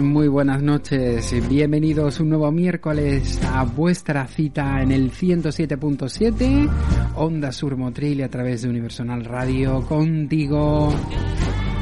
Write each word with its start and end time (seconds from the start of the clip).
Muy 0.00 0.28
buenas 0.28 0.62
noches. 0.62 1.34
Bienvenidos 1.46 2.20
un 2.20 2.30
nuevo 2.30 2.50
miércoles 2.50 3.38
a 3.52 3.64
vuestra 3.64 4.26
cita 4.26 4.80
en 4.80 4.90
el 4.90 5.12
107.7 5.12 6.70
Onda 7.16 7.52
Sur 7.52 7.76
Motril 7.76 8.22
a 8.22 8.30
través 8.30 8.62
de 8.62 8.70
Universal 8.70 9.22
Radio 9.26 9.82
contigo. 9.86 10.94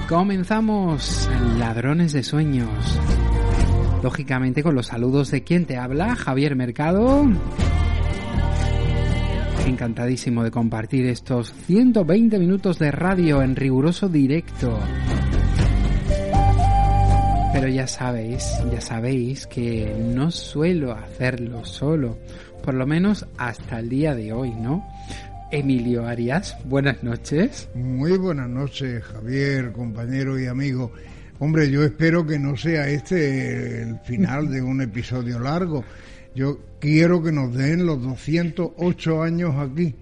Comenzamos 0.08 1.30
Ladrones 1.60 2.12
de 2.12 2.24
Sueños. 2.24 2.98
Lógicamente 4.02 4.64
con 4.64 4.74
los 4.74 4.88
saludos 4.88 5.30
de 5.30 5.44
quien 5.44 5.64
te 5.64 5.76
habla, 5.76 6.16
Javier 6.16 6.56
Mercado. 6.56 7.24
Encantadísimo 9.64 10.42
de 10.42 10.50
compartir 10.50 11.06
estos 11.06 11.54
120 11.66 12.36
minutos 12.40 12.80
de 12.80 12.90
radio 12.90 13.42
en 13.42 13.54
riguroso 13.54 14.08
directo. 14.08 14.76
Pero 17.52 17.66
ya 17.66 17.86
sabéis, 17.88 18.44
ya 18.70 18.80
sabéis 18.80 19.46
que 19.48 19.92
no 19.98 20.30
suelo 20.30 20.92
hacerlo 20.92 21.64
solo, 21.64 22.16
por 22.62 22.74
lo 22.74 22.86
menos 22.86 23.26
hasta 23.38 23.80
el 23.80 23.88
día 23.88 24.14
de 24.14 24.32
hoy, 24.32 24.50
¿no? 24.50 24.86
Emilio 25.50 26.06
Arias, 26.06 26.56
buenas 26.64 27.02
noches. 27.02 27.68
Muy 27.74 28.16
buenas 28.16 28.48
noches, 28.48 29.02
Javier, 29.02 29.72
compañero 29.72 30.38
y 30.38 30.46
amigo. 30.46 30.92
Hombre, 31.40 31.68
yo 31.70 31.82
espero 31.82 32.24
que 32.24 32.38
no 32.38 32.56
sea 32.56 32.88
este 32.88 33.82
el 33.82 33.98
final 33.98 34.48
de 34.48 34.62
un 34.62 34.80
episodio 34.80 35.40
largo. 35.40 35.84
Yo 36.36 36.60
quiero 36.78 37.20
que 37.20 37.32
nos 37.32 37.52
den 37.52 37.84
los 37.84 38.00
208 38.00 39.22
años 39.22 39.56
aquí 39.56 39.96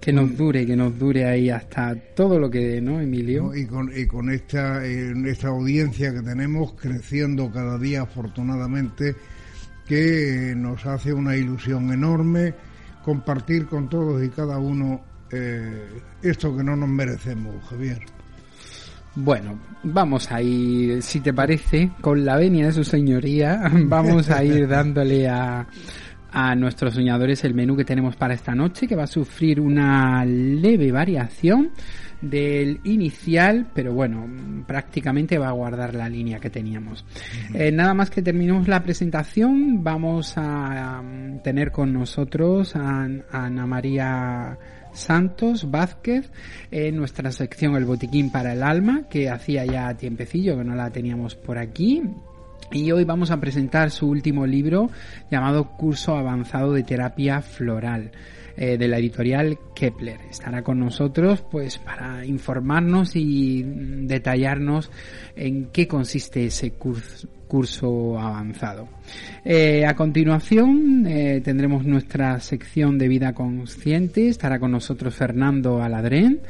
que 0.00 0.12
nos 0.12 0.36
dure, 0.36 0.64
que 0.64 0.76
nos 0.76 0.98
dure 0.98 1.24
ahí 1.24 1.50
hasta 1.50 1.94
todo 2.14 2.38
lo 2.38 2.50
que, 2.50 2.80
¿no, 2.80 3.00
Emilio? 3.00 3.54
Y 3.54 3.66
con, 3.66 3.90
y 3.94 4.06
con 4.06 4.30
esta, 4.30 4.84
esta 4.84 5.48
audiencia 5.48 6.12
que 6.12 6.22
tenemos 6.22 6.72
creciendo 6.74 7.50
cada 7.50 7.78
día, 7.78 8.02
afortunadamente, 8.02 9.14
que 9.86 10.54
nos 10.56 10.84
hace 10.86 11.12
una 11.12 11.36
ilusión 11.36 11.92
enorme 11.92 12.54
compartir 13.02 13.66
con 13.66 13.88
todos 13.88 14.22
y 14.22 14.28
cada 14.28 14.58
uno 14.58 15.00
eh, 15.30 15.88
esto 16.22 16.56
que 16.56 16.62
no 16.62 16.76
nos 16.76 16.88
merecemos, 16.88 17.54
Javier. 17.68 18.00
Bueno, 19.14 19.58
vamos 19.82 20.30
a 20.30 20.40
ir, 20.40 21.02
si 21.02 21.20
te 21.20 21.32
parece, 21.32 21.90
con 22.00 22.24
la 22.24 22.36
venia 22.36 22.66
de 22.66 22.72
su 22.72 22.84
señoría, 22.84 23.62
vamos 23.72 24.30
a 24.30 24.44
ir 24.44 24.68
dándole 24.68 25.28
a 25.28 25.66
a 26.30 26.54
nuestros 26.54 26.94
soñadores 26.94 27.44
el 27.44 27.54
menú 27.54 27.76
que 27.76 27.84
tenemos 27.84 28.16
para 28.16 28.34
esta 28.34 28.54
noche, 28.54 28.86
que 28.86 28.96
va 28.96 29.04
a 29.04 29.08
sufrir 29.08 29.60
una 29.60 30.24
leve 30.24 30.92
variación 30.92 31.70
del 32.20 32.80
inicial, 32.84 33.68
pero 33.72 33.92
bueno, 33.92 34.26
prácticamente 34.66 35.38
va 35.38 35.48
a 35.48 35.52
guardar 35.52 35.94
la 35.94 36.08
línea 36.08 36.38
que 36.38 36.50
teníamos. 36.50 37.04
Eh, 37.54 37.70
nada 37.70 37.94
más 37.94 38.10
que 38.10 38.22
terminemos 38.22 38.66
la 38.66 38.82
presentación, 38.82 39.82
vamos 39.84 40.34
a 40.36 41.00
um, 41.00 41.40
tener 41.42 41.70
con 41.70 41.92
nosotros 41.92 42.74
a, 42.74 43.08
Ana 43.30 43.66
María 43.66 44.58
Santos 44.92 45.70
Vázquez 45.70 46.30
en 46.70 46.96
nuestra 46.96 47.30
sección 47.30 47.76
El 47.76 47.84
Botiquín 47.84 48.30
para 48.32 48.52
el 48.52 48.62
Alma, 48.62 49.02
que 49.08 49.30
hacía 49.30 49.64
ya 49.64 49.94
tiempecillo 49.94 50.56
que 50.56 50.64
no 50.64 50.74
la 50.74 50.90
teníamos 50.90 51.36
por 51.36 51.58
aquí. 51.58 52.02
Y 52.70 52.90
hoy 52.92 53.04
vamos 53.04 53.30
a 53.30 53.40
presentar 53.40 53.90
su 53.90 54.08
último 54.08 54.46
libro 54.46 54.90
llamado 55.30 55.76
Curso 55.76 56.16
Avanzado 56.16 56.74
de 56.74 56.82
Terapia 56.82 57.40
Floral 57.40 58.10
eh, 58.58 58.76
de 58.76 58.88
la 58.88 58.98
editorial 58.98 59.58
Kepler. 59.74 60.18
Estará 60.30 60.62
con 60.62 60.78
nosotros 60.78 61.42
pues 61.50 61.78
para 61.78 62.26
informarnos 62.26 63.16
y 63.16 63.62
detallarnos 63.62 64.90
en 65.34 65.70
qué 65.72 65.88
consiste 65.88 66.44
ese 66.44 66.72
curso, 66.72 68.18
avanzado. 68.18 68.88
Eh, 69.46 69.86
a 69.86 69.96
continuación 69.96 71.06
eh, 71.06 71.40
tendremos 71.42 71.86
nuestra 71.86 72.38
sección 72.40 72.98
de 72.98 73.08
vida 73.08 73.32
consciente. 73.32 74.28
Estará 74.28 74.58
con 74.58 74.72
nosotros 74.72 75.14
Fernando 75.14 75.82
Aladrén 75.82 76.40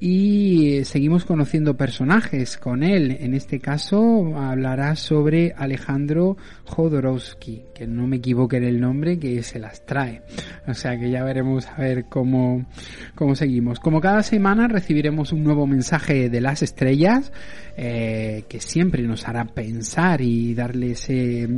y 0.00 0.84
seguimos 0.84 1.24
conociendo 1.24 1.76
personajes 1.76 2.56
con 2.56 2.82
él. 2.82 3.16
En 3.20 3.34
este 3.34 3.58
caso 3.58 4.36
hablará 4.36 4.94
sobre 4.96 5.52
Alejandro 5.56 6.36
Jodorowsky, 6.66 7.64
que 7.74 7.86
no 7.86 8.06
me 8.06 8.16
equivoque 8.16 8.58
el 8.58 8.80
nombre, 8.80 9.18
que 9.18 9.42
se 9.42 9.58
las 9.58 9.84
trae. 9.84 10.22
O 10.66 10.74
sea 10.74 10.98
que 10.98 11.10
ya 11.10 11.24
veremos 11.24 11.66
a 11.66 11.76
ver 11.76 12.04
cómo, 12.04 12.66
cómo 13.14 13.34
seguimos. 13.34 13.80
Como 13.80 14.00
cada 14.00 14.22
semana 14.22 14.68
recibiremos 14.68 15.32
un 15.32 15.42
nuevo 15.42 15.66
mensaje 15.66 16.28
de 16.30 16.40
las 16.40 16.62
estrellas, 16.62 17.32
eh, 17.76 18.44
que 18.48 18.60
siempre 18.60 19.02
nos 19.02 19.26
hará 19.26 19.44
pensar 19.46 20.20
y 20.20 20.54
darle 20.54 20.92
ese 20.92 21.48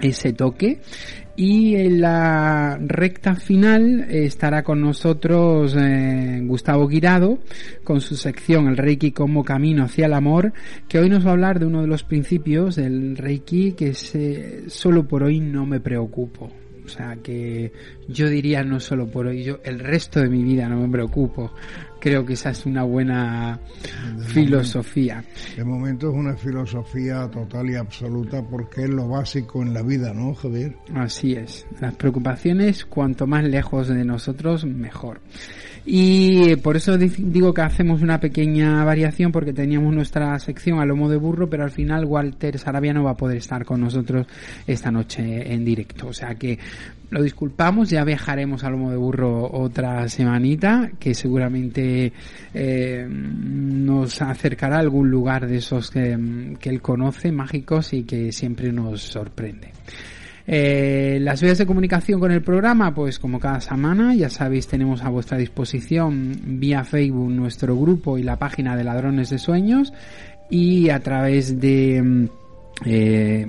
ese 0.00 0.32
toque 0.32 0.80
y 1.36 1.76
en 1.76 2.00
la 2.00 2.78
recta 2.80 3.34
final 3.34 4.06
estará 4.10 4.62
con 4.62 4.80
nosotros 4.80 5.76
eh, 5.78 6.40
Gustavo 6.44 6.86
Guirado 6.86 7.38
con 7.84 8.00
su 8.00 8.16
sección 8.16 8.68
El 8.68 8.76
Reiki 8.76 9.12
como 9.12 9.44
camino 9.44 9.84
hacia 9.84 10.06
el 10.06 10.12
amor, 10.12 10.52
que 10.88 10.98
hoy 10.98 11.08
nos 11.08 11.24
va 11.24 11.30
a 11.30 11.32
hablar 11.32 11.58
de 11.58 11.66
uno 11.66 11.80
de 11.80 11.88
los 11.88 12.04
principios 12.04 12.76
del 12.76 13.16
Reiki 13.16 13.72
que 13.72 13.88
es 13.88 14.12
solo 14.68 15.06
por 15.08 15.22
hoy 15.22 15.40
no 15.40 15.66
me 15.66 15.80
preocupo. 15.80 16.61
O 16.84 16.88
sea 16.88 17.16
que 17.22 17.72
yo 18.08 18.28
diría 18.28 18.64
no 18.64 18.80
solo 18.80 19.06
por 19.06 19.26
hoy, 19.26 19.44
yo 19.44 19.60
el 19.64 19.78
resto 19.78 20.20
de 20.20 20.28
mi 20.28 20.42
vida 20.42 20.68
no 20.68 20.80
me 20.80 20.88
preocupo. 20.88 21.52
Creo 22.00 22.26
que 22.26 22.32
esa 22.32 22.50
es 22.50 22.66
una 22.66 22.82
buena 22.82 23.60
filosofía. 24.26 25.24
de 25.56 25.64
momento 25.64 26.10
es 26.10 26.16
una 26.16 26.36
filosofía 26.36 27.30
total 27.30 27.70
y 27.70 27.76
absoluta 27.76 28.42
porque 28.42 28.84
es 28.84 28.90
lo 28.90 29.08
básico 29.08 29.62
en 29.62 29.72
la 29.72 29.82
vida, 29.82 30.12
¿no, 30.12 30.34
Javier? 30.34 30.74
Así 30.94 31.34
es. 31.34 31.64
Las 31.80 31.94
preocupaciones, 31.94 32.84
cuanto 32.84 33.28
más 33.28 33.44
lejos 33.44 33.86
de 33.88 34.04
nosotros, 34.04 34.64
mejor. 34.64 35.20
Y 35.84 36.54
por 36.56 36.76
eso 36.76 36.96
digo 36.96 37.52
que 37.52 37.62
hacemos 37.62 38.02
una 38.02 38.20
pequeña 38.20 38.84
variación 38.84 39.32
porque 39.32 39.52
teníamos 39.52 39.92
nuestra 39.92 40.38
sección 40.38 40.78
a 40.78 40.84
lomo 40.84 41.08
de 41.08 41.16
burro, 41.16 41.50
pero 41.50 41.64
al 41.64 41.72
final 41.72 42.04
Walter 42.04 42.56
Sarabia 42.58 42.92
no 42.92 43.02
va 43.02 43.12
a 43.12 43.16
poder 43.16 43.38
estar 43.38 43.64
con 43.64 43.80
nosotros 43.80 44.26
esta 44.66 44.92
noche 44.92 45.52
en 45.52 45.64
directo. 45.64 46.08
O 46.08 46.12
sea 46.12 46.36
que 46.36 46.58
lo 47.10 47.20
disculpamos, 47.20 47.90
ya 47.90 48.04
viajaremos 48.04 48.62
a 48.62 48.70
lomo 48.70 48.90
de 48.90 48.96
burro 48.96 49.50
otra 49.52 50.08
semanita, 50.08 50.92
que 51.00 51.14
seguramente 51.14 52.12
eh, 52.54 53.06
nos 53.08 54.22
acercará 54.22 54.76
a 54.76 54.80
algún 54.80 55.10
lugar 55.10 55.48
de 55.48 55.56
esos 55.56 55.90
que, 55.90 56.56
que 56.60 56.70
él 56.70 56.80
conoce, 56.80 57.32
mágicos 57.32 57.92
y 57.92 58.04
que 58.04 58.30
siempre 58.30 58.72
nos 58.72 59.02
sorprende. 59.02 59.72
Eh, 60.46 61.18
las 61.20 61.40
vías 61.40 61.58
de 61.58 61.66
comunicación 61.66 62.18
con 62.18 62.32
el 62.32 62.42
programa, 62.42 62.94
pues 62.94 63.18
como 63.18 63.38
cada 63.38 63.60
semana, 63.60 64.14
ya 64.14 64.28
sabéis, 64.28 64.66
tenemos 64.66 65.02
a 65.02 65.08
vuestra 65.08 65.38
disposición 65.38 66.32
vía 66.58 66.84
Facebook 66.84 67.30
nuestro 67.30 67.76
grupo 67.76 68.18
y 68.18 68.22
la 68.22 68.38
página 68.38 68.76
de 68.76 68.84
Ladrones 68.84 69.30
de 69.30 69.38
Sueños 69.38 69.92
y 70.50 70.90
a 70.90 71.00
través 71.00 71.60
de 71.60 72.02
mm, 72.02 72.28
eh, 72.86 73.46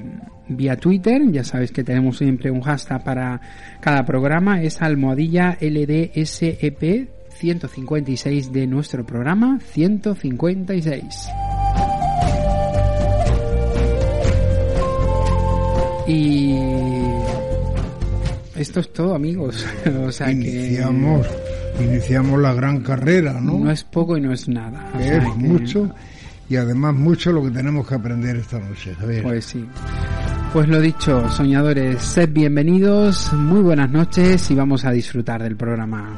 vía 0.50 0.78
Twitter, 0.78 1.22
ya 1.31 1.44
sabéis 1.44 1.72
que 1.72 1.84
tenemos 1.84 2.18
siempre 2.18 2.51
un 2.51 2.62
hashtag 2.62 3.04
para 3.04 3.42
cada 3.80 4.06
programa, 4.06 4.62
es 4.62 4.81
almohadilla 4.81 5.57
LDSEP 5.60 7.10
156 7.30 8.54
de 8.54 8.68
nuestro 8.68 9.06
programa 9.06 9.60
156. 9.60 11.30
Y 16.07 16.55
esto 18.55 18.79
es 18.79 18.94
todo, 18.94 19.15
amigos. 19.15 19.65
o 20.05 20.11
sea 20.11 20.31
iniciamos, 20.31 21.27
iniciamos 21.79 22.39
la 22.39 22.53
gran 22.53 22.81
carrera, 22.81 23.39
¿no? 23.39 23.59
No 23.59 23.71
es 23.71 23.83
poco 23.83 24.17
y 24.17 24.21
no 24.21 24.33
es 24.33 24.47
nada. 24.47 24.91
es 25.00 25.23
mucho 25.38 25.89
y 26.50 26.55
además 26.55 26.94
mucho 26.94 27.31
lo 27.31 27.44
que 27.44 27.51
tenemos 27.51 27.88
que 27.88 27.95
aprender 27.95 28.35
esta 28.35 28.59
noche, 28.59 28.95
Pues 29.21 29.45
sí. 29.45 29.65
Pues 30.51 30.67
lo 30.67 30.79
dicho, 30.79 31.27
soñadores, 31.29 32.00
sed 32.01 32.29
bienvenidos, 32.31 33.33
muy 33.33 33.61
buenas 33.61 33.89
noches 33.89 34.51
y 34.51 34.56
vamos 34.56 34.85
a 34.85 34.91
disfrutar 34.91 35.41
del 35.41 35.56
programa. 35.56 36.15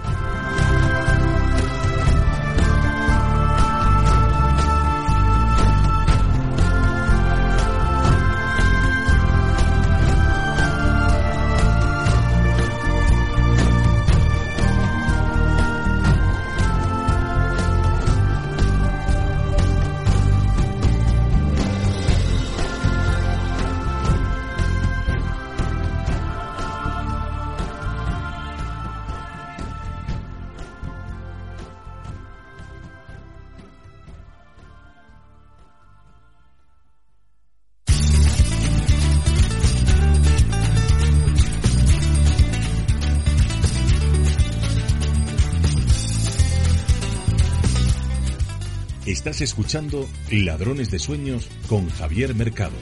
Escuchando 49.41 50.07
Ladrones 50.31 50.89
de 50.91 50.97
Sueños 50.97 51.49
con 51.67 51.89
Javier 51.89 52.33
Mercado 52.33 52.77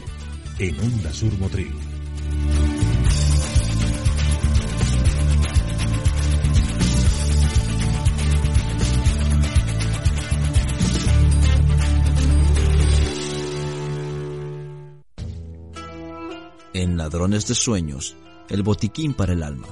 en 0.59 0.79
Onda 0.79 1.11
Sur 1.11 1.35
Motril. 1.39 1.73
En 16.73 16.97
Ladrones 16.97 17.47
de 17.47 17.56
Sueños, 17.56 18.15
el 18.49 18.61
botiquín 18.61 19.15
para 19.15 19.33
el 19.33 19.41
alma. 19.41 19.67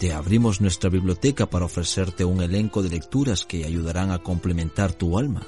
Te 0.00 0.12
abrimos 0.12 0.60
nuestra 0.60 0.90
biblioteca 0.90 1.48
para 1.48 1.66
ofrecerte 1.66 2.24
un 2.24 2.42
elenco 2.42 2.82
de 2.82 2.90
lecturas 2.90 3.44
que 3.44 3.64
ayudarán 3.64 4.10
a 4.10 4.18
complementar 4.18 4.92
tu 4.92 5.18
alma. 5.18 5.46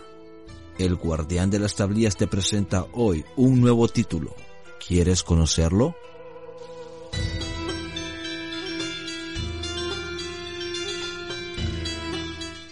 El 0.79 0.97
guardián 0.97 1.51
de 1.51 1.59
las 1.59 1.75
tablillas 1.75 2.17
te 2.17 2.27
presenta 2.27 2.87
hoy 2.93 3.25
un 3.37 3.61
nuevo 3.61 3.89
título. 3.89 4.35
¿Quieres 4.87 5.23
conocerlo? 5.23 5.95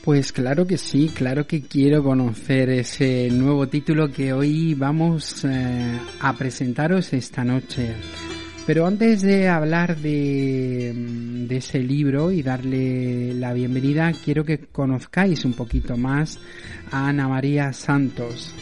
Pues 0.08 0.32
claro 0.32 0.66
que 0.66 0.78
sí, 0.78 1.10
claro 1.14 1.46
que 1.46 1.60
quiero 1.60 2.02
conocer 2.02 2.70
ese 2.70 3.28
nuevo 3.30 3.68
título 3.68 4.10
que 4.10 4.32
hoy 4.32 4.72
vamos 4.72 5.44
eh, 5.44 6.00
a 6.20 6.32
presentaros 6.32 7.12
esta 7.12 7.44
noche. 7.44 7.94
Pero 8.68 8.86
antes 8.86 9.22
de 9.22 9.48
hablar 9.48 9.96
de, 9.96 10.92
de, 11.48 11.56
ese 11.56 11.78
libro 11.78 12.30
y 12.30 12.42
darle 12.42 13.32
la 13.32 13.54
bienvenida, 13.54 14.12
quiero 14.22 14.44
que 14.44 14.58
conozcáis 14.58 15.46
un 15.46 15.54
poquito 15.54 15.96
más 15.96 16.38
a 16.90 17.08
Ana 17.08 17.28
María 17.28 17.72
Santos, 17.72 18.54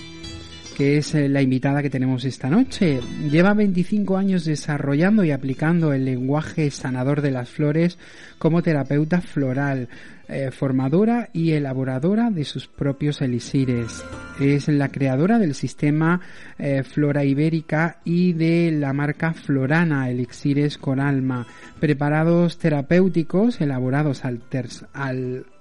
que 0.76 0.98
es 0.98 1.12
eh, 1.16 1.28
la 1.28 1.42
invitada 1.42 1.82
que 1.82 1.90
tenemos 1.90 2.24
esta 2.24 2.48
noche. 2.48 3.00
Lleva 3.28 3.52
25 3.52 4.16
años 4.16 4.44
desarrollando 4.44 5.24
y 5.24 5.32
aplicando 5.32 5.92
el 5.92 6.04
lenguaje 6.04 6.70
sanador 6.70 7.20
de 7.20 7.32
las 7.32 7.48
flores 7.48 7.98
como 8.38 8.62
terapeuta 8.62 9.20
floral, 9.20 9.88
eh, 10.28 10.50
formadora 10.50 11.30
y 11.32 11.52
elaboradora 11.52 12.30
de 12.30 12.44
sus 12.44 12.66
propios 12.66 13.20
elixires. 13.20 14.04
Es 14.40 14.68
la 14.68 14.88
creadora 14.88 15.38
del 15.38 15.54
sistema 15.54 16.20
eh, 16.58 16.82
Flora 16.82 17.24
Ibérica 17.24 18.00
y 18.04 18.32
de 18.32 18.70
la 18.72 18.92
marca 18.92 19.32
Florana 19.32 20.10
Elixires 20.10 20.78
con 20.78 21.00
Alma, 21.00 21.46
preparados 21.80 22.58
terapéuticos 22.58 23.60
elaborados 23.60 24.22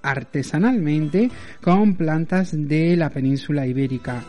artesanalmente 0.01 1.29
con 1.61 1.95
plantas 1.95 2.51
de 2.53 2.95
la 2.97 3.09
península 3.09 3.67
ibérica. 3.67 4.23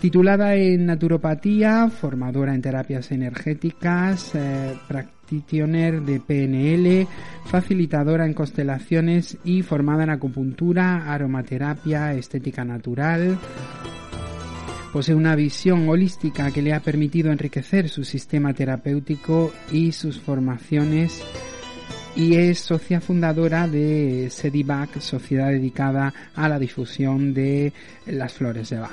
Titulada 0.00 0.54
en 0.56 0.86
naturopatía, 0.86 1.90
formadora 1.90 2.54
en 2.54 2.62
terapias 2.62 3.12
energéticas, 3.12 4.34
eh, 4.34 4.74
de 5.30 6.20
PNL, 6.20 7.06
facilitadora 7.44 8.26
en 8.26 8.34
constelaciones 8.34 9.38
y 9.44 9.62
formada 9.62 10.02
en 10.02 10.10
acupuntura, 10.10 11.12
aromaterapia, 11.12 12.12
estética 12.14 12.64
natural. 12.64 13.38
Posee 14.92 15.14
una 15.14 15.36
visión 15.36 15.88
holística 15.88 16.50
que 16.50 16.62
le 16.62 16.72
ha 16.72 16.80
permitido 16.80 17.30
enriquecer 17.30 17.88
su 17.88 18.02
sistema 18.02 18.52
terapéutico 18.52 19.52
y 19.70 19.92
sus 19.92 20.18
formaciones 20.18 21.22
y 22.16 22.34
es 22.34 22.58
socia 22.58 23.00
fundadora 23.00 23.68
de 23.68 24.28
Sedibac, 24.30 24.98
sociedad 24.98 25.48
dedicada 25.48 26.12
a 26.34 26.48
la 26.48 26.58
difusión 26.58 27.32
de 27.32 27.72
las 28.06 28.32
flores 28.32 28.70
de 28.70 28.80
Bach. 28.80 28.90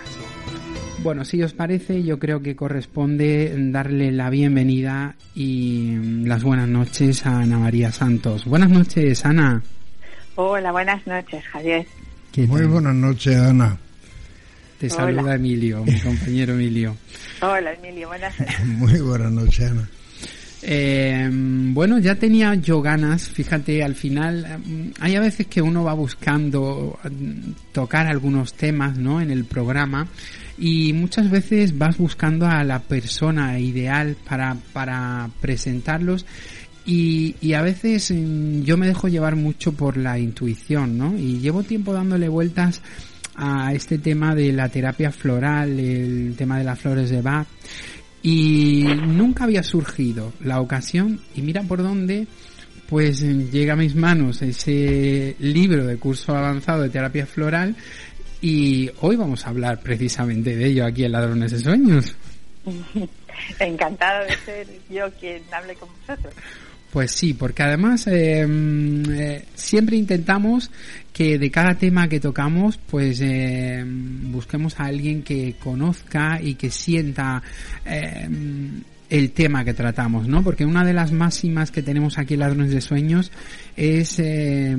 Bueno, 1.07 1.23
si 1.23 1.41
os 1.41 1.53
parece, 1.53 2.03
yo 2.03 2.19
creo 2.19 2.41
que 2.41 2.53
corresponde 2.53 3.55
darle 3.71 4.11
la 4.11 4.29
bienvenida 4.29 5.15
y 5.33 5.95
las 6.25 6.43
buenas 6.43 6.67
noches 6.67 7.25
a 7.25 7.39
Ana 7.39 7.57
María 7.57 7.93
Santos. 7.93 8.43
Buenas 8.43 8.69
noches, 8.69 9.25
Ana. 9.25 9.63
Hola, 10.35 10.73
buenas 10.73 11.07
noches, 11.07 11.45
Javier. 11.45 11.87
Muy 12.35 12.65
buenas 12.65 12.93
noches, 12.93 13.37
Ana. 13.37 13.77
Te 14.79 14.89
saluda 14.89 15.35
Emilio, 15.35 15.85
mi 15.85 15.97
compañero 15.97 16.55
Emilio. 16.55 16.97
Hola, 17.41 17.71
Emilio, 17.71 18.09
buenas 18.09 18.37
noches. 18.37 18.65
Muy 18.65 18.99
buenas 18.99 19.31
noches, 19.31 19.71
Ana. 19.71 19.89
Eh, 20.61 21.29
bueno, 21.31 21.99
ya 21.99 22.15
tenía 22.15 22.53
yo 22.55 22.81
ganas, 22.81 23.29
fíjate, 23.29 23.81
al 23.81 23.95
final 23.95 24.59
mm, 24.65 24.89
hay 24.99 25.15
a 25.15 25.21
veces 25.21 25.47
que 25.47 25.61
uno 25.61 25.85
va 25.85 25.93
buscando 25.93 26.99
mm, 27.01 27.51
tocar 27.71 28.07
algunos 28.07 28.55
temas, 28.55 28.97
¿no? 28.97 29.21
En 29.21 29.31
el 29.31 29.45
programa 29.45 30.07
y 30.57 30.93
muchas 30.93 31.29
veces 31.29 31.77
vas 31.77 31.97
buscando 31.97 32.47
a 32.47 32.63
la 32.63 32.79
persona 32.79 33.59
ideal 33.59 34.15
para, 34.27 34.55
para 34.73 35.29
presentarlos 35.41 36.25
y, 36.85 37.35
y 37.41 37.53
a 37.53 37.61
veces 37.61 38.11
mm, 38.11 38.61
yo 38.61 38.77
me 38.77 38.87
dejo 38.87 39.07
llevar 39.07 39.35
mucho 39.35 39.73
por 39.73 39.97
la 39.97 40.17
intuición, 40.17 40.97
¿no? 40.97 41.17
Y 41.17 41.39
llevo 41.39 41.63
tiempo 41.63 41.93
dándole 41.93 42.29
vueltas 42.29 42.81
a 43.35 43.73
este 43.73 43.99
tema 43.99 44.33
de 44.33 44.51
la 44.51 44.69
terapia 44.69 45.11
floral, 45.11 45.79
el 45.79 46.35
tema 46.35 46.57
de 46.57 46.63
las 46.63 46.79
flores 46.79 47.09
de 47.09 47.21
Bach 47.21 47.47
y 48.23 48.83
nunca 48.83 49.43
había 49.43 49.63
surgido 49.63 50.33
la 50.41 50.59
ocasión 50.59 51.19
y 51.35 51.41
mira 51.41 51.61
por 51.63 51.83
dónde 51.83 52.27
pues 52.89 53.21
llega 53.21 53.73
a 53.73 53.77
mis 53.77 53.95
manos 53.95 54.41
ese 54.41 55.35
libro 55.39 55.85
de 55.85 55.97
curso 55.97 56.35
avanzado 56.35 56.83
de 56.83 56.89
terapia 56.89 57.25
floral 57.25 57.75
y 58.41 58.89
hoy 59.01 59.15
vamos 59.15 59.46
a 59.46 59.50
hablar 59.50 59.79
precisamente 59.79 60.56
de 60.56 60.65
ello 60.65 60.86
aquí 60.86 61.03
en 61.03 61.12
Ladrones 61.12 61.51
de 61.51 61.60
Sueños. 61.60 62.15
Encantada 63.60 64.24
de 64.25 64.36
ser 64.38 64.67
yo 64.89 65.12
quien 65.20 65.44
hable 65.51 65.75
con 65.75 65.89
vosotros. 66.00 66.34
Pues 66.91 67.12
sí, 67.12 67.34
porque 67.34 67.63
además 67.63 68.08
eh, 68.08 68.46
eh, 68.48 69.46
siempre 69.56 69.98
intentamos 69.98 70.72
que 71.12 71.38
de 71.38 71.51
cada 71.51 71.75
tema 71.75 72.08
que 72.08 72.20
tocamos, 72.20 72.77
pues 72.77 73.20
eh, 73.22 73.84
busquemos 73.86 74.79
a 74.79 74.86
alguien 74.86 75.24
que 75.24 75.56
conozca 75.60 76.39
y 76.41 76.56
que 76.56 76.70
sienta 76.70 77.41
eh, 77.86 78.29
el 79.09 79.31
tema 79.31 79.63
que 79.63 79.73
tratamos, 79.73 80.27
¿no? 80.27 80.43
Porque 80.43 80.65
una 80.65 80.83
de 80.83 80.93
las 80.93 81.11
máximas 81.11 81.71
que 81.71 81.81
tenemos 81.81 82.17
aquí 82.17 82.33
en 82.33 82.41
Ladrones 82.41 82.71
de 82.71 82.81
Sueños 82.81 83.31
es 83.75 84.19
eh, 84.19 84.75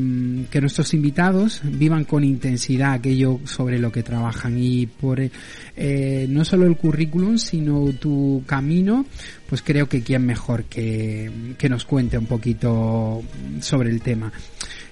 que 0.51 0.61
nuestros 0.61 0.93
invitados 0.95 1.63
vivan 1.65 2.05
con 2.05 2.25
intensidad 2.25 2.93
aquello 2.93 3.41
sobre 3.45 3.79
lo 3.79 3.91
que 3.91 4.03
trabajan 4.03 4.59
y 4.59 4.87
por 4.87 5.21
eh, 5.21 6.27
no 6.29 6.45
solo 6.45 6.67
el 6.67 6.77
currículum, 6.77 7.39
sino 7.39 7.93
tu 7.95 8.43
camino, 8.47 9.07
pues 9.49 9.63
creo 9.63 9.89
que 9.89 10.03
quién 10.03 10.27
mejor 10.27 10.65
que, 10.65 11.55
que 11.57 11.69
nos 11.69 11.85
cuente 11.85 12.19
un 12.19 12.27
poquito 12.27 13.23
sobre 13.61 13.91
el 13.91 14.03
tema. 14.03 14.33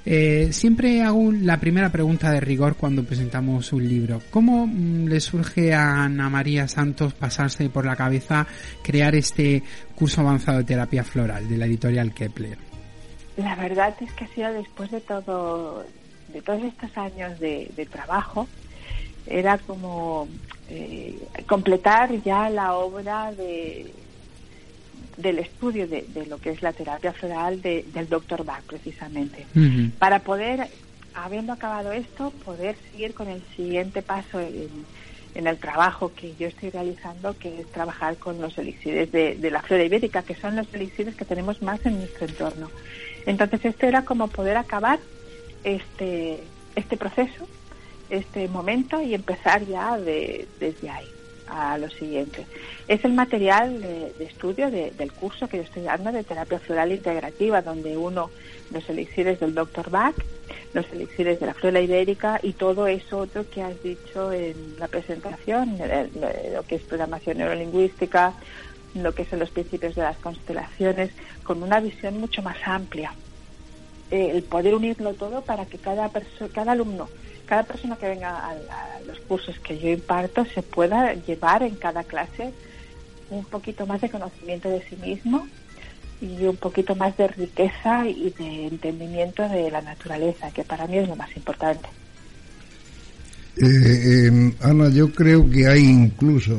Eh, 0.09 0.53
siempre 0.53 1.03
hago 1.03 1.33
la 1.33 1.59
primera 1.59 1.91
pregunta 1.91 2.31
de 2.31 2.39
rigor 2.39 2.77
cuando 2.77 3.03
presentamos 3.03 3.73
un 3.73 3.89
libro. 3.89 4.23
¿Cómo 4.31 4.65
mm, 4.65 5.07
le 5.07 5.19
surge 5.19 5.75
a 5.75 6.05
Ana 6.05 6.31
María 6.31 6.69
Santos 6.69 7.13
pasarse 7.13 7.69
por 7.71 7.85
la 7.85 7.97
cabeza 7.97 8.47
crear 8.85 9.17
este 9.17 9.65
curso 9.97 10.21
avanzado 10.21 10.59
de 10.59 10.65
terapia 10.65 11.03
floral 11.03 11.49
de 11.49 11.57
la 11.57 11.67
editorial 11.67 12.15
Kepler? 12.15 12.57
La 13.37 13.57
verdad 13.57 13.97
es 14.01 14.13
que 14.13 14.27
ha 14.27 14.29
sido 14.29 14.53
después 14.53 14.93
de 14.93 15.01
todo, 15.01 15.85
de 16.33 16.41
todos 16.41 16.63
estos 16.63 16.97
años 16.97 17.41
de, 17.41 17.89
trabajo, 17.91 18.47
era 19.27 19.59
como 19.59 20.29
eh, 20.71 21.19
completar 21.49 22.13
ya 22.23 22.49
la 22.49 22.75
obra 22.75 23.33
de 23.33 23.93
del 25.17 25.39
estudio 25.39 25.87
de, 25.89 26.03
de, 26.09 26.27
lo 26.27 26.39
que 26.39 26.51
es 26.51 26.63
la 26.63 26.73
terapia 26.73 27.13
floral 27.13 27.63
de, 27.63 27.85
del 27.95 28.09
doctor 28.09 28.45
Bach, 28.45 28.63
precisamente. 28.67 29.47
Uh 29.55 29.61
-huh. 29.61 29.91
Para 29.93 30.21
poder, 30.21 30.69
habiendo 31.15 31.53
acabado 31.53 31.93
esto, 31.93 32.31
poder 32.45 32.77
seguir 32.91 33.15
con 33.15 33.29
el 33.29 33.43
siguiente 33.57 34.03
paso 34.03 34.41
en, 34.41 34.69
en, 35.35 35.47
el 35.47 35.57
trabajo 35.59 36.13
que 36.15 36.35
yo 36.39 36.49
estoy 36.49 36.71
realizando, 36.71 37.37
que 37.39 37.61
es 37.61 37.67
trabajar 37.73 38.17
con 38.17 38.41
los 38.41 38.57
elixires 38.59 39.11
de, 39.11 39.37
de 39.37 39.51
la 39.51 39.63
flora 39.63 39.85
ibérica, 39.85 40.23
que 40.23 40.35
son 40.35 40.57
los 40.57 40.73
elixires 40.75 41.15
que 41.15 41.25
tenemos 41.25 41.63
más 41.63 41.85
en 41.87 41.99
nuestro 41.99 42.27
entorno. 42.27 42.71
Entonces, 43.25 43.65
esto 43.65 43.87
era 43.87 44.05
como 44.05 44.29
poder 44.29 44.57
acabar 44.57 44.99
este, 45.65 46.41
este 46.77 46.97
proceso, 46.97 47.49
este 48.11 48.49
momento 48.49 49.01
y 49.01 49.15
empezar 49.15 49.67
ya 49.67 49.99
de, 49.99 50.47
desde 50.61 50.91
ahí 50.91 51.16
a 51.49 51.79
lo 51.79 51.89
siguiente. 51.91 52.47
Es 52.89 53.05
el 53.05 53.13
material 53.13 53.81
de, 53.81 54.13
estudio 54.21 54.71
de, 54.71 54.91
del 54.93 55.13
curso 55.13 55.49
que 55.49 55.59
yo 55.59 55.63
estoy 55.63 55.83
dando 55.83 56.13
de 56.13 56.25
terapia 56.25 56.59
floral 56.59 56.93
integrativa, 56.93 57.63
donde 57.63 57.97
uno 57.97 58.31
los 58.71 58.89
elixires 58.89 59.41
del 59.41 59.55
Dr. 59.55 59.91
Bach, 59.91 60.15
los 60.73 60.87
elixires 60.93 61.41
de 61.41 61.47
la 61.47 61.55
flora 61.55 61.81
ibérica 61.81 62.41
y 62.43 62.53
todo 62.53 62.87
eso 62.87 63.19
otro 63.19 63.49
que 63.49 63.63
has 63.63 63.81
dicho 63.83 64.33
en 64.33 64.79
la 64.79 64.89
presentación, 64.89 65.79
lo 65.79 66.63
que 66.65 66.77
es 66.77 66.83
programación 66.83 67.39
neurolingüística, 67.39 68.35
lo 68.95 69.15
que 69.15 69.25
son 69.25 69.39
los 69.39 69.51
principios 69.51 69.95
de 69.95 70.03
las 70.03 70.17
constelaciones, 70.19 71.11
con 71.43 71.63
una 71.63 71.81
visión 71.81 72.19
mucho 72.19 72.43
más 72.43 72.57
amplia. 72.65 73.13
Eh, 74.11 74.31
el 74.35 74.43
poder 74.45 74.75
unirlo 74.75 75.15
todo 75.15 75.43
para 75.43 75.67
que 75.67 75.79
cada, 75.79 76.11
cada 76.53 76.73
alumno 76.73 77.09
cada 77.47 77.63
persona 77.63 77.97
que 77.97 78.09
venga 78.09 78.51
a, 78.51 78.55
los 79.07 79.19
cursos 79.21 79.59
que 79.61 79.79
yo 79.79 79.89
imparto 79.89 80.45
se 80.47 80.63
pueda 80.63 81.15
llevar 81.15 81.63
en 81.63 81.77
cada 81.77 82.05
clase 82.05 82.53
un 83.31 83.45
poquito 83.45 83.87
más 83.87 84.01
de 84.01 84.11
conocimiento 84.11 84.69
de 84.69 84.83
sí 84.89 84.97
mismo 84.97 85.47
y 86.21 86.45
un 86.45 86.57
poquito 86.57 86.95
más 86.95 87.17
de 87.17 87.29
riqueza 87.29 88.07
y 88.07 88.31
de 88.39 88.67
entendimiento 88.67 89.49
de 89.49 89.71
la 89.71 89.83
naturaleza, 89.83 90.51
que 90.51 90.65
para 90.65 90.87
mí 90.87 90.99
es 90.99 91.09
lo 91.09 91.17
más 91.17 91.35
importante. 91.37 91.89
Eh, 93.59 94.29
eh, 94.29 94.53
Ana, 94.61 94.89
yo 94.91 95.13
creo 95.13 95.49
que 95.49 95.67
hay 95.67 95.85
incluso 95.85 96.59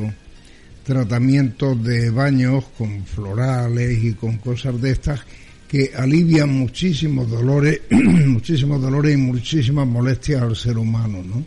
tratamientos 0.84 1.82
de 1.84 2.10
baños 2.10 2.64
con 2.76 3.04
florales 3.04 4.02
y 4.02 4.14
con 4.14 4.38
cosas 4.38 4.80
de 4.80 4.92
estas 4.92 5.20
que 5.68 5.92
alivian 5.94 6.48
muchísimos 6.48 7.30
dolores, 7.30 7.82
muchísimos 7.90 8.80
dolores 8.80 9.14
y 9.14 9.18
muchísimas 9.18 9.86
molestias 9.86 10.42
al 10.42 10.56
ser 10.56 10.78
humano, 10.78 11.22
¿no? 11.22 11.44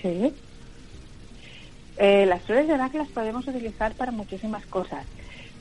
Sí. 0.00 0.32
Eh, 1.96 2.26
las 2.26 2.42
flores 2.42 2.68
de 2.68 2.76
Bach 2.76 2.94
las 2.94 3.08
podemos 3.08 3.46
utilizar 3.48 3.94
para 3.94 4.12
muchísimas 4.12 4.66
cosas 4.66 5.06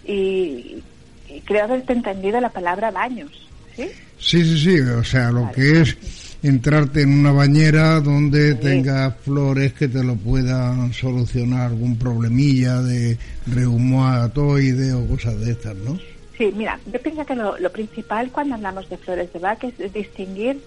y, 0.05 0.83
y 1.29 1.41
creo 1.45 1.63
haberte 1.63 1.93
entendido 1.93 2.41
la 2.41 2.49
palabra 2.49 2.91
baños, 2.91 3.31
¿sí? 3.75 3.87
Sí, 4.19 4.43
sí, 4.43 4.57
sí, 4.59 4.79
o 4.79 5.03
sea, 5.03 5.31
lo 5.31 5.43
vale. 5.43 5.55
que 5.55 5.81
es 5.81 5.97
entrarte 6.43 7.01
en 7.01 7.19
una 7.19 7.31
bañera 7.31 8.01
donde 8.01 8.51
sí. 8.53 8.57
tengas 8.61 9.15
flores 9.23 9.73
que 9.73 9.87
te 9.87 10.03
lo 10.03 10.15
puedan 10.15 10.91
solucionar 10.91 11.67
algún 11.67 11.97
problemilla 11.97 12.81
de 12.81 13.17
reumatoide 13.47 14.93
o 14.93 15.07
cosas 15.07 15.39
de 15.39 15.51
estas, 15.51 15.75
¿no? 15.77 15.97
Sí, 16.37 16.51
mira, 16.55 16.79
yo 16.91 16.99
pienso 17.01 17.25
que 17.25 17.35
lo, 17.35 17.57
lo, 17.59 17.71
principal 17.71 18.31
cuando 18.31 18.55
hablamos 18.55 18.89
de 18.89 18.97
flores 18.97 19.31
de 19.31 19.39
Bach 19.39 19.63
es 19.63 19.93
distinguir 19.93 20.59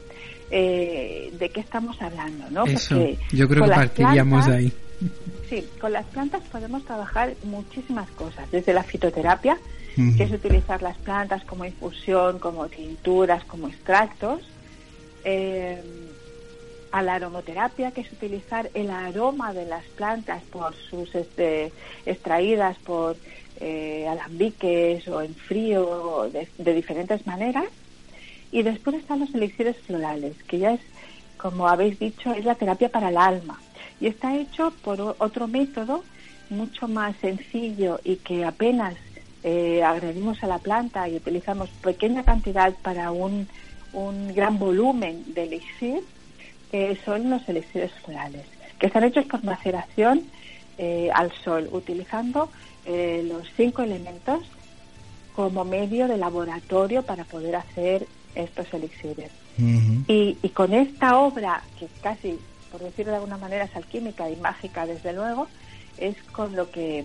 eh, 0.51 1.33
de 1.39 1.49
qué 1.49 1.61
estamos 1.61 2.01
hablando, 2.01 2.49
¿no? 2.51 2.65
Eso, 2.67 2.95
Porque 2.95 3.19
yo 3.33 3.49
creo 3.49 3.65
que 3.65 3.71
partiríamos 3.71 4.47
de 4.47 4.57
ahí. 4.57 4.73
Sí, 5.51 5.67
con 5.81 5.93
las 5.93 6.07
plantas 6.07 6.43
podemos 6.51 6.85
trabajar 6.85 7.35
muchísimas 7.45 8.09
cosas, 8.11 8.51
desde 8.51 8.73
la 8.73 8.85
fitoterapia, 8.85 9.55
uh 9.55 10.01
-huh. 10.01 10.17
que 10.17 10.23
es 10.25 10.33
utilizar 10.33 10.83
las 10.83 10.97
plantas 10.99 11.45
como 11.45 11.65
infusión, 11.65 12.39
como 12.39 12.69
tinturas, 12.69 13.45
como 13.45 13.69
extractos, 13.69 14.43
eh, 15.25 15.83
a 16.93 17.03
la 17.03 17.15
aromoterapia, 17.15 17.91
que 17.91 18.03
es 18.03 18.13
utilizar 18.13 18.71
el 18.73 18.91
aroma 18.91 19.53
de 19.53 19.67
las 19.67 19.85
plantas 19.97 20.43
por 20.45 20.75
sus 20.75 21.15
este, 21.15 21.73
extraídas 22.07 22.79
por 22.79 23.17
eh, 23.61 24.07
alambiques 24.09 25.07
o 25.09 25.23
en 25.23 25.35
frío 25.35 26.29
de, 26.33 26.49
de, 26.59 26.75
diferentes 26.75 27.27
maneras. 27.27 27.67
Y 28.53 28.63
después 28.63 28.97
están 28.97 29.21
los 29.21 29.35
elixires 29.35 29.77
florales, 29.87 30.35
que 30.45 30.59
ya 30.59 30.73
es, 30.73 30.81
como 31.37 31.69
habéis 31.69 31.99
dicho, 31.99 32.33
es 32.33 32.45
la 32.45 32.55
terapia 32.55 32.89
para 32.89 33.09
el 33.09 33.17
alma. 33.17 33.61
Y 34.01 34.07
está 34.07 34.37
hecho 34.37 34.73
por 34.83 35.17
otro 35.19 35.49
método 35.49 36.05
mucho 36.51 36.87
más 36.89 37.17
sencillo 37.17 38.01
y 38.05 38.17
que 38.17 38.45
apenas 38.45 38.95
eh, 39.43 39.83
agredimos 39.83 40.43
a 40.43 40.47
la 40.47 40.59
planta 40.59 41.09
y 41.09 41.17
utilizamos 41.17 41.69
pequeña 41.83 42.25
cantidad 42.25 42.73
para 42.83 43.11
un, 43.11 43.49
un 43.93 44.35
gran 44.35 44.59
volumen 44.59 45.25
de 45.35 45.45
elixir, 45.45 46.01
que 46.71 46.97
son 47.05 47.31
los 47.31 47.49
elixires 47.49 47.93
florales, 48.05 48.45
que 48.79 48.87
están 48.87 49.05
hechos 49.05 49.25
por 49.27 49.45
maceración 49.45 50.23
eh, 50.79 51.11
al 51.15 51.33
sol, 51.45 51.69
utilizando 51.73 52.51
eh, 52.87 53.25
los 53.27 53.47
cinco 53.57 53.83
elementos 53.83 54.41
como 55.35 55.65
medio 55.65 56.09
de 56.09 56.17
laboratorio 56.17 57.03
para 57.03 57.25
poder 57.25 57.57
hacer 57.57 58.07
estos 58.35 58.73
elixires. 58.73 59.31
Uh 59.59 59.63
-huh. 59.63 60.05
y, 60.09 60.39
y, 60.43 60.49
con 60.51 60.73
esta 60.73 61.19
obra, 61.19 61.63
que 61.79 61.89
casi, 62.03 62.39
por 62.71 62.81
decirlo 62.81 63.13
de 63.13 63.19
alguna 63.19 63.39
manera, 63.39 63.65
es 63.65 63.77
alquímica 63.77 64.31
y 64.31 64.37
mágica, 64.37 64.87
desde 64.87 65.13
luego, 65.13 65.49
es 65.99 66.17
con 66.33 66.55
lo 66.55 66.71
que 66.71 67.05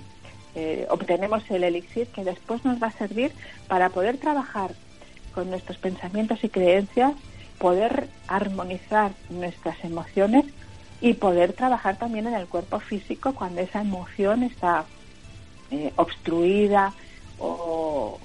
eh, 0.53 0.85
obtenemos 0.89 1.43
el 1.49 1.63
elixir 1.63 2.07
que 2.07 2.25
después 2.25 2.65
nos 2.65 2.81
va 2.81 2.87
a 2.87 2.91
servir 2.91 3.31
para 3.67 3.89
poder 3.89 4.17
trabajar 4.17 4.71
con 5.33 5.49
nuestros 5.49 5.77
pensamientos 5.77 6.43
y 6.43 6.49
creencias, 6.49 7.13
poder 7.57 8.09
armonizar 8.27 9.11
nuestras 9.29 9.81
emociones 9.85 10.45
y 10.99 11.13
poder 11.13 11.53
trabajar 11.53 11.97
también 11.97 12.27
en 12.27 12.33
el 12.33 12.47
cuerpo 12.47 12.79
físico 12.79 13.33
cuando 13.33 13.61
esa 13.61 13.81
emoción 13.81 14.43
está 14.43 14.85
eh, 15.71 15.91
obstruida 15.95 16.93
o 17.39 18.19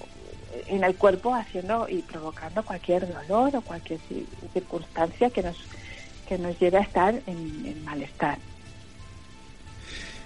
en 0.68 0.84
el 0.84 0.94
cuerpo 0.96 1.34
haciendo 1.34 1.88
y 1.88 2.02
provocando 2.02 2.62
cualquier 2.64 3.06
dolor 3.12 3.54
o 3.56 3.60
cualquier 3.60 4.00
circunstancia 4.52 5.30
que 5.30 5.42
nos 5.42 5.56
que 6.28 6.36
nos 6.38 6.58
lleve 6.58 6.78
a 6.78 6.82
estar 6.82 7.14
en, 7.26 7.66
en 7.66 7.84
malestar. 7.84 8.38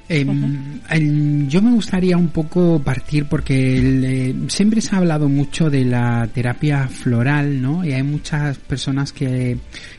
Eh, 0.08 0.24
uh 0.24 0.32
-huh. 0.32 1.46
yo 1.46 1.62
me 1.62 1.70
gustaría 1.70 2.16
un 2.16 2.30
poco 2.30 2.80
partir 2.82 3.26
porque 3.26 3.78
el, 3.78 4.04
eh, 4.04 4.34
siempre 4.48 4.80
se 4.80 4.96
ha 4.96 4.98
hablado 4.98 5.28
mucho 5.28 5.70
de 5.70 5.84
la 5.84 6.26
terapia 6.34 6.88
floral, 6.88 7.62
¿no? 7.62 7.84
Y 7.84 7.92
hay 7.92 8.02
muchas 8.02 8.58
personas 8.58 9.12
que 9.12 9.56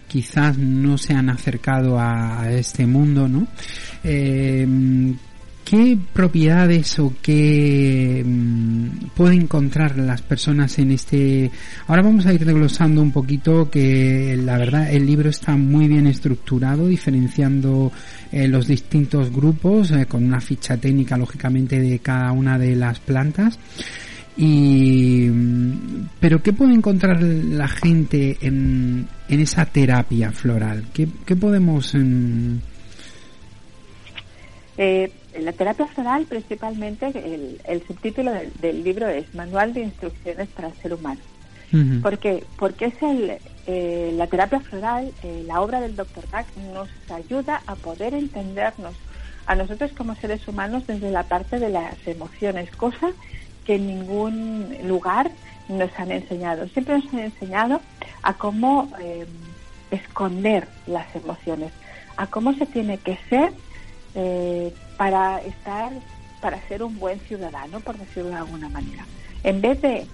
quizás 0.10 0.58
no 0.58 0.98
se 0.98 1.13
han 1.13 1.30
acercado 1.30 1.98
a, 1.98 2.42
a 2.42 2.51
este 2.51 2.86
mundo, 2.86 3.30
¿no? 3.30 3.48
Eh, 4.04 4.68
¿qué 5.72 5.98
propiedades 6.12 7.00
o 7.00 7.13
qué 7.22 8.22
mm, 8.25 9.08
pueden 9.16 9.44
encontrar 9.44 9.98
las 9.98 10.22
personas 10.22 10.78
en 10.80 10.92
este? 10.92 11.50
Ahora 11.88 12.01
vamos 12.01 12.25
a 12.25 12.34
ir 12.34 12.44
desglosando 12.44 13.01
un 13.01 13.13
poquito 13.13 13.70
que 13.70 14.38
la 14.38 14.58
verdad 14.58 14.92
el 14.92 15.06
libro 15.06 15.30
está 15.30 15.56
muy 15.56 15.88
bien 15.88 16.08
estructurado, 16.08 16.88
diferenciando 16.88 17.90
eh, 18.34 18.50
los 18.50 18.68
distintos 18.68 19.32
grupos 19.32 19.92
eh, 19.92 20.08
con 20.08 20.25
una 20.25 20.42
ficha 20.42 20.75
técnica 20.75 21.16
lógicamente 21.16 21.80
de 21.80 22.00
cada 22.00 22.34
una 22.34 22.60
de 22.60 22.75
las 22.75 23.00
plantas. 23.00 23.58
Y, 24.36 25.30
mm, 25.30 26.10
pero 26.20 26.44
¿qué 26.44 26.51
puede 26.51 26.74
encontrar 26.74 27.24
la 27.24 27.70
gente 27.70 28.38
en, 28.42 29.08
en 29.30 29.40
esa 29.40 29.66
terapia 29.66 30.34
floral? 30.34 30.88
¿Qué, 30.94 31.08
podemos 31.38 31.96
mm, 31.96 32.58
eh, 34.78 35.12
la 35.41 35.53
terapia 35.53 35.88
floral, 35.88 36.25
principalmente, 36.25 37.07
el, 37.67 37.83
subtítulo 37.88 38.31
del, 38.60 38.83
libro 38.83 39.07
es 39.07 39.33
Manual 39.33 39.74
de 39.74 39.81
Instrucciones 39.81 40.48
para 40.50 40.69
el 40.69 40.74
Ser 40.75 40.93
Humano. 40.93 41.19
¿Por 42.01 42.17
qué? 42.17 42.43
Porque 42.57 42.88
es 42.88 43.01
el, 43.01 43.38
eh, 43.65 44.13
la 44.17 44.27
terapia 44.27 44.60
floral, 44.60 45.13
eh, 45.24 45.43
la 45.48 45.62
obra 45.62 45.79
del 45.79 45.95
Dr. 45.95 46.25
Bach, 46.29 46.45
nos 46.74 46.89
ayuda 47.10 47.62
a 47.65 47.75
poder 47.75 48.13
entendernos 48.13 48.93
a 49.45 49.55
nosotros 49.55 49.91
como 49.93 50.15
seres 50.15 50.45
humanos 50.50 50.86
desde 50.86 51.12
la 51.12 51.24
parte 51.24 51.60
de 51.60 51.69
las 51.69 51.95
emociones, 52.05 52.69
cosa 52.71 53.12
que 53.65 53.75
en 53.75 53.88
ningún 53.88 54.75
lugar 54.86 55.31
nos 55.69 55.98
han 55.98 56.12
enseñado. 56.12 56.67
Siempre 56.67 56.98
nos 56.98 57.13
han 57.13 57.19
enseñado 57.19 57.79
a 58.21 58.33
cómo 58.33 58.91
esconder 59.91 60.67
las 60.88 61.15
emociones, 61.15 61.71
a 62.17 62.27
cómo 62.27 62.53
se 62.53 62.65
tiene 62.65 62.98
que 62.98 63.17
ser 63.29 63.53
eh, 64.15 64.74
para 65.01 65.41
estar, 65.41 65.91
para 66.41 66.62
ser 66.67 66.84
un 66.84 67.00
buen 67.00 67.20
ciudadano, 67.22 67.79
por 67.79 67.98
decirlo 67.98 68.29
de 68.29 68.36
alguna 68.36 68.70
manera. 68.70 69.03
En 69.43 69.60
vez 69.60 69.81
de 69.81 70.05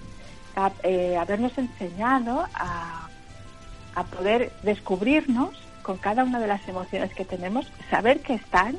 eh, 0.82 1.14
habernos 1.18 1.52
enseñado 1.58 2.46
a, 2.54 3.06
a 3.94 4.04
poder 4.04 4.50
descubrirnos 4.62 5.50
con 5.82 5.98
cada 5.98 6.24
una 6.24 6.40
de 6.40 6.46
las 6.46 6.66
emociones 6.66 7.12
que 7.12 7.26
tenemos, 7.26 7.70
saber 7.90 8.20
que 8.20 8.32
están, 8.32 8.78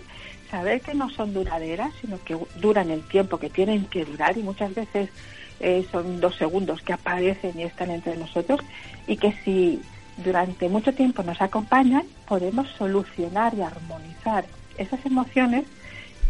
saber 0.50 0.82
que 0.82 0.96
no 0.96 1.12
son 1.12 1.32
duraderas, 1.32 1.94
sino 2.02 2.18
que 2.24 2.36
duran 2.56 2.90
el 2.90 3.08
tiempo 3.08 3.38
que 3.38 3.52
tienen 3.52 3.86
que 3.86 4.04
durar 4.04 4.36
y 4.36 4.42
muchas 4.42 4.74
veces 4.74 5.12
eh, 5.60 5.86
son 5.92 6.20
dos 6.22 6.36
segundos 6.38 6.82
que 6.82 6.94
aparecen 6.94 7.60
y 7.60 7.66
están 7.66 7.92
entre 7.92 8.18
nosotros 8.18 8.62
y 9.06 9.16
que 9.18 9.32
si 9.44 9.80
durante 10.18 10.70
mucho 10.70 10.92
tiempo 10.92 11.22
nos 11.22 11.40
acompañan, 11.40 12.02
podemos 12.28 12.68
solucionar 12.80 13.54
y 13.54 13.62
armonizar 13.62 14.46
esas 14.80 15.06
emociones 15.06 15.66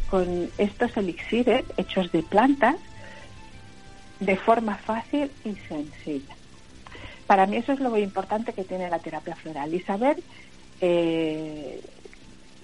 con 0.10 0.50
estos 0.58 0.96
elixires 0.98 1.64
hechos 1.78 2.12
de 2.12 2.24
plantas 2.24 2.76
de 4.20 4.36
forma 4.36 4.76
fácil 4.76 5.32
y 5.46 5.56
sencilla. 5.68 6.36
Para 7.28 7.46
mí 7.46 7.58
eso 7.58 7.74
es 7.74 7.80
lo 7.80 7.92
muy 7.92 8.02
importante 8.02 8.54
que 8.54 8.64
tiene 8.64 8.90
la 8.90 9.00
terapia 9.00 9.36
floral 9.36 9.74
y 9.74 9.80
saber, 9.82 10.18
eh, 10.82 11.82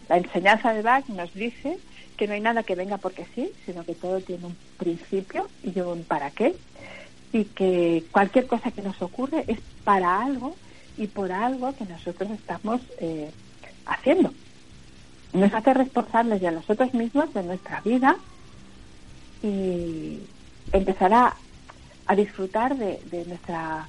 la 0.09 0.17
enseñanza 0.17 0.73
de 0.73 0.81
Bach 0.81 1.07
nos 1.09 1.33
dice 1.33 1.77
que 2.17 2.27
no 2.27 2.33
hay 2.33 2.41
nada 2.41 2.63
que 2.63 2.75
venga 2.75 2.97
porque 2.97 3.25
sí, 3.35 3.51
sino 3.65 3.83
que 3.83 3.93
todo 3.93 4.19
tiene 4.21 4.45
un 4.45 4.57
principio 4.77 5.47
y 5.63 5.79
un 5.79 6.03
para 6.03 6.31
qué, 6.31 6.55
y 7.31 7.45
que 7.45 8.03
cualquier 8.11 8.47
cosa 8.47 8.71
que 8.71 8.81
nos 8.81 9.01
ocurre 9.01 9.43
es 9.47 9.59
para 9.83 10.23
algo 10.23 10.55
y 10.97 11.07
por 11.07 11.31
algo 11.31 11.75
que 11.75 11.85
nosotros 11.85 12.31
estamos 12.31 12.81
eh, 12.99 13.29
haciendo 13.85 14.33
nos 15.36 15.54
hace 15.54 15.74
responsables 15.74 16.42
de 16.42 16.51
nosotros 16.51 16.94
mismos, 16.94 17.34
de 17.34 17.44
nuestra 17.44 17.82
vida 17.82 18.18
y 19.44 20.20
empezar 20.72 21.13
a, 21.13 21.36
disfrutar 22.15 22.75
de, 22.77 23.25
nuestra 23.27 23.88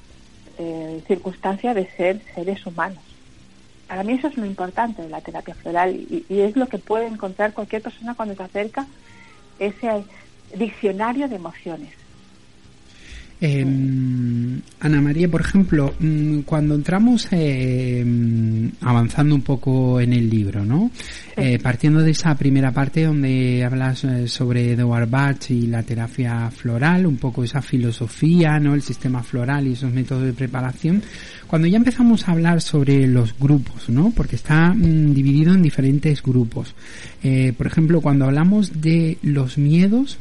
eh, 0.58 1.02
circunstancia 1.06 1.74
de 1.74 1.86
ser 1.96 2.20
seres 2.34 2.64
humanos. 2.66 3.02
Para 3.86 4.02
mí 4.02 4.14
eso 4.14 4.28
es 4.28 4.36
lo 4.36 4.46
importante 4.46 5.02
de 5.02 5.08
la 5.08 5.20
terapia 5.20 5.54
floral 5.54 5.94
y, 5.94 6.24
y 6.28 6.40
es 6.40 6.56
lo 6.56 6.66
que 6.68 6.78
puede 6.78 7.06
encontrar 7.06 7.52
cualquier 7.52 7.82
persona 7.82 8.14
cuando 8.14 8.34
se 8.34 8.42
acerca 8.42 8.86
ese 9.58 10.04
diccionario 10.54 11.28
de 11.28 11.36
emociones. 11.36 12.05
Eh, 13.40 13.64
Ana 14.80 15.00
María, 15.00 15.28
por 15.28 15.40
ejemplo, 15.40 15.94
mm, 15.98 16.40
cuando 16.40 16.74
entramos 16.74 17.28
eh, 17.32 18.04
avanzando 18.80 19.34
un 19.34 19.42
poco 19.42 20.00
en 20.00 20.12
el 20.12 20.30
libro, 20.30 20.64
¿no? 20.64 20.90
Eh, 21.36 21.58
partiendo 21.58 22.00
de 22.00 22.12
esa 22.12 22.34
primera 22.34 22.72
parte 22.72 23.04
donde 23.04 23.62
hablas 23.64 24.04
eh, 24.04 24.26
sobre 24.28 24.72
Edward 24.72 25.10
Bach 25.10 25.50
y 25.50 25.66
la 25.66 25.82
terapia 25.82 26.50
floral, 26.50 27.06
un 27.06 27.16
poco 27.16 27.44
esa 27.44 27.60
filosofía, 27.60 28.58
¿no? 28.58 28.74
El 28.74 28.82
sistema 28.82 29.22
floral 29.22 29.66
y 29.66 29.72
esos 29.72 29.92
métodos 29.92 30.24
de 30.24 30.32
preparación. 30.32 31.02
Cuando 31.46 31.68
ya 31.68 31.76
empezamos 31.76 32.26
a 32.28 32.32
hablar 32.32 32.62
sobre 32.62 33.06
los 33.06 33.38
grupos, 33.38 33.88
¿no? 33.88 34.12
Porque 34.16 34.36
está 34.36 34.72
mm, 34.72 35.12
dividido 35.12 35.52
en 35.54 35.62
diferentes 35.62 36.22
grupos. 36.22 36.74
por 37.56 37.66
ejemplo, 37.66 38.00
cuando 38.00 38.26
hablamos 38.26 38.80
de 38.80 39.18
los 39.22 39.58
miedos, 39.58 40.18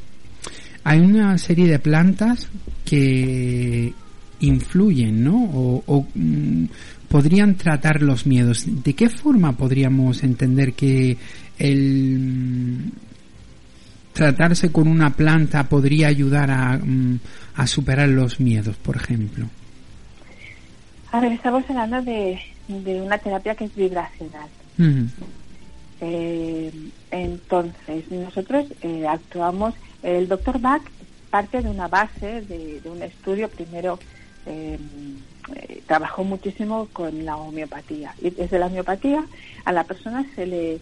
hay 0.86 1.00
una 1.00 1.36
serie 1.40 1.68
de 1.68 1.80
plantas 1.80 2.48
que 2.86 3.92
influyen, 4.40 5.24
¿no? 5.24 5.82
O, 5.88 6.06
mm, 6.14 6.66
podrían 7.10 7.56
tratar 7.56 8.04
los 8.04 8.28
miedos. 8.28 8.66
¿De 8.68 8.94
qué 8.94 9.10
forma 9.10 9.54
podríamos 9.54 10.24
entender 10.24 10.74
que 10.74 11.18
el 11.58 12.20
mm, 12.20 12.92
tratarse 14.14 14.72
con 14.72 14.88
una 14.88 15.10
planta 15.10 15.64
podría 15.64 16.08
ayudar 16.08 16.52
a, 16.52 16.78
mm, 16.78 17.20
a 17.56 17.66
superar 17.66 18.10
los 18.10 18.40
miedos, 18.40 18.78
por 18.78 18.96
ejemplo? 18.96 19.48
A 21.12 21.20
ver, 21.20 21.32
estamos 21.32 21.64
hablando 21.68 22.04
de, 22.04 22.40
de 22.68 23.02
una 23.02 23.18
terapia 23.18 23.56
que 23.56 23.66
es 23.66 23.76
vibracional. 23.76 24.50
Eh, 26.02 26.72
entonces, 27.10 28.12
nosotros 28.12 28.68
eh, 28.84 29.08
actuamos 29.08 29.74
el 30.06 30.28
doctor 30.28 30.60
Bach 30.60 30.84
parte 31.32 31.62
de 31.62 31.70
una 31.70 31.88
base, 31.88 32.42
de, 32.42 32.82
un 32.86 33.02
estudio, 33.02 33.50
primero 33.50 34.00
eh, 34.46 34.78
eh, 35.56 35.82
trabajó 35.88 36.24
muchísimo 36.24 36.88
con 36.94 37.26
la 37.26 37.36
homeopatía. 37.36 38.14
Y 38.22 38.30
desde 38.30 38.60
la 38.60 38.68
homeopatía 38.68 39.26
a 39.66 39.72
la 39.72 39.84
persona 39.84 40.26
se 40.36 40.46
le, 40.46 40.80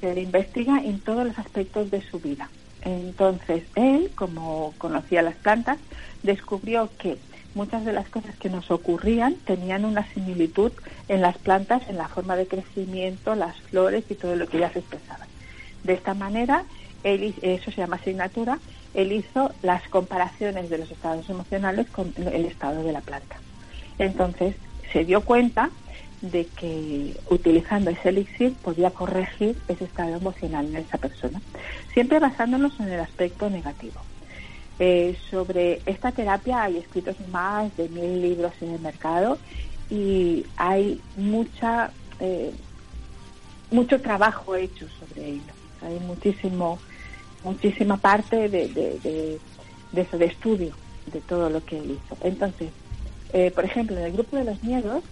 se 0.00 0.14
le 0.14 0.22
investiga 0.22 0.82
en 0.84 1.00
todos 1.00 1.24
los 1.26 1.38
aspectos 1.38 1.90
de 1.90 2.02
su 2.02 2.18
vida. 2.18 2.50
Entonces, 2.82 3.62
él, 3.76 4.10
como 4.14 4.74
conocía 4.76 5.22
las 5.22 5.36
plantas, 5.36 5.78
descubrió 6.24 6.90
que 6.98 7.16
muchas 7.54 7.84
de 7.84 7.92
las 7.92 8.08
cosas 8.08 8.34
que 8.36 8.50
nos 8.50 8.70
ocurrían 8.72 9.36
tenían 9.46 9.84
una 9.84 10.06
similitud 10.12 10.72
en 11.08 11.20
las 11.20 11.38
plantas, 11.38 11.88
en 11.88 11.96
la 11.96 12.08
forma 12.08 12.34
de 12.34 12.48
crecimiento, 12.48 13.36
las 13.36 13.56
flores 13.70 14.04
y 14.10 14.16
todo 14.16 14.34
lo 14.34 14.48
que 14.48 14.56
ellas 14.56 14.74
expresaban. 14.74 15.28
De 15.84 15.94
esta 15.94 16.14
manera, 16.14 16.64
eso 17.04 17.70
se 17.70 17.76
llama 17.76 17.96
asignatura, 17.96 18.58
él 18.94 19.12
hizo 19.12 19.52
las 19.62 19.88
comparaciones 19.88 20.70
de 20.70 20.78
los 20.78 20.90
estados 20.90 21.28
emocionales 21.28 21.88
con 21.90 22.12
el 22.16 22.44
estado 22.44 22.82
de 22.82 22.92
la 22.92 23.00
planta. 23.00 23.36
Entonces 23.98 24.54
se 24.92 25.04
dio 25.04 25.22
cuenta 25.22 25.70
de 26.20 26.46
que 26.46 27.16
utilizando 27.30 27.90
ese 27.90 28.10
elixir 28.10 28.54
podía 28.54 28.90
corregir 28.90 29.56
ese 29.68 29.84
estado 29.84 30.16
emocional 30.16 30.66
en 30.66 30.76
esa 30.76 30.98
persona, 30.98 31.40
siempre 31.92 32.20
basándonos 32.20 32.78
en 32.78 32.90
el 32.90 33.00
aspecto 33.00 33.50
negativo. 33.50 34.00
Eh, 34.78 35.16
sobre 35.30 35.82
esta 35.86 36.12
terapia 36.12 36.62
hay 36.62 36.78
escritos 36.78 37.16
más 37.30 37.76
de 37.76 37.88
mil 37.88 38.22
libros 38.22 38.52
en 38.60 38.70
el 38.70 38.80
mercado 38.80 39.38
y 39.90 40.46
hay 40.56 41.00
mucha 41.16 41.90
eh, 42.20 42.52
mucho 43.70 44.00
trabajo 44.00 44.54
hecho 44.54 44.86
sobre 44.98 45.28
ello. 45.28 45.52
Hay 45.82 45.98
muchísimo 46.00 46.78
muchísima 47.44 47.96
parte 47.96 48.48
de, 48.48 48.68
de, 48.68 49.38
eso, 50.00 50.18
de 50.18 50.26
estudio 50.26 50.72
de 51.12 51.20
todo 51.20 51.50
lo 51.50 51.64
que 51.64 51.78
él 51.78 51.98
hizo. 51.98 52.16
Entonces, 52.22 52.70
eh, 53.32 53.50
por 53.50 53.64
ejemplo, 53.64 53.96
en 53.96 54.04
el 54.04 54.12
grupo 54.12 54.36
de 54.36 54.44
los 54.44 54.62
miedos, 54.62 55.02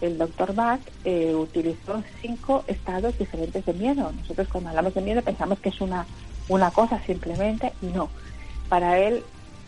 el 0.00 0.16
doctor 0.16 0.54
Bach 0.54 0.80
eh, 1.04 1.34
utilizó 1.34 2.02
cinco 2.22 2.64
estados 2.66 3.18
diferentes 3.18 3.64
de 3.66 3.72
miedo. 3.72 4.12
Nosotros 4.12 4.48
cuando 4.48 4.70
hablamos 4.70 4.94
de 4.94 5.02
miedo 5.02 5.22
pensamos 5.22 5.58
que 5.60 5.68
es 5.68 5.80
una, 5.80 6.06
una 6.48 6.70
cosa 6.70 7.02
simplemente 7.04 7.72
y 7.82 7.86
no. 7.86 8.08
Para 8.68 8.98
él 8.98 9.22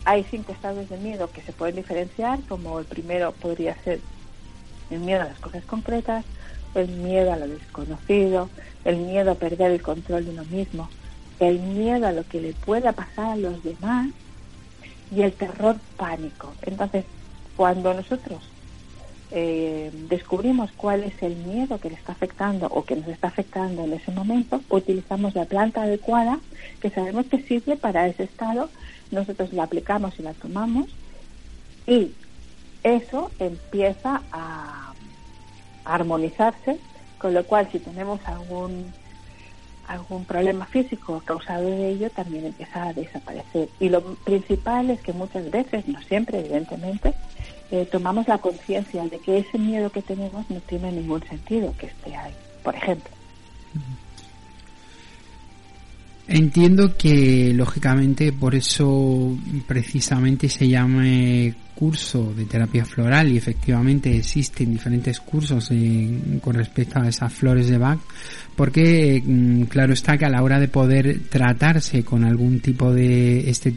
hay 0.05 0.25
cinco 0.29 0.51
estados 0.51 0.89
de 0.89 0.97
miedo 0.97 1.29
que 1.31 1.41
se 1.41 1.53
pueden 1.53 1.75
diferenciar, 1.75 2.39
como 2.47 2.79
el 2.79 2.85
primero 2.85 3.31
podría 3.33 3.75
ser 3.83 3.99
el 4.89 4.99
miedo 4.99 5.21
a 5.21 5.25
las 5.25 5.39
cosas 5.39 5.63
concretas, 5.65 6.25
el 6.75 6.87
miedo 6.87 7.31
a 7.31 7.37
lo 7.37 7.47
desconocido, 7.47 8.49
el 8.85 8.97
miedo 8.97 9.31
a 9.31 9.35
perder 9.35 9.71
el 9.71 9.81
control 9.81 10.25
de 10.25 10.31
uno 10.31 10.45
mismo, 10.45 10.89
el 11.39 11.59
miedo 11.59 12.07
a 12.07 12.11
lo 12.11 12.27
que 12.27 12.41
le 12.41 12.53
pueda 12.53 12.91
pasar 12.91 13.31
a 13.31 13.35
los 13.35 13.63
demás 13.63 14.09
y 15.11 15.21
el 15.21 15.33
terror 15.33 15.77
pánico. 15.97 16.53
Entonces, 16.63 17.05
cuando 17.55 17.93
nosotros 17.93 18.41
eh, 19.31 19.91
descubrimos 20.09 20.71
cuál 20.77 21.03
es 21.03 21.21
el 21.23 21.35
miedo 21.35 21.79
que 21.79 21.89
le 21.89 21.95
está 21.95 22.11
afectando 22.11 22.67
o 22.67 22.85
que 22.85 22.95
nos 22.95 23.07
está 23.07 23.29
afectando 23.29 23.83
en 23.83 23.93
ese 23.93 24.11
momento, 24.11 24.61
utilizamos 24.69 25.35
la 25.35 25.45
planta 25.45 25.83
adecuada 25.83 26.39
que 26.81 26.89
sabemos 26.89 27.25
que 27.27 27.41
sirve 27.41 27.75
para 27.75 28.07
ese 28.07 28.23
estado, 28.23 28.69
nosotros 29.11 29.51
la 29.53 29.63
aplicamos 29.63 30.19
y 30.19 30.23
la 30.23 30.33
tomamos 30.33 30.87
y 31.87 32.11
eso 32.83 33.31
empieza 33.39 34.21
a 34.31 34.93
armonizarse, 35.85 36.79
con 37.17 37.33
lo 37.33 37.43
cual 37.45 37.69
si 37.71 37.79
tenemos 37.79 38.19
algún 38.25 38.93
algún 39.87 40.25
problema 40.25 40.65
físico 40.65 41.21
causado 41.25 41.65
de 41.65 41.89
ello 41.89 42.09
también 42.09 42.45
empieza 42.45 42.83
a 42.83 42.93
desaparecer. 42.93 43.69
Y 43.79 43.89
lo 43.89 44.01
principal 44.15 44.89
es 44.89 45.01
que 45.01 45.13
muchas 45.13 45.49
veces, 45.51 45.87
no 45.87 46.01
siempre 46.03 46.39
evidentemente, 46.39 47.13
eh, 47.71 47.87
tomamos 47.91 48.27
la 48.27 48.37
conciencia 48.37 49.03
de 49.03 49.19
que 49.19 49.39
ese 49.39 49.57
miedo 49.57 49.89
que 49.89 50.01
tenemos 50.01 50.49
no 50.49 50.59
tiene 50.61 50.91
ningún 50.91 51.23
sentido 51.23 51.73
que 51.77 51.87
esté 51.87 52.15
ahí, 52.15 52.33
por 52.63 52.75
ejemplo. 52.75 53.11
Entiendo 56.27 56.95
que 56.97 57.51
lógicamente 57.53 58.31
por 58.31 58.55
eso 58.55 59.37
precisamente 59.67 60.47
se 60.47 60.69
llame 60.69 61.53
curso 61.75 62.33
de 62.33 62.45
terapia 62.45 62.85
floral 62.85 63.29
y 63.29 63.37
efectivamente 63.37 64.15
existen 64.15 64.71
diferentes 64.71 65.19
cursos 65.19 65.69
con 66.41 66.53
respecto 66.53 66.99
a 66.99 67.09
esas 67.09 67.33
flores 67.33 67.67
de 67.67 67.77
Bach 67.77 67.99
porque 68.55 69.21
mm, 69.25 69.63
claro 69.63 69.91
está 69.91 70.17
que 70.17 70.25
a 70.25 70.29
la 70.29 70.43
hora 70.43 70.59
de 70.59 70.69
poder 70.69 71.23
tratarse 71.29 72.03
con 72.03 72.23
algún 72.23 72.59
tipo 72.61 72.93
de 72.93 73.49
este 73.49 73.73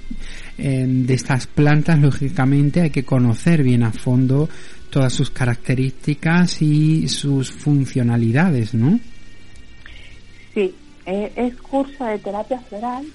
em, 0.59 1.04
de 1.04 1.14
estas 1.14 1.48
plantas 1.48 1.98
lógicamente 1.98 2.82
hay 2.82 2.90
que 2.90 3.04
conocer 3.04 3.64
bien 3.64 3.82
a 3.82 3.90
fondo 3.90 4.48
todas 4.90 5.12
sus 5.12 5.30
características 5.30 6.62
y 6.62 7.09
sus 7.09 7.50
funcionalidades, 7.50 8.72
¿no? 8.72 9.00
Sí, 10.54 10.72
eh, 11.06 11.32
es 11.36 11.56
curso 11.56 12.04
de 12.04 12.18
terapia 12.18 12.58
floral 12.60 13.06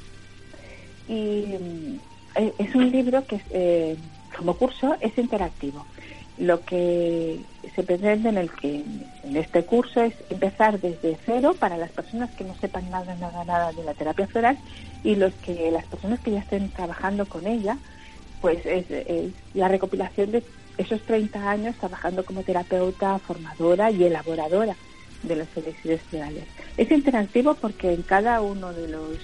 y 1.10 1.58
mm, 1.60 1.99
eh, 2.36 2.54
es 2.58 2.73
un 2.73 2.89
libro 2.89 3.25
que 3.25 3.41
eh, 3.51 3.97
como 4.36 4.56
curso 4.56 4.95
es 5.01 5.17
interactivo. 5.17 5.86
Lo 6.38 6.63
que 6.63 7.41
se 7.75 7.84
pretende 7.84 8.30
en 8.30 8.38
el 8.38 8.49
que 8.49 8.84
en 9.23 9.36
este 9.36 9.65
curso 9.65 10.01
es 10.01 10.13
empezar 10.30 10.80
desde 10.80 11.17
cero 11.25 11.54
para 11.60 11.77
las 11.77 11.91
personas 11.91 12.32
que 12.32 12.45
no 12.45 12.56
sepan 12.56 12.89
nada 12.89 13.13
nada 13.15 13.43
nada 13.43 13.73
de 13.73 13.84
la 13.84 13.93
terapia 13.93 14.27
floral 14.27 14.58
y 15.04 15.15
los 15.15 15.34
que 15.34 15.69
las 15.69 15.86
personas 15.86 16.21
que 16.21 16.32
ya 16.32 16.39
estén 16.39 16.69
trabajando 16.69 17.25
con 17.25 17.45
ella 17.45 17.77
pues 18.39 18.65
es, 18.65 18.86
la 19.54 19.67
recopilación 19.67 20.32
de 20.32 20.43
esos 20.77 21.01
30 21.01 21.47
años 21.47 21.75
trabajando 21.75 22.23
como 22.23 22.41
terapeuta 22.41 23.19
formadora 23.19 23.91
y 23.91 24.06
elaboradora 24.06 24.75
de 25.24 25.36
los 25.36 25.48
elixires 25.56 26.02
florales. 26.04 26.46
Es 26.78 26.92
interactivo 26.92 27.56
porque 27.56 27.94
en 27.94 28.02
cada 28.02 28.42
uno 28.42 28.74
de 28.74 28.88
los 28.88 29.18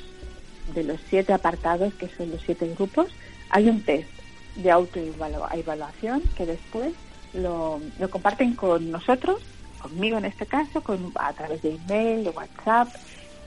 de 0.74 0.84
los 0.84 1.00
siete 1.10 1.34
apartados, 1.34 1.94
que 1.94 2.10
son 2.10 2.30
los 2.30 2.42
siete 2.42 2.68
grupos, 2.78 3.08
hay 3.50 3.70
un 3.70 3.82
test 3.84 4.10
de 4.56 4.72
autoevaluación 4.72 6.22
que 6.36 6.46
después 6.46 6.94
lo, 7.34 7.80
lo, 8.00 8.10
comparten 8.10 8.54
con 8.54 8.92
nosotros, 8.92 9.42
conmigo 9.82 10.18
en 10.18 10.26
este 10.26 10.46
caso, 10.46 10.82
con, 10.82 11.12
a 11.16 11.32
través 11.34 11.62
de 11.62 11.76
email, 11.76 12.24
de 12.24 12.32
WhatsApp, 12.32 12.90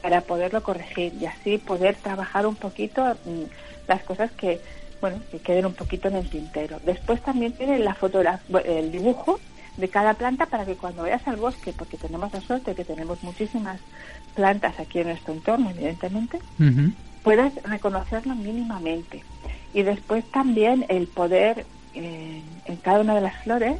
para 0.03 0.23
poderlo 0.23 0.63
corregir 0.63 1.13
y 1.21 1.27
así 1.27 1.59
poder 1.59 1.97
trabajar 1.97 2.47
un 2.47 2.57
poquito 2.57 3.05
mm, 3.25 3.43
las 3.89 4.03
cosas 4.05 4.31
que, 4.33 4.61
bueno, 5.01 5.21
que 5.31 5.39
queden 5.39 5.67
un 5.67 5.75
poquito 5.75 6.09
en 6.09 6.17
el 6.17 6.31
tintero. 6.31 6.81
Después 6.85 7.21
también 7.23 7.53
tiene 7.53 7.79
la 7.81 7.95
fotografía, 7.95 8.61
el 8.61 8.93
dibujo 8.93 9.41
de 9.77 9.89
cada 9.89 10.15
planta 10.15 10.47
para 10.47 10.65
que 10.65 10.75
cuando 10.75 11.03
vayas 11.03 11.27
al 11.27 11.37
bosque, 11.37 11.73
porque 11.73 11.97
tenemos 11.97 12.33
la 12.33 12.41
suerte 12.41 12.75
que 12.75 12.85
tenemos 12.85 13.23
muchísimas 13.23 13.81
plantas 14.35 14.79
aquí 14.79 15.01
en 15.01 15.09
nuestro 15.09 15.35
entorno, 15.35 15.71
evidentemente, 15.71 16.39
puedas 17.23 17.53
reconocerlo 17.63 18.35
mínimamente. 18.35 19.23
Y 19.73 19.83
después 19.83 20.25
también 20.31 20.87
el 20.89 21.07
poder, 21.07 21.65
eh, 21.95 22.43
en 22.65 22.77
cada 22.77 23.01
una 23.01 23.15
de 23.15 23.21
las 23.21 23.43
flores, 23.43 23.77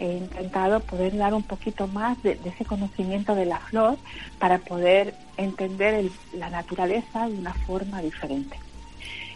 he 0.00 0.16
intentado 0.16 0.80
poder 0.80 1.16
dar 1.16 1.34
un 1.34 1.42
poquito 1.42 1.86
más 1.86 2.20
de, 2.22 2.38
ese 2.44 2.64
conocimiento 2.64 3.34
de 3.34 3.44
la 3.44 3.58
flor 3.58 3.98
para 4.38 4.58
poder 4.58 5.14
entender 5.36 6.10
la 6.32 6.48
naturaleza 6.48 7.28
de 7.28 7.34
una 7.34 7.52
forma 7.52 8.00
diferente. 8.00 8.56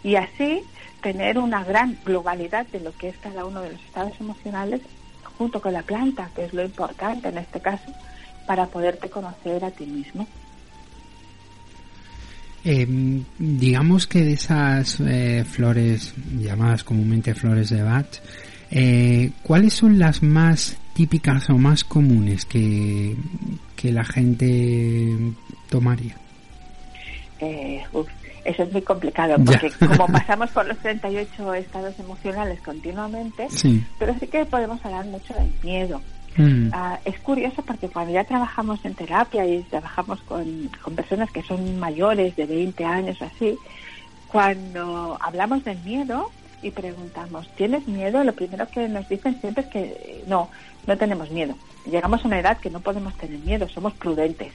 Y 0.03 0.17
así 0.17 0.63
tener 1.03 1.39
una 1.39 1.63
gran 1.65 1.99
globalidad 2.05 2.67
de 2.67 2.81
lo 2.81 2.93
que 2.97 3.11
es 3.11 3.17
cada 3.19 3.45
uno 3.45 3.61
de 3.61 3.73
los 3.73 3.81
estados 3.83 4.19
emocionales 4.21 4.81
junto 5.39 5.61
con 5.61 5.73
la 5.73 5.83
planta, 5.83 6.31
que 6.35 6.45
es 6.45 6.55
lo 6.55 6.65
importante 6.65 7.29
en 7.29 7.39
este 7.39 7.61
caso, 7.61 7.93
para 8.47 8.67
poderte 8.67 9.09
conocer 9.09 9.65
a 9.65 9.71
ti 9.71 9.87
mismo. 9.87 10.27
Eh, 12.65 12.87
digamos 13.39 14.07
que 14.07 14.21
de 14.21 14.33
esas 14.33 14.99
eh, 15.01 15.45
flores 15.45 16.15
llamadas 16.39 16.83
comúnmente 16.83 17.35
flores 17.35 17.69
de 17.71 17.83
Bach, 17.83 18.07
eh, 18.71 19.33
¿cuáles 19.43 19.75
son 19.75 19.99
las 19.99 20.23
más 20.23 20.79
típicas 20.95 21.51
o 21.51 21.59
más 21.59 21.85
comunes 21.85 22.47
que, 22.47 23.15
que 23.77 23.93
la 23.93 24.05
gente 24.05 25.09
tomaría? 25.69 26.17
Eso 28.45 28.63
es 28.63 28.73
muy 28.73 28.83
complicado 28.83 29.37
porque 29.45 29.71
como 29.71 30.07
pasamos 30.13 30.51
por 30.51 30.67
los 30.67 30.79
38 30.79 31.55
estados 31.55 31.99
emocionales 31.99 32.61
continuamente, 32.61 33.49
pero 33.99 34.15
sí 34.19 34.27
que 34.27 34.45
podemos 34.45 34.85
hablar 34.85 35.07
mucho 35.07 35.35
del 35.35 35.53
miedo. 35.63 36.01
Mm. 36.37 36.71
Ah, 36.73 36.99
es 37.05 37.19
curioso 37.21 37.63
porque 37.63 37.89
cuando 37.89 38.13
ya 38.13 38.25
trabajamos 38.25 38.85
en 38.85 38.95
terapia 38.95 39.47
y 39.47 39.63
trabajamos 39.63 40.21
con, 40.23 40.69
personas 40.97 41.31
que 41.31 41.43
son 41.43 41.79
mayores 41.79 42.35
de 42.37 42.47
20 42.47 42.85
años 42.85 43.23
así, 43.23 43.57
cuando 44.29 45.17
hablamos 45.21 45.65
del 45.65 45.79
miedo 45.79 46.31
y 46.61 46.71
preguntamos, 46.71 47.49
¿tienes 47.57 47.87
miedo? 47.87 48.25
Lo 48.25 48.33
primero 48.33 48.67
que 48.69 48.89
nos 48.89 49.09
dicen 49.09 49.41
siempre 49.41 49.65
es 49.65 49.71
que 49.71 50.25
no, 50.27 50.51
no 50.87 50.97
tenemos 50.97 51.31
miedo. 51.31 51.55
Llegamos 51.87 52.25
a 52.25 52.29
una 52.29 52.41
edad 52.41 52.59
que 52.59 52.71
no 52.71 52.81
podemos 52.81 53.15
tener 53.15 53.39
miedo, 53.41 53.69
somos 53.69 53.93
prudentes. 53.95 54.53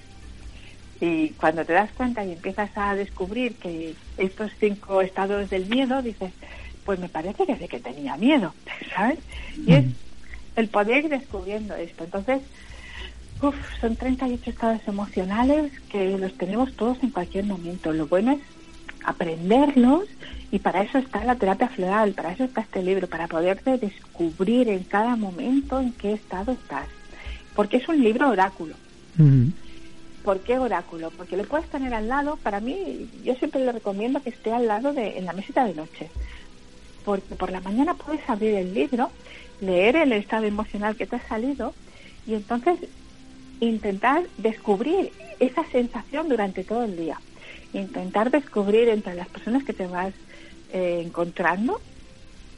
Y 1.02 1.30
cuando 1.30 1.64
te 1.64 1.74
das 1.74 1.90
cuenta 1.92 2.26
y 2.26 2.34
empiezas 2.34 2.70
a 2.76 2.96
descubrir 2.96 3.56
que 3.56 3.96
estos 4.18 4.52
cinco 4.60 5.02
estados 5.02 5.50
del 5.50 5.66
miedo, 5.66 6.02
dices, 6.02 6.32
pues 6.86 7.00
me 7.00 7.08
parece 7.08 7.46
que 7.46 7.56
sé 7.56 7.68
que 7.68 7.80
tenía 7.80 8.18
miedo, 8.18 8.54
¿sabes? 8.96 9.20
Y 9.66 9.74
es 9.74 9.86
el 10.56 10.68
poder 10.68 11.06
ir 11.06 11.10
descubriendo 11.10 11.76
esto. 11.76 12.04
Entonces, 12.04 12.42
uf, 13.42 13.56
son 13.80 13.96
38 13.96 14.50
estados 14.50 14.82
emocionales 14.88 15.72
que 15.90 16.18
los 16.18 16.34
tenemos 16.34 16.74
todos 16.74 17.02
en 17.02 17.12
cualquier 17.12 17.46
momento. 17.46 17.94
Lo 17.94 18.08
bueno 18.08 18.34
es 18.34 18.40
aprenderlos 19.06 20.06
y 20.52 20.60
para 20.60 20.82
eso 20.82 20.98
está 20.98 21.24
la 21.24 21.36
terapia 21.36 21.70
floral, 21.70 22.14
para 22.14 22.34
eso 22.34 22.44
está 22.44 22.62
este 22.62 22.84
libro, 22.84 23.08
para 23.08 23.28
poderte 23.28 23.78
descubrir 23.78 24.68
en 24.68 24.84
cada 24.84 25.16
momento 25.16 25.80
en 25.80 25.94
qué 25.94 26.14
estado 26.14 26.52
estás. 26.52 26.88
Porque 27.56 27.78
es 27.78 27.88
un 27.88 28.04
libro 28.04 28.30
oráculo. 28.30 28.76
¿Por 30.24 30.42
qué 30.42 30.58
oráculo? 30.58 31.12
Porque 31.12 31.38
lo 31.38 31.46
puedes 31.46 31.70
tener 31.70 31.94
al 31.94 32.08
lado, 32.08 32.38
para 32.38 32.60
mí, 32.60 33.10
yo 33.24 33.36
siempre 33.36 33.64
le 33.64 33.72
recomiendo 33.72 34.22
que 34.22 34.30
esté 34.30 34.52
al 34.52 34.68
lado 34.68 34.94
de, 34.94 35.18
en 35.18 35.26
la 35.26 35.34
mesita 35.34 35.66
de 35.66 35.74
noche. 35.74 36.10
Porque 37.06 37.36
por 37.36 37.52
la 37.52 37.62
mañana 37.62 37.94
puedes 37.94 38.28
abrir 38.30 38.56
el 38.56 38.74
libro 38.74 39.10
leer 39.62 39.96
el 39.96 40.14
estado 40.14 40.46
emocional 40.46 40.96
que 40.96 41.06
te 41.06 41.18
ha 41.18 41.28
salido 41.28 41.74
y 42.26 42.34
entonces 42.34 42.80
intentar 43.60 44.24
descubrir 44.38 45.12
esa 45.40 45.66
sensación 45.72 46.30
durante 46.30 46.64
todo 46.64 46.84
el 46.84 46.96
día. 46.96 47.20
Intentar 47.74 48.32
descubrir 48.32 48.90
entre 48.90 49.16
las 49.16 49.28
personas 49.28 49.64
que 49.64 49.74
te 49.74 49.88
vas 49.88 50.14
eh, 50.72 51.04
encontrando 51.06 51.82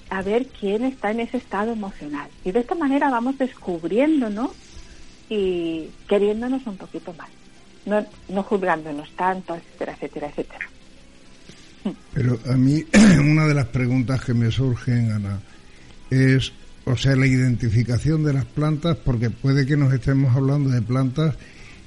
a 0.10 0.21
ver 0.21 0.47
quién 0.47 0.84
está 0.84 1.12
en 1.12 1.21
ese 1.21 1.38
estado 1.38 1.71
emocional. 1.71 2.30
Y 2.43 2.52
de 2.52 2.60
esta 2.60 2.76
manera 2.76 3.10
vamos 3.10 3.38
descubriéndonos 3.38 4.52
y 5.30 5.89
queriéndonos 6.08 6.67
un 6.67 6.78
poquito 6.78 7.13
más. 7.13 7.30
No, 7.85 8.05
no 8.29 8.43
juzgándonos 8.43 9.09
tanto, 9.15 9.55
etcétera, 9.55 9.93
etcétera, 9.93 10.27
etcétera. 10.27 10.69
Pero 12.13 12.39
a 12.45 12.55
mí 12.55 12.83
una 13.19 13.47
de 13.47 13.53
las 13.53 13.67
preguntas 13.67 14.23
que 14.23 14.33
me 14.33 14.51
surgen, 14.51 15.11
Ana, 15.11 15.39
es 16.09 16.53
o 16.85 16.97
sea, 16.97 17.15
la 17.15 17.27
identificación 17.27 18.23
de 18.23 18.33
las 18.33 18.45
plantas, 18.45 18.97
porque 18.97 19.29
puede 19.29 19.65
que 19.65 19.77
nos 19.77 19.93
estemos 19.93 20.35
hablando 20.35 20.69
de 20.69 20.81
plantas 20.81 21.35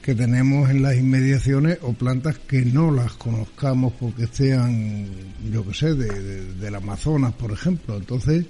que 0.02 0.14
tenemos 0.14 0.70
en 0.70 0.82
las 0.82 0.96
inmediaciones 0.96 1.78
o 1.82 1.94
plantas 1.94 2.38
que 2.38 2.62
no 2.62 2.90
las 2.90 3.14
conozcamos 3.14 3.94
porque 3.98 4.26
sean, 4.26 5.08
yo 5.50 5.66
qué 5.66 5.74
sé, 5.74 5.94
de, 5.94 6.44
del 6.54 6.74
Amazonas, 6.74 7.32
por 7.32 7.50
ejemplo. 7.50 7.96
Entonces, 7.96 8.44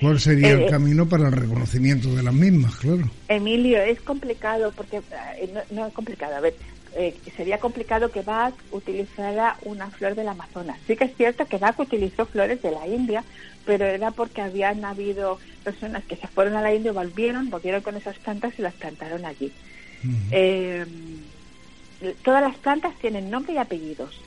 ¿cuál 0.00 0.20
sería 0.20 0.52
el 0.52 0.62
eh, 0.62 0.66
camino 0.70 1.08
para 1.08 1.28
el 1.28 1.32
reconocimiento 1.32 2.14
de 2.14 2.22
las 2.22 2.34
mismas, 2.34 2.76
claro? 2.76 3.10
Emilio, 3.28 3.80
es 3.82 4.00
complicado 4.00 4.72
porque, 4.76 4.98
eh, 4.98 5.50
no, 5.52 5.60
no 5.70 5.86
es 5.86 5.94
complicado, 5.94 6.36
a 6.36 6.40
ver, 6.40 6.54
eh, 6.98 7.14
sería 7.36 7.58
complicado 7.58 8.10
que 8.10 8.22
Bach 8.22 8.54
utilizara 8.70 9.58
una 9.62 9.90
flor 9.90 10.14
del 10.14 10.28
Amazonas. 10.28 10.78
Sí 10.86 10.96
que 10.96 11.04
es 11.04 11.16
cierto 11.16 11.46
que 11.46 11.58
Bach 11.58 11.78
utilizó 11.78 12.24
flores 12.24 12.62
de 12.62 12.70
la 12.70 12.86
India, 12.86 13.22
pero 13.66 13.84
era 13.84 14.12
porque 14.12 14.40
habían 14.40 14.82
habido 14.82 15.38
personas 15.62 16.04
que 16.04 16.16
se 16.16 16.26
fueron 16.28 16.56
a 16.56 16.62
la 16.62 16.72
India, 16.72 16.92
volvieron, 16.92 17.50
volvieron 17.50 17.82
con 17.82 17.96
esas 17.96 18.16
plantas 18.18 18.54
y 18.58 18.62
las 18.62 18.72
plantaron 18.74 19.26
allí. 19.26 19.52
Eh, 20.30 20.86
todas 22.22 22.42
las 22.42 22.56
plantas 22.56 22.96
tienen 22.98 23.30
nombre 23.30 23.52
y 23.52 23.58
apellidos. 23.58 24.18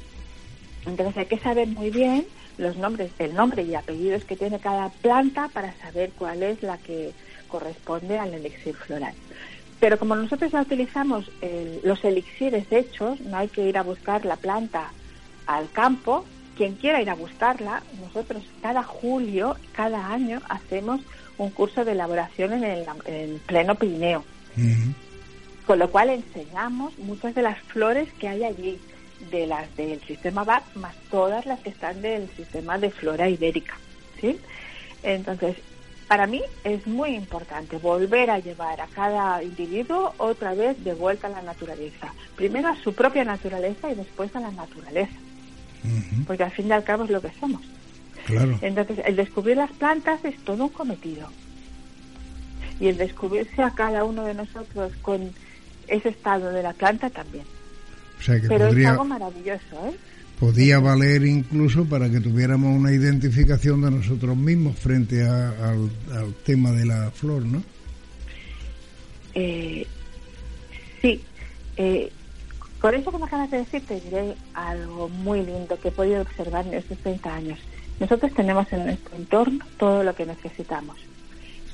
Entonces 0.86 1.18
hay 1.18 1.26
que 1.26 1.40
saber 1.40 1.68
muy 1.68 1.90
bien 1.90 2.26
los 2.60 2.78
nombres, 2.78 3.12
el 3.18 3.34
nombre 3.34 3.64
y 3.64 3.74
apellidos 3.74 4.26
que 4.26 4.36
tiene 4.36 4.60
cada 4.60 4.90
planta 4.90 5.50
para 5.52 5.74
saber 5.80 6.12
cuál 6.18 6.44
es 6.44 6.62
la 6.62 6.78
que 6.78 7.14
corresponde 7.48 8.20
al 8.20 8.34
elixir 8.34 8.76
floral. 8.76 9.16
Pero 9.80 9.98
como 9.98 10.16
nosotros 10.16 10.52
ya 10.52 10.62
utilizamos 10.62 11.32
los 11.84 12.04
elixires 12.04 12.72
hechos, 12.72 13.20
no 13.22 13.38
hay 13.38 13.48
que 13.48 13.68
ir 13.68 13.78
a 13.78 13.84
buscar 13.84 14.26
la 14.26 14.36
planta 14.36 14.92
al 15.48 15.72
campo. 15.72 16.26
Quien 16.58 16.76
quiera 16.76 17.02
ir 17.02 17.10
a 17.10 17.16
buscarla, 17.16 17.82
nosotros 18.02 18.44
cada 18.62 18.84
julio, 18.84 19.56
cada 19.72 20.12
año, 20.12 20.42
hacemos 20.50 21.00
un 21.38 21.50
curso 21.52 21.86
de 21.86 21.94
elaboración 21.94 22.52
en 22.52 22.86
el 23.06 23.40
pleno 23.46 23.76
Pirineo. 23.76 24.26
Con 25.66 25.80
lo 25.80 25.90
cual 25.90 26.10
enseñamos 26.10 26.98
muchas 27.00 27.34
de 27.34 27.44
las 27.44 27.58
flores 27.60 28.10
que 28.20 28.28
hay 28.28 28.44
allí, 28.44 28.78
de 29.32 29.48
las 29.48 29.76
del 29.76 30.02
sistema 30.02 30.44
BAC, 30.44 30.76
más 30.76 30.96
todas 31.10 31.46
las 31.46 31.60
que 31.60 31.70
están 31.70 32.02
del 32.02 32.30
sistema 32.36 32.78
de 32.78 32.90
flora 32.90 33.30
ibérica. 33.30 33.78
¿sí? 34.20 34.40
Entonces, 35.04 35.58
para 36.08 36.26
mí 36.26 36.42
es 36.64 36.88
muy 36.88 37.16
importante 37.16 37.78
volver 37.78 38.32
a 38.32 38.40
llevar 38.40 38.82
a 38.82 38.88
cada 38.88 39.44
individuo 39.44 40.14
otra 40.18 40.56
vez 40.56 40.84
de 40.84 40.94
vuelta 40.96 41.28
a 41.28 41.30
la 41.30 41.42
naturaleza. 41.42 42.14
Primero 42.36 42.70
a 42.70 42.76
su 42.78 42.94
propia 42.94 43.24
naturaleza 43.24 43.92
y 43.92 43.96
después 43.96 44.36
a 44.36 44.40
la 44.40 44.52
naturaleza. 44.52 45.14
Porque 46.26 46.44
al 46.44 46.52
fin 46.52 46.68
y 46.68 46.72
al 46.72 46.84
cabo 46.84 47.04
es 47.04 47.12
lo 47.12 47.22
que 47.22 47.32
somos. 47.40 47.62
Entonces, 48.62 49.00
el 49.06 49.16
descubrir 49.16 49.58
las 49.58 49.72
plantas 49.72 50.24
es 50.26 50.38
todo 50.44 50.64
un 50.64 50.70
cometido. 50.70 51.30
Y 52.80 52.88
el 52.88 52.98
descubrirse 52.98 53.62
a 53.62 53.72
cada 53.72 54.04
uno 54.04 54.24
de 54.24 54.34
nosotros 54.34 54.94
con 55.02 55.32
ese 55.88 56.10
estado 56.10 56.52
de 56.52 56.64
la 56.64 56.74
planta 56.74 57.10
también. 57.10 57.46
Pero 58.26 58.68
es 58.68 58.86
algo 58.86 59.06
maravilloso, 59.06 59.88
¿eh? 59.88 59.96
podía 60.40 60.80
valer 60.80 61.26
incluso 61.26 61.86
para 61.86 62.10
que 62.10 62.22
tuviéramos 62.22 62.76
una 62.76 62.92
identificación 62.92 63.82
de 63.82 63.92
nosotros 63.92 64.38
mismos 64.38 64.78
frente 64.80 65.28
al, 65.28 65.90
tema 66.46 66.72
de 66.72 66.86
la 66.86 67.12
flor, 67.12 67.46
¿no? 67.46 67.62
Eh, 69.36 69.86
sí. 71.02 71.22
Eh, 71.76 72.12
con 72.80 72.96
eso 72.96 73.12
que 73.12 73.18
me 73.18 73.26
acabas 73.26 73.52
de 73.52 73.58
decir, 73.58 73.86
te 73.86 74.00
diré 74.00 74.36
algo 74.54 75.10
muy 75.10 75.44
lindo 75.46 75.78
que 75.80 75.90
he 75.90 75.92
podido 75.92 76.22
observar 76.22 76.66
en 76.66 76.76
estos 76.76 76.98
30 77.00 77.36
años. 77.36 77.60
Nosotros 78.00 78.34
tenemos 78.34 78.72
en 78.72 78.86
nuestro 78.86 79.18
entorno 79.18 79.66
todo 79.78 80.04
lo 80.04 80.16
que 80.16 80.26
necesitamos. 80.26 80.96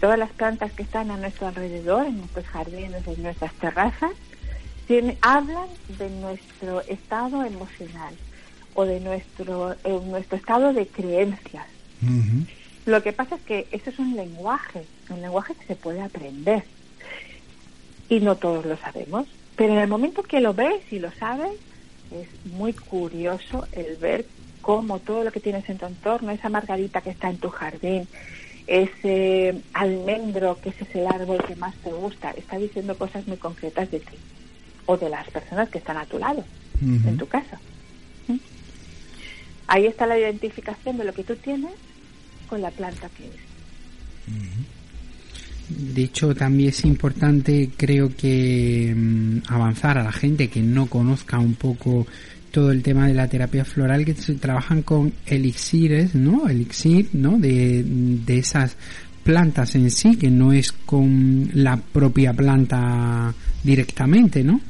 Todas 0.01 0.17
las 0.17 0.31
plantas 0.31 0.71
que 0.73 0.81
están 0.81 1.11
a 1.11 1.17
nuestro 1.17 1.47
alrededor, 1.47 2.07
en 2.07 2.17
nuestros 2.17 2.45
jardines, 2.47 3.07
en 3.07 3.21
nuestras 3.21 3.53
terrazas, 3.53 4.11
tienen, 4.87 5.17
hablan 5.21 5.67
de 5.97 6.09
nuestro 6.09 6.81
estado 6.81 7.43
emocional, 7.43 8.15
o 8.75 8.85
de 8.85 8.99
nuestro, 8.99 9.73
eh, 9.83 9.99
nuestro 10.05 10.37
estado 10.37 10.73
de 10.73 10.85
creencias. 10.85 11.65
Lo 12.85 13.01
que 13.01 13.13
pasa 13.13 13.35
es 13.35 13.41
que 13.41 13.67
eso 13.71 13.89
es 13.89 13.97
un 13.97 14.15
lenguaje, 14.15 14.85
un 15.09 15.21
lenguaje 15.21 15.55
que 15.55 15.65
se 15.65 15.75
puede 15.75 16.01
aprender. 16.01 16.63
Y 18.09 18.19
no 18.19 18.35
todos 18.35 18.65
lo 18.65 18.77
sabemos. 18.77 19.27
Pero 19.55 19.73
en 19.73 19.79
el 19.79 19.87
momento 19.87 20.21
que 20.21 20.41
lo 20.41 20.53
ves 20.53 20.81
y 20.91 20.99
lo 20.99 21.11
sabes, 21.13 21.53
es 22.11 22.27
muy 22.51 22.73
curioso 22.73 23.65
el 23.71 23.95
ver 23.95 24.25
cómo 24.61 24.99
todo 24.99 25.23
lo 25.23 25.31
que 25.31 25.39
tienes 25.39 25.67
en 25.69 25.77
tu 25.77 25.85
entorno, 25.85 26.31
esa 26.31 26.49
margarita 26.49 27.01
que 27.01 27.09
está 27.09 27.29
en 27.29 27.37
tu 27.37 27.49
jardín, 27.49 28.07
ese 28.67 29.55
almendro 29.73 30.59
que 30.61 30.69
es 30.69 30.95
el 30.95 31.07
árbol 31.07 31.43
que 31.47 31.55
más 31.55 31.75
te 31.77 31.91
gusta, 31.91 32.31
está 32.31 32.57
diciendo 32.57 32.97
cosas 32.97 33.25
muy 33.25 33.37
concretas 33.37 33.89
de 33.89 33.99
ti 33.99 34.17
o 34.85 34.97
de 34.97 35.09
las 35.09 35.29
personas 35.29 35.69
que 35.69 35.79
están 35.79 35.97
a 35.97 36.05
tu 36.05 36.17
lado, 36.19 36.43
en 36.81 37.17
tu 37.17 37.27
casa. 37.27 37.59
Ahí 39.67 39.87
está 39.87 40.05
la 40.05 40.19
identificación 40.19 40.97
de 40.97 41.05
lo 41.05 41.13
que 41.13 41.23
tú 41.23 41.35
tienes 41.35 41.71
con 42.47 42.61
la 42.61 42.69
planta 42.71 43.09
que 43.17 43.25
es. 43.25 43.55
De 45.67 46.03
hecho, 46.03 46.35
también 46.35 46.69
es 46.69 46.85
importante, 46.85 47.71
creo 47.75 48.15
que 48.15 48.93
mm, 48.95 49.37
avanzar 49.47 49.97
a 49.97 50.03
la 50.03 50.11
gente 50.11 50.47
que 50.47 50.61
no 50.61 50.85
conozca 50.85 51.39
un 51.39 51.55
poco 51.55 52.05
todo 52.51 52.71
el 52.71 52.83
tema 52.83 53.07
de 53.07 53.15
la 53.15 53.27
terapia 53.27 53.65
floral, 53.65 54.05
que 54.05 54.13
se 54.13 54.35
trabajan 54.35 54.83
con 54.83 55.11
elixires, 55.25 56.13
¿no? 56.13 56.47
Elixir, 56.47 57.09
¿no? 57.13 57.39
De, 57.39 57.83
de 57.83 58.37
esas 58.37 58.77
plantas 59.23 59.73
en 59.75 59.89
sí, 59.89 60.15
que 60.15 60.29
no 60.29 60.53
es 60.53 60.71
con 60.71 61.49
la 61.55 61.77
propia 61.77 62.31
planta 62.31 63.33
directamente, 63.63 64.43
¿no? 64.43 64.61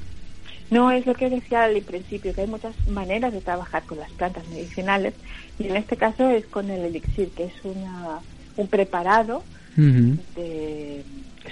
No 0.71 0.91
es 0.91 1.06
lo 1.06 1.13
que 1.13 1.30
decía 1.30 1.63
al 1.63 1.80
principio, 1.82 2.34
que 2.34 2.41
hay 2.41 2.47
muchas 2.47 2.75
maneras 2.88 3.32
de 3.34 3.41
trabajar 3.41 3.84
con 3.84 3.99
las 3.99 4.12
plantas 4.12 4.47
medicinales 4.49 5.13
y 5.60 5.67
en 5.67 5.75
este 5.75 5.95
caso 5.95 6.30
es 6.30 6.45
con 6.47 6.69
el 6.69 6.86
elixir, 6.86 7.30
que 7.30 7.45
es 7.45 7.54
una, 7.63 8.19
un 8.58 8.67
preparado 8.67 9.43
de 9.78 11.04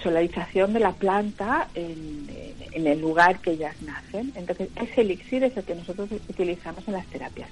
solarización 0.02 0.74
de 0.74 0.80
la 0.80 0.94
planta 0.94 1.68
en, 1.76 2.28
el 2.74 3.00
lugar 3.00 3.40
que 3.40 3.52
ellas 3.52 3.76
nacen. 3.82 4.32
Entonces, 4.36 4.70
ese 4.76 5.02
elixir 5.02 5.44
es 5.44 5.56
el 5.56 5.64
que 5.64 5.76
nosotros 5.76 6.10
utilizamos 6.28 6.88
en 6.88 6.94
las 6.94 7.06
terapias. 7.08 7.50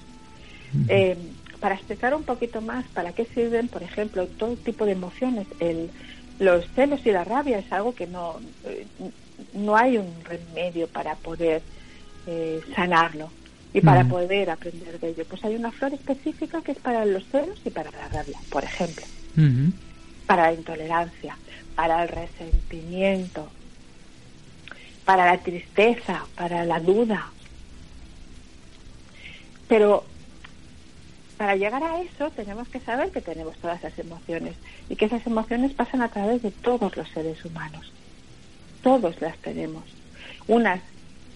Eh, 0.88 1.16
para 1.60 1.76
explicar 1.76 2.16
un 2.16 2.24
poquito 2.24 2.60
más 2.60 2.86
para 2.88 3.12
qué 3.14 3.26
sirven, 3.26 3.68
por 3.68 3.84
ejemplo, 3.84 4.26
todo 4.26 4.56
tipo 4.56 4.86
de 4.86 4.94
emociones, 4.94 5.46
el, 5.60 5.92
los 6.40 6.66
celos 6.72 7.06
y 7.06 7.12
la 7.12 7.24
rabia 7.24 7.60
es 7.60 7.72
algo 7.72 7.94
que 7.94 8.08
no, 8.08 8.40
eh, 8.66 8.88
no 9.54 9.76
hay 9.76 9.98
un 9.98 10.14
remedio 10.24 10.88
para 10.88 11.16
poder 11.16 11.62
eh, 12.28 12.62
sanarlo 12.76 13.30
y 13.74 13.82
para 13.82 14.04
poder 14.04 14.50
aprender 14.50 15.00
de 15.00 15.10
ello. 15.10 15.26
Pues 15.26 15.44
hay 15.46 15.56
una 15.56 15.72
flor 15.72 15.94
específica 15.94 16.62
que 16.62 16.74
es 16.74 16.78
para 16.78 17.06
los 17.06 17.26
celos 17.26 17.60
y 17.64 17.70
para 17.70 17.92
la 17.92 18.08
rabia, 18.10 18.38
por 18.50 18.64
ejemplo, 18.64 19.06
para 20.26 20.44
la 20.44 20.54
intolerancia, 20.54 21.38
para 21.76 22.04
el 22.04 22.10
resentimiento, 22.10 23.48
para 25.06 25.26
la 25.26 25.38
tristeza, 25.38 26.26
para 26.36 26.66
la 26.66 26.80
duda. 26.80 27.32
Pero 29.68 30.04
para 31.38 31.56
llegar 31.56 31.84
a 31.84 32.02
eso 32.02 32.30
tenemos 32.32 32.68
que 32.68 32.82
saber 32.82 33.10
que 33.12 33.22
tenemos 33.22 33.56
todas 33.58 33.80
esas 33.80 33.98
emociones 33.98 34.56
y 34.90 34.96
que 34.96 35.06
esas 35.06 35.26
emociones 35.26 35.74
pasan 35.74 36.02
a 36.02 36.10
través 36.10 36.42
de 36.44 36.52
todos 36.52 36.96
los 36.98 37.08
seres 37.10 37.44
humanos 37.46 37.92
todos 38.82 39.20
las 39.22 39.38
tenemos. 39.38 39.84
Unas 40.48 40.82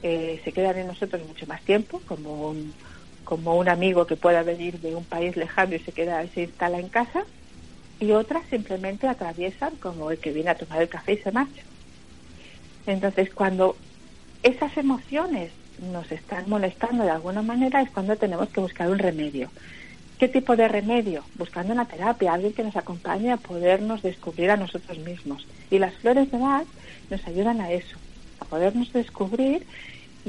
eh, 0.04 0.40
se 0.44 0.52
quedan 0.52 0.78
en 0.78 0.88
nosotros 0.88 1.26
mucho 1.28 1.48
más 1.48 1.62
tiempo, 1.62 2.02
como 2.08 2.50
un, 2.50 2.74
como 3.24 3.56
un 3.58 3.70
amigo 3.70 4.06
que 4.06 4.16
pueda 4.16 4.44
venir 4.44 4.80
de 4.80 4.96
un 4.96 5.04
país 5.04 5.36
lejano 5.36 5.76
y 5.76 5.80
se 5.80 5.92
queda 5.92 6.26
se 6.28 6.44
instala 6.44 6.80
en 6.80 6.90
casa, 6.90 7.26
y 8.00 8.12
otras 8.12 8.44
simplemente 8.50 9.08
atraviesan 9.08 9.76
como 9.78 10.12
el 10.12 10.20
que 10.20 10.32
viene 10.32 10.50
a 10.50 10.58
tomar 10.58 10.82
el 10.82 10.90
café 10.90 11.14
y 11.14 11.18
se 11.18 11.32
marcha. 11.32 11.64
Entonces, 12.86 13.34
cuando 13.34 13.76
esas 14.44 14.78
emociones 14.78 15.52
nos 15.92 16.12
están 16.12 16.48
molestando 16.48 17.04
de 17.04 17.10
alguna 17.10 17.42
manera 17.42 17.82
es 17.82 17.90
cuando 17.90 18.16
tenemos 18.16 18.50
que 18.50 18.62
buscar 18.62 18.90
un 18.90 19.00
remedio. 19.00 19.50
¿Qué 20.20 20.28
tipo 20.30 20.56
de 20.56 20.68
remedio? 20.68 21.24
Buscando 21.36 21.74
una 21.74 21.86
terapia, 21.86 22.34
alguien 22.34 22.54
que 22.54 22.64
nos 22.64 22.76
acompañe 22.76 23.32
a 23.32 23.38
podernos 23.38 24.02
descubrir 24.02 24.50
a 24.50 24.56
nosotros 24.56 24.98
mismos. 25.00 25.46
Y 25.70 25.80
las 25.80 25.94
flores 25.96 26.32
de 26.32 26.38
Bach 26.38 26.68
nos 27.10 27.26
ayudan 27.28 27.62
a 27.62 27.72
eso, 27.72 27.98
a 28.40 28.46
podernos 28.46 28.92
descubrir 28.94 29.66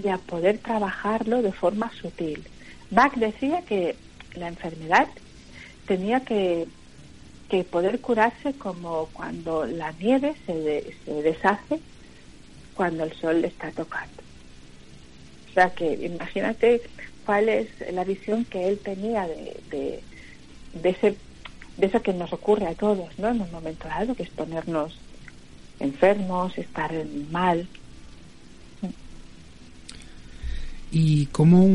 y 0.03 0.09
a 0.09 0.19
poder 0.19 0.59
trabajarlo 0.59 1.43
de 1.43 1.53
forma 1.53 1.91
sutil. 2.01 2.45
Bach 2.91 3.15
decía 3.15 3.63
que 3.63 3.97
la 4.35 4.49
enfermedad 4.49 5.09
tenía 5.87 6.21
que, 6.21 6.67
que 7.49 7.65
poder 7.65 8.01
curarse 8.01 8.53
como 8.55 9.07
cuando 9.13 9.65
la 9.67 9.93
nieve 9.93 10.35
se, 10.47 10.95
se 11.05 11.23
deshace 11.23 11.81
cuando 12.75 13.05
el 13.05 13.13
sol 13.15 13.41
le 13.41 13.49
está 13.49 13.71
tocando. 13.71 14.23
O 15.51 15.55
sea 15.55 15.71
que 15.71 15.95
imagínate 15.95 16.83
cuál 17.25 17.49
es 17.49 17.69
la 17.93 18.05
visión 18.05 18.45
que 18.45 18.69
él 18.69 18.79
tenía 18.79 19.27
de, 19.27 19.57
de, 19.71 20.01
de, 20.75 20.91
ese, 20.91 21.17
de 21.79 21.87
eso 21.87 22.03
que 22.03 22.13
nos 22.13 22.33
ocurre 22.33 22.67
a 22.67 22.75
todos 22.75 23.19
¿no? 23.19 23.29
en 23.29 23.41
un 23.41 23.51
momento 23.51 23.89
dado, 23.89 24.15
que 24.15 24.25
es 24.25 24.31
ponernos 24.31 24.99
enfermos, 25.81 26.57
estar 26.59 26.93
mal. 27.31 27.67
¿Y 30.93 31.27
cómo 31.27 31.67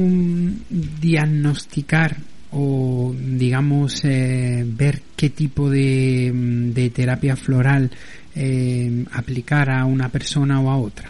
diagnosticar 0.70 2.18
o, 2.52 3.14
digamos, 3.18 4.04
eh, 4.04 4.64
ver 4.66 5.02
qué 5.16 5.30
tipo 5.30 5.70
de, 5.70 6.32
de 6.34 6.90
terapia 6.90 7.36
floral 7.36 7.92
eh, 8.36 9.06
aplicar 9.14 9.70
a 9.70 9.86
una 9.86 10.10
persona 10.10 10.60
o 10.62 10.70
a 10.70 10.78
otra? 10.78 11.10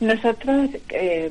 Nosotros, 0.00 0.70
eh, 0.90 1.30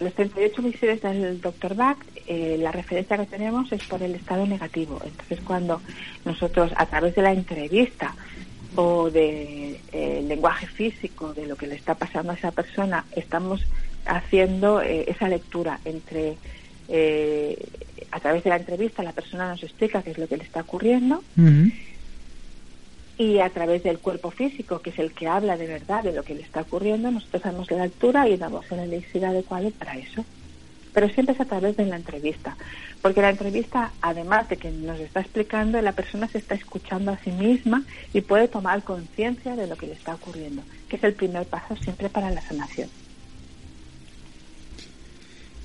los 0.00 0.12
38 0.14 0.60
elixires 0.60 1.02
del 1.02 1.40
Dr. 1.40 1.74
Bach, 1.74 1.98
eh, 2.26 2.56
la 2.58 2.72
referencia 2.72 3.16
que 3.16 3.26
tenemos 3.26 3.70
es 3.72 3.82
por 3.84 4.02
el 4.02 4.14
estado 4.14 4.46
negativo. 4.46 5.00
Entonces, 5.04 5.40
cuando 5.44 5.80
nosotros, 6.24 6.72
a 6.76 6.86
través 6.86 7.14
de 7.14 7.22
la 7.22 7.32
entrevista 7.32 8.14
o 8.76 9.10
de, 9.10 9.80
lenguaje 10.28 10.66
físico 10.66 11.34
de 11.34 11.46
lo 11.46 11.56
que 11.56 11.66
le 11.66 11.74
está 11.74 11.94
pasando 11.94 12.32
a 12.32 12.34
esa 12.34 12.52
persona, 12.52 13.04
estamos 13.12 13.64
haciendo 14.04 14.80
esa 14.80 15.28
lectura 15.28 15.80
entre 15.84 16.36
a 18.12 18.20
través 18.20 18.44
de 18.44 18.50
la 18.50 18.56
entrevista 18.56 19.02
la 19.02 19.12
persona 19.12 19.48
nos 19.48 19.62
explica 19.62 20.02
qué 20.02 20.12
es 20.12 20.18
lo 20.18 20.28
que 20.28 20.36
le 20.36 20.44
está 20.44 20.60
ocurriendo 20.60 21.22
y 23.18 23.38
a 23.40 23.48
través 23.48 23.82
del 23.82 23.98
cuerpo 23.98 24.30
físico, 24.30 24.80
que 24.80 24.90
es 24.90 24.98
el 24.98 25.12
que 25.12 25.26
habla 25.26 25.56
de 25.56 25.66
verdad 25.66 26.02
de 26.02 26.12
lo 26.12 26.22
que 26.22 26.34
le 26.34 26.42
está 26.42 26.60
ocurriendo, 26.62 27.10
nosotros 27.10 27.42
damos 27.42 27.70
la 27.70 27.84
altura 27.84 28.28
y 28.28 28.36
damos 28.36 28.70
el 28.70 28.80
elixir 28.80 29.24
adecuado 29.24 29.70
para 29.70 29.96
eso. 29.96 30.24
Pero 30.96 31.10
siempre 31.10 31.34
es 31.34 31.40
a 31.42 31.44
través 31.44 31.76
de 31.76 31.84
la 31.84 31.96
entrevista, 31.96 32.56
porque 33.02 33.20
la 33.20 33.28
entrevista, 33.28 33.92
además 34.00 34.48
de 34.48 34.56
que 34.56 34.70
nos 34.70 34.98
está 34.98 35.20
explicando, 35.20 35.78
la 35.82 35.92
persona 35.92 36.26
se 36.26 36.38
está 36.38 36.54
escuchando 36.54 37.10
a 37.10 37.18
sí 37.18 37.30
misma 37.32 37.84
y 38.14 38.22
puede 38.22 38.48
tomar 38.48 38.82
conciencia 38.82 39.54
de 39.56 39.66
lo 39.66 39.76
que 39.76 39.88
le 39.88 39.92
está 39.92 40.14
ocurriendo, 40.14 40.62
que 40.88 40.96
es 40.96 41.04
el 41.04 41.12
primer 41.12 41.44
paso 41.44 41.76
siempre 41.76 42.08
para 42.08 42.30
la 42.30 42.40
sanación. 42.40 42.88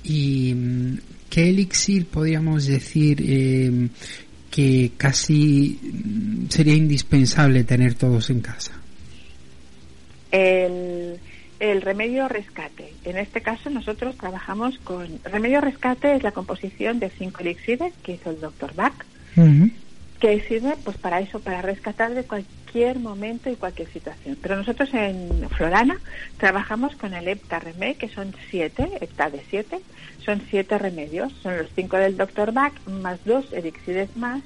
¿Y 0.04 0.52
mm, 0.54 0.98
qué 1.30 1.48
elixir 1.48 2.04
podríamos 2.08 2.66
decir 2.66 3.24
eh, 3.26 3.88
que 4.50 4.92
casi 4.98 5.80
mm, 5.80 6.50
sería 6.50 6.74
indispensable 6.74 7.64
tener 7.64 7.94
todos 7.94 8.28
en 8.28 8.42
casa? 8.42 8.72
El, 10.30 11.18
el, 11.62 11.80
remedio 11.80 12.26
rescate. 12.28 12.92
En 13.04 13.16
este 13.16 13.40
caso 13.40 13.70
nosotros 13.70 14.16
trabajamos 14.16 14.78
con... 14.80 15.06
Remedio 15.24 15.60
rescate 15.60 16.16
es 16.16 16.22
la 16.24 16.32
composición 16.32 16.98
de 16.98 17.08
cinco 17.08 17.40
elixires 17.40 17.92
que 18.02 18.12
hizo 18.12 18.30
el 18.30 18.40
doctor 18.40 18.74
Bach, 18.74 18.94
que 20.18 20.40
sirve 20.40 20.74
pues 20.84 20.96
para 20.98 21.20
eso, 21.20 21.38
para 21.38 21.62
rescatar 21.62 22.14
de 22.14 22.24
cualquier 22.24 22.98
momento 22.98 23.48
y 23.48 23.54
cualquier 23.54 23.88
situación. 23.92 24.36
Pero 24.42 24.56
nosotros 24.56 24.90
en 24.92 25.48
Florana 25.50 26.00
trabajamos 26.36 26.96
con 26.96 27.14
el 27.14 27.28
Hepta 27.28 27.60
Remé, 27.60 27.94
que 27.94 28.08
son 28.08 28.34
siete, 28.50 28.88
Hepta 29.00 29.30
de 29.30 29.42
siete, 29.48 29.78
son 30.24 30.42
siete 30.50 30.78
remedios, 30.78 31.32
son 31.44 31.58
los 31.58 31.68
cinco 31.76 31.96
del 31.96 32.16
doctor 32.16 32.52
Bach, 32.52 32.72
más 32.88 33.24
dos 33.24 33.52
elixires 33.52 34.16
más, 34.16 34.42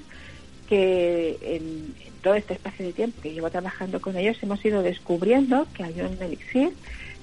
que 0.69 1.39
en, 1.43 1.95
todo 2.27 2.35
este 2.35 2.55
espacio 2.55 2.85
de 2.85 2.93
tiempo 2.93 3.23
que 3.23 3.33
llevo 3.33 3.51
trabajando 3.51 4.01
con 4.01 4.17
ellos 4.17 4.37
hemos 4.43 4.65
ido 4.65 4.83
descubriendo 4.83 5.65
que 5.75 5.85
hay 5.85 6.01
un 6.01 6.21
elixir 6.21 6.73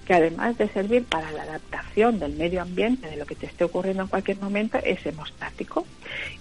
que 0.06 0.14
además 0.14 0.58
de 0.58 0.68
servir 0.70 1.06
para 1.06 1.32
la 1.32 1.44
adaptación 1.44 2.20
del 2.20 2.34
medio 2.34 2.62
ambiente, 2.62 3.10
de 3.10 3.18
lo 3.18 3.26
que 3.26 3.36
te 3.36 3.46
esté 3.46 3.64
ocurriendo 3.64 4.04
en 4.04 4.10
cualquier 4.10 4.38
momento, 4.38 4.78
es 4.84 5.06
hemostático. 5.06 5.86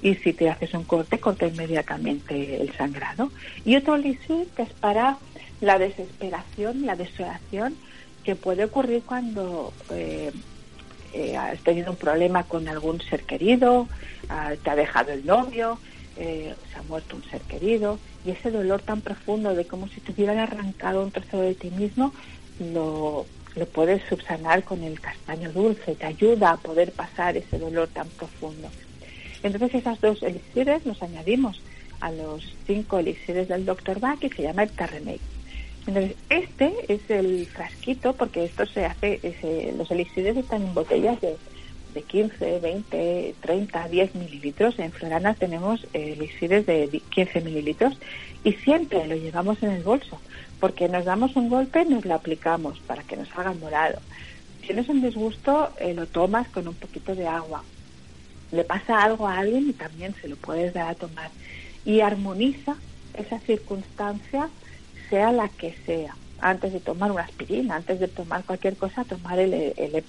Y 0.00 0.14
si 0.16 0.32
te 0.32 0.50
haces 0.50 0.74
un 0.74 0.84
corte, 0.84 1.18
corta 1.18 1.46
inmediatamente 1.46 2.60
el 2.60 2.72
sangrado. 2.74 3.30
Y 3.64 3.76
otro 3.76 3.94
elixir 3.94 4.48
que 4.56 4.62
es 4.62 4.72
para 4.72 5.18
la 5.60 5.78
desesperación, 5.78 6.86
la 6.86 6.96
desolación 6.96 7.76
que 8.24 8.36
puede 8.36 8.64
ocurrir 8.64 9.02
cuando 9.04 9.72
eh, 9.90 10.32
eh, 11.12 11.36
has 11.36 11.58
tenido 11.60 11.90
un 11.90 11.96
problema 11.96 12.44
con 12.44 12.68
algún 12.68 13.00
ser 13.00 13.22
querido, 13.24 13.88
ah, 14.28 14.52
te 14.62 14.70
ha 14.70 14.76
dejado 14.76 15.12
el 15.12 15.24
novio, 15.24 15.78
eh, 16.16 16.54
se 16.72 16.78
ha 16.78 16.82
muerto 16.82 17.16
un 17.16 17.24
ser 17.24 17.40
querido, 17.42 17.98
y 18.24 18.30
ese 18.30 18.50
dolor 18.50 18.82
tan 18.82 19.00
profundo 19.00 19.54
de 19.54 19.66
como 19.66 19.88
si 19.88 20.00
te 20.00 20.12
hubieran 20.12 20.38
arrancado 20.38 21.02
un 21.02 21.10
trozo 21.10 21.40
de 21.40 21.54
ti 21.54 21.70
mismo, 21.70 22.12
lo, 22.60 23.26
lo 23.56 23.66
puedes 23.66 24.02
subsanar 24.08 24.64
con 24.64 24.82
el 24.82 25.00
castaño 25.00 25.52
dulce, 25.52 25.94
te 25.94 26.06
ayuda 26.06 26.52
a 26.52 26.56
poder 26.56 26.92
pasar 26.92 27.36
ese 27.36 27.58
dolor 27.58 27.88
tan 27.88 28.08
profundo. 28.08 28.68
Entonces 29.42 29.74
esas 29.74 30.00
dos 30.00 30.22
elixires 30.22 30.86
los 30.86 31.02
añadimos 31.02 31.60
a 32.00 32.10
los 32.10 32.54
cinco 32.66 32.98
elixires 32.98 33.48
del 33.48 33.64
Dr. 33.64 34.00
Bach 34.00 34.22
y 34.22 34.28
se 34.28 34.42
llama 34.42 34.64
el 34.64 34.72
Carremey. 34.72 35.20
Entonces, 35.86 36.16
este 36.30 36.72
es 36.88 37.00
el 37.08 37.46
frasquito, 37.46 38.12
porque 38.12 38.44
esto 38.44 38.66
se 38.66 38.84
hace, 38.84 39.18
los 39.76 39.90
elixires 39.90 40.36
están 40.36 40.62
en 40.62 40.74
botellas 40.74 41.20
de, 41.20 41.36
de 41.94 42.02
15, 42.02 42.60
20, 42.60 43.34
30, 43.40 43.88
10 43.88 44.14
mililitros. 44.14 44.78
En 44.78 44.92
Florana 44.92 45.34
tenemos 45.34 45.84
elixires 45.92 46.66
de 46.66 47.00
15 47.10 47.40
mililitros 47.40 47.94
y 48.44 48.52
siempre 48.52 49.06
lo 49.06 49.16
llevamos 49.16 49.62
en 49.62 49.70
el 49.70 49.82
bolso, 49.82 50.20
porque 50.62 50.88
nos 50.88 51.04
damos 51.04 51.34
un 51.34 51.48
golpe, 51.48 51.84
nos 51.84 52.04
lo 52.04 52.14
aplicamos 52.14 52.78
para 52.86 53.02
que 53.02 53.16
nos 53.16 53.28
haga 53.36 53.52
morado. 53.52 53.98
Si 54.60 54.68
tienes 54.68 54.88
un 54.88 55.02
disgusto, 55.02 55.72
eh, 55.80 55.92
lo 55.92 56.06
tomas 56.06 56.48
con 56.50 56.68
un 56.68 56.74
poquito 56.76 57.16
de 57.16 57.26
agua. 57.26 57.64
Le 58.52 58.62
pasa 58.62 59.02
algo 59.02 59.26
a 59.26 59.38
alguien 59.38 59.68
y 59.68 59.72
también 59.72 60.14
se 60.22 60.28
lo 60.28 60.36
puedes 60.36 60.72
dar 60.72 60.90
a 60.90 60.94
tomar. 60.94 61.32
Y 61.84 61.98
armoniza 61.98 62.76
esa 63.14 63.40
circunstancia 63.40 64.50
sea 65.10 65.32
la 65.32 65.48
que 65.48 65.74
sea, 65.84 66.14
antes 66.40 66.72
de 66.72 66.78
tomar 66.78 67.10
una 67.10 67.22
aspirina, 67.22 67.74
antes 67.74 67.98
de 67.98 68.06
tomar 68.06 68.44
cualquier 68.44 68.76
cosa, 68.76 69.02
tomar 69.02 69.40
el, 69.40 69.52
el 69.52 70.04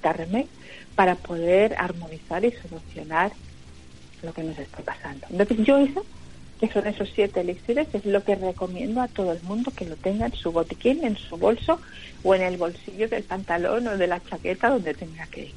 para 0.95 1.15
poder 1.15 1.73
armonizar 1.79 2.45
y 2.45 2.51
solucionar 2.51 3.31
lo 4.21 4.31
que 4.31 4.43
nos 4.43 4.59
está 4.59 4.83
pasando. 4.83 5.25
Entonces 5.31 5.65
yo 5.65 5.79
eso, 5.79 6.05
que 6.63 6.71
son 6.71 6.87
esos 6.87 7.09
siete 7.13 7.41
elixires, 7.41 7.89
es 7.91 8.05
lo 8.05 8.23
que 8.23 8.35
recomiendo 8.35 9.01
a 9.01 9.09
todo 9.09 9.33
el 9.33 9.41
mundo 9.43 9.69
que 9.75 9.83
lo 9.83 9.97
tenga 9.97 10.27
en 10.27 10.33
su 10.33 10.49
botiquín, 10.49 11.03
en 11.03 11.17
su 11.17 11.35
bolso 11.35 11.77
o 12.23 12.35
en 12.35 12.41
el 12.41 12.55
bolsillo 12.55 13.09
del 13.09 13.23
pantalón 13.23 13.85
o 13.85 13.97
de 13.97 14.07
la 14.07 14.23
chaqueta 14.23 14.69
donde 14.69 14.93
tenga 14.93 15.25
que 15.27 15.41
ir. 15.41 15.51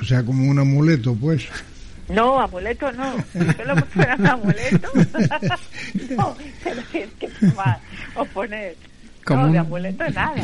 O 0.00 0.04
sea, 0.04 0.24
como 0.24 0.50
un 0.50 0.58
amuleto, 0.58 1.14
pues. 1.14 1.46
No, 2.08 2.40
amuleto 2.40 2.90
no. 2.92 3.12
Solo 3.58 3.76
fuera 3.90 4.16
un 4.16 4.26
amuleto. 4.26 4.90
no, 6.16 6.34
pero 6.64 6.82
tienes 6.90 7.12
que 7.20 7.28
tomar 7.28 7.78
o 8.14 8.24
poner. 8.24 8.76
Como 9.26 9.48
no, 9.48 9.52
de 9.52 9.58
amuleto 9.58 10.08
nada. 10.08 10.40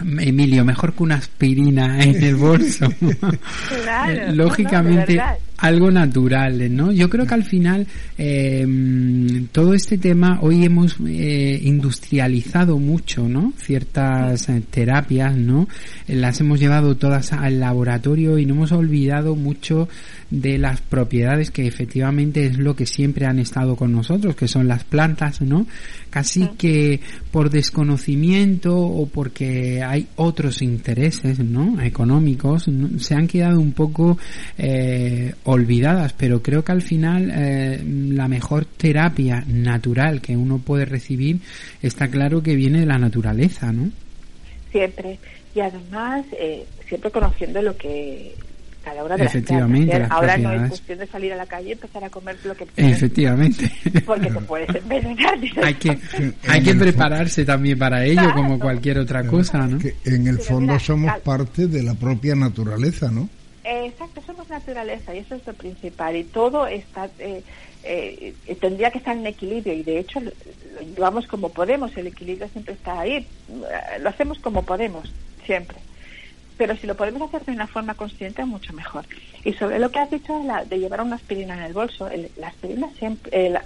Emilio, 0.00 0.64
mejor 0.64 0.92
que 0.92 1.02
una 1.02 1.14
aspirina 1.14 2.02
en 2.02 2.22
el 2.22 2.36
bolso. 2.36 2.86
claro, 3.82 4.32
Lógicamente, 4.32 5.18
algo 5.58 5.90
natural, 5.90 6.74
¿no? 6.74 6.92
Yo 6.92 7.08
creo 7.08 7.26
que 7.26 7.34
al 7.34 7.44
final 7.44 7.86
eh, 8.18 8.66
todo 9.52 9.74
este 9.74 9.98
tema 9.98 10.38
hoy 10.42 10.64
hemos 10.64 10.96
eh, 11.06 11.60
industrializado 11.62 12.78
mucho, 12.78 13.28
¿no? 13.28 13.52
Ciertas 13.56 14.48
eh, 14.48 14.62
terapias, 14.70 15.36
¿no? 15.36 15.68
Las 16.08 16.40
hemos 16.40 16.60
llevado 16.60 16.96
todas 16.96 17.32
al 17.32 17.60
laboratorio 17.60 18.38
y 18.38 18.46
no 18.46 18.54
hemos 18.54 18.72
olvidado 18.72 19.34
mucho 19.34 19.88
de 20.30 20.58
las 20.58 20.80
propiedades 20.80 21.50
que 21.50 21.66
efectivamente 21.66 22.46
es 22.46 22.58
lo 22.58 22.74
que 22.74 22.86
siempre 22.86 23.26
han 23.26 23.38
estado 23.38 23.76
con 23.76 23.92
nosotros, 23.92 24.34
que 24.34 24.48
son 24.48 24.66
las 24.66 24.84
plantas, 24.84 25.40
¿no? 25.40 25.66
Casi 26.10 26.48
que 26.58 27.00
por 27.30 27.50
desconocimiento 27.50 28.76
o 28.76 29.06
porque 29.06 29.82
hay 29.82 30.08
otros 30.16 30.62
intereses, 30.62 31.38
¿no? 31.38 31.80
Económicos, 31.80 32.66
se 32.98 33.14
han 33.14 33.26
quedado 33.26 33.60
un 33.60 33.72
poco 33.72 34.18
eh, 34.58 35.34
olvidadas, 35.46 36.12
pero 36.12 36.42
creo 36.42 36.64
que 36.64 36.72
al 36.72 36.82
final 36.82 37.32
eh, 37.34 37.80
la 37.84 38.26
mejor 38.28 38.64
terapia 38.64 39.44
natural 39.46 40.20
que 40.20 40.36
uno 40.36 40.58
puede 40.58 40.84
recibir 40.84 41.38
está 41.82 42.08
claro 42.08 42.42
que 42.42 42.56
viene 42.56 42.80
de 42.80 42.86
la 42.86 42.98
naturaleza, 42.98 43.72
¿no? 43.72 43.90
Siempre. 44.72 45.18
Y 45.54 45.60
además, 45.60 46.26
eh, 46.38 46.66
siempre 46.88 47.10
conociendo 47.10 47.62
lo 47.62 47.76
que 47.76 48.34
a 48.84 48.94
la 48.94 49.04
hora 49.04 49.16
de 49.16 49.24
Efectivamente, 49.24 49.98
las 49.98 50.10
Ahora 50.10 50.36
no 50.36 50.52
es 50.52 50.68
cuestión 50.68 50.98
de 50.98 51.06
salir 51.06 51.32
a 51.32 51.36
la 51.36 51.46
calle 51.46 51.70
y 51.70 51.72
empezar 51.72 52.04
a 52.04 52.10
comer 52.10 52.36
lo 52.44 52.54
que 52.54 52.66
Efectivamente. 52.76 53.70
Porque 54.04 54.30
te 54.30 54.40
puedes 54.40 54.74
envenenar. 54.74 55.38
hay 55.62 55.74
que, 55.74 55.98
hay 56.48 56.62
que 56.62 56.74
prepararse 56.74 57.44
también 57.44 57.78
para 57.78 58.04
ello, 58.04 58.32
como 58.34 58.58
cualquier 58.58 58.98
otra 58.98 59.24
cosa, 59.26 59.66
¿no? 59.66 59.78
Que 59.78 59.94
en 60.04 60.26
el 60.26 60.38
fondo 60.38 60.78
somos 60.78 61.18
parte 61.20 61.68
de 61.68 61.82
la 61.82 61.94
propia 61.94 62.34
naturaleza, 62.34 63.10
¿no? 63.10 63.28
Exacto, 63.68 64.22
somos 64.24 64.48
naturaleza 64.48 65.12
y 65.12 65.18
eso 65.18 65.34
es 65.34 65.44
lo 65.44 65.52
principal. 65.52 66.14
Y 66.14 66.22
todo 66.22 66.68
está 66.68 67.10
eh, 67.18 67.42
eh, 67.82 68.34
tendría 68.60 68.92
que 68.92 68.98
estar 68.98 69.16
en 69.16 69.26
equilibrio 69.26 69.74
y 69.74 69.82
de 69.82 69.98
hecho 69.98 70.20
lo, 70.20 70.30
llevamos 70.94 71.26
como 71.26 71.48
podemos. 71.48 71.96
El 71.96 72.06
equilibrio 72.06 72.48
siempre 72.48 72.74
está 72.74 73.00
ahí. 73.00 73.26
Lo 74.00 74.08
hacemos 74.08 74.38
como 74.38 74.62
podemos, 74.62 75.12
siempre. 75.44 75.78
Pero 76.56 76.76
si 76.76 76.86
lo 76.86 76.96
podemos 76.96 77.22
hacer 77.22 77.44
de 77.44 77.52
una 77.52 77.66
forma 77.66 77.94
consciente, 77.94 78.44
mucho 78.44 78.72
mejor. 78.72 79.04
Y 79.44 79.52
sobre 79.54 79.80
lo 79.80 79.90
que 79.90 79.98
has 79.98 80.10
dicho 80.10 80.32
de 80.68 80.78
llevar 80.78 81.00
una 81.00 81.16
aspirina 81.16 81.54
en 81.54 81.62
el 81.64 81.72
bolso, 81.72 82.08
la 82.36 82.48
aspirina 82.48 82.88
siempre, 82.98 83.30
eh, 83.32 83.58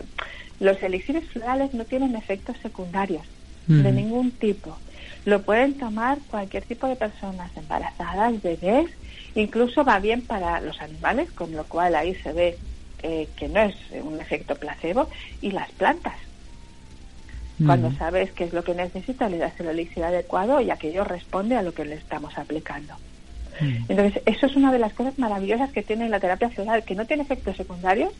los 0.60 0.82
elixires 0.82 1.28
florales 1.28 1.74
no 1.74 1.84
tienen 1.84 2.16
efectos 2.16 2.56
secundarios 2.62 3.26
de 3.66 3.92
ningún 3.92 4.32
tipo. 4.32 4.76
Lo 5.24 5.42
pueden 5.42 5.74
tomar 5.74 6.18
cualquier 6.28 6.64
tipo 6.64 6.88
de 6.88 6.96
personas 6.96 7.55
embarazadas, 7.57 8.42
bebés, 8.42 8.90
Incluso 9.35 9.85
va 9.85 9.99
bien 9.99 10.22
para 10.22 10.61
los 10.61 10.81
animales, 10.81 11.31
con 11.33 11.53
lo 11.53 11.64
cual 11.64 11.95
ahí 11.95 12.14
se 12.16 12.33
ve 12.33 12.59
eh, 13.03 13.28
que 13.37 13.49
no 13.49 13.61
es 13.61 13.74
un 14.03 14.20
efecto 14.20 14.55
placebo, 14.57 15.09
y 15.41 15.51
las 15.51 15.70
plantas. 15.72 16.14
Cuando 17.64 17.93
sabes 17.93 18.33
qué 18.33 18.45
es 18.45 18.55
lo 18.55 18.64
que 18.64 18.74
necesita, 18.74 19.28
le 19.28 19.37
das 19.37 19.53
el 19.61 19.68
elixir 19.68 20.03
adecuado 20.03 20.62
y 20.62 20.70
aquello 20.70 21.05
responde 21.05 21.57
a 21.57 21.62
lo 21.62 21.74
que 21.74 21.85
le 21.85 21.97
estamos 21.97 22.39
aplicando. 22.39 22.95
Entonces, 23.61 24.22
eso 24.24 24.47
es 24.47 24.57
una 24.57 24.72
de 24.72 24.78
las 24.78 24.95
cosas 24.95 25.18
maravillosas 25.18 25.70
que 25.70 25.83
tiene 25.83 26.09
la 26.09 26.20
terapia 26.20 26.49
floral, 26.49 26.85
que 26.85 26.95
no 26.95 27.05
tiene 27.05 27.22
efectos 27.22 27.57
secundarios 27.59 28.12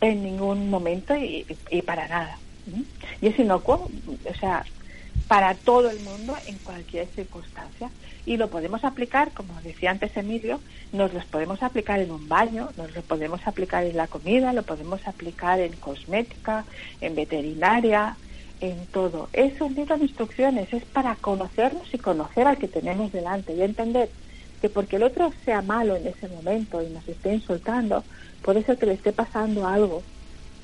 en 0.00 0.22
ningún 0.22 0.70
momento 0.70 1.14
y, 1.14 1.44
para 1.82 2.08
nada. 2.08 2.38
Y 3.20 3.26
es 3.26 3.38
inocuo, 3.38 3.90
o 4.24 4.34
sea, 4.34 4.64
para 5.28 5.54
todo 5.54 5.90
el 5.90 6.00
mundo 6.00 6.36
en 6.46 6.56
cualquier 6.58 7.06
circunstancia. 7.08 7.90
Y 8.24 8.36
lo 8.36 8.48
podemos 8.48 8.84
aplicar, 8.84 9.32
como 9.32 9.60
decía 9.62 9.90
antes 9.90 10.16
Emilio, 10.16 10.60
nos 10.92 11.12
los 11.14 11.24
podemos 11.26 11.62
aplicar 11.62 12.00
en 12.00 12.10
un 12.10 12.28
baño, 12.28 12.70
nos 12.76 12.94
lo 12.94 13.02
podemos 13.02 13.46
aplicar 13.46 13.84
en 13.84 13.96
la 13.96 14.06
comida, 14.06 14.52
lo 14.52 14.62
podemos 14.62 15.06
aplicar 15.06 15.60
en 15.60 15.72
cosmética, 15.72 16.64
en 17.00 17.14
veterinaria, 17.14 18.16
en 18.60 18.86
todo. 18.86 19.28
Es 19.32 19.60
un 19.60 19.74
libro 19.74 19.96
de 19.96 20.04
instrucciones, 20.04 20.72
es 20.72 20.84
para 20.84 21.14
conocernos 21.16 21.92
y 21.92 21.98
conocer 21.98 22.46
al 22.46 22.58
que 22.58 22.68
tenemos 22.68 23.12
delante 23.12 23.54
y 23.54 23.62
entender 23.62 24.08
que 24.60 24.68
porque 24.68 24.96
el 24.96 25.04
otro 25.04 25.32
sea 25.44 25.62
malo 25.62 25.96
en 25.96 26.06
ese 26.06 26.28
momento 26.28 26.82
y 26.82 26.88
nos 26.90 27.06
esté 27.08 27.34
insultando, 27.34 28.02
puede 28.42 28.64
ser 28.64 28.76
que 28.76 28.86
le 28.86 28.94
esté 28.94 29.12
pasando 29.12 29.66
algo 29.66 30.02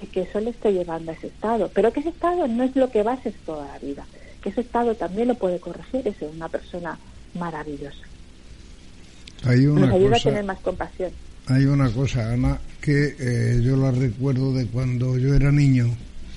y 0.02 0.06
que 0.06 0.22
eso 0.22 0.40
le 0.40 0.50
esté 0.50 0.72
llevando 0.72 1.12
a 1.12 1.14
ese 1.14 1.28
estado. 1.28 1.70
Pero 1.72 1.92
que 1.92 2.00
ese 2.00 2.08
estado 2.08 2.48
no 2.48 2.64
es 2.64 2.74
lo 2.74 2.90
que 2.90 3.02
va 3.02 3.12
a 3.12 3.22
ser 3.22 3.34
toda 3.46 3.66
la 3.66 3.78
vida, 3.78 4.04
que 4.44 4.50
ese 4.50 4.60
estado 4.60 4.94
también 4.94 5.28
lo 5.28 5.34
puede 5.36 5.58
corregir 5.58 6.02
ser 6.02 6.28
una 6.28 6.50
persona 6.50 6.98
maravillosa. 7.34 7.96
Hay 9.44 9.66
una 9.66 9.86
nos 9.86 9.94
ayuda 9.94 10.10
cosa, 10.10 10.28
a 10.28 10.32
tener 10.32 10.44
más 10.44 10.58
compasión. 10.58 11.10
Hay 11.46 11.64
una 11.64 11.90
cosa, 11.90 12.30
Ana, 12.30 12.58
que 12.82 13.16
eh, 13.18 13.60
yo 13.62 13.76
la 13.78 13.90
recuerdo 13.90 14.52
de 14.52 14.66
cuando 14.66 15.16
yo 15.16 15.34
era 15.34 15.50
niño, 15.50 15.88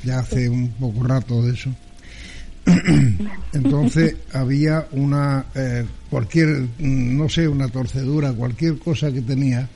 ya 0.06 0.20
hace 0.20 0.48
un 0.48 0.70
poco 0.70 1.04
rato 1.04 1.42
de 1.42 1.54
eso. 1.54 1.70
Entonces 3.54 4.16
había 4.32 4.88
una, 4.92 5.46
eh, 5.54 5.86
cualquier, 6.10 6.66
no 6.80 7.28
sé, 7.28 7.50
una 7.50 7.68
torcedura, 7.68 8.32
cualquier 8.32 8.80
cosa 8.80 9.12
que 9.12 9.22
tenía, 9.22 9.68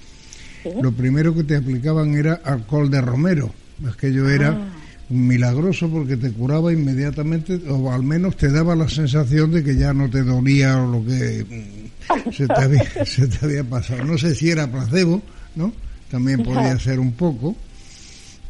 lo 0.81 0.93
primero 0.93 1.35
que 1.35 1.43
te 1.43 1.57
aplicaban 1.57 2.15
era 2.15 2.35
alcohol 2.45 2.89
de 2.89 3.01
romero. 3.01 3.53
Aquello 3.89 4.29
era 4.29 4.49
Ah. 4.51 4.80
Milagroso 5.11 5.89
porque 5.89 6.17
te 6.17 6.31
curaba 6.31 6.71
inmediatamente, 6.71 7.59
o 7.69 7.91
al 7.91 8.03
menos 8.03 8.37
te 8.37 8.51
daba 8.51 8.75
la 8.75 8.89
sensación 8.89 9.51
de 9.51 9.63
que 9.63 9.75
ya 9.75 9.93
no 9.93 10.09
te 10.09 10.23
dolía 10.23 10.81
o 10.81 10.91
lo 10.91 11.05
que 11.05 11.45
mm, 11.47 12.31
se 12.31 12.47
te 12.47 12.53
había, 12.61 13.05
se 13.05 13.27
te 13.27 13.45
había 13.45 13.63
pasado. 13.63 14.03
No 14.03 14.17
sé 14.17 14.35
si 14.35 14.49
era 14.49 14.71
placebo, 14.71 15.21
¿no? 15.55 15.73
También 16.09 16.43
podía 16.43 16.77
ser 16.79 16.99
un 16.99 17.13
poco 17.13 17.55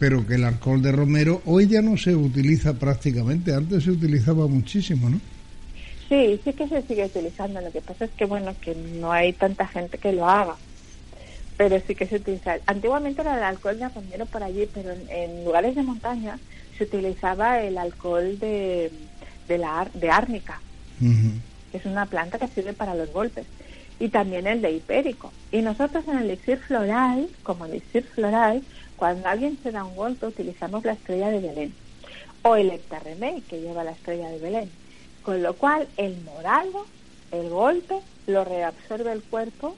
pero 0.01 0.26
que 0.26 0.34
el 0.34 0.43
alcohol 0.45 0.82
de 0.82 0.91
romero 0.91 1.43
hoy 1.45 1.68
ya 1.68 1.80
no 1.80 1.95
se 1.95 2.16
utiliza 2.16 2.74
prácticamente, 2.74 3.53
antes 3.53 3.84
se 3.84 3.91
utilizaba 3.91 4.47
muchísimo, 4.47 5.07
¿no? 5.12 5.22
Sí, 6.09 6.41
sí 6.43 6.53
que 6.53 6.68
se 6.68 6.82
sigue 6.82 7.05
utilizando. 7.05 7.62
Lo 7.62 7.72
que 7.72 7.82
pasa 7.82 8.05
es 8.05 8.12
que, 8.18 8.26
bueno, 8.26 8.55
que 8.59 8.74
no 8.74 9.12
hay 9.12 9.32
tanta 9.34 9.68
gente 9.68 9.99
que 9.99 10.12
lo 10.12 10.28
haga. 10.28 10.55
Pero 11.58 11.80
sí 11.86 11.95
que 11.95 12.08
se 12.08 12.16
utiliza. 12.16 12.58
Antiguamente 12.66 13.22
era 13.22 13.38
el 13.38 13.43
alcohol 13.43 13.78
de 13.78 13.89
romero 13.89 14.26
por 14.26 14.43
allí, 14.43 14.68
pero 14.74 14.91
en, 14.91 15.10
en 15.10 15.45
lugares 15.45 15.76
de 15.76 15.84
montaña 15.84 16.39
se 16.78 16.86
utilizaba 16.86 17.62
el 17.62 17.78
alcohol 17.78 18.39
de, 18.39 18.91
de, 19.47 19.58
la, 19.58 19.88
de 19.93 20.10
árnica, 20.10 20.60
que 20.99 21.78
es 21.78 21.86
una 21.86 22.06
planta 22.06 22.39
que 22.39 22.47
sirve 22.47 22.74
para 22.74 22.95
los 22.95 23.12
golpes. 23.12 23.45
Y 23.99 24.10
también 24.10 24.47
el 24.47 24.62
de 24.62 24.72
hipérico. 24.72 25.32
Y 25.52 25.62
nosotros 25.62 26.08
en 26.08 26.18
el 26.18 26.26
elixir 26.26 26.58
floral, 26.58 27.30
como 27.43 27.66
elixir 27.66 28.04
floral, 28.04 28.64
cuando 28.95 29.28
alguien 29.28 29.60
se 29.62 29.72
da 29.72 29.84
un 29.84 29.95
golpe 29.95 30.26
utilizamos 30.26 30.84
la 30.84 30.93
estrella 30.93 31.30
de 31.30 31.39
Belén. 31.39 31.74
O 32.41 32.56
el 32.56 32.72
heptarremey, 32.72 33.41
que 33.41 33.62
lleva 33.62 33.84
la 33.84 33.91
estrella 33.91 34.30
de 34.30 34.39
Belén. 34.39 34.72
Con 35.22 35.43
lo 35.43 35.54
cual 35.54 35.88
el 35.97 36.20
morado, 36.22 36.88
el 37.32 37.49
golpe, 37.49 37.99
lo 38.26 38.43
reabsorbe 38.43 39.12
el 39.12 39.22
cuerpo 39.22 39.76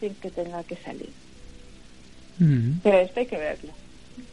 sin 0.00 0.14
que 0.14 0.30
tenga 0.30 0.62
que 0.64 0.76
salir. 0.76 1.10
Mm. 2.38 2.78
Pero 2.82 2.98
esto 2.98 3.20
hay 3.20 3.26
que 3.26 3.38
verlo. 3.38 3.72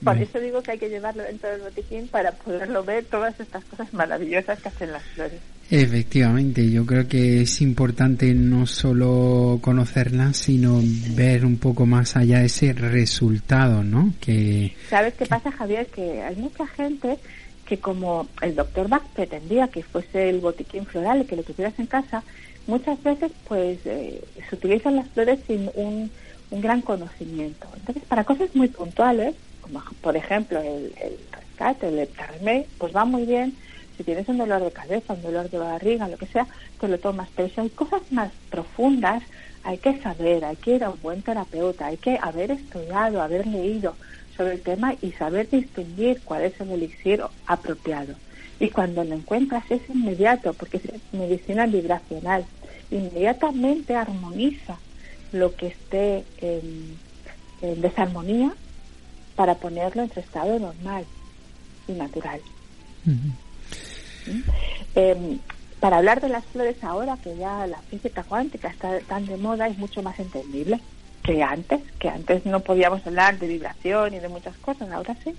Por 0.04 0.16
Bien. 0.16 0.28
eso 0.28 0.40
digo 0.40 0.62
que 0.62 0.72
hay 0.72 0.80
que 0.80 0.90
llevarlo 0.90 1.24
dentro 1.24 1.50
del 1.50 1.62
botiquín 1.62 2.08
para 2.08 2.32
poderlo 2.32 2.84
ver 2.84 3.06
todas 3.06 3.38
estas 3.40 3.64
cosas 3.66 3.94
maravillosas 3.94 4.60
que 4.62 4.70
hacen 4.70 4.92
las 4.92 5.04
flores. 5.04 5.40
Efectivamente, 5.70 6.70
yo 6.70 6.86
creo 6.86 7.08
que 7.08 7.42
es 7.42 7.62
importante 7.62 8.34
no 8.34 8.68
solo 8.68 9.60
conocerlas, 9.62 10.38
sino 10.38 10.80
ver 11.16 11.46
un 11.46 11.58
poco 11.58 11.86
más 11.86 12.16
allá 12.16 12.44
ese 12.44 12.74
resultado, 12.74 13.84
¿no? 13.84 14.14
Que 14.20 14.76
¿Sabes 14.90 15.14
qué 15.16 15.26
pasa, 15.26 15.52
Javier? 15.52 15.88
Que 15.88 16.22
hay 16.22 16.36
mucha 16.36 16.68
gente 16.68 17.18
que 17.66 17.78
como 17.80 18.28
el 18.42 18.56
doctor 18.56 18.90
Bach 18.90 19.04
pretendía 19.16 19.70
que 19.70 19.84
fuese 19.84 20.30
el 20.30 20.42
botiquín 20.42 20.86
floral 20.86 21.22
y 21.22 21.26
que 21.26 21.38
lo 21.38 21.44
tuvieras 21.44 21.80
en 21.80 21.88
casa, 21.88 22.24
muchas 22.68 23.02
veces 23.04 23.32
pues 23.48 23.80
eh, 23.86 24.24
se 24.50 24.56
utilizan 24.56 24.96
las 24.96 25.08
flores 25.10 25.40
sin 25.48 25.70
un, 25.76 26.12
un 26.52 26.62
gran 26.62 26.82
conocimiento. 26.82 27.68
Entonces, 27.76 28.04
para 28.06 28.24
cosas 28.24 28.54
muy 28.56 28.68
puntuales, 28.68 29.36
como 29.62 29.82
por 30.02 30.16
ejemplo 30.16 30.62
el, 30.62 30.94
rescate, 31.32 31.88
el 31.88 32.00
heptarremey, 32.00 32.66
pues 32.78 32.96
va 32.96 33.06
muy 33.06 33.26
bien 33.26 33.56
si 33.98 34.04
tienes 34.04 34.28
un 34.28 34.38
dolor 34.38 34.64
de 34.64 34.72
cabeza, 34.72 35.14
un 35.14 35.22
dolor 35.22 35.50
de 35.50 35.58
barriga, 35.60 36.08
lo 36.08 36.18
que 36.18 36.26
sea, 36.26 36.48
te 36.80 36.88
lo 36.88 36.98
tomas. 37.00 37.30
Pero 37.36 37.50
si 37.50 37.62
hay 37.62 37.70
cosas 37.70 38.02
más 38.12 38.32
profundas, 38.50 39.24
hay 39.64 39.78
que 39.78 40.02
saber, 40.02 40.44
hay 40.44 40.56
que 40.56 40.76
ir 40.76 40.84
a 40.84 40.90
un 40.90 41.02
buen 41.02 41.22
terapeuta, 41.22 41.88
hay 41.88 41.98
que 41.98 42.18
haber 42.22 42.52
estudiado, 42.52 43.22
haber 43.22 43.46
leído 43.46 43.96
sobre 44.36 44.54
el 44.54 44.62
tema 44.62 44.96
y 45.02 45.12
saber 45.12 45.50
distinguir 45.50 46.22
cuál 46.26 46.44
es 46.44 46.60
el 46.60 46.72
elixir 46.72 47.24
apropiado. 47.46 48.16
Y 48.60 48.70
cuando 48.70 49.04
lo 49.04 49.16
encuentras 49.16 49.64
es 49.70 49.82
inmediato, 49.90 50.54
porque 50.54 50.78
es 50.78 50.84
medicina 51.12 51.66
vibracional. 51.66 52.46
Inmediatamente 52.92 53.96
armoniza 53.96 54.78
lo 55.32 55.56
que 55.56 55.68
esté 55.68 56.24
en, 56.38 56.98
en 57.62 57.82
desarmonía 57.82 58.54
para 59.36 59.56
ponerlo 59.56 60.04
en 60.04 60.14
su 60.14 60.20
estado 60.20 60.60
normal 60.60 61.06
y 61.88 61.94
natural. 61.94 62.40
Eh, 64.96 65.38
para 65.80 65.98
hablar 65.98 66.22
de 66.22 66.30
las 66.30 66.46
flores 66.46 66.82
ahora, 66.84 67.18
que 67.22 67.36
ya 67.36 67.68
la 67.68 67.80
física 67.82 68.24
cuántica 68.24 68.70
está 68.70 69.00
tan 69.02 69.26
de 69.26 69.38
moda, 69.38 69.68
es 69.68 69.78
mucho 69.78 70.02
más 70.02 70.18
entendible 70.20 70.80
que 71.24 71.42
antes, 71.42 71.82
que 72.00 72.10
antes 72.10 72.46
no 72.46 72.60
podíamos 72.62 73.06
hablar 73.06 73.40
de 73.40 73.48
vibración 73.48 74.14
y 74.14 74.20
de 74.20 74.30
muchas 74.30 74.56
cosas, 74.58 74.92
ahora 74.92 75.16
sí. 75.24 75.36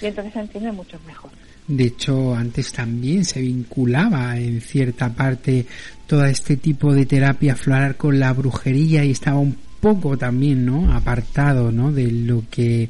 Y 0.00 0.06
entonces 0.06 0.32
se 0.32 0.40
entiende 0.40 0.72
mucho 0.72 0.98
mejor. 1.06 1.30
De 1.70 1.84
hecho 1.84 2.34
antes 2.34 2.72
también 2.72 3.24
se 3.24 3.40
vinculaba 3.40 4.36
en 4.36 4.60
cierta 4.60 5.08
parte 5.14 5.66
todo 6.06 6.24
este 6.24 6.56
tipo 6.56 6.92
de 6.92 7.06
terapia 7.06 7.54
floral 7.54 7.96
con 7.96 8.18
la 8.18 8.32
brujería 8.32 9.04
y 9.04 9.12
estaba 9.12 9.38
un 9.38 9.56
poco 9.80 10.18
también, 10.18 10.66
¿no? 10.66 10.92
Apartado, 10.92 11.70
¿no? 11.70 11.92
De 11.92 12.10
lo 12.10 12.42
que 12.50 12.88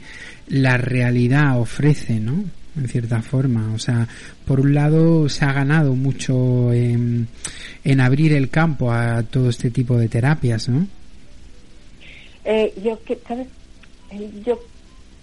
la 0.49 0.79
realidad 0.79 1.61
ofrece, 1.61 2.19
¿no? 2.19 2.45
En 2.77 2.89
cierta 2.89 3.21
forma. 3.21 3.73
O 3.75 3.79
sea, 3.79 4.09
por 4.47 4.61
un 4.61 4.75
lado 4.75 5.29
se 5.29 5.45
ha 5.45 5.53
ganado 5.53 5.95
mucho 5.95 6.73
en, 6.73 7.29
abrir 8.01 8.33
el 8.33 8.49
campo 8.49 8.91
a 8.91 9.23
todo 9.23 9.51
este 9.51 9.71
tipo 9.71 9.99
de 9.99 10.09
terapias, 10.09 10.69
¿no? 10.69 10.87
Eh, 12.45 12.73
yo, 12.83 12.99
que, 13.05 13.19
¿sabes? 13.29 13.47
Eh, 14.11 14.31
yo, 14.45 14.59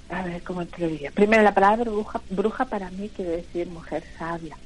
a 0.09 0.21
ver, 0.23 0.41
¿cómo 0.43 0.65
te 0.65 0.81
lo 0.81 0.87
diría? 0.89 1.11
Primero, 1.11 1.43
la 1.43 1.53
palabra 1.53 1.83
bruja, 1.83 2.21
bruja 2.29 2.65
para 2.65 2.89
mí 2.91 3.09
quiere 3.15 3.37
decir 3.37 3.67
mujer 3.67 4.03
sabia. 4.17 4.57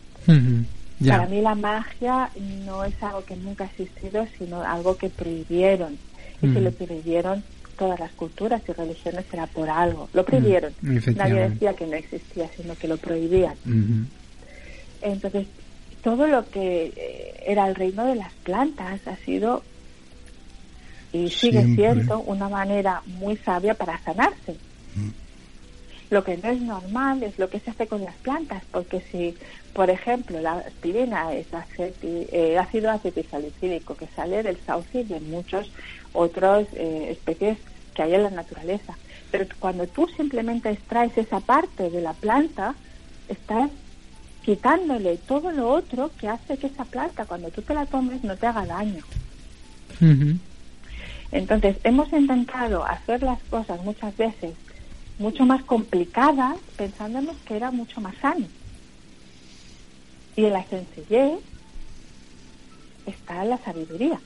Para 1.08 1.26
mí 1.26 1.42
la 1.42 1.56
magia 1.56 2.30
no 2.66 2.84
es 2.84 2.94
algo 3.02 3.26
que 3.26 3.36
nunca 3.36 3.64
ha 3.64 3.68
existido, 3.68 4.28
sino 4.38 4.62
algo 4.62 4.98
que 4.98 5.10
prohibieron. 5.10 5.98
Y 6.42 6.48
si 6.48 6.60
Mm. 6.60 6.64
lo 6.64 6.72
prohibieron 6.72 7.44
todas 7.78 8.00
las 8.00 8.12
culturas 8.12 8.62
y 8.68 8.72
religiones 8.72 9.26
era 9.34 9.48
por 9.48 9.68
algo. 9.70 10.10
Lo 10.14 10.24
prohibieron. 10.24 10.74
Mm, 10.82 10.98
Nadie 11.16 11.50
decía 11.50 11.74
que 11.74 11.88
no 11.88 11.96
existía, 11.96 12.50
sino 12.56 12.76
que 12.76 12.88
lo 12.88 12.98
prohibían. 12.98 13.56
Entonces, 15.02 15.48
todo 16.04 16.28
lo 16.28 16.48
que 16.50 16.94
eh, 16.96 17.44
era 17.48 17.68
el 17.68 17.74
reino 17.76 18.06
de 18.06 18.16
las 18.16 18.32
plantas 18.44 19.00
ha 19.08 19.16
sido 19.18 19.64
y 21.14 21.30
sigue 21.30 21.64
Siempre. 21.64 21.76
siendo 21.76 22.20
una 22.20 22.48
manera 22.48 23.02
muy 23.06 23.38
sabia 23.38 23.74
para 23.74 24.00
sanarse. 24.04 24.56
Lo 26.12 26.26
que 26.26 26.36
no 26.36 26.49
es 26.49 26.59
normal 26.62 27.24
es 27.24 27.39
lo 27.39 27.49
que 27.49 27.62
se 27.62 27.72
hace 27.72 27.88
con 27.88 28.03
las 28.03 28.16
plantas, 28.18 28.62
porque 28.70 28.99
si, 29.12 29.38
por 29.74 29.89
ejemplo, 29.89 30.41
la 30.41 30.57
aspirina 30.57 31.34
es 31.34 31.47
aceti- 31.53 32.28
eh, 32.34 32.57
ácido 32.59 32.91
acetilsalicílico 32.91 33.95
que 33.95 34.07
sale 34.07 34.43
del 34.43 34.57
sauce 34.66 34.99
y 34.99 35.03
de 35.05 35.22
muchos 35.22 35.72
otros 36.12 36.68
eh, 36.74 37.07
especies 37.12 37.57
que 37.95 38.03
hay 38.03 38.14
en 38.16 38.24
la 38.24 38.30
naturaleza, 38.30 38.97
pero 39.32 39.45
cuando 39.59 39.88
tú 39.88 40.05
simplemente 40.18 40.70
extraes 40.70 41.18
esa 41.18 41.39
parte 41.39 41.89
de 41.89 42.01
la 42.01 42.12
planta, 42.12 42.76
estás 43.30 43.72
quitándole 44.43 45.16
todo 45.16 45.49
lo 45.51 45.70
otro 45.70 46.12
que 46.20 46.28
hace 46.28 46.57
que 46.57 46.68
esa 46.68 46.84
planta, 46.84 47.24
cuando 47.26 47.51
tú 47.51 47.62
te 47.62 47.74
la 47.74 47.86
tomes, 47.86 48.22
no 48.26 48.36
te 48.36 48.47
haga 48.47 48.66
daño. 48.66 49.01
Entonces, 51.32 51.78
hemos 51.86 52.12
intentado 52.12 52.84
hacer 52.84 53.24
las 53.24 53.39
cosas 53.43 53.82
muchas 53.86 54.18
veces 54.18 54.55
mucho 55.22 55.45
más 55.45 55.63
complicadas 55.63 56.57
pensándonos 56.76 57.38
que 57.45 57.55
era 57.55 57.72
mucho 57.72 58.01
más 58.01 58.15
sano. 58.17 58.47
Y 60.36 60.45
en 60.45 60.53
la 60.53 60.65
sencillez 60.65 61.39
está 63.05 63.45
la 63.45 63.57
sabiduría. 63.59 64.19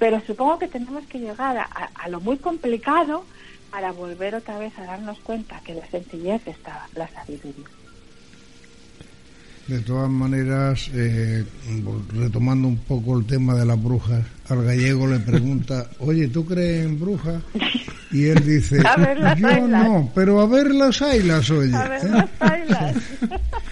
Pero 0.00 0.20
supongo 0.26 0.58
que 0.58 0.66
tenemos 0.66 1.06
que 1.06 1.20
llegar 1.20 1.56
a, 1.56 1.62
a, 1.62 2.08
lo 2.08 2.20
muy 2.20 2.38
complicado 2.38 3.24
para 3.70 3.92
volver 3.92 4.34
otra 4.34 4.58
vez 4.58 4.76
a 4.78 4.84
darnos 4.84 5.16
cuenta 5.20 5.60
que 5.60 5.74
la 5.74 5.86
sencillez 5.86 6.44
está 6.46 6.88
la 6.96 7.06
sabiduría. 7.08 7.64
De 9.68 9.78
todas 9.80 10.10
maneras, 10.10 10.90
eh, 10.92 11.44
retomando 12.14 12.66
un 12.66 12.78
poco 12.78 13.18
el 13.18 13.26
tema 13.26 13.54
de 13.54 13.66
las 13.66 13.80
brujas, 13.80 14.24
al 14.48 14.64
gallego 14.64 15.06
le 15.06 15.20
pregunta, 15.20 15.88
oye, 16.00 16.26
¿tú 16.28 16.44
crees 16.44 16.86
en 16.86 16.98
brujas? 16.98 17.42
Y 18.10 18.28
él 18.28 18.44
dice, 18.44 18.78
yo 19.36 19.68
no, 19.68 20.10
pero 20.14 20.40
a 20.40 20.46
ver 20.46 20.74
las 20.74 21.02
ailas, 21.02 21.50
oye. 21.50 21.74
A 21.74 21.88
ver 21.88 22.04
las 22.04 22.28
ailas. 22.40 22.96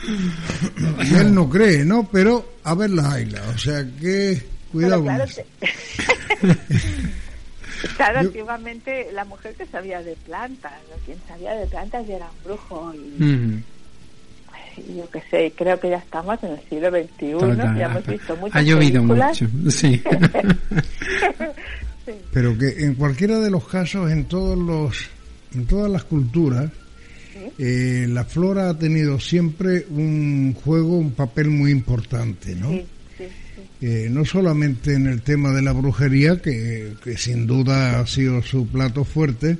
y 1.10 1.14
él 1.14 1.34
no 1.34 1.48
cree, 1.48 1.84
¿no? 1.84 2.08
Pero 2.10 2.56
a 2.64 2.74
ver 2.74 2.90
las 2.90 3.06
ailas, 3.06 3.42
o 3.54 3.58
sea 3.58 3.86
que 4.00 4.42
cuidado 4.70 5.04
claro, 5.04 5.24
con 5.24 5.30
eso. 5.30 5.42
Claro, 7.96 8.18
antiguamente 8.20 9.08
la 9.12 9.24
mujer 9.24 9.54
que 9.54 9.66
sabía 9.66 10.02
de 10.02 10.14
plantas, 10.26 10.72
quien 11.04 11.18
sabía 11.26 11.54
de 11.54 11.66
plantas 11.66 12.06
ya 12.06 12.16
era 12.16 12.26
un 12.26 12.44
brujo 12.44 12.94
y 12.94 13.62
yo 14.98 15.10
qué 15.10 15.22
sé, 15.30 15.52
creo 15.56 15.80
que 15.80 15.90
ya 15.90 15.96
estamos 15.96 16.38
en 16.42 16.52
el 16.52 16.60
siglo 16.68 16.90
XXI, 16.90 17.78
ya 17.78 17.86
hemos 17.86 18.06
visto 18.06 18.36
muchas 18.36 18.56
Ha 18.56 18.62
llovido 18.62 19.02
mucho, 19.02 19.46
sí. 19.70 20.02
Pero 22.32 22.56
que 22.56 22.84
en 22.84 22.94
cualquiera 22.94 23.38
de 23.40 23.50
los 23.50 23.66
casos, 23.66 24.10
en 24.10 24.24
todos 24.24 24.58
los, 24.58 24.96
en 25.54 25.66
todas 25.66 25.90
las 25.90 26.04
culturas, 26.04 26.70
eh, 27.58 28.06
la 28.08 28.24
flora 28.24 28.70
ha 28.70 28.78
tenido 28.78 29.18
siempre 29.18 29.86
un 29.90 30.54
juego, 30.54 30.98
un 30.98 31.12
papel 31.12 31.48
muy 31.50 31.70
importante, 31.70 32.54
¿no? 32.54 32.70
Eh, 33.80 34.08
no 34.10 34.24
solamente 34.24 34.94
en 34.94 35.06
el 35.06 35.20
tema 35.22 35.52
de 35.52 35.62
la 35.62 35.72
brujería, 35.72 36.40
que, 36.40 36.94
que 37.02 37.16
sin 37.18 37.46
duda 37.46 38.00
ha 38.00 38.06
sido 38.06 38.42
su 38.42 38.66
plato 38.66 39.04
fuerte, 39.04 39.58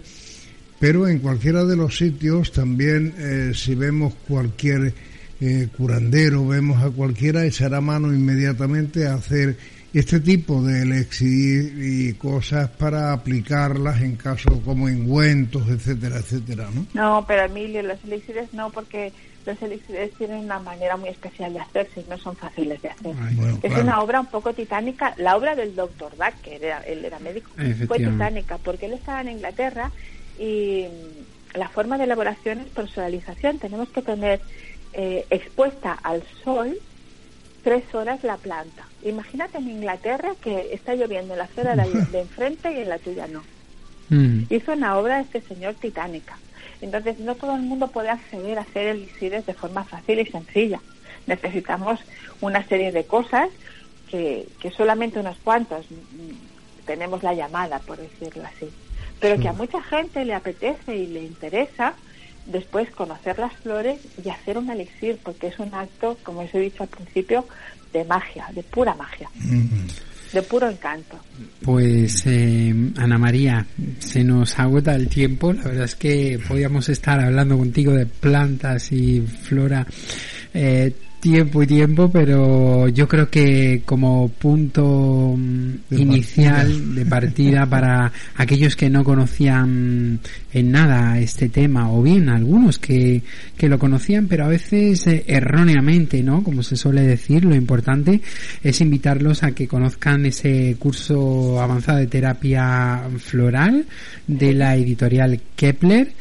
pero 0.78 1.09
en 1.09 1.18
cualquiera 1.18 1.64
de 1.64 1.76
los 1.76 1.97
sitios 1.97 2.53
también 2.53 3.14
eh, 3.18 3.53
si 3.55 3.74
vemos 3.74 4.14
cualquier 4.26 4.92
eh, 5.40 5.68
curandero, 5.76 6.47
vemos 6.47 6.82
a 6.82 6.90
cualquiera, 6.90 7.44
echará 7.44 7.80
mano 7.80 8.12
inmediatamente 8.12 9.07
a 9.07 9.14
hacer 9.14 9.57
este 9.99 10.20
tipo 10.20 10.61
de 10.61 10.82
elixir 10.82 11.72
y 11.78 12.12
cosas 12.14 12.68
para 12.68 13.14
aplicarlas 13.14 14.03
en 14.03 14.16
casos 14.16 14.53
como 14.62 14.90
engüentos, 14.90 15.66
etcétera, 15.70 16.18
etcétera, 16.18 16.68
¿no? 16.74 16.86
No, 16.92 17.24
pero 17.26 17.44
Emilio, 17.44 17.82
los 17.82 18.05
elixires 18.05 18.53
no, 18.53 18.68
porque 18.68 19.11
los 19.47 19.61
elixires 19.62 20.12
tienen 20.18 20.44
una 20.44 20.59
manera 20.59 20.99
muy 20.99 21.09
especial 21.09 21.55
de 21.55 21.61
hacerse 21.61 22.01
y 22.01 22.11
no 22.11 22.18
son 22.18 22.36
fáciles 22.36 22.82
de 22.82 22.90
hacer. 22.90 23.14
es 23.62 23.72
una 23.78 24.01
obra 24.03 24.20
un 24.20 24.26
poco 24.26 24.53
titánica. 24.53 25.14
La 25.16 25.34
obra 25.34 25.55
del 25.55 25.74
doctor 25.74 26.12
que 26.42 26.57
era, 26.57 26.80
él 26.80 27.03
era 27.03 27.18
médico, 27.18 27.51
fue 27.86 27.97
titánica, 27.97 28.59
porque 28.59 28.86
él 28.86 28.92
estaba 28.92 29.22
en 29.22 29.30
Inglaterra 29.30 29.92
y 30.38 30.84
la 31.55 31.70
forma 31.70 31.97
de 31.97 32.05
elaboración 32.05 32.61
es 32.61 32.66
personalización. 32.66 33.59
Tenemos 33.59 33.88
que 33.88 34.03
tener 34.03 34.42
eh, 34.92 35.24
expuesta 35.30 35.92
al 36.03 36.22
sol 36.44 36.76
tres 37.67 37.93
horas 37.97 38.23
la 38.23 38.37
planta. 38.37 38.85
Imagínate 39.03 39.59
en 39.59 39.69
Inglaterra 39.69 40.37
que 40.41 40.73
está 40.73 40.95
lloviendo 40.95 41.35
en 41.35 41.41
la 41.41 41.49
zona 41.49 41.75
de, 41.75 42.21
enfrente 42.21 42.71
y 42.71 42.83
en 42.83 42.89
la 42.89 43.01
tuya 43.01 43.27
no. 43.27 43.43
Mm. 44.09 44.45
Hizo 44.49 44.73
una 44.73 44.97
obra 44.97 45.17
de 45.17 45.23
este 45.23 45.41
señor 45.41 45.75
titánica. 45.75 46.39
Entonces 46.81 47.19
no 47.19 47.35
todo 47.35 47.57
el 47.57 47.62
mundo 47.62 47.89
puede 47.89 48.11
acceder 48.11 48.57
a 48.57 48.61
hacer 48.61 48.87
elixires 48.87 49.47
de 49.47 49.55
forma 49.55 49.83
fácil 49.83 50.21
y 50.21 50.27
sencilla. 50.27 50.81
Necesitamos 51.27 51.99
una 52.41 52.64
serie 52.69 52.93
de 52.93 53.05
cosas 53.05 53.49
que, 54.12 54.47
que 54.61 54.71
solamente 54.71 55.19
unos 55.19 55.37
cuantos 55.39 55.91
mm, 55.91 56.87
tenemos 56.87 57.25
la 57.25 57.35
llamada, 57.35 57.81
por 57.81 57.97
decirlo 57.97 58.45
así 58.45 58.71
pero 59.21 59.41
que 59.41 59.49
a 59.49 59.53
mucha 59.53 59.83
gente 59.83 60.25
le 60.25 60.35
apetece 60.35 60.95
y 60.95 61.07
le 61.07 61.23
interesa 61.23 61.95
después 62.47 62.90
conocer 62.90 63.38
las 63.38 63.53
flores 63.55 64.01
y 64.22 64.28
hacer 64.28 64.59
un 64.59 64.70
elixir, 64.70 65.18
porque 65.22 65.49
es 65.49 65.59
un 65.59 65.72
acto, 65.74 66.16
como 66.22 66.40
os 66.40 66.55
he 66.55 66.61
dicho 66.61 66.82
al 66.82 66.88
principio, 66.88 67.44
de 67.92 68.05
magia, 68.05 68.47
de 68.55 68.62
pura 68.62 68.94
magia. 68.94 69.28
De 70.32 70.42
puro 70.42 70.68
encanto. 70.68 71.18
Pues 71.62 72.26
eh, 72.26 72.74
Ana 72.97 73.16
María, 73.16 73.66
se 73.99 74.24
nos 74.24 74.59
agota 74.59 74.94
el 74.94 75.09
tiempo. 75.09 75.53
La 75.53 75.64
verdad 75.64 75.84
es 75.84 75.94
que 75.94 76.38
podíamos 76.47 76.88
estar 76.88 77.20
hablando 77.20 77.57
contigo 77.57 77.92
de 77.92 78.07
plantas 78.07 78.90
y 78.92 79.20
flora 79.20 79.86
eh, 80.53 80.92
tiempo 81.21 81.62
y 81.62 81.67
tiempo, 81.67 82.11
pero 82.11 82.89
yo 82.89 83.09
creo 83.09 83.29
que 83.29 83.83
como 83.85 84.29
punto 84.29 85.35
mm, 85.37 85.75
inicial 85.91 86.95
de 86.95 87.07
partida 87.07 87.67
para 87.71 88.12
aquellos 88.37 88.77
que 88.77 88.91
no 88.91 89.05
conocían 89.05 90.21
en 90.53 90.71
nada 90.71 91.19
este 91.19 91.49
tema, 91.49 91.93
o 91.93 92.03
bien 92.03 92.29
algunos 92.29 92.79
que, 92.79 93.23
que 93.57 93.69
lo 93.69 93.79
conocían, 93.79 94.27
pero 94.27 94.45
a 94.45 94.49
veces 94.49 95.07
eh, 95.07 95.25
erróneamente, 95.27 96.23
¿no? 96.23 96.43
Como 96.43 96.62
se 96.62 96.77
suele 96.77 97.03
decir, 97.03 97.45
lo 97.45 97.55
importante 97.55 98.21
es 98.62 98.81
invitarlos 98.81 99.43
a 99.43 99.53
que 99.53 99.69
conozcan 99.69 100.27
ese 100.27 100.77
curso 100.79 101.61
avanzado 101.61 101.99
de 101.99 102.07
terapia 102.07 103.03
floral 103.19 103.87
de 104.27 104.55
la 104.55 104.77
editorial 104.77 105.41
Kepler 105.57 106.12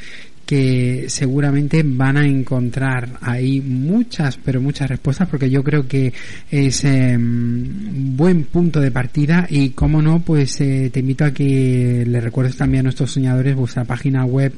que 0.46 1.06
seguramente 1.10 1.82
van 1.84 2.18
a 2.18 2.26
encontrar 2.26 3.18
ahí 3.22 3.62
muchas, 3.62 4.38
pero 4.38 4.62
muchas 4.62 4.90
respuestas, 4.90 5.28
porque 5.28 5.50
yo 5.50 5.64
creo 5.64 5.88
que 5.88 6.14
es 6.52 6.84
eh, 6.86 7.18
buen 7.18 8.46
punto 8.46 8.80
de 8.80 8.92
partida 8.92 9.48
y, 9.50 9.72
como 9.72 10.02
no, 10.02 10.20
pues 10.22 10.62
eh, 10.62 10.90
te 10.94 11.00
invito 11.00 11.26
a 11.26 11.32
que 11.32 12.04
le 12.06 12.22
recuerdes 12.22 12.58
también 12.58 12.82
a 12.82 12.84
nuestros 12.84 13.12
soñadores 13.12 13.56
vuestra 13.56 13.86
página 13.86 14.26
web 14.26 14.54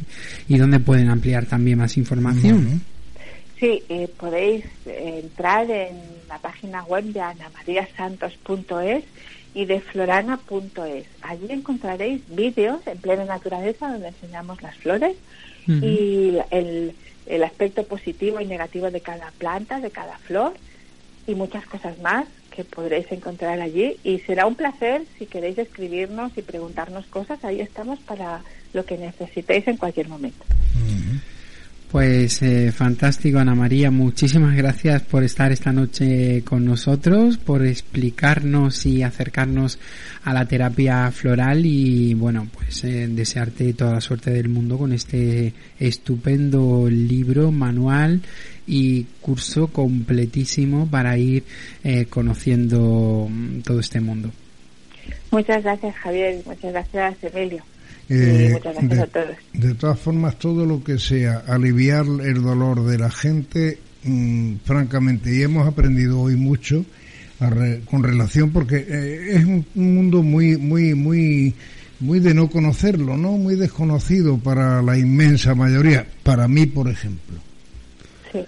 y 0.48 0.58
donde 0.58 0.80
pueden 0.80 1.10
ampliar 1.10 1.46
también 1.46 1.78
más 1.78 1.98
información. 1.98 2.82
Sí, 3.60 3.82
eh, 3.90 4.08
podéis 4.20 4.66
entrar 4.86 5.70
en 5.72 5.96
la 6.28 6.38
página 6.38 6.84
web 6.84 7.06
de 7.06 7.22
anamariasantos.es 7.22 9.04
y 9.56 9.66
de 9.66 9.82
florana.es. 9.82 11.06
Allí 11.24 11.48
encontraréis 11.50 12.22
vídeos 12.30 12.86
en 12.86 12.98
plena 13.00 13.26
naturaleza 13.26 13.92
donde 13.92 14.10
enseñamos 14.10 14.62
las 14.62 14.78
flores 14.78 15.16
y 15.68 16.38
el, 16.52 16.94
el 17.26 17.44
aspecto 17.44 17.84
positivo 17.84 18.40
y 18.40 18.46
negativo 18.46 18.90
de 18.90 19.02
cada 19.02 19.32
planta, 19.38 19.80
de 19.80 19.92
cada 19.92 20.18
flor 20.18 20.54
y 21.28 21.36
muchas 21.36 21.66
cosas 21.66 22.00
más 22.00 22.26
que 22.56 22.64
podréis 22.64 23.12
encontrar 23.12 23.62
allí. 23.62 23.98
Y 24.04 24.20
será 24.20 24.48
un 24.48 24.56
placer 24.56 25.04
si 25.20 25.26
queréis 25.26 25.58
escribirnos 25.58 26.38
y 26.38 26.42
preguntarnos 26.42 27.06
cosas, 27.06 27.44
ahí 27.44 27.60
estamos 27.62 28.00
para 28.00 28.42
lo 28.74 28.86
que 28.86 28.98
necesitéis 28.98 29.68
en 29.68 29.78
cualquier 29.78 30.08
momento. 30.08 30.44
Pues 31.92 32.42
eh, 32.42 32.74
fantástico, 32.74 33.40
Ana 33.40 33.56
María. 33.56 33.90
Muchísimas 33.90 34.54
gracias 34.58 35.02
por 35.04 35.24
estar 35.24 35.54
esta 35.54 35.72
noche 35.72 36.44
con 36.44 36.66
nosotros, 36.66 37.38
por 37.38 37.66
explicarnos 37.66 38.86
y 38.86 39.04
acercarnos 39.04 39.80
a 40.26 40.34
la 40.34 40.46
terapia 40.46 41.10
floral 41.12 41.66
y, 41.66 42.14
bueno, 42.14 42.46
pues 42.54 42.84
eh, 42.84 43.08
desearte 43.08 43.74
toda 43.74 43.94
la 43.94 44.02
suerte 44.02 44.32
del 44.32 44.50
mundo 44.50 44.78
con 44.78 44.92
este 44.92 45.54
estupendo 45.80 46.90
libro, 46.90 47.54
manual 47.54 48.22
y 48.68 49.06
curso 49.22 49.68
completísimo 49.68 50.88
para 50.88 51.18
ir 51.18 51.46
eh, 51.86 52.06
conociendo 52.08 53.30
mm, 53.30 53.62
todo 53.62 53.80
este 53.80 54.02
mundo. 54.02 54.30
Muchas 55.32 55.64
gracias, 55.64 55.96
Javier. 55.96 56.42
Muchas 56.46 56.74
gracias, 56.74 57.34
Emilio. 57.34 57.64
Eh, 58.10 58.60
de, 59.54 59.74
todas 59.76 60.00
formas, 60.00 60.40
todo 60.40 60.66
lo 60.66 60.82
que 60.82 60.98
sea 60.98 61.44
aliviar 61.48 62.06
el 62.06 62.42
dolor 62.42 62.86
de 62.86 62.98
la 62.98 63.12
gente, 63.12 63.80
mm, 64.04 64.56
francamente, 64.64 65.36
y 65.36 65.42
hemos 65.42 65.68
aprendido 65.68 66.22
hoy 66.22 66.36
mucho 66.36 66.86
con 67.86 68.04
relación, 68.04 68.52
porque 68.52 68.78
eh, 68.78 69.36
es 69.36 69.46
un, 69.46 69.66
mundo 69.76 70.24
muy, 70.24 70.58
muy, 70.58 70.96
muy, 70.96 71.54
muy 72.00 72.20
de 72.20 72.34
no 72.34 72.50
conocerlo, 72.50 73.16
¿no? 73.16 73.34
Muy 73.34 73.56
desconocido 73.56 74.38
para 74.38 74.82
la 74.82 74.98
inmensa 74.98 75.54
mayoría, 75.54 76.08
para 76.24 76.48
mí, 76.48 76.66
por 76.66 76.90
ejemplo. 76.90 77.38
Sí. 78.32 78.44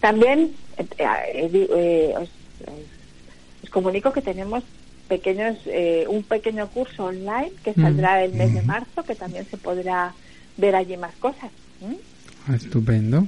También 0.00 0.52
eh, 0.98 2.14
os 2.16 3.70
comunico 3.70 4.12
que 4.12 4.22
tenemos 4.22 4.62
pequeños 5.08 5.56
eh, 5.66 6.04
un 6.08 6.22
pequeño 6.22 6.68
curso 6.68 7.06
online 7.06 7.52
que 7.64 7.74
saldrá 7.74 8.22
el 8.22 8.34
mes 8.34 8.52
de 8.54 8.62
marzo 8.62 9.02
que 9.02 9.14
también 9.14 9.46
se 9.50 9.56
podrá 9.56 10.12
ver 10.56 10.76
allí 10.76 10.96
más 10.96 11.14
cosas 11.16 11.50
ah, 12.48 12.54
estupendo. 12.54 13.26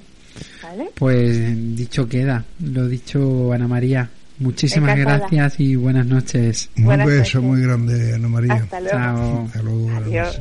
Pues 0.95 1.77
dicho 1.77 2.09
queda 2.09 2.45
lo 2.61 2.87
dicho 2.87 3.53
Ana 3.53 3.67
María. 3.67 4.09
Muchísimas 4.39 4.99
gracias 4.99 5.61
y 5.61 5.77
buenas 5.77 6.07
noches. 6.07 6.71
Un 6.77 7.05
beso 7.05 7.43
muy 7.43 7.63
grande 7.63 8.15
Ana 8.15 8.29
María. 8.29 8.55
Hasta 8.55 8.81
luego, 8.81 9.45
Hasta 9.47 9.63
luego 9.63 9.91
Adiós. 9.97 10.41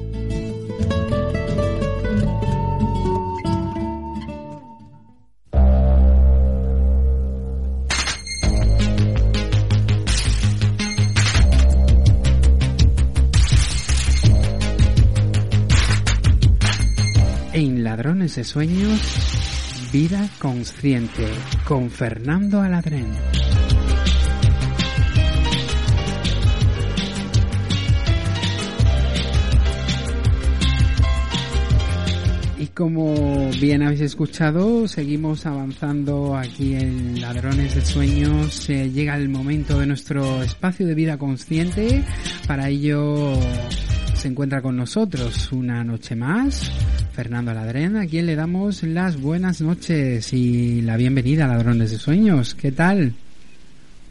Ladrones 17.91 18.37
de 18.37 18.45
Sueños, 18.45 19.01
Vida 19.91 20.25
Consciente, 20.39 21.27
con 21.67 21.89
Fernando 21.89 22.61
Aladrén. 22.61 23.05
Y 32.57 32.67
como 32.67 33.49
bien 33.59 33.83
habéis 33.83 33.99
escuchado, 33.99 34.87
seguimos 34.87 35.45
avanzando 35.45 36.37
aquí 36.37 36.75
en 36.75 37.19
Ladrones 37.19 37.75
de 37.75 37.81
Sueños. 37.81 38.69
Llega 38.69 39.17
el 39.17 39.27
momento 39.27 39.77
de 39.77 39.87
nuestro 39.87 40.41
espacio 40.41 40.87
de 40.87 40.95
vida 40.95 41.17
consciente. 41.17 42.05
Para 42.47 42.69
ello 42.69 43.33
se 44.13 44.29
encuentra 44.29 44.61
con 44.61 44.77
nosotros 44.77 45.51
una 45.51 45.83
noche 45.83 46.15
más 46.15 46.71
Fernando 47.13 47.53
Ladrén, 47.53 47.97
a 47.97 48.07
quien 48.07 48.25
le 48.25 48.35
damos 48.35 48.83
las 48.83 49.19
buenas 49.19 49.61
noches 49.61 50.31
y 50.33 50.81
la 50.81 50.95
bienvenida 50.95 51.45
a 51.45 51.47
Ladrones 51.47 51.91
de 51.91 51.97
Sueños. 51.97 52.55
¿Qué 52.55 52.71
tal? 52.71 53.13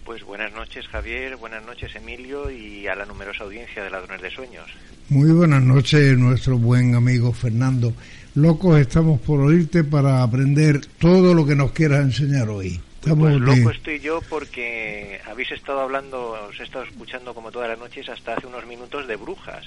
Pues 0.05 0.23
buenas 0.25 0.53
noches 0.53 0.87
Javier, 0.89 1.37
buenas 1.37 1.65
noches 1.65 1.95
Emilio 1.97 2.51
y 2.51 2.87
a 2.87 2.95
la 2.95 3.07
numerosa 3.07 3.45
audiencia 3.45 3.83
de 3.83 3.91
Ladrones 3.91 4.21
de 4.21 4.31
Sueños. 4.31 4.67
Muy 5.09 5.31
buenas 5.31 5.63
noches 5.63 6.19
nuestro 6.19 6.59
buen 6.59 6.95
amigo 6.95 7.33
Fernando. 7.33 7.95
Locos 8.35 8.79
estamos 8.79 9.21
por 9.21 9.41
oírte 9.41 9.83
para 9.83 10.23
aprender 10.23 10.85
todo 10.99 11.33
lo 11.33 11.47
que 11.47 11.57
nos 11.57 11.73
quieras 11.73 12.01
enseñar 12.01 12.49
hoy. 12.49 12.81
Estamos 12.97 13.31
Pues 13.31 13.41
loco 13.41 13.71
estoy 13.71 13.99
yo 14.01 14.21
porque 14.29 15.21
habéis 15.27 15.51
estado 15.53 15.81
hablando, 15.81 16.33
os 16.49 16.61
he 16.61 16.65
estado 16.65 16.85
escuchando 16.85 17.33
como 17.33 17.51
todas 17.51 17.71
las 17.71 17.79
noches 17.79 18.09
hasta 18.11 18.35
hace 18.35 18.47
unos 18.47 18.67
minutos 18.67 19.07
de 19.09 19.17
brujas. 19.17 19.65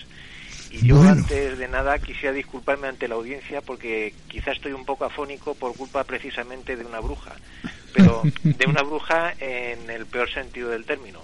Y 0.74 0.88
yo 0.88 0.98
Bueno. 0.98 1.12
antes 1.12 1.58
de 1.60 1.68
nada 1.68 2.00
quisiera 2.00 2.34
disculparme 2.34 2.88
ante 2.88 3.08
la 3.08 3.14
audiencia 3.16 3.62
porque 3.62 4.14
quizás 4.28 4.56
estoy 4.56 4.74
un 4.74 4.86
poco 4.86 5.06
afónico 5.06 5.54
por 5.54 5.76
culpa 5.76 6.04
precisamente 6.04 6.76
de 6.76 6.84
una 6.84 7.00
bruja. 7.00 7.36
Pero 7.94 8.24
de 8.44 8.66
una 8.66 8.82
bruja 8.82 9.34
en 9.40 9.88
el 9.90 10.08
peor 10.08 10.32
sentido 10.32 10.70
del 10.70 10.86
término. 10.86 11.20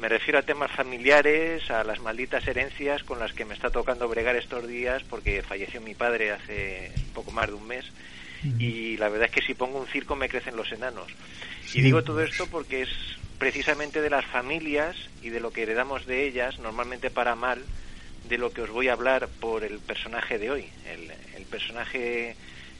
Me 0.00 0.08
refiero 0.08 0.40
a 0.40 0.42
temas 0.42 0.72
familiares, 0.72 1.70
a 1.70 1.84
las 1.84 2.00
malditas 2.00 2.46
herencias 2.48 3.04
con 3.04 3.20
las 3.20 3.32
que 3.32 3.44
me 3.44 3.54
está 3.54 3.70
tocando 3.70 4.08
bregar 4.08 4.34
estos 4.34 4.66
días 4.66 5.04
porque 5.04 5.40
falleció 5.42 5.80
mi 5.80 5.94
padre 5.94 6.32
hace 6.32 6.90
poco 7.14 7.30
más 7.30 7.46
de 7.46 7.54
un 7.54 7.66
mes 7.66 7.84
y 8.58 8.98
la 8.98 9.08
verdad 9.08 9.28
es 9.28 9.32
que 9.32 9.46
si 9.46 9.54
pongo 9.54 9.78
un 9.78 9.86
circo 9.86 10.16
me 10.16 10.28
crecen 10.28 10.56
los 10.56 10.70
enanos. 10.72 11.06
Sí. 11.64 11.78
Y 11.78 11.82
digo 11.82 12.02
todo 12.02 12.20
esto 12.22 12.46
porque 12.48 12.82
es 12.82 12.90
precisamente 13.38 14.02
de 14.02 14.10
las 14.10 14.26
familias 14.26 14.96
y 15.22 15.30
de 15.30 15.40
lo 15.40 15.50
que 15.50 15.62
heredamos 15.62 16.04
de 16.06 16.26
ellas, 16.26 16.58
normalmente 16.58 17.10
para 17.10 17.36
mal, 17.36 17.62
de 18.28 18.38
lo 18.38 18.52
que 18.52 18.62
os 18.62 18.70
voy 18.70 18.88
a 18.88 18.92
hablar 18.92 19.28
por 19.40 19.64
el 19.64 19.78
personaje 19.78 20.38
de 20.38 20.50
hoy. 20.50 20.66
El, 20.86 21.10
el 21.36 21.44
personaje 21.46 22.36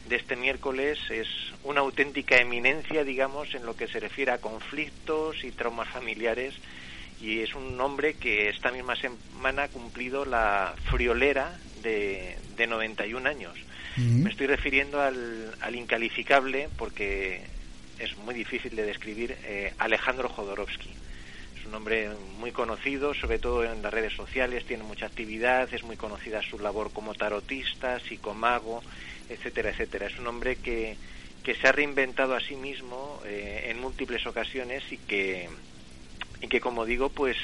de 0.09 0.17
este 0.17 0.37
miércoles 0.37 0.99
es 1.11 1.29
una 1.63 1.81
auténtica 1.81 2.37
eminencia, 2.37 3.05
digamos, 3.05 3.55
en 3.55 3.65
lo 3.65 3.77
que 3.77 3.89
se 3.89 4.01
refiere 4.01 4.33
a 4.33 4.39
conflictos 4.39 5.45
y 5.45 5.51
traumas 5.51 5.89
familiares 5.89 6.55
y 7.21 7.41
es 7.41 7.55
un 7.55 7.81
hombre 7.81 8.15
que 8.15 8.49
esta 8.51 8.71
misma 8.71 8.97
semana 8.97 9.65
ha 9.65 9.69
cumplido 9.69 10.25
la 10.25 10.75
friolera 10.91 11.59
de, 11.83 12.37
de 12.57 12.67
91 12.67 13.29
años. 13.29 13.55
Me 13.97 14.29
estoy 14.29 14.49
refiriendo 14.49 15.01
al, 15.01 15.55
al 15.61 15.77
incalificable, 15.77 16.69
porque 16.77 17.43
es 18.01 18.17
muy 18.19 18.35
difícil 18.35 18.75
de 18.75 18.85
describir, 18.85 19.37
eh, 19.45 19.73
Alejandro 19.79 20.29
Jodorowsky. 20.29 20.91
Hombre 21.75 22.11
muy 22.39 22.53
conocido, 22.53 23.15
sobre 23.15 23.39
todo 23.39 23.65
en 23.65 23.83
las 23.83 23.93
redes 23.93 24.13
sociales, 24.13 24.65
tiene 24.65 24.85
mucha 24.85 25.07
actividad, 25.07 25.73
es 25.73 25.83
muy 25.83 25.97
conocida 25.97 26.43
su 26.43 26.59
labor 26.59 26.93
como 26.93 27.15
tarotista, 27.15 28.01
psicomago, 28.01 28.83
etcétera, 29.29 29.71
etcétera. 29.71 30.07
Es 30.07 30.19
un 30.19 30.27
hombre 30.27 30.57
que, 30.57 30.97
que 31.43 31.55
se 31.55 31.69
ha 31.69 31.73
reinventado 31.73 32.35
a 32.35 32.41
sí 32.41 32.57
mismo 32.57 33.21
eh, 33.27 33.67
en 33.69 33.81
múltiples 33.81 34.27
ocasiones 34.27 34.83
y 34.91 34.99
que, 34.99 35.49
y 36.41 36.49
que, 36.49 36.61
como 36.61 36.85
digo, 36.85 37.11
pues 37.11 37.37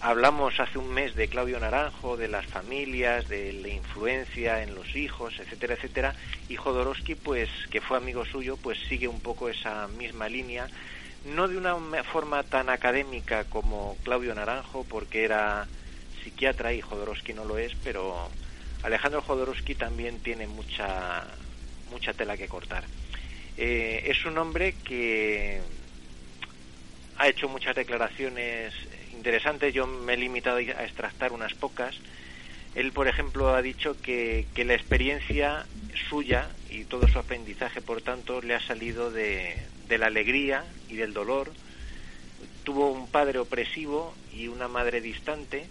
hablamos 0.00 0.60
hace 0.60 0.78
un 0.78 0.92
mes 0.92 1.14
de 1.14 1.28
Claudio 1.28 1.58
Naranjo, 1.58 2.16
de 2.16 2.28
las 2.28 2.46
familias, 2.46 3.28
de 3.28 3.52
la 3.52 3.68
influencia 3.68 4.62
en 4.62 4.74
los 4.74 4.94
hijos, 4.94 5.38
etcétera, 5.40 5.74
etcétera, 5.74 6.14
y 6.48 6.56
Jodorowsky, 6.56 7.14
pues, 7.14 7.48
que 7.70 7.80
fue 7.80 7.96
amigo 7.96 8.24
suyo, 8.24 8.56
pues 8.56 8.78
sigue 8.88 9.08
un 9.08 9.20
poco 9.20 9.48
esa 9.48 9.88
misma 9.88 10.28
línea, 10.28 10.68
no 11.26 11.48
de 11.48 11.56
una 11.56 11.76
forma 12.04 12.42
tan 12.44 12.68
académica 12.68 13.44
como 13.44 13.96
Claudio 14.04 14.34
Naranjo, 14.34 14.84
porque 14.88 15.24
era 15.24 15.66
psiquiatra 16.22 16.72
y 16.72 16.80
Jodorowsky 16.80 17.32
no 17.32 17.44
lo 17.44 17.58
es, 17.58 17.74
pero 17.82 18.28
Alejandro 18.82 19.22
Jodorowsky 19.22 19.74
también 19.74 20.20
tiene 20.20 20.46
mucha, 20.46 21.24
mucha 21.90 22.12
tela 22.14 22.36
que 22.36 22.48
cortar. 22.48 22.84
Eh, 23.56 24.04
es 24.06 24.24
un 24.24 24.38
hombre 24.38 24.74
que 24.84 25.60
ha 27.18 27.28
hecho 27.28 27.48
muchas 27.48 27.74
declaraciones 27.74 28.74
interesantes, 29.12 29.74
yo 29.74 29.86
me 29.86 30.14
he 30.14 30.16
limitado 30.16 30.58
a 30.58 30.84
extractar 30.84 31.32
unas 31.32 31.54
pocas. 31.54 31.96
Él, 32.74 32.92
por 32.92 33.08
ejemplo, 33.08 33.54
ha 33.54 33.62
dicho 33.62 33.96
que, 34.00 34.46
que 34.54 34.64
la 34.64 34.74
experiencia 34.74 35.66
suya 36.10 36.50
y 36.70 36.84
todo 36.84 37.08
su 37.08 37.18
aprendizaje, 37.18 37.80
por 37.80 38.02
tanto, 38.02 38.42
le 38.42 38.54
ha 38.54 38.60
salido 38.60 39.10
de, 39.10 39.56
de 39.88 39.98
la 39.98 40.06
alegría 40.06 40.64
y 40.88 40.96
del 40.96 41.12
dolor. 41.12 41.52
Tuvo 42.64 42.90
un 42.90 43.08
padre 43.08 43.38
opresivo 43.38 44.14
y 44.32 44.48
una 44.48 44.68
madre 44.68 45.00
distante 45.00 45.66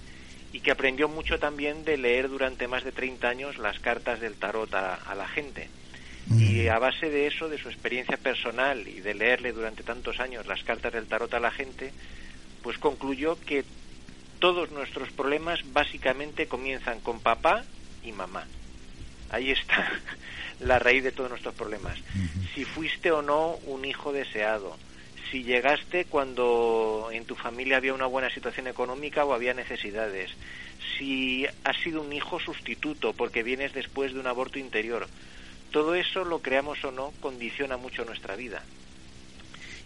y 0.54 0.62
que 0.62 0.72
aprendió 0.72 1.10
mucho 1.10 1.38
también 1.40 1.84
de 1.84 1.98
leer 1.98 2.30
durante 2.30 2.68
más 2.68 2.84
de 2.84 2.92
30 2.92 3.28
años 3.28 3.58
las 3.58 3.80
cartas 3.80 4.22
del 4.22 4.36
tarot 4.36 4.74
a, 4.74 4.96
a 4.96 5.16
la 5.16 5.28
gente. 5.28 5.70
Y 6.40 6.68
a 6.70 6.80
base 6.80 7.10
de 7.10 7.28
eso, 7.28 7.50
de 7.50 7.60
su 7.60 7.70
experiencia 7.70 8.18
personal 8.18 8.88
y 8.88 9.00
de 9.00 9.14
leerle 9.14 9.52
durante 9.52 9.84
tantos 9.84 10.20
años 10.20 10.48
las 10.48 10.64
cartas 10.64 10.94
del 10.94 11.06
tarot 11.06 11.32
a 11.34 11.40
la 11.40 11.52
gente, 11.52 11.92
pues 12.64 12.80
concluyó 12.80 13.40
que 13.40 13.64
todos 14.40 14.72
nuestros 14.72 15.12
problemas 15.12 15.60
básicamente 15.72 16.48
comienzan 16.48 17.00
con 17.00 17.20
papá 17.20 17.64
y 18.04 18.12
mamá. 18.12 18.48
Ahí 19.30 19.52
está 19.52 19.92
la 20.60 20.80
raíz 20.80 21.04
de 21.04 21.12
todos 21.12 21.30
nuestros 21.30 21.54
problemas. 21.56 21.98
Si 22.54 22.64
fuiste 22.66 23.12
o 23.12 23.22
no 23.22 23.58
un 23.66 23.86
hijo 23.86 24.14
deseado, 24.14 24.78
si 25.32 25.44
llegaste 25.44 26.06
cuando 26.06 27.10
en 27.12 27.26
tu 27.26 27.36
familia 27.36 27.78
había 27.78 27.94
una 27.94 28.06
buena 28.06 28.30
situación 28.30 28.68
económica 28.68 29.26
o 29.26 29.34
había 29.34 29.54
necesidades, 29.54 30.32
si 30.98 31.46
has 31.64 31.78
sido 31.84 32.02
un 32.02 32.14
hijo 32.14 32.40
sustituto 32.40 33.14
porque 33.14 33.44
vienes 33.44 33.74
después 33.74 34.14
de 34.14 34.20
un 34.20 34.28
aborto 34.28 34.60
interior, 34.60 35.08
todo 35.72 35.96
eso, 35.96 36.24
lo 36.24 36.40
creamos 36.40 36.84
o 36.86 36.92
no, 36.92 37.12
condiciona 37.20 37.76
mucho 37.76 38.06
nuestra 38.06 38.36
vida. 38.36 38.64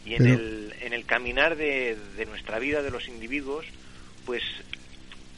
Y 0.06 0.14
en, 0.14 0.24
Pero- 0.24 0.34
el, 0.36 0.76
en 0.82 0.94
el 0.94 1.06
caminar 1.06 1.56
de, 1.56 1.98
de 2.16 2.26
nuestra 2.26 2.60
vida, 2.60 2.82
de 2.84 2.92
los 2.92 3.08
individuos, 3.08 3.66
pues 4.26 4.44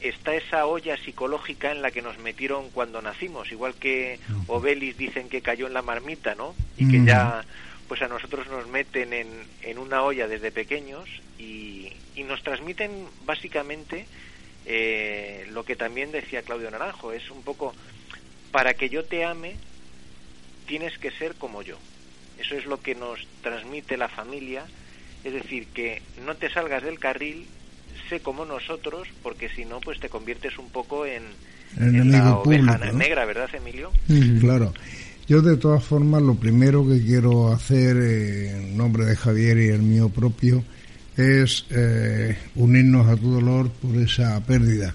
está 0.02 0.34
esa 0.34 0.66
olla 0.66 0.96
psicológica 0.96 1.70
en 1.70 1.82
la 1.82 1.90
que 1.90 2.02
nos 2.02 2.18
metieron 2.18 2.70
cuando 2.70 3.00
nacimos, 3.00 3.50
igual 3.52 3.74
que 3.74 4.18
Obelis 4.48 4.96
dicen 4.96 5.28
que 5.28 5.42
cayó 5.42 5.66
en 5.66 5.74
la 5.74 5.82
marmita, 5.82 6.34
¿no? 6.34 6.54
Y 6.76 6.86
que 6.86 6.98
Ujú. 6.98 7.06
ya, 7.06 7.44
pues 7.88 8.02
a 8.02 8.08
nosotros 8.08 8.46
nos 8.48 8.66
meten 8.66 9.12
en, 9.12 9.46
en 9.62 9.78
una 9.78 10.02
olla 10.02 10.26
desde 10.26 10.50
pequeños 10.50 11.08
y, 11.38 11.92
y 12.16 12.24
nos 12.24 12.42
transmiten 12.42 13.08
básicamente 13.24 14.06
eh, 14.66 15.46
lo 15.50 15.64
que 15.64 15.76
también 15.76 16.12
decía 16.12 16.42
Claudio 16.42 16.70
Naranjo, 16.70 17.12
es 17.12 17.30
un 17.30 17.42
poco, 17.42 17.74
para 18.50 18.74
que 18.74 18.88
yo 18.88 19.04
te 19.04 19.24
ame, 19.24 19.56
tienes 20.66 20.96
que 20.98 21.10
ser 21.12 21.34
como 21.34 21.62
yo. 21.62 21.76
Eso 22.38 22.56
es 22.56 22.66
lo 22.66 22.80
que 22.80 22.94
nos 22.94 23.20
transmite 23.42 23.96
la 23.96 24.08
familia, 24.08 24.64
es 25.24 25.32
decir, 25.32 25.68
que 25.68 26.02
no 26.24 26.36
te 26.36 26.50
salgas 26.50 26.82
del 26.82 26.98
carril, 26.98 27.46
como 28.20 28.44
nosotros, 28.44 29.08
porque 29.22 29.48
si 29.48 29.64
no, 29.64 29.80
pues 29.80 30.00
te 30.00 30.08
conviertes 30.08 30.58
un 30.58 30.70
poco 30.70 31.06
en, 31.06 31.22
El 31.78 31.96
en 31.96 32.12
la 32.12 32.36
oveja 32.36 32.42
público, 32.42 32.78
¿no? 32.78 32.92
negra, 32.92 33.24
¿verdad, 33.24 33.48
Emilio? 33.54 33.90
Claro. 34.40 34.72
Yo 35.28 35.40
de 35.40 35.56
todas 35.56 35.82
formas 35.84 36.20
lo 36.20 36.34
primero 36.34 36.86
que 36.86 37.00
quiero 37.00 37.52
hacer 37.52 37.96
en 37.96 38.76
nombre 38.76 39.04
de 39.04 39.16
Javier 39.16 39.58
y 39.58 39.68
el 39.68 39.82
mío 39.82 40.08
propio 40.08 40.64
es 41.16 41.66
eh, 41.70 42.36
unirnos 42.56 43.06
a 43.06 43.16
tu 43.16 43.32
dolor 43.32 43.70
por 43.70 43.96
esa 43.96 44.44
pérdida. 44.44 44.94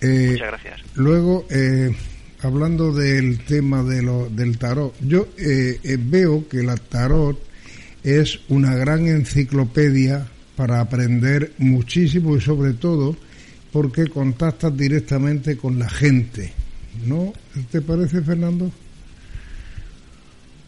Eh, 0.00 0.30
Muchas 0.32 0.48
gracias. 0.48 0.80
Luego, 0.94 1.46
eh, 1.50 1.94
hablando 2.42 2.92
del 2.92 3.44
tema 3.44 3.82
de 3.82 4.02
lo, 4.02 4.28
del 4.30 4.58
tarot, 4.58 4.94
yo 5.00 5.28
veo 5.36 6.48
que 6.48 6.62
la 6.62 6.76
tarot 6.76 7.38
es 8.02 8.40
una 8.48 8.74
gran 8.74 9.06
enciclopedia 9.06 10.26
para 10.56 10.80
aprender 10.80 11.52
muchísimo 11.58 12.36
y 12.36 12.40
sobre 12.40 12.74
todo 12.74 13.16
porque 13.72 14.06
contactas 14.06 14.76
directamente 14.76 15.56
con 15.56 15.78
la 15.78 15.88
gente. 15.88 16.52
¿No? 17.04 17.32
¿Te 17.72 17.80
parece, 17.80 18.22
Fernando? 18.22 18.70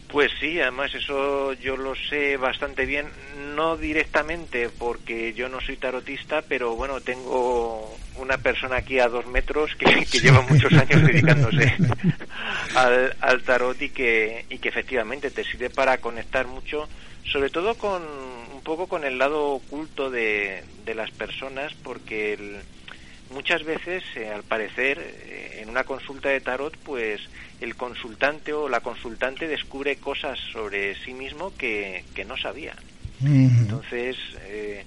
Pues 0.09 0.30
sí, 0.41 0.61
además 0.61 0.95
eso 0.95 1.53
yo 1.55 1.76
lo 1.76 1.95
sé 1.95 2.37
bastante 2.37 2.87
bien, 2.87 3.07
no 3.55 3.76
directamente 3.76 4.70
porque 4.70 5.34
yo 5.34 5.49
no 5.49 5.61
soy 5.61 5.76
tarotista, 5.76 6.43
pero 6.43 6.74
bueno, 6.74 7.01
tengo 7.01 7.97
una 8.16 8.39
persona 8.39 8.76
aquí 8.76 8.99
a 8.99 9.09
dos 9.09 9.26
metros 9.26 9.74
que, 9.76 10.07
lleva 10.18 10.43
muchos 10.43 10.72
años 10.72 11.03
dedicándose 11.07 11.76
al, 13.20 13.43
tarot 13.43 13.80
y 13.82 13.91
que, 13.91 14.47
y 14.49 14.59
que 14.59 14.68
efectivamente 14.68 15.30
te 15.30 15.45
sirve 15.45 15.70
para 15.70 15.99
conectar 15.99 16.47
mucho, 16.47 16.89
sobre 17.31 17.51
todo 17.51 17.74
con 17.77 18.03
un 18.03 18.61
poco 18.62 18.87
con 18.87 19.05
el 19.05 19.18
lado 19.18 19.53
oculto 19.53 20.11
de, 20.11 20.64
de 20.85 20.95
las 20.95 21.11
personas, 21.11 21.74
porque 21.83 22.62
muchas 23.31 23.64
veces, 23.64 24.05
eh, 24.14 24.29
al 24.29 24.43
parecer, 24.43 24.99
eh, 24.99 25.61
en 25.62 25.68
una 25.68 25.85
consulta 25.85 26.29
de 26.29 26.41
tarot, 26.41 26.77
pues 26.79 27.20
el 27.61 27.74
consultante 27.77 28.53
o 28.53 28.68
la 28.68 28.81
consultante 28.81 29.49
descubre 29.49 29.97
cosas 29.97 30.39
sobre 30.53 30.95
sí 31.05 31.14
mismo 31.14 31.53
que, 31.57 32.05
no 32.27 32.37
sabía. 32.37 32.74
Entonces, 33.24 34.16
eh, 34.43 34.85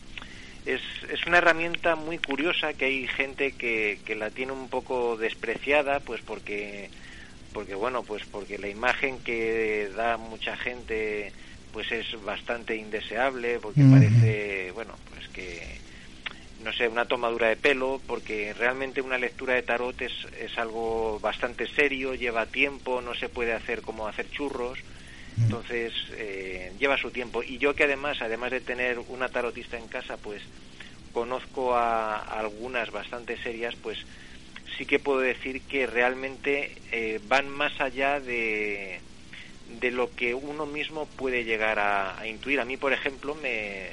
es, 0.66 0.82
es 1.12 1.26
una 1.26 1.40
herramienta 1.40 1.96
muy 1.96 2.20
curiosa 2.20 2.74
que 2.74 2.86
hay 2.86 3.08
gente 3.08 3.54
que, 3.54 4.00
que 4.06 4.16
la 4.16 4.30
tiene 4.30 4.52
un 4.52 4.70
poco 4.70 5.18
despreciada, 5.18 6.00
pues 6.00 6.22
porque, 6.22 6.90
porque, 7.54 7.76
bueno, 7.76 8.04
pues 8.04 8.24
porque 8.26 8.58
la 8.60 8.68
imagen 8.68 9.20
que 9.20 9.90
da 9.96 10.18
mucha 10.18 10.56
gente 10.58 11.34
pues 11.72 11.92
es 11.92 12.08
bastante 12.24 12.76
indeseable, 12.76 13.60
porque 13.60 13.84
parece, 13.84 14.72
bueno, 14.72 14.94
pues 15.14 15.28
que 15.30 15.80
no 16.64 16.74
sé, 16.74 16.88
una 16.88 17.06
tomadura 17.06 17.48
de 17.48 17.56
pelo, 17.56 18.02
porque 18.06 18.54
realmente 18.54 19.02
una 19.02 19.18
lectura 19.18 19.54
de 19.54 19.62
tarot 19.64 20.02
es, 20.02 20.12
es 20.40 20.58
algo 20.58 21.20
bastante 21.20 21.68
serio, 21.68 22.16
lleva 22.16 22.46
tiempo, 22.46 23.02
no 23.02 23.16
se 23.16 23.30
puede 23.30 23.54
hacer 23.54 23.82
como 23.82 24.08
hacer 24.08 24.30
churros, 24.30 24.80
mm. 25.38 25.44
entonces 25.44 25.94
eh, 26.12 26.74
lleva 26.78 26.98
su 26.98 27.12
tiempo. 27.12 27.44
Y 27.44 27.58
yo 27.60 27.76
que 27.76 27.86
además, 27.86 28.18
además 28.22 28.52
de 28.52 28.62
tener 28.62 29.00
una 29.00 29.30
tarotista 29.30 29.78
en 29.78 29.88
casa, 29.88 30.18
pues 30.18 30.42
conozco 31.14 31.76
a, 31.76 32.18
algunas 32.18 32.92
bastante 32.92 33.38
serias, 33.38 33.76
pues 33.76 33.98
sí 34.78 34.86
que 34.86 35.00
puedo 35.00 35.20
decir 35.20 35.62
que 35.62 35.88
realmente 35.88 36.76
eh, 36.92 37.20
van 37.28 37.50
más 37.50 37.80
allá 37.80 38.20
de, 38.20 39.00
de 39.80 39.92
lo 39.92 40.14
que 40.16 40.34
uno 40.34 40.66
mismo 40.66 41.06
puede 41.06 41.44
llegar 41.44 41.80
a 41.80 42.26
intuir. 42.28 42.60
A 42.60 42.66
mí, 42.66 42.78
por 42.78 42.94
ejemplo, 42.94 43.36
me, 43.36 43.90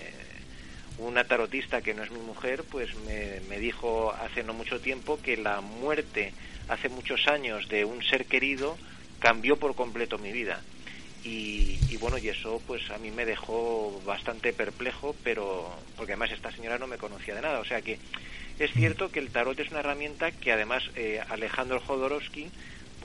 una 0.98 1.24
tarotista 1.24 1.82
que 1.82 1.94
no 1.94 2.02
es 2.02 2.10
mi 2.10 2.20
mujer, 2.20 2.64
pues 2.70 2.90
me, 3.06 3.58
dijo 3.58 4.12
hace 4.12 4.42
no 4.42 4.54
mucho 4.54 4.80
tiempo 4.80 5.18
que 5.20 5.36
la 5.36 5.60
muerte 5.60 6.32
hace 6.68 6.88
muchos 6.88 7.26
años 7.28 7.68
de 7.68 7.84
un 7.84 8.02
ser 8.02 8.26
querido 8.26 8.76
cambió 9.18 9.56
por 9.56 9.74
completo 9.74 10.18
mi 10.18 10.32
vida. 10.32 10.62
Y, 11.24 11.96
bueno, 11.96 12.18
y 12.18 12.28
eso 12.28 12.62
pues 12.68 12.88
a 12.90 12.98
mí 12.98 13.10
me 13.10 13.26
dejó 13.26 14.00
bastante 14.06 14.52
perplejo, 14.52 15.16
pero 15.24 15.74
porque 15.96 16.12
además 16.12 16.30
esta 16.30 16.52
señora 16.52 16.78
no 16.78 16.86
me 16.86 16.98
conocía 16.98 17.34
de 17.34 17.42
nada. 17.42 17.58
O 17.58 17.64
sea 17.64 17.82
que 17.82 17.98
es 18.60 18.70
cierto 18.72 19.10
que 19.10 19.18
el 19.18 19.30
tarot 19.30 19.58
es 19.58 19.70
una 19.70 19.80
herramienta 19.80 20.30
que 20.30 20.52
además 20.52 20.84
eh, 20.94 21.20
Alejandro 21.28 21.80
Jodorowsky 21.80 22.48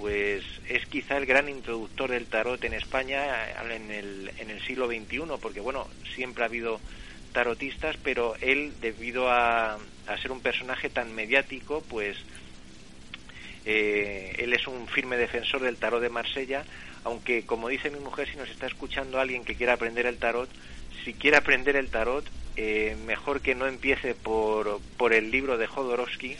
pues 0.02 0.44
es 0.68 0.84
quizá 0.88 1.16
el 1.18 1.28
gran 1.28 1.48
introductor 1.48 2.10
del 2.10 2.26
tarot 2.26 2.64
en 2.64 2.74
España 2.74 3.52
en 3.72 3.92
el, 3.92 4.32
en 4.40 4.50
el 4.50 4.60
siglo 4.64 4.88
XXI, 4.88 5.22
porque 5.40 5.60
bueno, 5.60 5.88
siempre 6.16 6.44
ha 6.44 6.48
habido 6.48 6.82
tarotistas, 7.34 7.98
pero 8.04 8.36
él, 8.42 8.74
debido 8.82 9.30
a, 9.30 9.78
ser 10.20 10.32
un 10.32 10.42
personaje 10.42 10.90
tan 10.90 11.14
mediático, 11.14 11.84
pues 11.88 12.18
eh, 13.64 14.34
él 14.40 14.54
es 14.54 14.66
un 14.66 14.88
firme 14.88 15.18
defensor 15.18 15.62
del 15.62 15.78
tarot 15.78 16.02
de 16.02 16.10
Marsella, 16.10 16.66
aunque 17.04 17.46
como 17.46 17.70
dice 17.70 17.92
mi 17.92 18.00
mujer, 18.00 18.28
si 18.28 18.38
nos 18.38 18.50
está 18.50 18.66
escuchando 18.66 19.20
alguien 19.20 19.46
que 19.46 19.56
quiera 19.56 19.74
aprender 19.74 20.08
el 20.08 20.18
tarot, 20.18 20.50
si 21.06 21.14
quiere 21.14 21.38
aprender 21.38 21.76
el 21.76 21.90
tarot, 21.90 22.26
eh, 22.56 22.98
mejor 23.06 23.42
que 23.42 23.54
no 23.54 23.68
empiece 23.68 24.16
por, 24.16 24.82
por 24.98 25.14
el 25.14 25.30
libro 25.30 25.60
de 25.60 25.68
Jodorowsky, 25.68 26.38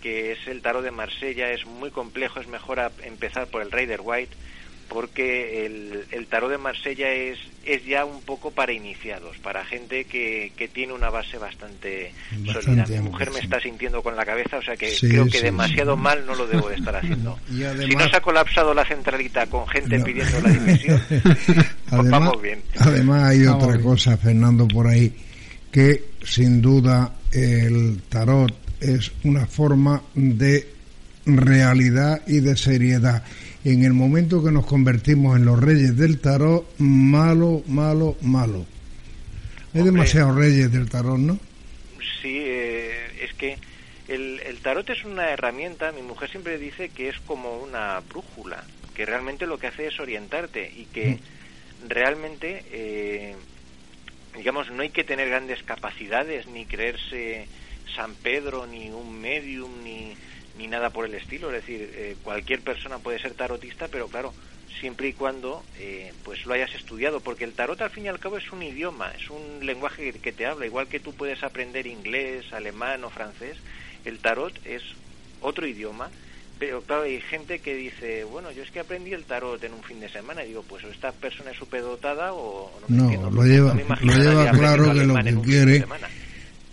que 0.00 0.32
es 0.32 0.46
el 0.46 0.62
tarot 0.62 0.82
de 0.82 0.90
Marsella, 0.90 1.50
es 1.50 1.66
muy 1.66 1.90
complejo, 1.90 2.40
es 2.40 2.48
mejor 2.48 2.80
empezar 3.04 3.46
por 3.48 3.62
el 3.62 3.70
Rider 3.70 4.00
White, 4.02 4.34
porque 4.88 5.66
el, 5.66 6.04
el, 6.12 6.26
tarot 6.26 6.50
de 6.50 6.56
Marsella 6.56 7.12
es, 7.12 7.38
es 7.64 7.84
ya 7.84 8.06
un 8.06 8.22
poco 8.22 8.50
para 8.50 8.72
iniciados, 8.72 9.36
para 9.38 9.64
gente 9.64 10.04
que, 10.04 10.52
que 10.56 10.66
tiene 10.66 10.94
una 10.94 11.10
base 11.10 11.36
bastante, 11.36 12.12
sólida. 12.50 12.86
Mi 12.88 13.00
mujer 13.00 13.30
me 13.30 13.40
está 13.40 13.60
sintiendo 13.60 14.02
con 14.02 14.16
la 14.16 14.24
cabeza, 14.24 14.56
o 14.56 14.62
sea 14.62 14.76
que 14.76 14.94
creo 14.98 15.26
que 15.26 15.42
demasiado 15.42 15.96
mal 15.96 16.24
no 16.26 16.34
lo 16.34 16.46
debo 16.46 16.70
de 16.70 16.76
estar 16.76 16.96
haciendo. 16.96 17.38
si 17.48 17.94
no 17.94 18.08
se 18.08 18.16
ha 18.16 18.20
colapsado 18.20 18.72
la 18.72 18.84
centralita 18.86 19.46
con 19.46 19.68
gente 19.68 20.00
pidiendo 20.00 20.40
la 20.40 20.50
dimisión, 20.50 21.02
pues 21.90 22.10
vamos 22.10 22.40
bien. 22.40 22.62
Además 22.78 23.24
hay 23.24 23.46
otra 23.46 23.78
cosa, 23.80 24.16
Fernando, 24.16 24.66
por 24.66 24.86
ahí, 24.86 25.12
que 25.70 26.04
sin 26.24 26.62
duda 26.62 27.14
el 27.30 28.00
tarot 28.08 28.67
es 28.80 29.12
una 29.24 29.46
forma 29.46 30.02
de 30.14 30.68
realidad 31.26 32.22
y 32.26 32.40
de 32.40 32.56
seriedad 32.56 33.22
en 33.64 33.84
el 33.84 33.92
momento 33.92 34.42
que 34.42 34.50
nos 34.50 34.66
convertimos 34.66 35.36
en 35.36 35.44
los 35.44 35.60
reyes 35.60 35.96
del 35.96 36.20
tarot, 36.20 36.66
malo, 36.78 37.62
malo, 37.66 38.16
malo. 38.22 38.64
Hay 39.74 39.82
demasiados 39.82 40.34
reyes 40.36 40.72
del 40.72 40.88
tarot, 40.88 41.18
¿no? 41.18 41.38
Sí, 42.22 42.38
eh, 42.38 42.90
es 43.20 43.34
que 43.34 43.58
el, 44.08 44.58
tarot 44.62 44.88
es 44.88 45.04
una 45.04 45.30
herramienta, 45.30 45.92
mi 45.92 46.02
mujer 46.02 46.30
siempre 46.30 46.58
dice 46.58 46.88
que 46.88 47.08
es 47.08 47.18
como 47.20 47.58
una 47.58 48.00
brújula, 48.08 48.64
que 48.94 49.04
realmente 49.04 49.46
lo 49.46 49.58
que 49.58 49.66
hace 49.66 49.86
es 49.86 50.00
orientarte 50.00 50.72
y 50.74 50.84
que 50.86 51.10
mm. 51.10 51.88
realmente, 51.88 52.64
eh, 52.72 53.34
digamos, 54.36 54.70
no 54.70 54.82
hay 54.82 54.90
que 54.90 55.04
tener 55.04 55.28
grandes 55.28 55.62
capacidades, 55.62 56.46
ni 56.46 56.64
creerse 56.64 57.46
San 57.94 58.14
Pedro, 58.14 58.66
ni 58.66 58.90
un 58.90 59.20
medium, 59.20 59.82
ni 59.82 60.14
ni 60.58 60.66
nada 60.66 60.90
por 60.90 61.06
el 61.06 61.14
estilo. 61.14 61.48
Es 61.48 61.64
decir, 61.64 61.90
eh, 61.94 62.16
cualquier 62.22 62.60
persona 62.60 62.98
puede 62.98 63.18
ser 63.18 63.32
tarotista, 63.34 63.88
pero 63.88 64.08
claro, 64.08 64.34
siempre 64.80 65.08
y 65.08 65.12
cuando 65.12 65.62
eh, 65.78 66.12
pues 66.24 66.44
lo 66.44 66.54
hayas 66.54 66.74
estudiado, 66.74 67.20
porque 67.20 67.44
el 67.44 67.54
tarot 67.54 67.80
al 67.80 67.90
fin 67.90 68.04
y 68.04 68.08
al 68.08 68.18
cabo 68.18 68.36
es 68.36 68.52
un 68.52 68.62
idioma, 68.62 69.12
es 69.12 69.30
un 69.30 69.64
lenguaje 69.64 70.12
que 70.12 70.32
te 70.32 70.46
habla, 70.46 70.66
igual 70.66 70.88
que 70.88 71.00
tú 71.00 71.14
puedes 71.14 71.42
aprender 71.42 71.86
inglés, 71.86 72.52
alemán 72.52 73.04
o 73.04 73.10
francés, 73.10 73.56
el 74.04 74.18
tarot 74.18 74.54
es 74.66 74.82
otro 75.40 75.66
idioma. 75.66 76.10
Pero 76.58 76.82
claro, 76.82 77.04
hay 77.04 77.20
gente 77.20 77.60
que 77.60 77.76
dice, 77.76 78.24
bueno, 78.24 78.50
yo 78.50 78.64
es 78.64 78.70
que 78.72 78.80
aprendí 78.80 79.12
el 79.12 79.22
tarot 79.22 79.62
en 79.62 79.74
un 79.74 79.84
fin 79.84 80.00
de 80.00 80.08
semana. 80.08 80.42
Y 80.42 80.48
digo, 80.48 80.64
pues 80.68 80.82
esta 80.82 81.12
persona 81.12 81.52
es 81.52 81.56
superdotada 81.56 82.32
o 82.32 82.72
no 82.88 83.08
No, 83.08 83.30
lo 83.30 83.44
lleva, 83.44 83.74
lo 83.74 84.12
lleva 84.12 84.50
claro 84.50 84.92
que 84.92 85.04
lo 85.04 85.14
que 85.14 85.40
quiere 85.42 85.86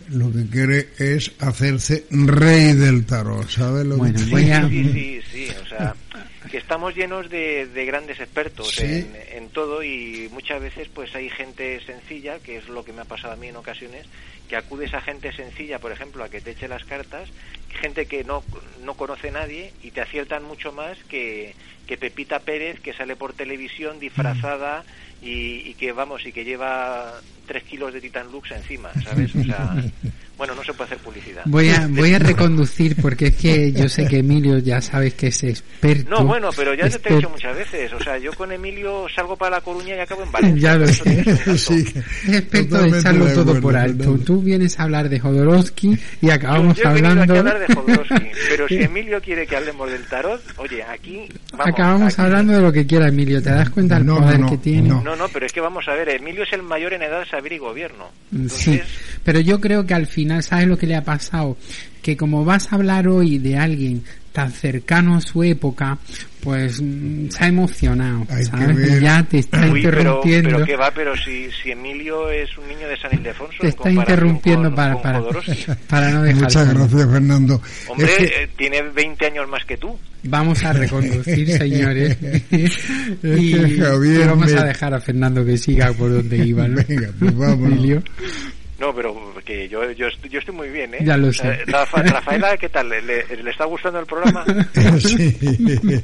lo 0.09 0.31
que 0.31 0.47
quiere 0.49 0.89
es 0.97 1.31
hacerse 1.39 2.05
rey 2.09 2.73
del 2.73 3.05
tarot, 3.05 3.49
¿sabes 3.49 3.85
lo 3.85 4.01
que 4.01 4.17
sí, 4.17 4.25
sí, 4.25 5.21
sí, 5.31 5.47
o 5.61 5.65
sea, 5.67 5.95
que 6.49 6.57
estamos 6.57 6.95
llenos 6.95 7.29
de, 7.29 7.85
grandes 7.85 8.19
expertos 8.19 8.79
en, 8.79 9.49
todo 9.49 9.83
y 9.83 10.29
muchas 10.31 10.61
veces 10.61 10.89
pues 10.93 11.15
hay 11.15 11.29
gente 11.29 11.79
sencilla, 11.85 12.39
que 12.39 12.57
es 12.57 12.67
lo 12.67 12.83
que 12.83 12.93
me 12.93 13.01
ha 13.01 13.05
pasado 13.05 13.33
a 13.33 13.37
mí 13.37 13.47
en 13.47 13.55
ocasiones, 13.55 14.05
que 14.49 14.55
acudes 14.55 14.93
a 14.93 15.01
gente 15.01 15.31
sencilla, 15.33 15.79
por 15.79 15.91
ejemplo, 15.91 16.23
a 16.23 16.29
que 16.29 16.41
te 16.41 16.51
eche 16.51 16.67
las 16.67 16.83
cartas, 16.83 17.29
gente 17.81 18.05
que 18.05 18.23
no, 18.23 18.43
no 18.83 18.95
conoce 18.95 19.29
a 19.29 19.31
nadie 19.31 19.73
y 19.81 19.91
te 19.91 20.01
aciertan 20.01 20.43
mucho 20.43 20.71
más 20.71 20.97
que, 21.05 21.55
que 21.87 21.97
Pepita 21.97 22.39
Pérez, 22.39 22.79
que 22.79 22.93
sale 22.93 23.15
por 23.15 23.33
televisión 23.33 23.99
disfrazada 23.99 24.83
y, 25.21 25.73
que, 25.75 25.91
vamos, 25.91 26.25
y 26.25 26.31
que 26.31 26.43
lleva 26.43 27.19
tres 27.45 27.63
kilos 27.63 27.93
de 27.93 28.01
Titan 28.01 28.31
Lux 28.31 28.51
encima, 28.51 28.91
¿sabes? 29.01 29.35
O 29.35 29.43
sea, 29.43 29.75
Bueno, 30.37 30.53
no 30.55 30.63
se 30.63 30.73
puede 30.73 30.85
hacer 30.91 30.97
publicidad. 30.99 31.43
Voy 31.45 31.69
a, 31.69 31.87
voy 31.87 32.13
a 32.13 32.19
reconducir 32.19 32.95
porque 33.01 33.27
es 33.27 33.35
que 33.37 33.71
yo 33.71 33.87
sé 33.87 34.05
que 34.07 34.19
Emilio 34.19 34.57
ya 34.59 34.81
sabes 34.81 35.13
que 35.13 35.27
es 35.27 35.43
experto. 35.43 36.09
No, 36.09 36.25
bueno, 36.25 36.49
pero 36.55 36.73
ya 36.73 36.89
te 36.89 37.09
he 37.13 37.15
dicho 37.15 37.29
muchas 37.29 37.55
veces. 37.55 37.93
O 37.93 37.99
sea, 38.03 38.17
yo 38.17 38.33
con 38.33 38.51
Emilio 38.51 39.05
salgo 39.15 39.35
para 39.37 39.57
La 39.57 39.61
Coruña 39.61 39.95
y 39.95 39.99
acabo 39.99 40.23
en 40.23 40.31
Valencia. 40.33 40.61
ya 40.73 40.77
lo 40.77 40.87
sé. 40.87 41.57
sí, 41.57 41.85
es 42.27 42.33
experto 42.33 42.77
de 42.81 42.99
echarlo 42.99 43.27
todo 43.33 43.59
por 43.61 43.75
alto. 43.75 44.17
Tú 44.25 44.41
vienes 44.41 44.79
a 44.79 44.83
hablar 44.83 45.09
de 45.09 45.19
Jodorowsky 45.19 45.97
y 46.21 46.29
acabamos 46.29 46.75
yo, 46.77 46.83
yo 46.83 46.89
hablando... 46.89 47.21
Aquí 47.23 47.31
a 47.33 47.39
hablar 47.39 47.59
de 47.67 47.73
Jodorowsky, 47.75 48.25
pero 48.49 48.67
si 48.67 48.75
Emilio 48.81 49.21
quiere 49.21 49.47
que 49.47 49.55
hablemos 49.55 49.89
del 49.91 50.03
tarot, 50.05 50.41
oye, 50.57 50.83
aquí... 50.83 51.27
Vamos, 51.51 51.67
acabamos 51.67 52.13
aquí. 52.13 52.21
hablando 52.21 52.53
de 52.53 52.61
lo 52.61 52.71
que 52.71 52.85
quiera 52.85 53.07
Emilio. 53.07 53.41
¿Te 53.41 53.51
das 53.51 53.69
cuenta 53.69 53.95
del 53.95 54.05
No, 54.05 54.17
poder 54.17 54.39
no, 54.39 54.49
que 54.49 54.57
tiene? 54.57 54.89
no. 54.89 55.01
No, 55.01 55.15
no, 55.15 55.27
pero 55.29 55.45
es 55.45 55.53
que 55.53 55.61
vamos 55.61 55.87
a 55.87 55.93
ver, 55.93 56.09
Emilio 56.09 56.43
es 56.43 56.51
el 56.53 56.61
mayor 56.63 56.93
en 56.93 57.03
edad 57.03 57.19
de 57.21 57.25
saber 57.27 57.53
y 57.53 57.57
gobierno. 57.57 58.05
Sí, 58.31 58.37
Entonces, 58.71 58.81
pero 59.23 59.39
yo 59.39 59.61
creo 59.61 59.85
que 59.85 59.93
al 59.93 60.07
final, 60.07 60.24
¿sabes 60.41 60.67
lo 60.67 60.77
que 60.77 60.87
le 60.87 60.95
ha 60.95 61.03
pasado? 61.03 61.57
Que 62.01 62.15
como 62.17 62.45
vas 62.45 62.71
a 62.71 62.75
hablar 62.75 63.07
hoy 63.07 63.39
de 63.39 63.57
alguien 63.57 64.03
tan 64.31 64.51
cercano 64.51 65.15
a 65.15 65.21
su 65.21 65.43
época, 65.43 65.97
pues 66.41 66.81
mm, 66.81 67.29
se 67.29 67.43
ha 67.45 67.47
emocionado, 67.47 68.27
Hay 68.29 68.43
¿sabes? 68.43 68.99
ya 69.01 69.23
te 69.23 69.39
está 69.39 69.61
uy, 69.71 69.81
pero, 69.81 69.99
interrumpiendo. 70.01 70.49
pero 70.49 70.65
qué 70.65 70.75
va, 70.75 70.91
pero 70.93 71.15
si, 71.15 71.47
si 71.63 71.71
Emilio 71.71 72.29
es 72.29 72.49
un 72.57 72.67
niño 72.67 72.85
de 72.87 72.97
San 72.97 73.13
Ildefonso 73.17 73.55
te 73.61 73.69
está 73.69 73.89
interrumpiendo 73.89 74.63
con, 74.69 74.75
para, 74.75 74.93
con 74.93 75.01
para, 75.01 75.21
para 75.87 76.11
no 76.11 76.23
dejar 76.23 76.43
Muchas 76.43 76.73
gracias, 76.73 77.09
Fernando. 77.11 77.61
Hombre, 77.87 78.05
Es 78.07 78.17
que- 78.17 78.43
eh, 78.43 78.49
tiene 78.57 78.81
20 78.93 79.25
años 79.25 79.47
más 79.49 79.63
que 79.65 79.77
tú. 79.77 79.97
Vamos 80.23 80.63
a 80.65 80.73
reconducir, 80.73 81.49
señores. 81.57 82.17
y, 83.23 83.79
Javier 83.79 84.27
vamos 84.27 84.51
me- 84.51 84.59
a 84.59 84.63
dejar 84.65 84.93
a 84.93 84.99
Fernando 84.99 85.45
que 85.45 85.57
siga 85.57 85.93
por 85.93 86.11
donde 86.11 86.45
iba. 86.45 86.67
¿no? 86.67 86.81
Venga, 86.87 87.09
pues 87.17 87.35
vámonos. 87.37 87.71
Emilio. 87.71 88.03
No, 88.79 88.93
pero 88.93 89.33
que 89.45 89.69
yo, 89.69 89.89
yo, 89.91 90.07
estoy, 90.07 90.29
yo 90.29 90.39
estoy 90.39 90.53
muy 90.53 90.69
bien, 90.69 90.93
¿eh? 90.95 90.99
Ya 91.01 91.15
lo 91.17 91.31
sé. 91.31 91.63
Rafa- 91.65 92.03
Rafaela, 92.03 92.57
¿qué 92.57 92.67
tal? 92.69 92.89
¿Le, 92.89 93.01
le 93.01 93.49
está 93.49 93.65
gustando 93.65 93.99
el 93.99 94.05
programa? 94.05 94.43
sí. 94.99 95.37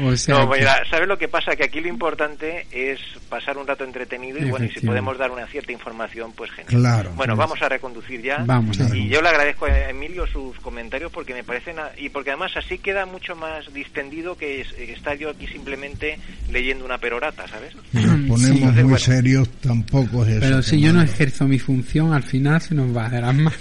O 0.00 0.14
sea, 0.16 0.34
No, 0.38 0.48
mira, 0.48 0.82
¿sabes 0.90 1.08
lo 1.08 1.16
que 1.16 1.28
pasa? 1.28 1.56
Que 1.56 1.64
aquí 1.64 1.80
lo 1.80 1.88
importante 1.88 2.66
es 2.70 2.98
pasar 3.28 3.56
un 3.56 3.66
rato 3.66 3.84
entretenido 3.84 4.38
y 4.38 4.50
bueno, 4.50 4.66
y 4.66 4.70
si 4.70 4.84
podemos 4.84 5.16
dar 5.16 5.30
una 5.30 5.46
cierta 5.46 5.72
información, 5.72 6.32
pues 6.36 6.50
genial. 6.50 6.80
Claro. 6.82 7.12
Bueno, 7.16 7.34
vamos 7.36 7.62
a 7.62 7.68
reconducir 7.68 8.20
ya. 8.20 8.38
Vamos 8.44 8.78
a 8.80 8.94
y 8.94 9.08
yo 9.08 9.22
le 9.22 9.28
agradezco 9.28 9.66
a 9.66 9.88
Emilio 9.90 10.26
sus 10.26 10.58
comentarios 10.60 11.10
porque 11.12 11.32
me 11.32 11.42
parecen 11.44 11.78
a- 11.78 11.90
y 11.96 12.08
porque 12.10 12.30
además 12.30 12.52
así 12.56 12.78
queda 12.78 13.06
mucho 13.06 13.34
más 13.36 13.72
distendido 13.72 14.36
que 14.36 14.60
es- 14.60 14.72
que 14.72 14.92
estar 14.92 15.16
yo 15.16 15.30
aquí 15.30 15.46
simplemente 15.46 16.18
leyendo 16.50 16.84
una 16.84 16.98
perorata, 16.98 17.46
¿sabes? 17.48 17.74
Nos 17.92 18.28
ponemos 18.28 18.40
Sí. 18.40 18.52
muy 18.64 18.82
Bueno. 18.82 18.98
serios, 18.98 19.48
tampoco 19.62 20.22
es 20.24 20.30
eso. 20.32 20.40
Pero 20.40 20.62
si 20.62 20.80
yo 20.80 20.92
no. 20.92 21.03
Ejerzo 21.04 21.46
mi 21.46 21.58
función, 21.58 22.12
al 22.12 22.22
final 22.22 22.60
se 22.60 22.74
nos 22.74 22.94
va 22.96 23.06
a 23.06 23.10
dar 23.10 23.34
más. 23.34 23.54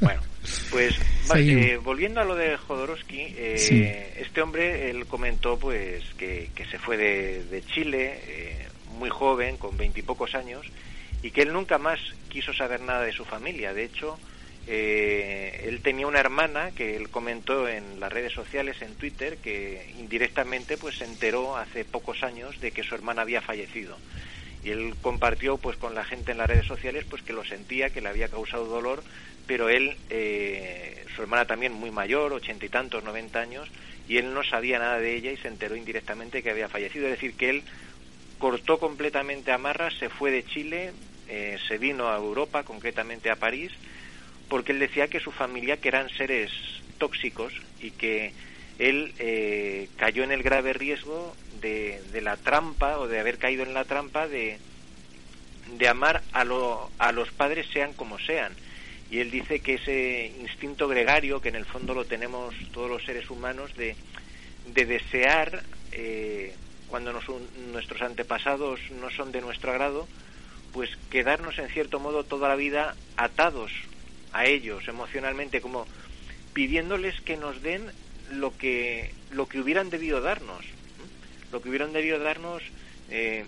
Bueno, 0.00 0.20
pues 0.70 0.94
eh, 1.34 1.78
volviendo 1.82 2.20
a 2.20 2.24
lo 2.24 2.34
de 2.34 2.56
Jodorowsky, 2.56 3.34
eh, 3.36 3.54
Sí. 3.58 3.82
este 4.20 4.40
hombre 4.42 4.90
él 4.90 5.06
comentó 5.06 5.58
pues 5.58 6.04
que, 6.16 6.50
que 6.54 6.64
se 6.66 6.78
fue 6.78 6.96
de, 6.96 7.44
de 7.44 7.62
Chile 7.66 8.20
eh, 8.26 8.68
muy 8.98 9.10
joven, 9.10 9.56
con 9.56 9.76
veintipocos 9.76 10.34
años, 10.34 10.66
y 11.22 11.30
que 11.30 11.42
él 11.42 11.52
nunca 11.52 11.78
más 11.78 11.98
quiso 12.28 12.52
saber 12.52 12.80
nada 12.80 13.02
de 13.02 13.12
su 13.12 13.24
familia. 13.24 13.72
De 13.74 13.84
hecho, 13.84 14.18
eh, 14.66 15.64
él 15.66 15.80
tenía 15.80 16.06
una 16.06 16.20
hermana 16.20 16.70
que 16.74 16.96
él 16.96 17.08
comentó 17.08 17.68
en 17.68 18.00
las 18.00 18.12
redes 18.12 18.32
sociales, 18.32 18.80
en 18.82 18.94
Twitter, 18.94 19.38
que 19.38 19.92
indirectamente 19.98 20.76
pues 20.76 20.96
se 20.98 21.04
enteró 21.04 21.56
hace 21.56 21.84
pocos 21.84 22.22
años 22.22 22.60
de 22.60 22.70
que 22.70 22.82
su 22.82 22.94
hermana 22.94 23.22
había 23.22 23.40
fallecido 23.40 23.96
y 24.68 24.70
él 24.70 24.94
compartió 25.00 25.56
pues 25.56 25.78
con 25.78 25.94
la 25.94 26.04
gente 26.04 26.32
en 26.32 26.38
las 26.38 26.46
redes 26.46 26.66
sociales 26.66 27.06
pues 27.08 27.22
que 27.22 27.32
lo 27.32 27.42
sentía 27.42 27.88
que 27.88 28.02
le 28.02 28.10
había 28.10 28.28
causado 28.28 28.66
dolor 28.66 29.02
pero 29.46 29.70
él 29.70 29.96
eh, 30.10 31.06
su 31.16 31.22
hermana 31.22 31.46
también 31.46 31.72
muy 31.72 31.90
mayor 31.90 32.34
ochenta 32.34 32.66
y 32.66 32.68
tantos 32.68 33.02
noventa 33.02 33.40
años 33.40 33.66
y 34.06 34.18
él 34.18 34.34
no 34.34 34.42
sabía 34.44 34.78
nada 34.78 34.98
de 34.98 35.16
ella 35.16 35.32
y 35.32 35.38
se 35.38 35.48
enteró 35.48 35.74
indirectamente 35.74 36.42
que 36.42 36.50
había 36.50 36.68
fallecido. 36.68 37.06
Es 37.06 37.12
decir 37.12 37.34
que 37.34 37.50
él 37.50 37.62
cortó 38.38 38.78
completamente 38.78 39.52
amarras 39.52 39.94
se 39.98 40.10
fue 40.10 40.30
de 40.30 40.44
Chile 40.44 40.92
eh, 41.28 41.58
se 41.66 41.78
vino 41.78 42.08
a 42.08 42.16
Europa 42.16 42.62
concretamente 42.62 43.30
a 43.30 43.36
París 43.36 43.72
porque 44.48 44.72
él 44.72 44.78
decía 44.78 45.08
que 45.08 45.18
su 45.18 45.32
familia 45.32 45.78
que 45.78 45.88
eran 45.88 46.10
seres 46.10 46.50
tóxicos 46.98 47.54
y 47.80 47.90
que 47.92 48.34
él 48.78 49.14
eh, 49.18 49.88
cayó 49.96 50.24
en 50.24 50.32
el 50.32 50.42
grave 50.42 50.74
riesgo 50.74 51.34
de, 51.60 52.20
la 52.22 52.36
trampa 52.36 52.98
o 52.98 53.08
de 53.08 53.20
haber 53.20 53.38
caído 53.38 53.62
en 53.62 53.74
la 53.74 53.84
trampa 53.84 54.26
de, 54.28 54.58
de 55.76 55.88
amar 55.88 56.22
a, 56.32 56.44
lo, 56.44 56.90
a 56.98 57.12
los 57.12 57.30
padres 57.30 57.66
sean 57.72 57.92
como 57.92 58.18
sean. 58.18 58.52
Y 59.10 59.20
él 59.20 59.30
dice 59.30 59.60
que 59.60 59.74
ese 59.74 60.32
instinto 60.40 60.86
gregario, 60.88 61.40
que 61.40 61.48
en 61.48 61.56
el 61.56 61.64
fondo 61.64 61.94
lo 61.94 62.04
tenemos 62.04 62.54
todos 62.72 62.90
los 62.90 63.04
seres 63.04 63.30
humanos, 63.30 63.74
de, 63.76 63.96
de 64.66 64.84
desear, 64.84 65.62
eh, 65.92 66.54
cuando 66.88 67.12
nos- 67.12 67.24
nuestros 67.72 68.02
antepasados 68.02 68.80
no 69.00 69.10
son 69.10 69.32
de 69.32 69.40
nuestro 69.40 69.70
agrado, 69.70 70.06
pues 70.72 70.90
quedarnos 71.10 71.58
en 71.58 71.68
cierto 71.68 72.00
modo 72.00 72.24
toda 72.24 72.48
la 72.48 72.56
vida 72.56 72.94
atados 73.16 73.72
a 74.32 74.44
ellos 74.44 74.86
emocionalmente, 74.88 75.62
como 75.62 75.86
pidiéndoles 76.52 77.18
que 77.22 77.36
nos 77.38 77.62
den 77.62 77.90
lo 78.32 78.54
que 78.58 79.12
lo 79.30 79.46
que 79.46 79.60
hubieran 79.60 79.88
debido 79.88 80.20
darnos. 80.20 80.64
Lo 81.50 81.60
que 81.60 81.68
hubieran 81.68 81.92
debido 81.92 82.18
darnos 82.18 82.62
eh, 83.08 83.46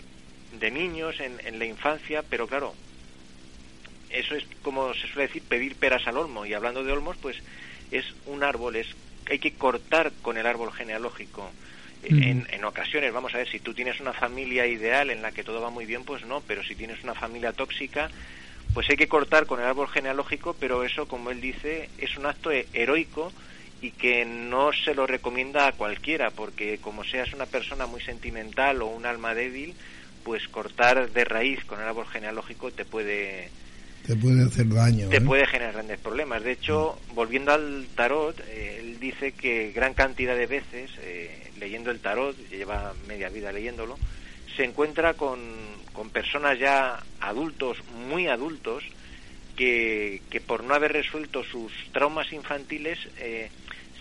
de 0.52 0.70
niños 0.70 1.18
en, 1.20 1.40
en 1.44 1.58
la 1.58 1.64
infancia, 1.66 2.22
pero 2.22 2.46
claro, 2.46 2.74
eso 4.08 4.34
es 4.34 4.44
como 4.62 4.92
se 4.94 5.06
suele 5.08 5.28
decir 5.28 5.42
pedir 5.44 5.76
peras 5.76 6.06
al 6.06 6.16
olmo 6.16 6.44
y 6.46 6.54
hablando 6.54 6.82
de 6.82 6.92
olmos, 6.92 7.16
pues 7.18 7.36
es 7.90 8.04
un 8.26 8.42
árbol, 8.42 8.76
es 8.76 8.88
hay 9.26 9.38
que 9.38 9.54
cortar 9.54 10.12
con 10.22 10.36
el 10.38 10.46
árbol 10.46 10.72
genealógico. 10.72 11.52
Eh, 12.02 12.14
Mm. 12.14 12.22
En, 12.22 12.46
en 12.50 12.64
ocasiones, 12.64 13.12
vamos 13.12 13.34
a 13.34 13.38
ver, 13.38 13.48
si 13.48 13.60
tú 13.60 13.74
tienes 13.74 14.00
una 14.00 14.12
familia 14.14 14.66
ideal 14.66 15.10
en 15.10 15.22
la 15.22 15.32
que 15.32 15.44
todo 15.44 15.60
va 15.60 15.70
muy 15.70 15.86
bien, 15.86 16.04
pues 16.04 16.24
no, 16.24 16.40
pero 16.40 16.64
si 16.64 16.74
tienes 16.74 17.02
una 17.04 17.14
familia 17.14 17.52
tóxica, 17.52 18.10
pues 18.72 18.88
hay 18.88 18.96
que 18.96 19.08
cortar 19.08 19.46
con 19.46 19.60
el 19.60 19.66
árbol 19.66 19.88
genealógico, 19.88 20.54
pero 20.54 20.82
eso, 20.84 21.06
como 21.06 21.30
él 21.30 21.40
dice, 21.40 21.90
es 21.98 22.16
un 22.16 22.26
acto 22.26 22.50
he- 22.50 22.68
heroico 22.72 23.32
y 23.82 23.92
que 23.92 24.24
no 24.24 24.70
se 24.72 24.94
lo 24.94 25.06
recomienda 25.06 25.66
a 25.66 25.72
cualquiera, 25.72 26.30
porque 26.30 26.78
como 26.78 27.04
seas 27.04 27.32
una 27.32 27.46
persona 27.46 27.86
muy 27.86 28.00
sentimental 28.02 28.82
o 28.82 28.86
un 28.86 29.06
alma 29.06 29.34
débil, 29.34 29.74
pues 30.24 30.46
cortar 30.48 31.10
de 31.10 31.24
raíz 31.24 31.64
con 31.64 31.80
el 31.80 31.88
árbol 31.88 32.06
genealógico 32.06 32.70
te 32.70 32.84
puede 32.84 33.48
Te 34.06 34.14
puede 34.16 34.44
hacer 34.44 34.68
daño. 34.68 35.08
te 35.08 35.16
¿eh? 35.16 35.20
puede 35.22 35.46
generar 35.46 35.72
grandes 35.74 35.98
problemas. 35.98 36.42
De 36.44 36.52
hecho, 36.52 36.98
volviendo 37.14 37.52
al 37.52 37.86
tarot, 37.94 38.38
eh, 38.48 38.78
él 38.80 39.00
dice 39.00 39.32
que 39.32 39.72
gran 39.72 39.94
cantidad 39.94 40.36
de 40.36 40.46
veces, 40.46 40.90
eh, 41.00 41.50
leyendo 41.58 41.90
el 41.90 42.00
tarot, 42.00 42.36
lleva 42.50 42.92
media 43.08 43.30
vida 43.30 43.50
leyéndolo, 43.50 43.98
se 44.56 44.64
encuentra 44.64 45.14
con, 45.14 45.40
con 45.94 46.10
personas 46.10 46.58
ya 46.58 47.02
adultos, 47.20 47.78
muy 48.08 48.26
adultos, 48.26 48.84
que, 49.56 50.22
que 50.30 50.40
por 50.40 50.64
no 50.64 50.74
haber 50.74 50.92
resuelto 50.92 51.44
sus 51.44 51.72
traumas 51.92 52.32
infantiles 52.32 52.98
eh, 53.18 53.50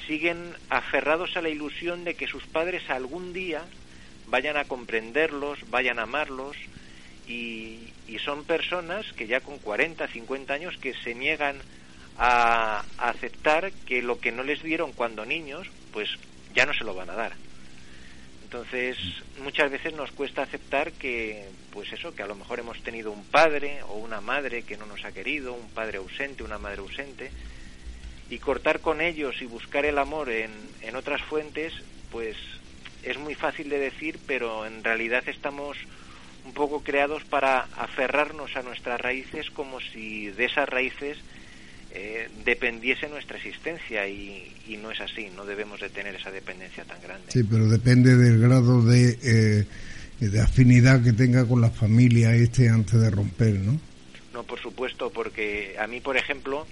siguen 0.09 0.55
aferrados 0.71 1.37
a 1.37 1.41
la 1.43 1.49
ilusión 1.49 2.03
de 2.03 2.15
que 2.15 2.25
sus 2.25 2.43
padres 2.47 2.89
algún 2.89 3.31
día 3.31 3.61
vayan 4.25 4.57
a 4.57 4.65
comprenderlos, 4.65 5.59
vayan 5.69 5.99
a 5.99 6.03
amarlos, 6.03 6.57
y, 7.27 7.91
son 8.25 8.43
personas 8.43 9.05
que 9.13 9.27
ya 9.27 9.39
con 9.39 9.59
40, 9.59 10.07
50 10.07 10.53
años 10.53 10.77
que 10.77 10.93
se 10.93 11.15
niegan 11.15 11.57
a, 12.17 12.83
a 12.97 13.09
aceptar 13.09 13.71
que 13.85 14.01
lo 14.01 14.19
que 14.19 14.31
no 14.31 14.43
les 14.43 14.61
dieron 14.61 14.91
cuando 14.91 15.25
niños, 15.25 15.67
pues 15.93 16.09
ya 16.53 16.65
no 16.65 16.73
se 16.73 16.83
lo 16.83 16.95
van 16.95 17.09
a 17.11 17.15
dar. 17.15 17.33
Entonces, 18.43 18.97
muchas 19.41 19.71
veces 19.71 19.93
nos 19.93 20.11
cuesta 20.11 20.41
aceptar 20.41 20.91
que, 20.91 21.47
pues 21.71 21.93
eso, 21.93 22.13
que 22.13 22.23
a 22.23 22.27
lo 22.27 22.35
mejor 22.35 22.59
hemos 22.59 22.81
tenido 22.81 23.11
un 23.11 23.23
padre 23.23 23.83
o 23.83 23.93
una 23.93 24.21
madre 24.21 24.63
que 24.63 24.75
no 24.75 24.85
nos 24.85 25.05
ha 25.05 25.11
querido, 25.11 25.53
un 25.53 25.69
padre 25.69 25.99
ausente, 25.99 26.43
una 26.43 26.57
madre 26.57 26.79
ausente, 26.79 27.31
y 28.29 28.37
cortar 28.39 28.79
con 28.79 29.01
ellos 29.01 29.41
y 29.41 29.45
buscar 29.45 29.85
el 29.85 29.97
amor 29.97 30.29
en, 30.29 30.51
en 30.81 30.95
otras 30.95 31.21
fuentes, 31.23 31.73
pues 32.11 32.35
es 33.03 33.17
muy 33.17 33.35
fácil 33.35 33.69
de 33.69 33.79
decir, 33.79 34.19
pero 34.27 34.65
en 34.65 34.83
realidad 34.83 35.23
estamos 35.27 35.77
un 36.45 36.53
poco 36.53 36.83
creados 36.83 37.23
para 37.25 37.67
aferrarnos 37.77 38.55
a 38.55 38.61
nuestras 38.61 38.99
raíces 38.99 39.49
como 39.51 39.79
si 39.79 40.27
de 40.27 40.45
esas 40.45 40.67
raíces 40.67 41.17
eh, 41.91 42.29
dependiese 42.45 43.07
nuestra 43.09 43.37
existencia 43.37 44.07
y, 44.07 44.51
y 44.67 44.77
no 44.77 44.91
es 44.91 44.99
así, 45.01 45.29
no 45.35 45.45
debemos 45.45 45.79
de 45.79 45.89
tener 45.89 46.15
esa 46.15 46.31
dependencia 46.31 46.83
tan 46.85 47.01
grande. 47.01 47.31
Sí, 47.31 47.43
pero 47.43 47.67
depende 47.67 48.15
del 48.15 48.39
grado 48.39 48.83
de, 48.83 49.17
eh, 49.23 49.65
de 50.19 50.41
afinidad 50.41 51.03
que 51.03 51.13
tenga 51.13 51.47
con 51.47 51.61
la 51.61 51.71
familia 51.71 52.33
este 52.35 52.69
antes 52.69 52.99
de 52.99 53.09
romper, 53.09 53.55
¿no? 53.55 53.79
No, 54.33 54.43
por 54.43 54.61
supuesto, 54.61 55.09
porque 55.11 55.75
a 55.79 55.87
mí, 55.87 55.99
por 55.99 56.15
ejemplo, 56.15 56.67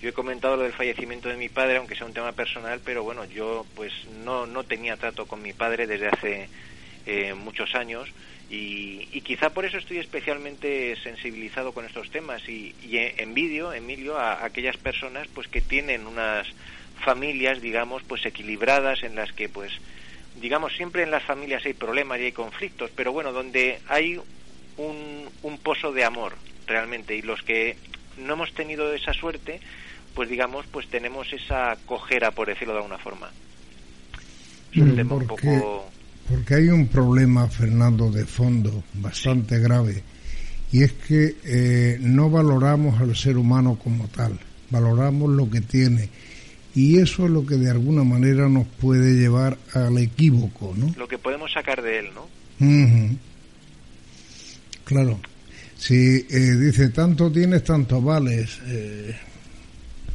yo 0.00 0.10
he 0.10 0.12
comentado 0.12 0.56
lo 0.56 0.62
del 0.62 0.72
fallecimiento 0.72 1.28
de 1.28 1.36
mi 1.36 1.48
padre, 1.48 1.76
aunque 1.76 1.96
sea 1.96 2.06
un 2.06 2.14
tema 2.14 2.32
personal, 2.32 2.80
pero 2.84 3.02
bueno, 3.02 3.24
yo 3.24 3.66
pues 3.74 3.92
no, 4.24 4.46
no 4.46 4.64
tenía 4.64 4.96
trato 4.96 5.26
con 5.26 5.42
mi 5.42 5.52
padre 5.52 5.86
desde 5.86 6.08
hace 6.08 6.48
eh, 7.06 7.34
muchos 7.34 7.74
años. 7.74 8.08
Y, 8.50 9.20
quizá 9.22 9.50
por 9.50 9.66
eso 9.66 9.76
estoy 9.76 9.98
especialmente 9.98 10.96
sensibilizado 11.02 11.72
con 11.72 11.84
estos 11.84 12.10
temas 12.10 12.48
y, 12.48 12.74
y 12.82 12.96
envidio, 13.18 13.74
Emilio, 13.74 14.16
a, 14.16 14.42
aquellas 14.44 14.78
personas 14.78 15.28
pues 15.34 15.48
que 15.48 15.60
tienen 15.60 16.06
unas 16.06 16.46
familias, 17.04 17.60
digamos, 17.60 18.02
pues 18.04 18.24
equilibradas 18.24 19.02
en 19.02 19.16
las 19.16 19.32
que 19.32 19.50
pues 19.50 19.72
digamos 20.40 20.72
siempre 20.74 21.02
en 21.02 21.10
las 21.10 21.24
familias 21.24 21.66
hay 21.66 21.74
problemas 21.74 22.20
y 22.20 22.24
hay 22.24 22.32
conflictos, 22.32 22.90
pero 22.94 23.12
bueno, 23.12 23.32
donde 23.32 23.80
hay 23.86 24.18
un, 24.78 25.28
un 25.42 25.58
pozo 25.58 25.92
de 25.92 26.04
amor 26.04 26.34
realmente. 26.66 27.16
Y 27.16 27.22
los 27.22 27.42
que 27.42 27.76
no 28.16 28.34
hemos 28.34 28.52
tenido 28.54 28.92
esa 28.94 29.12
suerte, 29.12 29.60
pues 30.18 30.28
digamos, 30.30 30.66
pues 30.72 30.88
tenemos 30.88 31.32
esa 31.32 31.76
cojera, 31.86 32.32
por 32.32 32.48
decirlo 32.48 32.72
de 32.72 32.80
alguna 32.80 32.98
forma. 32.98 33.30
Es 34.72 34.82
un 34.82 34.96
tema 34.96 35.14
un 35.14 35.28
poco 35.28 35.88
porque 36.28 36.56
hay 36.56 36.68
un 36.70 36.88
problema, 36.88 37.46
Fernando, 37.46 38.10
de 38.10 38.26
fondo 38.26 38.82
bastante 38.94 39.60
grave, 39.60 40.02
y 40.72 40.82
es 40.82 40.92
que 40.94 41.36
eh, 41.44 41.98
no 42.00 42.30
valoramos 42.30 43.00
al 43.00 43.14
ser 43.14 43.38
humano 43.38 43.78
como 43.80 44.08
tal, 44.08 44.36
valoramos 44.70 45.30
lo 45.30 45.48
que 45.48 45.60
tiene. 45.60 46.08
Y 46.74 46.98
eso 46.98 47.26
es 47.26 47.30
lo 47.30 47.46
que 47.46 47.54
de 47.54 47.70
alguna 47.70 48.02
manera 48.02 48.48
nos 48.48 48.66
puede 48.66 49.14
llevar 49.14 49.56
al 49.72 49.98
equívoco, 49.98 50.74
¿no? 50.76 50.92
Lo 50.98 51.06
que 51.06 51.18
podemos 51.18 51.52
sacar 51.52 51.80
de 51.80 52.00
él, 52.00 52.06
¿no? 52.12 52.26
Claro. 54.82 55.20
Si 55.76 55.94
eh, 55.94 56.56
dice 56.56 56.88
tanto 56.88 57.30
tienes, 57.30 57.62
tanto 57.62 58.02
vales, 58.02 58.58
eh, 58.66 59.16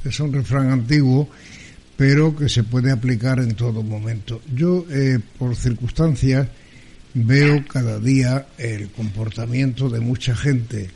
es 0.05 0.19
un 0.19 0.33
refrán 0.33 0.71
antiguo 0.71 1.29
pero 1.95 2.35
que 2.35 2.49
se 2.49 2.63
puede 2.63 2.91
aplicar 2.91 3.39
en 3.39 3.53
todo 3.55 3.83
momento. 3.83 4.41
Yo, 4.53 4.85
eh, 4.89 5.19
por 5.37 5.55
circunstancias, 5.55 6.47
veo 7.13 7.63
cada 7.67 7.99
día 7.99 8.47
el 8.57 8.89
comportamiento 8.89 9.89
de 9.89 9.99
mucha 9.99 10.35
gente 10.35 10.89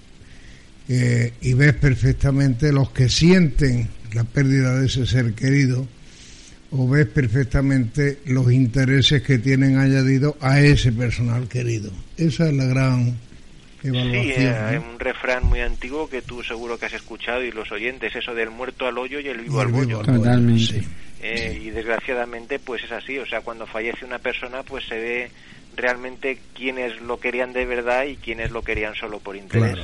eh, 0.90 1.34
y 1.42 1.54
ves 1.54 1.74
perfectamente 1.74 2.72
los 2.72 2.90
que 2.90 3.10
sienten 3.10 3.88
la 4.14 4.24
pérdida 4.24 4.80
de 4.80 4.88
ese 4.88 5.06
ser 5.06 5.34
querido 5.34 5.88
o 6.72 6.90
ves 6.90 7.06
perfectamente 7.06 8.20
los 8.26 8.52
intereses 8.52 9.22
que 9.22 9.38
tienen 9.38 9.78
añadido 9.78 10.38
a 10.42 10.60
ese 10.60 10.92
personal 10.92 11.48
querido. 11.48 11.92
Esa 12.18 12.50
es 12.50 12.54
la 12.54 12.66
gran 12.66 13.16
evaluación. 13.90 14.36
Sí, 14.36 14.46
hay 14.46 14.78
un 14.78 15.00
refrán 15.00 15.46
muy 15.46 15.62
antiguo 15.62 16.10
que 16.10 16.22
tú 16.22 16.44
seguro 16.44 16.78
que 16.78 16.86
has 16.86 16.94
escuchado 16.94 17.44
y 17.44 17.52
los 17.52 17.72
oyentes, 17.72 18.16
eso 18.16 18.34
del 18.34 18.50
muerto 18.50 18.88
al 18.88 18.98
hoyo 18.98 19.20
y 19.20 19.28
el 19.28 19.40
vivo 19.40 19.62
al 19.62 19.68
bollo. 19.68 20.02
Totalmente. 20.02 20.84
Eh, 21.22 21.60
y 21.64 21.70
desgraciadamente 21.72 22.60
pues 22.60 22.84
es 22.84 22.92
así, 22.92 23.18
o 23.18 23.26
sea, 23.26 23.42
cuando 23.42 23.66
fallece 23.66 24.06
una 24.06 24.20
persona 24.20 24.62
pues 24.64 24.86
se 24.86 24.96
ve 25.00 25.32
realmente 25.76 26.40
quiénes 26.54 27.02
lo 27.02 27.20
querían 27.20 27.54
de 27.54 27.66
verdad 27.66 28.06
y 28.06 28.18
quiénes 28.18 28.52
lo 28.52 28.62
querían 28.62 28.94
solo 28.96 29.20
por 29.20 29.36
interés. 29.36 29.80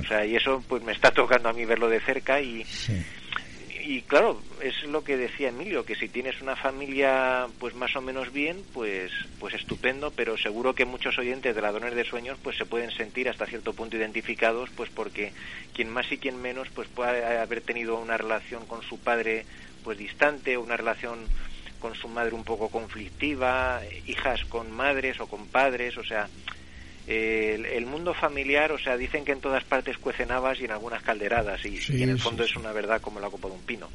O 0.00 0.06
sea, 0.06 0.24
y 0.24 0.36
eso 0.36 0.62
pues 0.68 0.82
me 0.82 0.92
está 0.92 1.10
tocando 1.10 1.48
a 1.48 1.52
mí 1.52 1.64
verlo 1.64 1.88
de 1.88 2.00
cerca 2.00 2.40
y, 2.40 2.64
y 3.82 4.02
claro, 4.02 4.40
es 4.62 4.82
lo 4.84 5.02
que 5.02 5.16
decía 5.16 5.48
Emilio, 5.48 5.84
que 5.84 5.96
si 5.96 6.08
tienes 6.08 6.40
una 6.40 6.56
familia 6.56 7.48
pues 7.58 7.74
más 7.74 7.94
o 7.96 8.00
menos 8.00 8.32
bien, 8.32 8.64
pues 8.72 9.10
pues 9.40 9.54
estupendo, 9.54 10.12
pero 10.12 10.38
seguro 10.38 10.74
que 10.74 10.84
muchos 10.84 11.18
oyentes 11.18 11.54
de 11.54 11.62
ladrones 11.62 11.94
de 11.94 12.04
sueños 12.04 12.38
pues 12.42 12.56
se 12.56 12.64
pueden 12.64 12.90
sentir 12.92 13.28
hasta 13.28 13.46
cierto 13.46 13.72
punto 13.72 13.96
identificados, 13.96 14.70
pues 14.70 14.88
porque 14.90 15.32
quien 15.74 15.90
más 15.90 16.10
y 16.12 16.18
quien 16.18 16.40
menos 16.40 16.68
pues 16.70 16.88
puede 16.88 17.38
haber 17.38 17.60
tenido 17.60 17.98
una 17.98 18.16
relación 18.16 18.66
con 18.66 18.82
su 18.82 18.98
padre 18.98 19.44
pues 19.82 19.98
distante, 19.98 20.56
una 20.56 20.76
relación 20.76 21.26
con 21.80 21.96
su 21.96 22.06
madre 22.06 22.34
un 22.34 22.44
poco 22.44 22.68
conflictiva, 22.68 23.80
hijas 24.06 24.44
con 24.44 24.70
madres 24.70 25.18
o 25.20 25.26
con 25.26 25.48
padres, 25.48 25.98
o 25.98 26.04
sea, 26.04 26.28
el, 27.06 27.86
mundo 27.86 28.14
familiar, 28.14 28.72
o 28.72 28.78
sea, 28.78 28.96
dicen 28.96 29.24
que 29.24 29.32
en 29.32 29.40
todas 29.40 29.64
partes 29.64 29.98
cuecen 29.98 30.30
habas 30.30 30.60
y 30.60 30.64
en 30.64 30.70
algunas 30.70 31.02
calderadas, 31.02 31.64
y, 31.64 31.78
en 32.02 32.10
el 32.10 32.18
fondo 32.18 32.44
es 32.44 32.54
una 32.56 32.72
verdad 32.72 33.00
como 33.00 33.20
la 33.20 33.28
copa 33.28 33.48
de 33.48 33.54
un 33.54 33.62
pino. 33.62 33.88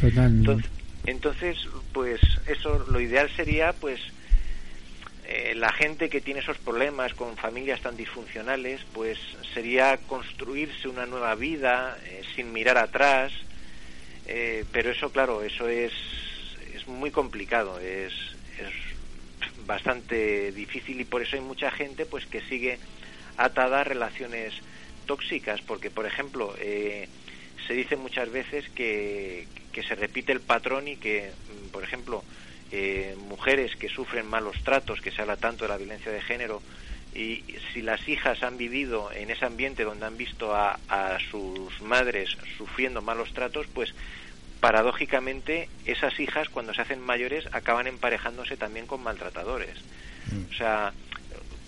Totalmente. 0.00 0.68
Entonces, 1.06 1.56
pues 1.92 2.20
eso, 2.46 2.84
lo 2.90 3.00
ideal 3.00 3.28
sería, 3.34 3.72
pues, 3.72 4.00
eh, 5.26 5.54
la 5.56 5.72
gente 5.72 6.08
que 6.08 6.20
tiene 6.20 6.40
esos 6.40 6.58
problemas 6.58 7.14
con 7.14 7.36
familias 7.36 7.80
tan 7.80 7.96
disfuncionales, 7.96 8.80
pues 8.92 9.18
sería 9.54 9.96
construirse 9.96 10.88
una 10.88 11.06
nueva 11.06 11.34
vida 11.34 11.96
eh, 12.04 12.22
sin 12.34 12.52
mirar 12.52 12.78
atrás, 12.78 13.32
eh, 14.26 14.64
pero 14.72 14.90
eso, 14.90 15.10
claro, 15.10 15.42
eso 15.42 15.68
es, 15.68 15.92
es 16.74 16.86
muy 16.86 17.10
complicado, 17.10 17.80
es, 17.80 18.12
es 18.58 18.91
bastante 19.66 20.52
difícil 20.52 21.00
y 21.00 21.04
por 21.04 21.22
eso 21.22 21.36
hay 21.36 21.42
mucha 21.42 21.70
gente 21.70 22.06
pues 22.06 22.26
que 22.26 22.40
sigue 22.42 22.78
atada 23.36 23.80
a 23.80 23.84
relaciones 23.84 24.54
tóxicas, 25.06 25.60
porque, 25.62 25.90
por 25.90 26.06
ejemplo, 26.06 26.54
eh, 26.58 27.08
se 27.66 27.74
dice 27.74 27.96
muchas 27.96 28.30
veces 28.30 28.68
que, 28.70 29.46
que 29.72 29.82
se 29.82 29.94
repite 29.94 30.32
el 30.32 30.40
patrón 30.40 30.88
y 30.88 30.96
que, 30.96 31.30
mm, 31.30 31.68
por 31.68 31.82
ejemplo, 31.82 32.24
eh, 32.70 33.16
mujeres 33.28 33.76
que 33.76 33.88
sufren 33.88 34.26
malos 34.26 34.62
tratos, 34.64 35.00
que 35.00 35.10
se 35.10 35.22
habla 35.22 35.36
tanto 35.36 35.64
de 35.64 35.68
la 35.68 35.76
violencia 35.76 36.10
de 36.10 36.22
género, 36.22 36.62
y 37.14 37.44
si 37.72 37.82
las 37.82 38.08
hijas 38.08 38.42
han 38.42 38.56
vivido 38.56 39.12
en 39.12 39.30
ese 39.30 39.44
ambiente 39.44 39.84
donde 39.84 40.06
han 40.06 40.16
visto 40.16 40.54
a, 40.54 40.78
a 40.88 41.18
sus 41.30 41.78
madres 41.82 42.30
sufriendo 42.56 43.02
malos 43.02 43.34
tratos, 43.34 43.66
pues 43.74 43.92
paradójicamente 44.62 45.68
esas 45.86 46.20
hijas 46.20 46.48
cuando 46.48 46.72
se 46.72 46.82
hacen 46.82 47.00
mayores 47.00 47.48
acaban 47.50 47.88
emparejándose 47.88 48.56
también 48.56 48.86
con 48.86 49.02
maltratadores. 49.02 49.76
Mm. 50.30 50.52
O 50.52 50.54
sea, 50.54 50.92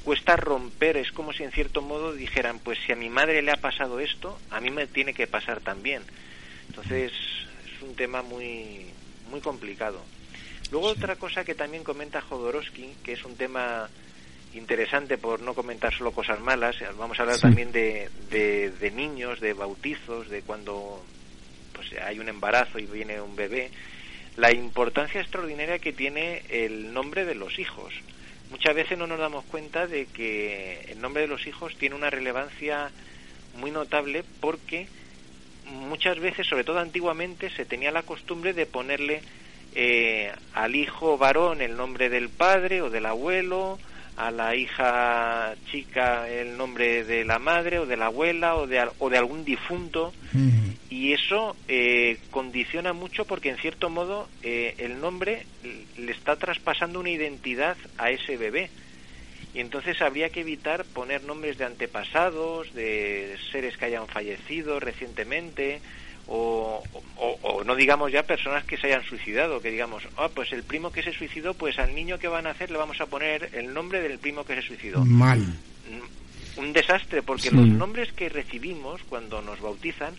cuesta 0.05 0.37
romper, 0.37 0.97
es 0.97 1.11
como 1.11 1.33
si 1.33 1.43
en 1.43 1.51
cierto 1.51 1.83
modo 1.83 2.13
dijeran, 2.13 2.61
pues 2.61 2.79
si 2.87 2.93
a 2.93 2.97
mi 2.97 3.11
madre 3.11 3.43
le 3.43 3.51
ha 3.51 3.57
pasado 3.57 3.99
esto, 3.99 4.39
a 4.51 4.61
mí 4.61 4.71
me 4.71 4.87
tiene 4.87 5.13
que 5.13 5.27
pasar 5.27 5.59
también. 5.59 6.03
Entonces, 6.69 7.11
es 7.67 7.83
un 7.83 7.97
tema 7.97 8.23
muy 8.23 8.87
muy 9.29 9.41
complicado. 9.41 10.01
Luego 10.71 10.87
otra 10.87 11.17
cosa 11.17 11.45
que 11.45 11.57
también 11.57 11.83
comenta 11.83 12.21
Jodorowsky, 12.21 12.95
que 13.03 13.15
es 13.15 13.25
un 13.25 13.35
tema 13.35 13.89
interesante 14.55 15.19
por 15.19 15.41
no 15.41 15.55
comentar 15.55 15.93
solo 15.93 16.13
cosas 16.13 16.39
malas. 16.39 16.77
Vamos 16.97 17.19
a 17.19 17.23
hablar 17.23 17.41
también 17.41 17.73
de, 17.73 18.09
de, 18.31 18.91
niños, 18.93 19.41
de 19.41 19.53
bautizos, 19.53 20.29
de 20.29 20.43
cuando 20.43 21.05
pues 21.89 22.03
hay 22.03 22.19
un 22.19 22.29
embarazo 22.29 22.79
y 22.79 22.87
viene 22.87 23.21
un 23.21 23.37
bebé. 23.37 23.71
La 24.37 24.53
importancia 24.53 25.21
extraordinaria 25.21 25.79
que 25.79 25.93
tiene 25.93 26.43
el 26.49 26.93
nombre 26.93 27.25
de 27.25 27.35
los 27.35 27.59
hijos. 27.59 27.95
Muchas 28.51 28.75
veces 28.75 28.99
no 28.99 29.07
nos 29.07 29.19
damos 29.19 29.45
cuenta 29.45 29.87
de 29.87 30.07
que 30.07 30.87
el 30.91 31.01
nombre 31.01 31.23
de 31.23 31.29
los 31.29 31.47
hijos 31.47 31.77
tiene 31.77 31.95
una 31.95 32.11
relevancia 32.11 32.91
muy 33.57 33.71
notable 33.71 34.25
porque 34.41 34.87
muchas 35.67 36.19
veces, 36.19 36.47
sobre 36.47 36.65
todo 36.65 36.79
antiguamente, 36.79 37.51
se 37.51 37.65
tenía 37.65 37.91
la 37.91 38.03
costumbre 38.03 38.53
de 38.53 38.67
ponerle 38.67 39.23
eh, 39.75 40.33
al 40.53 40.77
hijo 40.77 41.19
varón 41.19 41.61
el 41.61 41.77
nombre 41.77 42.09
del 42.09 42.29
padre 42.29 42.83
o 42.83 42.91
del 42.91 43.07
abuelo, 43.07 43.79
a 44.17 44.31
la 44.31 44.55
hija 44.55 45.55
chica 45.71 46.29
el 46.29 46.57
nombre 46.57 47.05
de 47.05 47.25
la 47.25 47.39
madre 47.39 47.79
o 47.79 47.87
de 47.87 47.97
la 47.97 48.07
abuela 48.07 48.55
o 48.57 48.67
de, 48.67 48.87
o 48.99 49.11
de 49.11 49.19
algún 49.19 49.45
difunto. 49.45 50.13
Y 50.91 51.13
eso 51.13 51.57
eh, 51.67 52.19
condiciona 52.31 52.93
mucho 52.93 53.25
porque 53.25 53.51
en 53.51 53.57
cierto 53.57 53.91
modo 53.91 54.29
eh, 54.43 54.75
el 54.79 55.01
nombre 55.01 55.47
le 55.97 56.13
está 56.13 56.37
traspasando 56.37 57.01
una 57.01 57.11
identidad 57.11 57.77
a 57.99 58.11
ese 58.11 58.37
bebé. 58.37 58.71
Y 59.55 59.61
entonces 59.61 60.01
habría 60.03 60.31
que 60.31 60.41
evitar 60.41 60.85
poner 60.85 61.23
nombres 61.25 61.59
de 61.59 61.65
antepasados, 61.65 62.73
de 62.75 63.37
seres 63.53 63.77
que 63.77 63.85
hayan 63.85 64.09
fallecido 64.09 64.81
recientemente, 64.81 65.81
o, 66.27 66.83
o, 67.17 67.65
no 67.65 67.75
digamos 67.75 68.13
ya 68.13 68.23
personas 68.23 68.65
que 68.65 68.77
se 68.77 68.89
hayan 68.89 69.05
suicidado, 69.05 69.61
que 69.61 69.71
digamos, 69.71 70.03
ah, 70.17 70.29
pues 70.35 70.53
el 70.53 70.63
primo 70.63 70.91
que 70.91 71.03
se 71.03 71.13
suicidó, 71.13 71.55
pues 71.55 71.79
al 71.79 71.95
niño 71.95 72.19
que 72.19 72.29
van 72.29 72.47
a 72.47 72.51
hacer 72.51 72.71
le 72.71 72.79
vamos 72.79 73.01
a 73.01 73.07
poner 73.07 73.51
el 73.53 73.73
nombre 73.75 74.01
del 74.01 74.19
primo 74.19 74.45
que 74.45 74.55
se 74.55 74.63
suicidó. 74.63 75.05
Mal. 75.05 75.41
Mm, 75.41 76.61
un 76.61 76.73
desastre, 76.73 77.23
porque 77.23 77.51
los 77.51 77.67
nombres 77.67 78.13
que 78.13 78.29
recibimos 78.29 79.03
cuando 79.09 79.43
nos 79.43 79.61
bautizan 79.61 80.15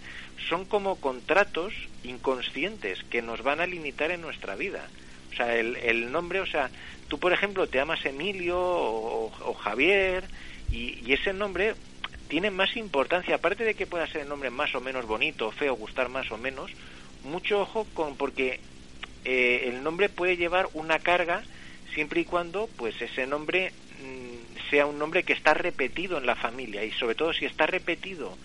son 0.49 0.65
como 0.65 0.97
contratos 0.97 1.73
inconscientes 2.03 3.03
que 3.09 3.21
nos 3.21 3.41
van 3.41 3.61
a 3.61 3.65
limitar 3.65 4.11
en 4.11 4.21
nuestra 4.21 4.55
vida. 4.55 4.89
O 5.31 5.35
sea, 5.35 5.55
el, 5.55 5.77
el 5.77 6.11
nombre, 6.11 6.41
o 6.41 6.45
sea, 6.45 6.69
tú 7.07 7.19
por 7.19 7.31
ejemplo 7.31 7.67
te 7.67 7.77
llamas 7.77 8.05
Emilio 8.05 8.59
o, 8.59 9.53
Javier 9.59 10.25
y, 10.71 10.99
y 11.05 11.13
ese 11.13 11.33
nombre 11.33 11.75
tiene 12.27 12.51
más 12.51 12.75
importancia, 12.75 13.35
aparte 13.35 13.63
de 13.63 13.75
que 13.75 13.87
pueda 13.87 14.07
ser 14.07 14.21
el 14.21 14.29
nombre 14.29 14.49
más 14.49 14.73
o 14.75 14.81
menos 14.81 15.05
bonito, 15.05 15.51
feo, 15.51 15.75
gustar 15.75 16.09
más 16.09 16.31
o 16.31 16.37
menos, 16.37 16.71
mucho 17.23 17.61
ojo 17.61 17.85
con 17.93 18.15
porque 18.15 18.59
eh, 19.23 19.63
el 19.65 19.83
nombre 19.83 20.09
puede 20.09 20.37
llevar 20.37 20.69
una 20.73 20.99
carga 20.99 21.43
siempre 21.93 22.21
y 22.21 22.25
cuando 22.25 22.69
pues 22.77 22.99
ese 23.01 23.25
nombre 23.25 23.71
mm, 24.01 24.69
sea 24.69 24.85
un 24.85 24.99
nombre 24.99 25.23
que 25.23 25.33
está 25.33 25.53
repetido 25.53 26.17
en 26.17 26.25
la 26.25 26.35
familia 26.35 26.83
y 26.83 26.91
sobre 26.91 27.15
todo 27.15 27.33
si 27.33 27.45
está 27.45 27.65
repetido 27.65 28.37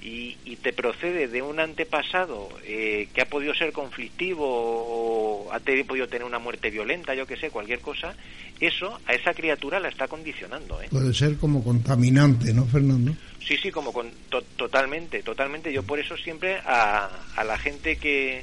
y, 0.00 0.36
te 0.62 0.72
procede 0.72 1.28
de 1.28 1.40
un 1.40 1.60
antepasado 1.60 2.48
eh, 2.64 3.08
que 3.14 3.22
ha 3.22 3.26
podido 3.26 3.54
ser 3.54 3.72
conflictivo 3.72 4.44
o 4.44 5.52
ha 5.52 5.60
podido 5.60 6.08
tener 6.08 6.24
una 6.24 6.40
muerte 6.40 6.70
violenta, 6.70 7.14
yo 7.14 7.26
que 7.26 7.36
sé, 7.36 7.50
cualquier 7.50 7.80
cosa, 7.80 8.14
eso 8.60 8.98
a 9.06 9.14
esa 9.14 9.34
criatura 9.34 9.78
la 9.78 9.88
está 9.88 10.08
condicionando. 10.08 10.82
¿eh? 10.82 10.88
Puede 10.90 11.14
ser 11.14 11.36
como 11.38 11.62
contaminante, 11.62 12.52
¿no, 12.52 12.66
Fernando? 12.66 13.14
Sí, 13.38 13.56
sí, 13.56 13.70
como 13.70 13.92
con, 13.92 14.10
totalmente, 14.56 15.22
totalmente. 15.22 15.72
Yo 15.72 15.84
por 15.84 16.00
eso 16.00 16.16
siempre 16.16 16.58
a, 16.64 17.08
a 17.36 17.44
la 17.44 17.56
gente 17.56 17.96
que, 17.96 18.42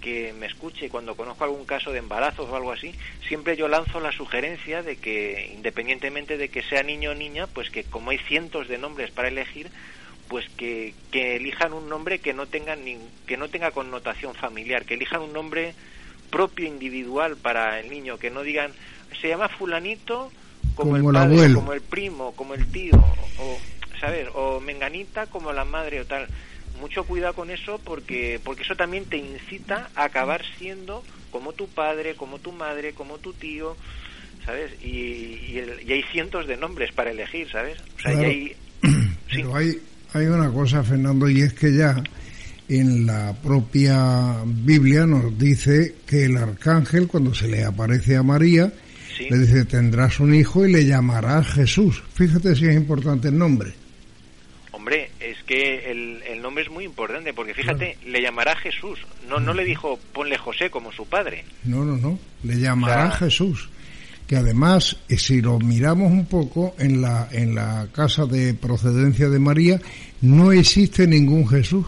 que 0.00 0.32
me 0.32 0.46
escuche 0.46 0.88
cuando 0.88 1.16
conozco 1.16 1.44
algún 1.44 1.64
caso 1.64 1.90
de 1.90 1.98
embarazos 1.98 2.48
o 2.48 2.54
algo 2.54 2.72
así, 2.72 2.94
siempre 3.26 3.56
yo 3.56 3.66
lanzo 3.66 3.98
la 4.00 4.12
sugerencia 4.12 4.82
de 4.82 4.96
que 4.96 5.52
independientemente 5.54 6.36
de 6.36 6.48
que 6.48 6.62
sea 6.62 6.82
niño 6.82 7.10
o 7.12 7.14
niña, 7.14 7.46
pues 7.46 7.70
que 7.70 7.84
como 7.84 8.10
hay 8.10 8.18
cientos 8.18 8.68
de 8.68 8.78
nombres 8.78 9.10
para 9.10 9.28
elegir, 9.28 9.68
pues 10.28 10.48
que, 10.56 10.94
que 11.10 11.36
elijan 11.36 11.72
un 11.72 11.88
nombre 11.88 12.18
que 12.18 12.32
no 12.32 12.46
tenga 12.46 12.76
ni, 12.76 12.98
que 13.26 13.36
no 13.36 13.48
tenga 13.48 13.70
connotación 13.70 14.34
familiar, 14.34 14.84
que 14.84 14.94
elijan 14.94 15.22
un 15.22 15.32
nombre 15.32 15.74
propio 16.30 16.66
individual 16.66 17.36
para 17.36 17.80
el 17.80 17.90
niño, 17.90 18.18
que 18.18 18.30
no 18.30 18.42
digan 18.42 18.72
se 19.20 19.28
llama 19.28 19.48
fulanito 19.48 20.30
como, 20.74 20.96
el 20.96 21.04
padre, 21.04 21.54
como 21.54 21.72
el 21.72 21.80
primo, 21.80 22.32
como 22.32 22.54
el 22.54 22.66
tío, 22.70 22.96
o 23.38 23.58
sabes, 24.00 24.28
o 24.34 24.60
menganita 24.60 25.26
como 25.26 25.52
la 25.52 25.64
madre 25.64 26.00
o 26.00 26.06
tal. 26.06 26.26
Mucho 26.80 27.04
cuidado 27.04 27.32
con 27.32 27.50
eso 27.50 27.80
porque 27.82 28.38
porque 28.44 28.62
eso 28.62 28.76
también 28.76 29.06
te 29.06 29.16
incita 29.16 29.88
a 29.94 30.04
acabar 30.04 30.42
siendo 30.58 31.02
como 31.30 31.52
tu 31.52 31.68
padre, 31.68 32.14
como 32.14 32.38
tu 32.38 32.52
madre, 32.52 32.92
como 32.92 33.18
tu 33.18 33.32
tío, 33.32 33.76
¿sabes? 34.44 34.72
Y, 34.82 35.58
y, 35.86 35.92
hay 35.92 36.02
cientos 36.12 36.46
de 36.46 36.58
nombres 36.58 36.92
para 36.92 37.10
elegir, 37.10 37.50
¿sabes? 37.50 37.78
O 37.96 38.00
sea, 38.00 38.18
hay, 38.18 38.54
Pero 39.32 39.56
hay 39.56 39.80
hay 40.16 40.26
una 40.26 40.50
cosa, 40.50 40.82
Fernando, 40.82 41.28
y 41.28 41.42
es 41.42 41.52
que 41.52 41.74
ya 41.74 42.02
en 42.68 43.06
la 43.06 43.34
propia 43.34 44.42
Biblia 44.44 45.06
nos 45.06 45.38
dice 45.38 45.96
que 46.06 46.24
el 46.24 46.36
arcángel, 46.36 47.06
cuando 47.06 47.34
se 47.34 47.48
le 47.48 47.64
aparece 47.64 48.16
a 48.16 48.22
María, 48.22 48.72
le 49.18 49.38
dice, 49.38 49.64
tendrás 49.64 50.20
un 50.20 50.34
hijo 50.34 50.66
y 50.66 50.72
le 50.72 50.84
llamarás 50.84 51.46
Jesús. 51.48 52.02
Fíjate 52.14 52.54
si 52.54 52.66
es 52.66 52.74
importante 52.74 53.28
el 53.28 53.38
nombre. 53.38 53.72
Hombre, 54.72 55.10
es 55.20 55.42
que 55.44 55.90
el, 55.90 56.42
nombre 56.42 56.64
es 56.64 56.70
muy 56.70 56.84
importante, 56.84 57.32
porque 57.32 57.54
fíjate, 57.54 57.96
le 58.06 58.20
llamará 58.20 58.54
Jesús. 58.56 58.98
No, 59.28 59.40
no 59.40 59.54
le 59.54 59.64
dijo, 59.64 59.98
ponle 60.12 60.36
José 60.38 60.70
como 60.70 60.92
su 60.92 61.06
padre. 61.06 61.44
No, 61.64 61.84
no, 61.84 61.96
no, 61.96 62.18
le 62.42 62.58
llamará 62.58 63.10
Jesús 63.10 63.68
que 64.26 64.36
además, 64.36 64.96
eh, 65.08 65.18
si 65.18 65.40
lo 65.40 65.58
miramos 65.58 66.10
un 66.10 66.26
poco, 66.26 66.74
en 66.78 67.00
la, 67.00 67.28
en 67.30 67.54
la 67.54 67.88
casa 67.92 68.26
de 68.26 68.54
procedencia 68.54 69.28
de 69.28 69.38
María 69.38 69.80
no 70.20 70.52
existe 70.52 71.06
ningún 71.06 71.48
Jesús. 71.48 71.86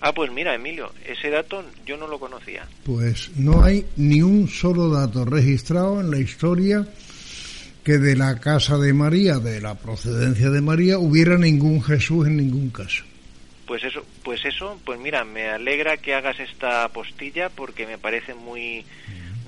Ah, 0.00 0.12
pues 0.12 0.32
mira, 0.32 0.54
Emilio, 0.54 0.92
ese 1.06 1.30
dato 1.30 1.64
yo 1.86 1.96
no 1.96 2.08
lo 2.08 2.18
conocía. 2.18 2.66
Pues 2.84 3.30
no 3.36 3.62
hay 3.62 3.86
ni 3.96 4.20
un 4.20 4.48
solo 4.48 4.90
dato 4.90 5.24
registrado 5.24 6.00
en 6.00 6.10
la 6.10 6.18
historia 6.18 6.86
que 7.84 7.98
de 7.98 8.16
la 8.16 8.38
casa 8.40 8.78
de 8.78 8.92
María, 8.92 9.38
de 9.38 9.60
la 9.60 9.76
procedencia 9.76 10.50
de 10.50 10.60
María, 10.60 10.98
hubiera 10.98 11.36
ningún 11.36 11.82
Jesús 11.82 12.26
en 12.26 12.36
ningún 12.36 12.70
caso. 12.70 13.04
Pues 13.66 13.84
eso, 13.84 14.04
pues 14.24 14.44
eso, 14.44 14.78
pues 14.84 14.98
mira, 14.98 15.24
me 15.24 15.48
alegra 15.48 15.96
que 15.96 16.14
hagas 16.14 16.38
esta 16.40 16.88
postilla 16.88 17.48
porque 17.48 17.86
me 17.86 17.96
parece 17.96 18.34
muy 18.34 18.84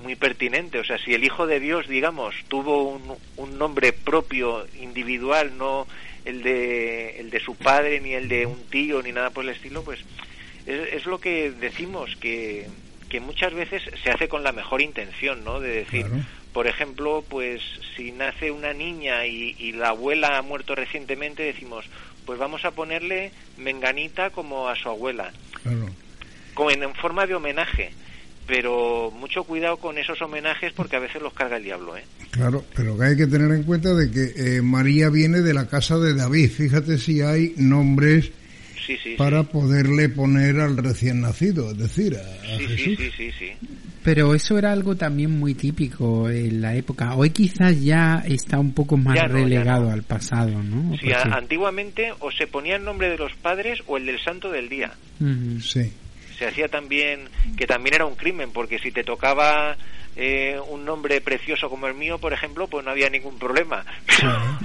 muy 0.05 0.15
pertinente. 0.15 0.79
O 0.79 0.83
sea, 0.85 0.99
si 0.99 1.13
el 1.13 1.23
Hijo 1.23 1.47
de 1.47 1.59
Dios, 1.59 1.87
digamos, 1.87 2.35
tuvo 2.47 2.83
un, 2.83 3.17
un 3.37 3.57
nombre 3.57 3.91
propio, 3.91 4.65
individual, 4.79 5.57
no 5.57 5.87
el 6.25 6.43
de, 6.43 7.19
el 7.19 7.31
de 7.31 7.39
su 7.39 7.55
padre, 7.55 7.99
ni 7.99 8.13
el 8.13 8.27
de 8.27 8.45
un 8.45 8.63
tío, 8.69 9.01
ni 9.01 9.11
nada 9.11 9.31
por 9.31 9.43
el 9.43 9.49
estilo, 9.49 9.83
pues 9.83 9.99
es, 10.67 10.93
es 10.93 11.05
lo 11.07 11.19
que 11.19 11.51
decimos, 11.51 12.15
que, 12.17 12.67
que 13.09 13.19
muchas 13.19 13.53
veces 13.53 13.81
se 14.03 14.11
hace 14.11 14.27
con 14.27 14.43
la 14.43 14.51
mejor 14.51 14.81
intención, 14.81 15.43
¿no? 15.43 15.59
De 15.59 15.69
decir, 15.69 16.05
por 16.53 16.67
ejemplo, 16.67 17.23
pues 17.27 17.61
si 17.95 18.11
nace 18.11 18.51
una 18.51 18.73
niña 18.73 19.25
y, 19.25 19.55
y, 19.57 19.71
la 19.71 19.89
abuela 19.89 20.37
ha 20.37 20.41
muerto 20.43 20.75
recientemente, 20.75 21.43
decimos, 21.43 21.85
pues 22.27 22.37
vamos 22.37 22.63
a 22.63 22.71
ponerle 22.71 23.31
menganita 23.57 24.29
como 24.29 24.69
a 24.69 24.75
su 24.75 24.87
abuela. 24.87 25.31
Como 26.53 26.71
en 26.71 26.93
forma 26.95 27.25
de 27.25 27.35
homenaje 27.35 27.91
pero 28.47 29.11
mucho 29.11 29.43
cuidado 29.43 29.77
con 29.77 29.97
esos 29.97 30.21
homenajes 30.21 30.71
porque 30.73 30.95
a 30.95 30.99
veces 30.99 31.21
los 31.21 31.33
carga 31.33 31.57
el 31.57 31.63
diablo, 31.63 31.97
¿eh? 31.97 32.03
Claro, 32.31 32.63
pero 32.75 33.01
hay 33.01 33.15
que 33.17 33.27
tener 33.27 33.51
en 33.51 33.63
cuenta 33.63 33.93
de 33.93 34.11
que 34.11 34.57
eh, 34.57 34.61
María 34.61 35.09
viene 35.09 35.41
de 35.41 35.53
la 35.53 35.67
casa 35.67 35.97
de 35.97 36.13
David. 36.13 36.49
Fíjate 36.51 36.97
si 36.97 37.21
hay 37.21 37.53
nombres 37.57 38.31
para 39.17 39.43
poderle 39.43 40.09
poner 40.09 40.59
al 40.59 40.77
recién 40.77 41.21
nacido, 41.21 41.71
es 41.71 41.77
decir, 41.77 42.17
a, 42.17 42.57
Jesús. 42.57 42.97
Sí, 42.97 43.11
sí, 43.17 43.31
sí, 43.31 43.51
Pero 44.03 44.35
eso 44.35 44.59
era 44.59 44.71
algo 44.71 44.95
también 44.95 45.31
muy 45.31 45.55
típico 45.55 46.29
en 46.29 46.61
la 46.61 46.75
época. 46.75 47.15
Hoy 47.15 47.31
quizás 47.31 47.81
ya 47.83 48.23
está 48.27 48.59
un 48.59 48.73
poco 48.73 48.95
más 48.95 49.17
relegado 49.31 49.89
al 49.89 50.03
pasado, 50.03 50.61
¿no? 50.61 50.95
Sí, 50.97 51.11
antiguamente 51.11 52.13
o 52.19 52.31
se 52.31 52.45
ponía 52.45 52.75
el 52.75 52.83
nombre 52.83 53.09
de 53.09 53.17
los 53.17 53.33
padres 53.37 53.81
o 53.87 53.97
el 53.97 54.05
del 54.05 54.19
santo 54.19 54.51
del 54.51 54.69
día. 54.69 54.91
Sí 55.61 55.91
se 56.35 56.47
hacía 56.47 56.67
también 56.67 57.29
que 57.57 57.65
también 57.65 57.95
era 57.95 58.05
un 58.05 58.15
crimen 58.15 58.51
porque 58.51 58.79
si 58.79 58.91
te 58.91 59.03
tocaba 59.03 59.75
eh, 60.15 60.57
un 60.69 60.85
nombre 60.85 61.21
precioso 61.21 61.69
como 61.69 61.87
el 61.87 61.95
mío 61.95 62.17
por 62.17 62.33
ejemplo 62.33 62.67
pues 62.67 62.85
no 62.85 62.91
había 62.91 63.09
ningún 63.09 63.37
problema. 63.37 63.85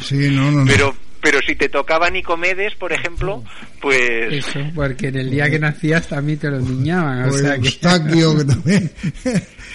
Sí, 0.01 0.31
no, 0.31 0.51
no, 0.51 0.65
pero 0.67 0.95
pero 1.21 1.39
si 1.47 1.55
te 1.55 1.69
tocaba 1.69 2.09
Nicomedes 2.09 2.75
por 2.77 2.93
ejemplo 2.93 3.43
pues 3.81 4.33
eso 4.33 4.61
porque 4.75 5.09
en 5.09 5.17
el 5.17 5.31
día 5.31 5.51
que 5.51 5.59
nacías 5.59 6.09
también 6.09 6.39
te 6.39 6.51
lo 6.51 6.61
niñaban 6.61 7.29
o, 7.29 7.33
sea 7.33 7.59
que... 7.59 7.71
también. 7.81 8.91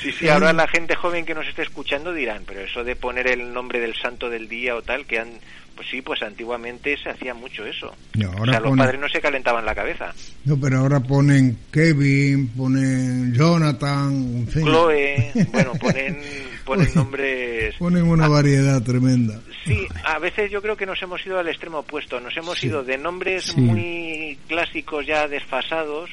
Sí 0.02 0.12
sí 0.12 0.28
ahora 0.30 0.54
la 0.54 0.68
gente 0.68 0.94
joven 0.96 1.26
que 1.26 1.34
nos 1.34 1.48
esté 1.48 1.64
escuchando 1.64 2.14
dirán 2.14 2.44
pero 2.46 2.62
eso 2.62 2.84
de 2.84 2.96
poner 2.96 3.28
el 3.28 3.52
nombre 3.52 3.80
del 3.80 3.96
santo 3.96 4.30
del 4.30 4.48
día 4.48 4.76
o 4.76 4.84
tal 4.84 5.06
que 5.06 5.18
han 5.18 5.40
pues 5.76 5.88
sí, 5.90 6.02
pues 6.02 6.22
antiguamente 6.22 6.98
se 6.98 7.10
hacía 7.10 7.34
mucho 7.34 7.66
eso. 7.66 7.94
o 8.40 8.46
sea, 8.46 8.60
los 8.60 8.78
padres 8.78 9.00
no 9.00 9.10
se 9.10 9.22
calentaban 9.22 9.66
la 9.66 9.76
cabeza. 9.76 10.14
No, 10.46 10.58
pero 10.60 10.80
ahora 10.80 11.00
ponen 11.00 11.58
Kevin, 11.72 12.48
ponen 12.50 13.34
Jonathan, 13.34 14.14
en 14.14 14.48
fin. 14.48 14.64
Chloe, 14.64 15.32
bueno, 15.52 15.74
ponen, 15.80 16.22
ponen 16.64 16.90
nombres... 16.96 17.76
Ponen 17.76 18.04
una 18.04 18.28
variedad 18.28 18.82
tremenda. 18.82 19.40
Sí, 19.66 19.88
a 20.04 20.20
veces 20.20 20.52
yo 20.52 20.62
creo 20.62 20.78
que 20.78 20.86
nos 20.86 21.02
hemos 21.02 21.26
ido 21.26 21.40
al 21.40 21.48
extremo 21.48 21.80
opuesto. 21.80 22.20
Nos 22.20 22.38
hemos 22.38 22.64
ido 22.64 22.84
de 22.84 22.98
nombres 22.98 23.58
muy 23.58 24.38
clásicos 24.48 25.06
ya 25.06 25.28
desfasados, 25.28 26.12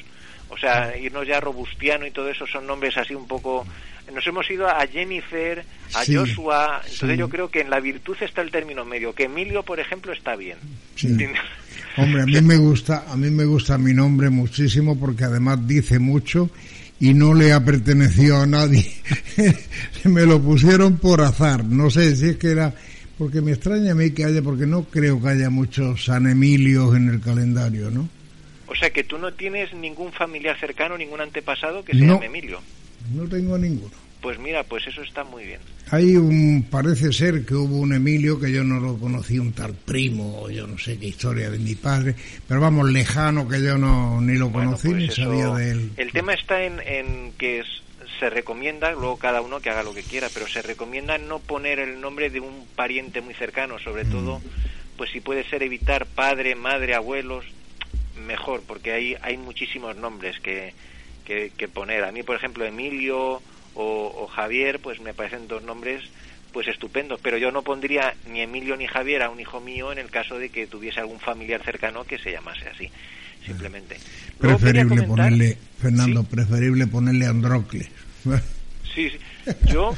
o 0.53 0.57
sea, 0.57 0.95
irnos 0.97 1.27
ya 1.27 1.37
a 1.37 1.41
Robustiano 1.41 2.05
y 2.05 2.11
todo 2.11 2.29
eso 2.29 2.45
son 2.47 2.67
nombres 2.67 2.97
así 2.97 3.13
un 3.13 3.27
poco 3.27 3.65
nos 4.11 4.25
hemos 4.27 4.49
ido 4.49 4.67
a 4.67 4.85
Jennifer, 4.85 5.63
a 5.93 6.03
Joshua, 6.05 6.81
entonces 6.89 7.17
yo 7.17 7.29
creo 7.29 7.49
que 7.49 7.61
en 7.61 7.69
la 7.69 7.79
virtud 7.79 8.15
está 8.21 8.41
el 8.41 8.51
término 8.51 8.85
medio, 8.85 9.13
que 9.13 9.23
Emilio, 9.23 9.63
por 9.63 9.79
ejemplo, 9.79 10.11
está 10.11 10.35
bien. 10.35 10.57
Hombre, 11.97 12.23
a 12.23 12.25
mí 12.25 12.41
me 12.41 12.57
gusta, 12.57 13.05
a 13.07 13.15
mí 13.15 13.29
me 13.29 13.45
gusta 13.45 13.77
mi 13.77 13.93
nombre 13.93 14.29
muchísimo 14.29 14.99
porque 14.99 15.25
además 15.25 15.65
dice 15.67 15.99
mucho 15.99 16.49
y 16.99 17.13
no 17.13 17.33
le 17.33 17.53
ha 17.53 17.63
pertenecido 17.63 18.41
a 18.41 18.47
nadie. 18.47 18.91
me 20.03 20.25
lo 20.25 20.41
pusieron 20.41 20.97
por 20.97 21.21
azar, 21.21 21.63
no 21.63 21.89
sé 21.89 22.15
si 22.15 22.29
es 22.29 22.37
que 22.37 22.51
era 22.51 22.73
porque 23.17 23.41
me 23.41 23.51
extraña 23.51 23.91
a 23.91 23.95
mí 23.95 24.11
que 24.11 24.25
haya, 24.25 24.41
porque 24.41 24.65
no 24.65 24.85
creo 24.85 25.21
que 25.21 25.29
haya 25.29 25.49
muchos 25.49 26.05
San 26.05 26.27
Emilios 26.27 26.95
en 26.95 27.09
el 27.09 27.21
calendario, 27.21 27.91
¿no? 27.91 28.09
O 28.73 28.75
sea 28.75 28.89
que 28.89 29.03
tú 29.03 29.19
no 29.19 29.31
tienes 29.31 29.71
ningún 29.75 30.11
familiar 30.11 30.59
cercano, 30.59 30.97
ningún 30.97 31.21
antepasado 31.21 31.85
que 31.85 31.93
se 31.93 32.07
llame 32.07 32.25
Emilio. 32.25 32.59
No 33.13 33.27
tengo 33.27 33.55
ninguno. 33.55 33.93
Pues 34.19 34.39
mira, 34.39 34.63
pues 34.63 34.87
eso 34.87 35.03
está 35.03 35.23
muy 35.23 35.43
bien. 35.43 35.59
Hay 35.91 36.15
un, 36.15 36.65
parece 36.71 37.13
ser 37.13 37.45
que 37.45 37.53
hubo 37.53 37.77
un 37.77 37.93
Emilio 37.93 38.39
que 38.39 38.51
yo 38.51 38.63
no 38.63 38.79
lo 38.79 38.97
conocí, 38.97 39.37
un 39.37 39.53
tal 39.53 39.75
primo, 39.75 40.41
o 40.41 40.49
yo 40.49 40.65
no 40.65 40.79
sé 40.79 40.97
qué 40.97 41.07
historia 41.07 41.51
de 41.51 41.59
mi 41.59 41.75
padre, 41.75 42.15
pero 42.47 42.61
vamos, 42.61 42.89
lejano 42.89 43.47
que 43.47 43.61
yo 43.61 43.77
no 43.77 44.19
ni 44.21 44.37
lo 44.37 44.51
conocí 44.51 44.87
pues 44.87 44.97
ni 44.97 45.09
sabía 45.11 45.49
de 45.49 45.71
él. 45.71 45.91
El 45.97 46.11
tema 46.11 46.33
está 46.33 46.63
en, 46.63 46.79
en 46.79 47.33
que 47.37 47.61
se 48.19 48.31
recomienda, 48.31 48.93
luego 48.93 49.17
cada 49.17 49.41
uno 49.41 49.59
que 49.59 49.69
haga 49.69 49.83
lo 49.83 49.93
que 49.93 50.01
quiera, 50.01 50.29
pero 50.33 50.47
se 50.47 50.63
recomienda 50.63 51.19
no 51.19 51.37
poner 51.37 51.77
el 51.77 52.01
nombre 52.01 52.31
de 52.31 52.39
un 52.39 52.65
pariente 52.75 53.21
muy 53.21 53.35
cercano, 53.35 53.77
sobre 53.77 54.05
mm. 54.05 54.09
todo, 54.09 54.41
pues 54.97 55.11
si 55.11 55.19
puede 55.19 55.43
ser 55.47 55.61
evitar 55.61 56.07
padre, 56.07 56.55
madre, 56.55 56.95
abuelos, 56.95 57.45
mejor, 58.23 58.61
porque 58.67 58.91
hay, 58.91 59.15
hay 59.21 59.37
muchísimos 59.37 59.95
nombres 59.95 60.39
que, 60.39 60.73
que, 61.25 61.67
poner. 61.67 62.03
A 62.03 62.11
mí, 62.11 62.23
por 62.23 62.35
ejemplo, 62.35 62.65
Emilio 62.65 63.41
o, 63.75 64.27
Javier, 64.27 64.79
pues 64.79 64.99
me 64.99 65.13
parecen 65.13 65.47
dos 65.47 65.63
nombres 65.63 66.03
pues 66.51 66.67
estupendos, 66.67 67.19
pero 67.19 67.39
yo 67.39 67.51
no 67.51 67.63
pondría 67.63 68.13
ni 68.29 68.41
Emilio 68.41 68.77
ni 68.77 68.85
Javier 68.85 69.23
a 69.23 69.31
un 69.31 69.39
hijo 69.39 69.59
mío 69.59 69.91
en 69.91 69.97
el 69.97 70.11
caso 70.11 70.37
de 70.37 70.49
que 70.49 70.67
tuviese 70.67 70.99
algún 70.99 71.19
familiar 71.19 71.63
cercano 71.63 72.03
que 72.03 72.19
se 72.19 72.31
llamase 72.31 72.69
así, 72.69 72.91
simplemente. 73.43 73.97
Preferible 74.37 75.01
ponerle, 75.01 75.57
Fernando, 75.79 76.23
preferible 76.23 76.85
ponerle 76.85 77.25
Androcle. 77.25 77.89
sí, 78.93 79.09
sí, 79.09 79.17
yo, 79.65 79.95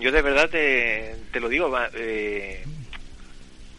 yo 0.00 0.10
de 0.10 0.22
verdad 0.22 0.48
te, 0.48 1.16
te 1.30 1.38
lo 1.38 1.50
digo, 1.50 1.70
eh, 1.94 2.64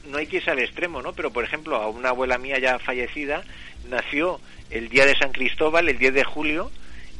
no 0.09 0.17
hay 0.17 0.27
que 0.27 0.37
irse 0.37 0.51
al 0.51 0.59
extremo, 0.59 1.01
¿no? 1.01 1.13
Pero, 1.13 1.31
por 1.31 1.43
ejemplo, 1.43 1.75
a 1.75 1.89
una 1.89 2.09
abuela 2.09 2.37
mía 2.37 2.59
ya 2.59 2.79
fallecida 2.79 3.43
nació 3.89 4.39
el 4.69 4.89
día 4.89 5.05
de 5.05 5.17
San 5.17 5.31
Cristóbal, 5.31 5.89
el 5.89 5.97
10 5.97 6.13
de 6.13 6.23
julio, 6.23 6.71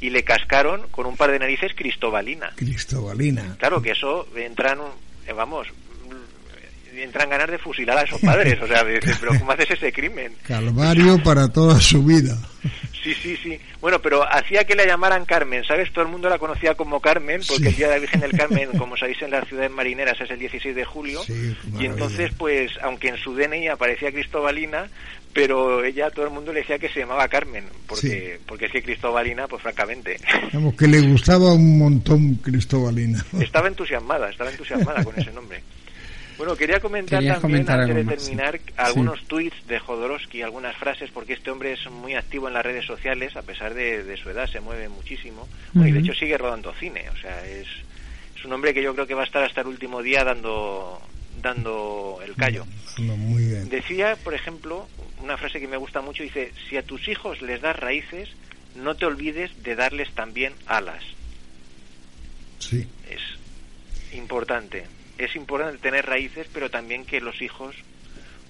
y 0.02 0.10
le 0.10 0.24
cascaron 0.24 0.88
con 0.90 1.06
un 1.06 1.18
par 1.18 1.32
de 1.32 1.40
narices 1.40 1.74
cristobalina. 1.76 2.52
Cristobalina. 2.56 3.56
Claro 3.60 3.82
que 3.82 3.92
eso 3.92 4.28
entran, 4.36 4.80
eh, 5.28 5.34
vamos, 5.34 5.68
entran 7.04 7.30
ganas 7.30 7.50
de 7.50 7.58
fusilar 7.58 7.98
a 7.98 8.04
esos 8.04 8.22
padres. 8.22 8.60
O 8.62 8.68
sea, 8.68 8.84
pero 9.20 9.38
¿cómo 9.40 9.52
haces 9.52 9.72
ese 9.72 9.92
crimen? 9.92 10.34
Calvario 10.44 11.22
para 11.24 11.48
toda 11.48 11.80
su 11.80 12.04
vida. 12.04 12.38
Sí, 13.04 13.14
sí, 13.14 13.38
sí. 13.38 13.60
Bueno, 13.80 14.02
pero 14.02 14.24
hacía 14.30 14.66
que 14.66 14.76
la 14.76 14.86
llamaran 14.86 15.26
Carmen, 15.26 15.64
¿sabes? 15.64 15.92
Todo 15.94 16.04
el 16.04 16.12
mundo 16.12 16.28
la 16.30 16.38
conocía 16.38 16.76
como 16.76 17.00
Carmen, 17.00 17.42
porque 17.48 17.70
el 17.70 17.76
Día 17.76 17.88
de 17.88 17.94
la 17.94 18.00
Virgen 18.00 18.20
del 18.20 18.32
Carmen, 18.32 18.70
como 18.78 18.98
sabéis, 18.98 19.22
en 19.22 19.32
las 19.32 19.48
ciudades 19.48 19.72
marineras 19.72 20.20
es 20.20 20.30
el 20.30 20.40
16 20.40 20.76
de 20.76 20.86
julio. 20.86 21.22
y 21.80 21.86
entonces, 21.86 22.32
pues, 22.38 22.72
aunque 22.82 23.10
en 23.10 23.18
su 23.18 23.34
DNI 23.34 23.70
aparecía 23.70 24.12
Cristobalina, 24.12 24.90
pero 25.34 25.84
ella, 25.84 26.10
todo 26.10 26.26
el 26.26 26.32
mundo 26.32 26.52
le 26.52 26.62
decía 26.62 26.80
que 26.80 26.90
se 26.90 27.00
llamaba 27.00 27.28
Carmen, 27.28 27.66
porque, 27.88 28.40
porque 28.46 28.66
es 28.66 28.72
que 28.72 28.84
Cristobalina, 28.84 29.48
pues 29.48 29.62
francamente. 29.62 30.20
Digamos 30.48 30.76
que 30.76 30.88
le 30.88 31.02
gustaba 31.02 31.54
un 31.54 31.78
montón 31.78 32.36
Cristobalina. 32.36 33.24
Estaba 33.40 33.68
entusiasmada, 33.68 34.30
estaba 34.30 34.52
entusiasmada 34.52 35.04
con 35.04 35.18
ese 35.18 35.32
nombre. 35.32 35.62
Bueno, 36.40 36.56
quería 36.56 36.80
comentar 36.80 37.22
también, 37.42 37.70
antes 37.70 37.96
de 37.96 38.06
terminar, 38.06 38.62
algunos 38.78 39.26
tweets 39.26 39.68
de 39.68 39.78
Jodorowsky, 39.78 40.42
algunas 40.42 40.74
frases, 40.78 41.12
porque 41.12 41.34
este 41.34 41.52
hombre 41.52 41.74
es 41.74 41.92
muy 41.92 42.16
activo 42.16 42.48
en 42.48 42.54
las 42.54 42.66
redes 42.66 42.86
sociales, 42.86 43.36
a 43.36 43.42
pesar 43.42 43.74
de, 43.74 44.16
su 44.16 44.30
edad, 44.30 44.48
se 44.50 44.62
mueve 44.62 44.88
muchísimo. 44.88 45.50
Y 45.76 45.92
de 45.92 46.00
hecho 46.00 46.14
sigue 46.14 46.38
rodando 46.38 46.74
cine, 46.76 47.10
o 47.10 47.18
sea, 47.18 47.46
es, 47.46 47.68
es 48.38 48.46
un 48.46 48.54
hombre 48.54 48.74
que 48.74 48.82
yo 48.82 48.94
creo 48.94 49.06
que 49.06 49.16
va 49.16 49.24
a 49.24 49.26
estar 49.26 49.44
hasta 49.44 49.60
el 49.60 49.68
último 49.68 50.02
día 50.02 50.24
dando, 50.24 51.02
dando 51.42 52.22
el 52.26 52.34
callo. 52.36 52.66
Muy 53.00 53.44
bien. 53.44 53.68
Decía, 53.68 54.16
por 54.24 54.34
ejemplo, 54.34 54.88
una 55.22 55.36
frase 55.36 55.60
que 55.60 55.68
me 55.68 55.76
gusta 55.76 56.00
mucho, 56.00 56.24
dice, 56.24 56.54
si 56.70 56.78
a 56.78 56.84
tus 56.84 57.10
hijos 57.10 57.42
les 57.42 57.60
das 57.60 57.76
raíces, 57.76 58.30
no 58.76 58.96
te 58.96 59.06
olvides 59.06 59.62
de 59.62 59.76
darles 59.76 60.10
también 60.12 60.54
alas. 60.68 61.04
Sí. 62.60 62.88
Es 63.10 64.16
importante 64.18 64.86
es 65.20 65.36
importante 65.36 65.78
tener 65.80 66.06
raíces, 66.06 66.48
pero 66.52 66.70
también 66.72 67.06
que 67.06 67.20
los 67.20 67.42
hijos, 67.42 67.76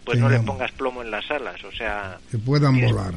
pues 0.05 0.19
no 0.19 0.29
les 0.29 0.41
pongas 0.41 0.71
plomo 0.71 1.01
en 1.01 1.11
las 1.11 1.29
alas, 1.31 1.63
o 1.63 1.71
sea... 1.71 2.19
Que 2.29 2.37
puedan 2.37 2.79
volar. 2.79 3.15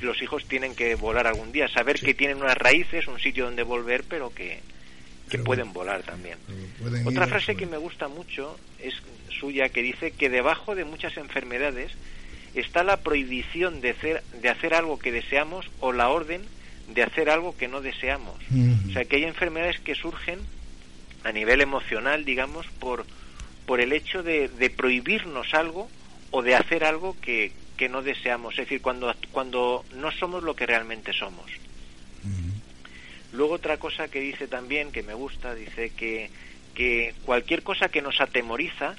Los 0.00 0.20
hijos 0.22 0.46
tienen 0.46 0.74
que 0.74 0.94
volar 0.94 1.26
algún 1.26 1.52
día, 1.52 1.68
saber 1.68 2.00
que 2.00 2.14
tienen 2.14 2.38
unas 2.38 2.56
raíces, 2.56 3.06
un 3.06 3.18
sitio 3.18 3.44
donde 3.44 3.62
volver, 3.62 4.04
pero 4.08 4.30
que, 4.34 4.60
que 5.30 5.38
pueden 5.38 5.72
volar 5.72 6.02
también. 6.02 6.38
Otra 7.04 7.26
frase 7.26 7.56
que 7.56 7.66
me 7.66 7.76
gusta 7.76 8.08
mucho 8.08 8.58
es 8.78 8.94
suya, 9.38 9.68
que 9.68 9.82
dice 9.82 10.10
que 10.10 10.28
debajo 10.28 10.74
de 10.74 10.84
muchas 10.84 11.16
enfermedades 11.16 11.92
está 12.54 12.84
la 12.84 12.98
prohibición 12.98 13.80
de 13.80 13.90
hacer, 13.90 14.22
de 14.42 14.48
hacer 14.48 14.74
algo 14.74 14.98
que 14.98 15.12
deseamos 15.12 15.70
o 15.80 15.92
la 15.92 16.08
orden 16.08 16.42
de 16.88 17.02
hacer 17.02 17.30
algo 17.30 17.56
que 17.56 17.68
no 17.68 17.80
deseamos. 17.80 18.36
O 18.88 18.92
sea, 18.92 19.04
que 19.04 19.16
hay 19.16 19.24
enfermedades 19.24 19.80
que 19.80 19.94
surgen 19.94 20.40
a 21.24 21.32
nivel 21.32 21.60
emocional, 21.60 22.24
digamos, 22.24 22.66
por, 22.78 23.06
por 23.66 23.80
el 23.80 23.92
hecho 23.92 24.22
de, 24.22 24.48
de 24.48 24.70
prohibirnos 24.70 25.54
algo 25.54 25.88
o 26.30 26.42
de 26.42 26.54
hacer 26.54 26.84
algo 26.84 27.16
que, 27.20 27.52
que, 27.76 27.88
no 27.88 28.02
deseamos, 28.02 28.54
es 28.54 28.66
decir, 28.66 28.80
cuando, 28.80 29.14
cuando 29.30 29.84
no 29.94 30.10
somos 30.12 30.42
lo 30.42 30.56
que 30.56 30.66
realmente 30.66 31.12
somos. 31.12 31.50
Luego 33.32 33.54
otra 33.54 33.78
cosa 33.78 34.08
que 34.08 34.20
dice 34.20 34.46
también, 34.46 34.92
que 34.92 35.02
me 35.02 35.14
gusta, 35.14 35.54
dice 35.54 35.90
que, 35.90 36.30
que 36.74 37.14
cualquier 37.24 37.62
cosa 37.62 37.88
que 37.88 38.02
nos 38.02 38.20
atemoriza 38.20 38.94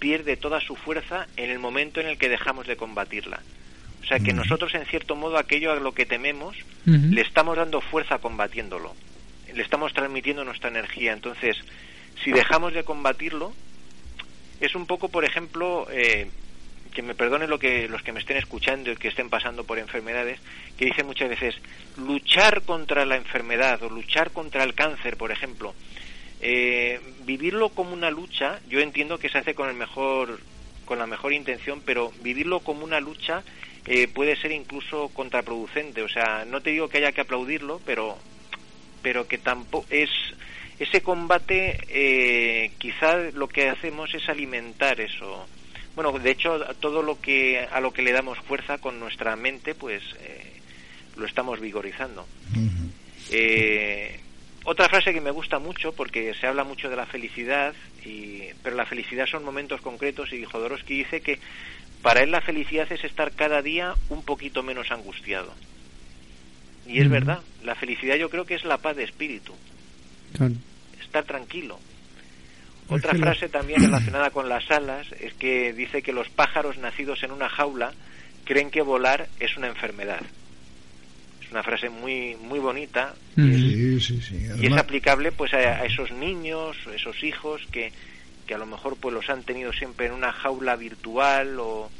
pierde 0.00 0.36
toda 0.36 0.60
su 0.60 0.74
fuerza 0.74 1.28
en 1.36 1.50
el 1.50 1.60
momento 1.60 2.00
en 2.00 2.08
el 2.08 2.18
que 2.18 2.28
dejamos 2.28 2.66
de 2.66 2.76
combatirla. 2.76 3.40
O 4.02 4.06
sea 4.06 4.18
que 4.18 4.32
nosotros, 4.32 4.74
en 4.74 4.86
cierto 4.86 5.16
modo, 5.16 5.38
aquello 5.38 5.72
a 5.72 5.76
lo 5.76 5.92
que 5.92 6.06
tememos, 6.06 6.56
le 6.84 7.20
estamos 7.20 7.56
dando 7.56 7.80
fuerza 7.80 8.18
combatiéndolo 8.18 8.94
le 9.56 9.62
estamos 9.62 9.92
transmitiendo 9.94 10.44
nuestra 10.44 10.68
energía. 10.68 11.12
Entonces, 11.12 11.56
si 12.22 12.30
dejamos 12.30 12.74
de 12.74 12.84
combatirlo, 12.84 13.52
es 14.60 14.74
un 14.74 14.86
poco, 14.86 15.08
por 15.08 15.24
ejemplo, 15.24 15.86
eh, 15.90 16.28
que 16.94 17.02
me 17.02 17.14
perdone 17.14 17.46
lo 17.46 17.58
que 17.58 17.88
los 17.88 18.02
que 18.02 18.12
me 18.12 18.20
estén 18.20 18.36
escuchando 18.36 18.92
y 18.92 18.96
que 18.96 19.08
estén 19.08 19.30
pasando 19.30 19.64
por 19.64 19.78
enfermedades, 19.78 20.40
que 20.78 20.86
dicen 20.86 21.06
muchas 21.06 21.28
veces 21.28 21.54
luchar 21.96 22.62
contra 22.62 23.04
la 23.04 23.16
enfermedad 23.16 23.82
o 23.82 23.90
luchar 23.90 24.30
contra 24.30 24.62
el 24.62 24.74
cáncer, 24.74 25.16
por 25.16 25.30
ejemplo. 25.30 25.74
Eh, 26.40 27.00
vivirlo 27.24 27.70
como 27.70 27.92
una 27.92 28.10
lucha, 28.10 28.60
yo 28.68 28.80
entiendo 28.80 29.18
que 29.18 29.30
se 29.30 29.38
hace 29.38 29.54
con 29.54 29.68
el 29.68 29.74
mejor 29.74 30.38
con 30.84 30.98
la 30.98 31.06
mejor 31.06 31.32
intención, 31.32 31.82
pero 31.84 32.12
vivirlo 32.22 32.60
como 32.60 32.84
una 32.84 33.00
lucha 33.00 33.42
eh, 33.86 34.06
puede 34.08 34.36
ser 34.36 34.52
incluso 34.52 35.08
contraproducente. 35.08 36.02
O 36.02 36.08
sea, 36.08 36.44
no 36.46 36.60
te 36.60 36.70
digo 36.70 36.88
que 36.88 36.98
haya 36.98 37.12
que 37.12 37.22
aplaudirlo, 37.22 37.80
pero 37.84 38.16
pero 39.06 39.28
que 39.28 39.38
tampoco 39.38 39.86
es 39.88 40.10
ese 40.80 41.00
combate 41.00 41.78
eh, 41.88 42.72
quizá 42.76 43.16
lo 43.34 43.46
que 43.46 43.68
hacemos 43.68 44.12
es 44.14 44.28
alimentar 44.28 45.00
eso. 45.00 45.46
Bueno 45.94 46.10
de 46.10 46.28
hecho 46.28 46.58
todo 46.80 47.02
lo 47.02 47.20
que 47.20 47.68
a 47.70 47.78
lo 47.80 47.92
que 47.92 48.02
le 48.02 48.10
damos 48.10 48.36
fuerza 48.40 48.78
con 48.78 48.98
nuestra 48.98 49.36
mente 49.36 49.76
pues 49.76 50.02
eh, 50.22 50.54
lo 51.14 51.24
estamos 51.24 51.60
vigorizando. 51.60 52.26
Eh, 53.30 54.18
otra 54.64 54.88
frase 54.88 55.14
que 55.14 55.20
me 55.20 55.30
gusta 55.30 55.60
mucho 55.60 55.92
porque 55.92 56.34
se 56.34 56.48
habla 56.48 56.64
mucho 56.64 56.90
de 56.90 56.96
la 56.96 57.06
felicidad 57.06 57.76
y, 58.04 58.42
pero 58.64 58.74
la 58.74 58.86
felicidad 58.86 59.26
son 59.26 59.44
momentos 59.44 59.80
concretos 59.82 60.32
y 60.32 60.44
Jodorowsky 60.44 60.98
dice 60.98 61.20
que 61.20 61.38
para 62.02 62.24
él 62.24 62.32
la 62.32 62.40
felicidad 62.40 62.90
es 62.90 63.04
estar 63.04 63.30
cada 63.30 63.62
día 63.62 63.94
un 64.08 64.24
poquito 64.24 64.64
menos 64.64 64.90
angustiado 64.90 65.54
y 66.88 67.00
es 67.00 67.08
verdad, 67.08 67.40
la 67.64 67.74
felicidad 67.74 68.16
yo 68.16 68.30
creo 68.30 68.44
que 68.44 68.54
es 68.54 68.64
la 68.64 68.78
paz 68.78 68.96
de 68.96 69.04
espíritu. 69.04 69.52
Estar 71.00 71.24
tranquilo. 71.24 71.78
Otra 72.88 73.14
frase 73.14 73.48
también 73.48 73.82
relacionada 73.82 74.30
con 74.32 74.48
las 74.48 74.70
alas 74.70 75.06
es 75.20 75.34
que 75.34 75.72
dice 75.72 76.02
que 76.02 76.12
los 76.12 76.28
pájaros 76.28 76.78
nacidos 76.78 77.22
en 77.22 77.32
una 77.32 77.48
jaula 77.48 77.92
creen 78.44 78.70
que 78.70 78.82
volar 78.82 79.28
es 79.40 79.56
una 79.56 79.66
enfermedad. 79.66 80.20
Es 81.42 81.50
una 81.50 81.62
frase 81.62 81.90
muy 81.90 82.36
muy 82.36 82.58
bonita 82.58 83.14
y, 83.36 83.96
es, 83.96 84.72
aplicable 84.76 85.32
pues 85.32 85.52
a, 85.54 85.84
esos 85.84 86.10
niños, 86.12 86.76
esos 86.94 87.22
hijos 87.22 87.62
que, 87.70 87.92
que 88.46 88.54
a 88.54 88.58
lo 88.58 88.66
mejor 88.66 88.96
pues 88.96 89.14
los 89.14 89.28
han 89.30 89.42
tenido 89.42 89.72
siempre 89.72 90.06
en 90.06 90.12
una 90.12 90.32
jaula 90.32 90.76
virtual 90.76 91.58
o 91.58 91.90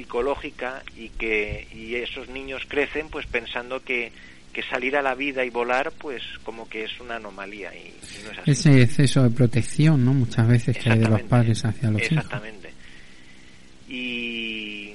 psicológica 0.00 0.82
y 0.96 1.10
que 1.10 1.68
y 1.74 1.94
esos 1.94 2.28
niños 2.30 2.62
crecen 2.66 3.08
pues 3.10 3.26
pensando 3.26 3.80
que, 3.80 4.10
que 4.50 4.62
salir 4.62 4.96
a 4.96 5.02
la 5.02 5.14
vida 5.14 5.44
y 5.44 5.50
volar 5.50 5.92
pues 5.92 6.22
como 6.42 6.66
que 6.68 6.84
es 6.84 7.00
una 7.00 7.16
anomalía 7.16 7.70
y, 7.74 7.92
no 8.24 8.32
es 8.32 8.38
así. 8.38 8.50
ese 8.50 8.82
exceso 8.82 9.22
de 9.22 9.30
protección 9.30 10.02
no 10.02 10.14
muchas 10.14 10.48
veces 10.48 10.78
que 10.78 10.90
hay 10.90 11.00
de 11.00 11.08
los 11.08 11.22
padres 11.22 11.62
hacia 11.64 11.90
los 11.90 12.00
exactamente. 12.00 12.72
Y 13.90 14.92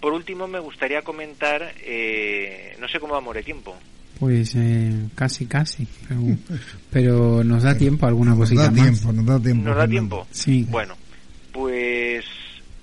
por 0.00 0.14
último 0.14 0.46
me 0.48 0.60
gustaría 0.60 1.02
comentar 1.02 1.74
eh, 1.82 2.76
no 2.80 2.88
sé 2.88 2.98
cómo 2.98 3.20
va 3.20 3.38
a 3.38 3.42
tiempo. 3.42 3.76
Pues 4.18 4.54
eh, 4.56 4.90
casi 5.14 5.44
casi 5.44 5.86
pero, 6.08 6.20
pero 6.90 7.44
nos 7.44 7.62
da 7.62 7.76
tiempo 7.78 8.06
alguna 8.06 8.34
cosita 8.34 8.70
nos 8.70 8.76
da 8.76 8.82
tiempo 8.82 9.12
nos 9.12 9.26
da 9.26 9.40
tiempo 9.40 9.68
nos 9.68 9.76
da 9.76 9.86
tiempo 9.86 10.26
sí. 10.30 10.66
Bueno 10.70 10.96
pues 11.52 12.24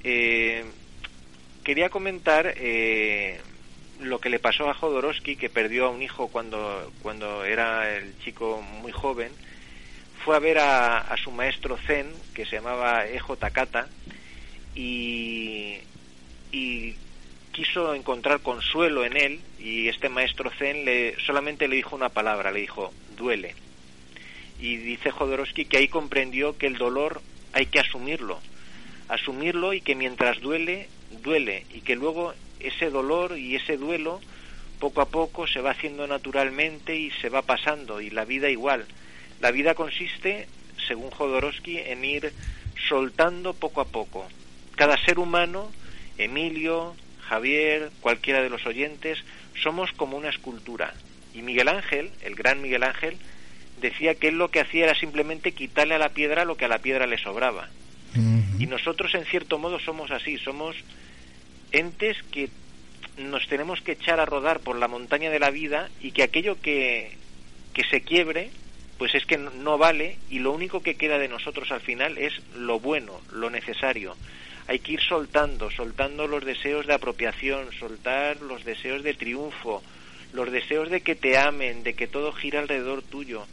eh, 0.04 0.64
quería 1.64 1.90
comentar 1.90 2.54
eh, 2.58 3.40
lo 4.00 4.20
que 4.20 4.30
le 4.30 4.40
pasó 4.40 4.70
a 4.70 4.74
Jodorowsky, 4.74 5.36
que 5.36 5.50
perdió 5.50 5.86
a 5.86 5.90
un 5.90 6.02
hijo 6.02 6.28
cuando, 6.28 6.92
cuando 7.02 7.44
era 7.44 7.96
el 7.98 8.18
chico 8.20 8.62
muy 8.62 8.92
joven. 8.92 9.32
Fue 10.26 10.36
a 10.36 10.40
ver 10.40 10.60
a, 10.60 11.16
su 11.24 11.32
maestro 11.32 11.78
Zen, 11.78 12.12
que 12.34 12.46
se 12.46 12.58
llamaba 12.58 13.08
Ejo 13.08 13.38
Takata, 13.38 13.88
y, 14.76 15.80
quiso 17.52 17.94
encontrar 17.94 18.42
consuelo 18.42 19.04
en 19.04 19.18
él, 19.18 19.40
y 19.60 19.88
este 19.88 20.10
maestro 20.10 20.52
Zen 20.52 20.86
le, 20.86 21.20
solamente 21.20 21.68
le 21.68 21.76
dijo 21.76 21.96
una 21.96 22.10
palabra, 22.10 22.52
le 22.52 22.62
dijo, 22.62 22.94
duele. 23.18 23.56
Y 24.60 24.78
dice 24.78 25.12
Jodorowsky 25.12 25.66
que 25.66 25.78
ahí 25.78 25.88
comprendió 25.88 26.58
que 26.58 26.68
el 26.68 26.78
dolor 26.78 27.22
hay 27.52 27.66
que 27.66 27.80
asumirlo, 27.80 28.40
asumirlo 29.12 29.74
y 29.74 29.82
que 29.82 29.96
mientras 29.96 30.40
duele, 30.40 30.88
duele 31.22 31.66
y 31.74 31.82
que 31.82 31.96
luego 31.96 32.34
ese 32.60 32.90
dolor 32.90 33.38
y 33.38 33.56
ese 33.56 33.78
duelo 33.78 34.22
poco 34.80 35.02
a 35.02 35.10
poco 35.10 35.46
se 35.48 35.62
va 35.62 35.72
haciendo 35.72 36.08
naturalmente 36.08 36.96
y 36.96 37.12
se 37.12 37.30
va 37.30 37.42
pasando 37.42 38.02
y 38.02 38.10
la 38.10 38.26
vida 38.26 38.50
igual. 38.50 38.86
La 39.40 39.52
vida 39.52 39.76
consiste, 39.76 40.48
según 40.88 41.12
Jodorowsky, 41.12 41.78
en 41.78 42.06
ir 42.06 42.34
soltando 42.88 43.54
poco 43.54 43.82
a 43.82 43.86
poco. 43.86 44.28
Cada 44.76 44.98
ser 45.04 45.20
humano, 45.20 45.72
Emilio, 46.18 46.96
Javier, 47.28 47.92
cualquiera 48.00 48.42
de 48.42 48.50
los 48.50 48.66
oyentes, 48.66 49.24
somos 49.62 49.92
como 49.92 50.18
una 50.18 50.30
escultura. 50.30 50.94
Y 51.34 51.42
Miguel 51.42 51.68
Ángel, 51.68 52.12
el 52.22 52.36
gran 52.36 52.62
Miguel 52.62 52.84
Ángel, 52.84 53.18
decía 53.82 54.16
que 54.16 54.30
él 54.30 54.38
lo 54.38 54.50
que 54.50 54.62
hacía 54.62 54.86
era 54.86 54.96
simplemente 54.96 55.52
quitarle 55.52 55.96
a 55.96 56.00
la 56.00 56.10
piedra 56.10 56.46
lo 56.46 56.56
que 56.56 56.66
a 56.66 56.70
la 56.70 56.80
piedra 56.80 57.08
le 57.08 57.18
sobraba. 57.18 57.70
Y 58.62 58.68
nosotros, 58.68 59.16
en 59.16 59.26
cierto 59.26 59.58
modo, 59.58 59.80
somos 59.80 60.12
así, 60.12 60.38
somos 60.38 60.76
entes 61.72 62.16
que 62.32 62.48
nos 63.18 63.48
tenemos 63.48 63.82
que 63.82 63.94
echar 63.94 64.20
a 64.20 64.26
rodar 64.28 64.60
por 64.60 64.78
la 64.78 64.88
montaña 64.88 65.32
de 65.32 65.40
la 65.40 65.50
vida 65.50 65.90
y 66.00 66.12
que 66.12 66.22
aquello 66.22 66.62
que, 66.62 67.18
que 67.74 67.84
se 67.86 68.02
quiebre, 68.02 68.52
pues 69.00 69.16
es 69.16 69.26
que 69.26 69.40
no 69.40 69.80
vale 69.80 70.20
y 70.30 70.38
lo 70.38 70.52
único 70.52 70.84
que 70.84 70.94
queda 70.94 71.18
de 71.18 71.28
nosotros 71.28 71.72
al 71.72 71.82
final 71.82 72.20
es 72.20 72.34
lo 72.56 72.80
bueno, 72.80 73.20
lo 73.32 73.50
necesario. 73.50 74.16
Hay 74.68 74.78
que 74.78 74.92
ir 74.92 75.02
soltando, 75.02 75.72
soltando 75.72 76.28
los 76.28 76.46
deseos 76.46 76.86
de 76.86 76.94
apropiación, 76.94 77.72
soltar 77.80 78.42
los 78.42 78.64
deseos 78.64 79.02
de 79.02 79.16
triunfo, 79.16 79.82
los 80.34 80.52
deseos 80.52 80.92
de 80.92 81.02
que 81.02 81.16
te 81.16 81.36
amen, 81.36 81.82
de 81.82 81.96
que 81.96 82.06
todo 82.06 82.32
gira 82.32 82.60
alrededor 82.60 83.02
tuyo. 83.02 83.48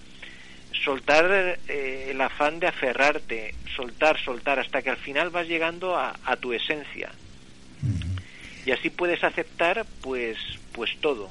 Soltar 0.72 1.58
eh, 1.68 2.08
el 2.10 2.20
afán 2.20 2.60
de 2.60 2.68
aferrarte, 2.68 3.54
soltar, 3.76 4.18
soltar, 4.18 4.58
hasta 4.58 4.82
que 4.82 4.90
al 4.90 4.96
final 4.96 5.30
vas 5.30 5.46
llegando 5.46 5.96
a, 5.96 6.18
a 6.24 6.36
tu 6.36 6.52
esencia. 6.52 7.10
Y 8.64 8.70
así 8.70 8.90
puedes 8.90 9.24
aceptar, 9.24 9.86
pues, 10.02 10.36
pues 10.72 10.90
todo. 11.00 11.30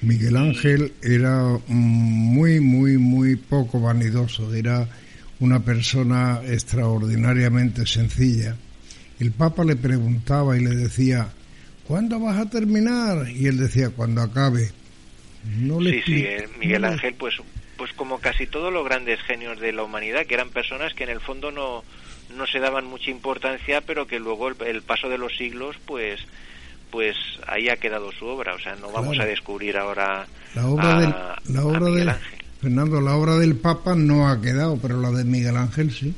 Miguel 0.00 0.36
Ángel 0.36 0.92
era 1.02 1.58
muy, 1.66 2.60
muy, 2.60 2.98
muy 2.98 3.36
poco 3.36 3.80
vanidoso, 3.80 4.54
era 4.54 4.88
una 5.40 5.60
persona 5.60 6.40
extraordinariamente 6.46 7.86
sencilla. 7.86 8.56
El 9.18 9.32
Papa 9.32 9.64
le 9.64 9.76
preguntaba 9.76 10.56
y 10.56 10.60
le 10.60 10.74
decía, 10.74 11.28
¿cuándo 11.86 12.20
vas 12.20 12.38
a 12.38 12.50
terminar? 12.50 13.28
Y 13.30 13.46
él 13.46 13.58
decía, 13.58 13.90
cuando 13.90 14.22
acabe. 14.22 14.70
No 15.58 15.80
le 15.80 16.02
sí, 16.02 16.02
sí, 16.06 16.26
Miguel 16.58 16.84
Ángel, 16.84 17.14
pues, 17.14 17.34
pues 17.76 17.92
como 17.92 18.18
casi 18.18 18.46
todos 18.46 18.72
los 18.72 18.84
grandes 18.84 19.20
genios 19.22 19.60
de 19.60 19.72
la 19.72 19.82
humanidad, 19.82 20.26
que 20.26 20.34
eran 20.34 20.50
personas 20.50 20.94
que 20.94 21.04
en 21.04 21.10
el 21.10 21.20
fondo 21.20 21.50
no, 21.50 21.84
no 22.36 22.46
se 22.46 22.60
daban 22.60 22.86
mucha 22.86 23.10
importancia, 23.10 23.80
pero 23.80 24.06
que 24.06 24.18
luego 24.18 24.48
el, 24.48 24.82
paso 24.82 25.08
de 25.08 25.18
los 25.18 25.36
siglos, 25.36 25.76
pues, 25.86 26.20
pues 26.90 27.16
ahí 27.46 27.68
ha 27.68 27.76
quedado 27.76 28.12
su 28.12 28.26
obra. 28.26 28.54
O 28.54 28.58
sea, 28.58 28.76
no 28.76 28.90
vamos 28.90 29.18
a 29.18 29.24
descubrir 29.24 29.76
ahora 29.76 30.26
la 30.54 30.66
obra 30.66 31.00
del, 31.00 31.14
la 31.54 31.64
obra 31.64 31.80
Miguel 31.80 32.08
Ángel. 32.08 32.38
Fernando, 32.60 33.00
la 33.00 33.16
obra 33.16 33.36
del 33.36 33.56
Papa 33.56 33.94
no 33.94 34.28
ha 34.28 34.40
quedado, 34.40 34.78
pero 34.80 35.00
la 35.00 35.10
de 35.10 35.24
Miguel 35.24 35.56
Ángel 35.56 35.92
sí. 35.92 36.14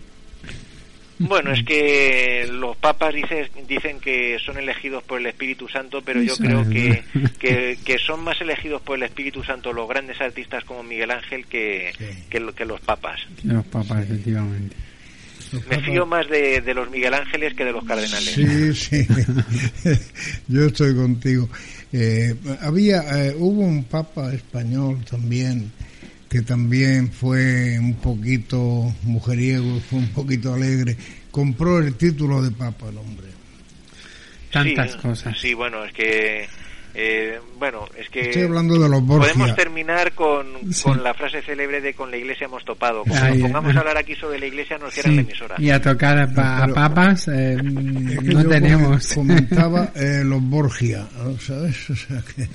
Bueno, 1.19 1.53
es 1.53 1.65
que 1.65 2.47
los 2.53 2.77
papas 2.77 3.15
dicen, 3.15 3.49
dicen 3.67 4.01
que 4.01 4.39
son 4.45 4.59
elegidos 4.59 5.03
por 5.05 5.19
el 5.19 5.27
Espíritu 5.27 5.69
Santo, 5.69 6.03
pero 6.05 6.21
yo 6.21 6.37
creo 6.37 6.69
que, 6.69 7.03
que, 7.39 7.99
son 7.99 8.23
más 8.23 8.41
elegidos 8.41 8.83
por 8.83 8.97
el 8.97 9.05
Espíritu 9.05 9.43
Santo 9.43 9.73
los 9.73 9.89
grandes 9.89 10.21
artistas 10.21 10.65
como 10.65 10.83
Miguel 10.83 11.11
Ángel 11.11 11.47
que, 11.47 11.93
que, 12.29 12.41
los 12.41 12.81
papas. 12.81 13.21
Los 13.45 13.65
papas, 13.67 14.05
efectivamente. 14.05 14.77
Me 15.71 15.81
fío 15.81 16.05
más 16.05 16.29
de, 16.29 16.61
de, 16.61 16.75
los 16.75 16.91
Miguel 16.91 17.15
Ángeles 17.15 17.55
que 17.55 17.65
de 17.65 17.73
los 17.73 17.85
cardenales. 17.85 18.33
Sí, 18.33 18.75
sí, 18.75 19.07
yo 20.49 20.67
estoy 20.67 20.95
contigo. 20.95 21.49
Eh, 21.93 22.35
había, 22.61 23.03
eh, 23.27 23.35
hubo 23.39 23.63
un 23.63 23.85
papa 23.85 24.35
español 24.35 25.05
también 25.09 25.71
que 26.29 26.43
también 26.43 27.11
fue 27.11 27.79
un 27.79 27.95
poquito 27.95 28.93
mujeriego, 29.03 29.81
fue 29.81 30.01
un 30.01 30.09
poquito 30.09 30.55
alegre, 30.55 30.97
compró 31.31 31.79
el 31.79 31.95
título 31.95 32.43
de 32.43 32.51
papa 32.51 32.89
el 32.89 32.99
hombre. 32.99 33.29
Tantas 34.51 34.97
cosas. 34.97 35.39
Sí, 35.39 35.55
bueno, 35.55 35.85
es 35.85 35.93
que 35.93 36.49
eh, 36.99 37.39
bueno, 37.59 37.87
es 37.99 38.09
que 38.09 38.21
Estoy 38.21 38.45
hablando 38.45 38.79
de 38.79 38.89
los 38.89 39.03
podemos 39.03 39.55
terminar 39.55 40.13
con, 40.13 40.47
con, 40.83 41.05
la 41.05 41.13
frase 41.13 41.43
célebre 41.43 41.83
de 41.83 41.93
con 41.93 42.11
la 42.11 42.17
iglesia 42.17 42.47
hemos 42.47 42.65
topado. 42.65 43.03
Como 43.03 43.15
nos 43.15 43.39
pongamos 43.39 43.77
a 43.77 43.81
hablar 43.81 43.99
aquí 43.99 44.15
sobre 44.15 44.39
la 44.39 44.47
iglesia 44.47 44.79
nos 44.79 44.95
cierran 44.95 45.17
la 45.17 45.21
emisora. 45.21 45.57
Y 45.59 45.69
a 45.69 45.79
tocar 45.79 46.19
a, 46.19 46.67
papas 46.73 47.29
eh, 47.29 47.59
no 47.63 48.43
tenemos. 48.47 49.13
Comentaba 49.13 49.91
eh, 49.95 50.23
los 50.25 50.43
Borgia, 50.43 51.07
¿sabes? 51.39 51.91
O 51.91 51.97
sea 51.97 52.23
que... 52.35 52.49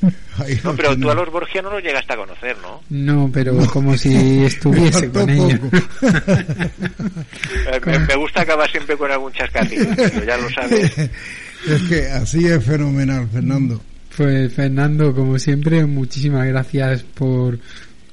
No, 0.64 0.76
pero 0.76 0.96
tú 0.96 1.10
a 1.10 1.14
los 1.14 1.30
Borgia 1.30 1.62
no 1.62 1.70
los 1.70 1.82
llegaste 1.82 2.12
a 2.12 2.16
conocer, 2.16 2.56
¿no? 2.58 2.82
No, 2.90 3.30
pero 3.32 3.56
como 3.68 3.96
si 3.96 4.14
estuviese 4.44 5.10
con 5.10 5.30
ellos. 5.30 5.60
me, 8.08 8.16
gusta 8.16 8.42
acabar 8.42 8.70
siempre 8.70 8.96
con 8.96 9.10
algún 9.10 9.32
chascarrillo, 9.32 9.94
ya 10.26 10.36
lo 10.36 10.50
sabes. 10.50 10.98
Es 10.98 11.82
que 11.88 12.06
así 12.08 12.46
es 12.46 12.62
fenomenal, 12.62 13.28
Fernando. 13.32 13.80
Pues 14.16 14.52
Fernando, 14.52 15.14
como 15.14 15.38
siempre, 15.38 15.84
muchísimas 15.84 16.46
gracias 16.46 17.02
por 17.02 17.58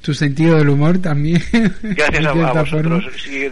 tu 0.04 0.14
sentido 0.14 0.58
del 0.58 0.68
humor 0.68 0.98
también. 1.00 1.42
Gracias 1.82 2.26
a, 2.28 2.34
vosotros. 2.34 3.06
Si 3.24 3.50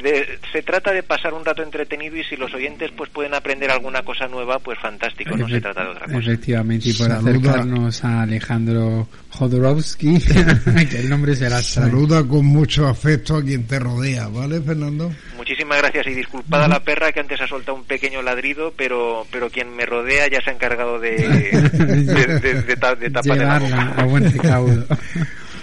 se 0.51 0.61
trata 0.61 0.91
de 0.91 1.01
pasar 1.01 1.33
un 1.33 1.45
rato 1.45 1.63
entretenido 1.63 2.17
y 2.17 2.25
si 2.25 2.35
los 2.35 2.53
oyentes 2.53 2.91
pues 2.95 3.09
pueden 3.09 3.33
aprender 3.33 3.71
alguna 3.71 4.01
cosa 4.03 4.27
nueva, 4.27 4.59
pues 4.59 4.77
fantástico, 4.77 5.37
no 5.37 5.47
se 5.47 5.61
trata 5.61 5.85
de 5.85 5.91
otra 5.91 6.05
cosa. 6.07 6.19
Efectivamente, 6.19 6.89
y 6.89 6.93
por 6.93 7.09
acercarnos 7.09 8.03
a 8.03 8.23
Alejandro 8.23 9.07
Jodorowsky, 9.29 10.19
que 10.89 10.99
el 10.99 11.09
nombre 11.09 11.37
será 11.37 11.61
Saluda 11.61 12.27
con 12.27 12.45
mucho 12.45 12.85
afecto 12.85 13.37
a 13.37 13.41
quien 13.43 13.65
te 13.65 13.79
rodea, 13.79 14.27
¿vale, 14.27 14.59
Fernando? 14.59 15.09
Muchísimas 15.37 15.77
gracias 15.77 16.05
y 16.07 16.13
disculpada 16.15 16.67
la 16.67 16.81
perra 16.81 17.13
que 17.13 17.21
antes 17.21 17.39
ha 17.39 17.47
soltado 17.47 17.77
un 17.77 17.85
pequeño 17.85 18.21
ladrido, 18.21 18.73
pero 18.75 19.25
pero 19.31 19.49
quien 19.49 19.73
me 19.73 19.85
rodea 19.85 20.27
ya 20.27 20.41
se 20.41 20.49
ha 20.49 20.53
encargado 20.53 20.99
de, 20.99 21.11
de, 21.71 22.61
de, 22.61 23.09
tapar 23.09 23.41
a 23.41 24.03
buen 24.03 24.29
recaudo. 24.29 24.85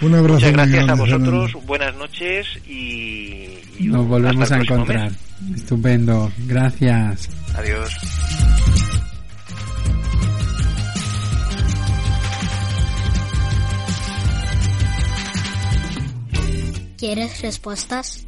Un 0.01 0.15
abrazo. 0.15 0.35
Muchas 0.35 0.51
gracias 0.53 0.89
a 0.89 0.95
vosotros, 0.95 1.53
buenas 1.65 1.95
noches 1.95 2.47
y, 2.67 3.49
nos 3.81 4.07
volvemos 4.07 4.49
a 4.51 4.57
encontrar. 4.57 5.11
Estupendo, 5.55 6.31
gracias. 6.45 7.29
Adiós. 7.55 7.89
¿Quieres 16.97 17.41
respuestas? 17.41 18.25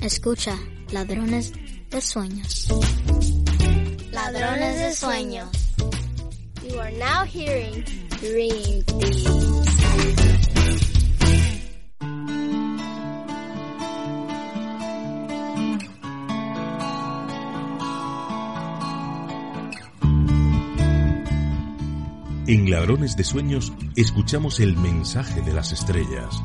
Escucha, 0.00 0.58
ladrones 0.92 1.52
de 1.90 2.00
sueños. 2.00 2.68
Ladrones 4.10 4.78
de 4.78 4.92
sueños. 4.94 5.48
You 6.66 6.80
are 6.80 6.92
now 6.92 7.24
hearing 7.24 7.84
Dream 8.20 8.84
En 22.46 22.70
Ladrones 22.70 23.16
de 23.16 23.24
Sueños 23.24 23.72
escuchamos 23.96 24.60
el 24.60 24.76
mensaje 24.76 25.40
de 25.40 25.54
las 25.54 25.72
estrellas. 25.72 26.42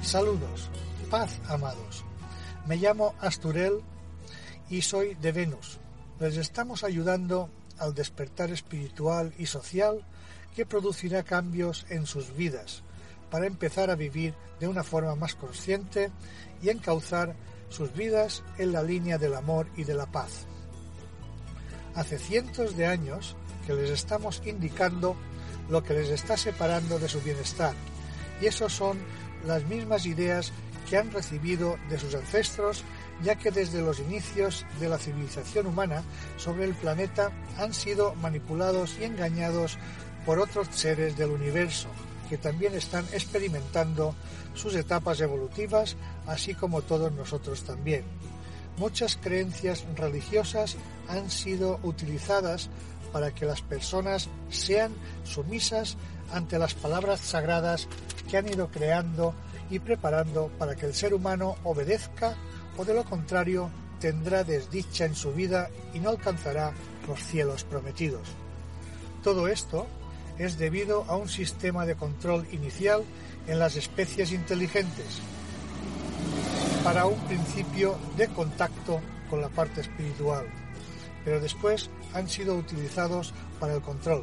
Saludos, 0.00 0.70
paz 1.10 1.38
amados. 1.50 2.02
Me 2.66 2.76
llamo 2.76 3.14
Asturel 3.20 3.82
y 4.70 4.80
soy 4.80 5.14
de 5.16 5.32
Venus, 5.32 5.78
les 6.20 6.36
estamos 6.36 6.84
ayudando 6.84 7.48
al 7.78 7.94
despertar 7.94 8.50
espiritual 8.50 9.32
y 9.38 9.46
social 9.46 10.04
que 10.54 10.66
producirá 10.66 11.22
cambios 11.22 11.86
en 11.90 12.06
sus 12.06 12.34
vidas 12.34 12.82
para 13.30 13.46
empezar 13.46 13.90
a 13.90 13.94
vivir 13.94 14.34
de 14.58 14.66
una 14.66 14.82
forma 14.82 15.14
más 15.14 15.34
consciente 15.34 16.10
y 16.62 16.70
encauzar 16.70 17.36
sus 17.68 17.92
vidas 17.92 18.42
en 18.56 18.72
la 18.72 18.82
línea 18.82 19.18
del 19.18 19.34
amor 19.34 19.68
y 19.76 19.84
de 19.84 19.94
la 19.94 20.06
paz. 20.06 20.46
Hace 21.94 22.18
cientos 22.18 22.76
de 22.76 22.86
años 22.86 23.36
que 23.66 23.74
les 23.74 23.90
estamos 23.90 24.42
indicando 24.44 25.14
lo 25.68 25.84
que 25.84 25.94
les 25.94 26.08
está 26.08 26.36
separando 26.36 26.98
de 26.98 27.08
su 27.08 27.20
bienestar 27.20 27.74
y 28.40 28.46
eso 28.46 28.68
son 28.68 28.98
las 29.46 29.64
mismas 29.64 30.06
ideas 30.06 30.52
que 30.88 30.96
han 30.96 31.12
recibido 31.12 31.78
de 31.90 31.98
sus 31.98 32.14
ancestros 32.14 32.82
ya 33.22 33.36
que 33.36 33.50
desde 33.50 33.82
los 33.82 33.98
inicios 33.98 34.64
de 34.80 34.88
la 34.88 34.98
civilización 34.98 35.66
humana 35.66 36.02
sobre 36.36 36.64
el 36.64 36.74
planeta 36.74 37.30
han 37.58 37.74
sido 37.74 38.14
manipulados 38.16 38.96
y 39.00 39.04
engañados 39.04 39.78
por 40.24 40.38
otros 40.38 40.68
seres 40.70 41.16
del 41.16 41.30
universo, 41.30 41.88
que 42.28 42.38
también 42.38 42.74
están 42.74 43.04
experimentando 43.12 44.14
sus 44.54 44.74
etapas 44.74 45.20
evolutivas, 45.20 45.96
así 46.26 46.54
como 46.54 46.82
todos 46.82 47.12
nosotros 47.12 47.62
también. 47.62 48.04
Muchas 48.76 49.16
creencias 49.16 49.84
religiosas 49.96 50.76
han 51.08 51.30
sido 51.30 51.80
utilizadas 51.82 52.68
para 53.12 53.34
que 53.34 53.46
las 53.46 53.62
personas 53.62 54.28
sean 54.50 54.92
sumisas 55.24 55.96
ante 56.32 56.58
las 56.58 56.74
palabras 56.74 57.20
sagradas 57.20 57.88
que 58.30 58.36
han 58.36 58.48
ido 58.48 58.68
creando 58.68 59.34
y 59.70 59.78
preparando 59.78 60.50
para 60.58 60.76
que 60.76 60.86
el 60.86 60.94
ser 60.94 61.14
humano 61.14 61.56
obedezca 61.64 62.36
o 62.78 62.84
de 62.84 62.94
lo 62.94 63.04
contrario 63.04 63.68
tendrá 64.00 64.44
desdicha 64.44 65.04
en 65.04 65.14
su 65.14 65.32
vida 65.32 65.68
y 65.92 65.98
no 65.98 66.10
alcanzará 66.10 66.72
los 67.06 67.22
cielos 67.22 67.64
prometidos. 67.64 68.28
Todo 69.22 69.48
esto 69.48 69.86
es 70.38 70.56
debido 70.56 71.04
a 71.08 71.16
un 71.16 71.28
sistema 71.28 71.84
de 71.84 71.96
control 71.96 72.46
inicial 72.52 73.02
en 73.48 73.58
las 73.58 73.76
especies 73.76 74.32
inteligentes 74.32 75.20
para 76.84 77.06
un 77.06 77.18
principio 77.26 77.98
de 78.16 78.28
contacto 78.28 79.00
con 79.28 79.40
la 79.40 79.48
parte 79.48 79.80
espiritual, 79.80 80.46
pero 81.24 81.40
después 81.40 81.90
han 82.14 82.28
sido 82.28 82.54
utilizados 82.54 83.34
para 83.58 83.74
el 83.74 83.82
control. 83.82 84.22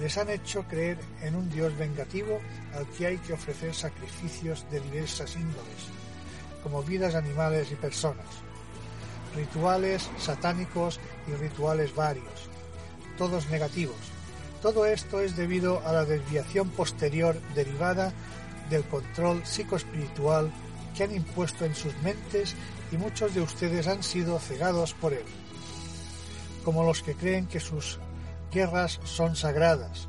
Les 0.00 0.16
han 0.16 0.30
hecho 0.30 0.64
creer 0.64 0.98
en 1.20 1.36
un 1.36 1.50
Dios 1.50 1.76
vengativo 1.76 2.40
al 2.74 2.86
que 2.88 3.06
hay 3.06 3.18
que 3.18 3.34
ofrecer 3.34 3.74
sacrificios 3.74 4.64
de 4.70 4.80
diversas 4.80 5.36
índoles, 5.36 5.91
como 6.62 6.82
vidas 6.82 7.14
animales 7.14 7.70
y 7.72 7.76
personas, 7.76 8.26
rituales 9.34 10.10
satánicos 10.18 11.00
y 11.26 11.32
rituales 11.32 11.94
varios, 11.94 12.48
todos 13.18 13.48
negativos. 13.50 13.96
Todo 14.60 14.86
esto 14.86 15.20
es 15.20 15.36
debido 15.36 15.84
a 15.86 15.92
la 15.92 16.04
desviación 16.04 16.70
posterior 16.70 17.36
derivada 17.54 18.12
del 18.70 18.84
control 18.84 19.44
psicoespiritual 19.44 20.52
que 20.96 21.04
han 21.04 21.14
impuesto 21.14 21.64
en 21.64 21.74
sus 21.74 21.96
mentes 22.02 22.54
y 22.92 22.96
muchos 22.96 23.34
de 23.34 23.40
ustedes 23.40 23.88
han 23.88 24.02
sido 24.02 24.38
cegados 24.38 24.94
por 24.94 25.12
él, 25.12 25.24
como 26.64 26.84
los 26.84 27.02
que 27.02 27.14
creen 27.14 27.46
que 27.46 27.60
sus 27.60 27.98
guerras 28.52 29.00
son 29.04 29.34
sagradas 29.34 30.08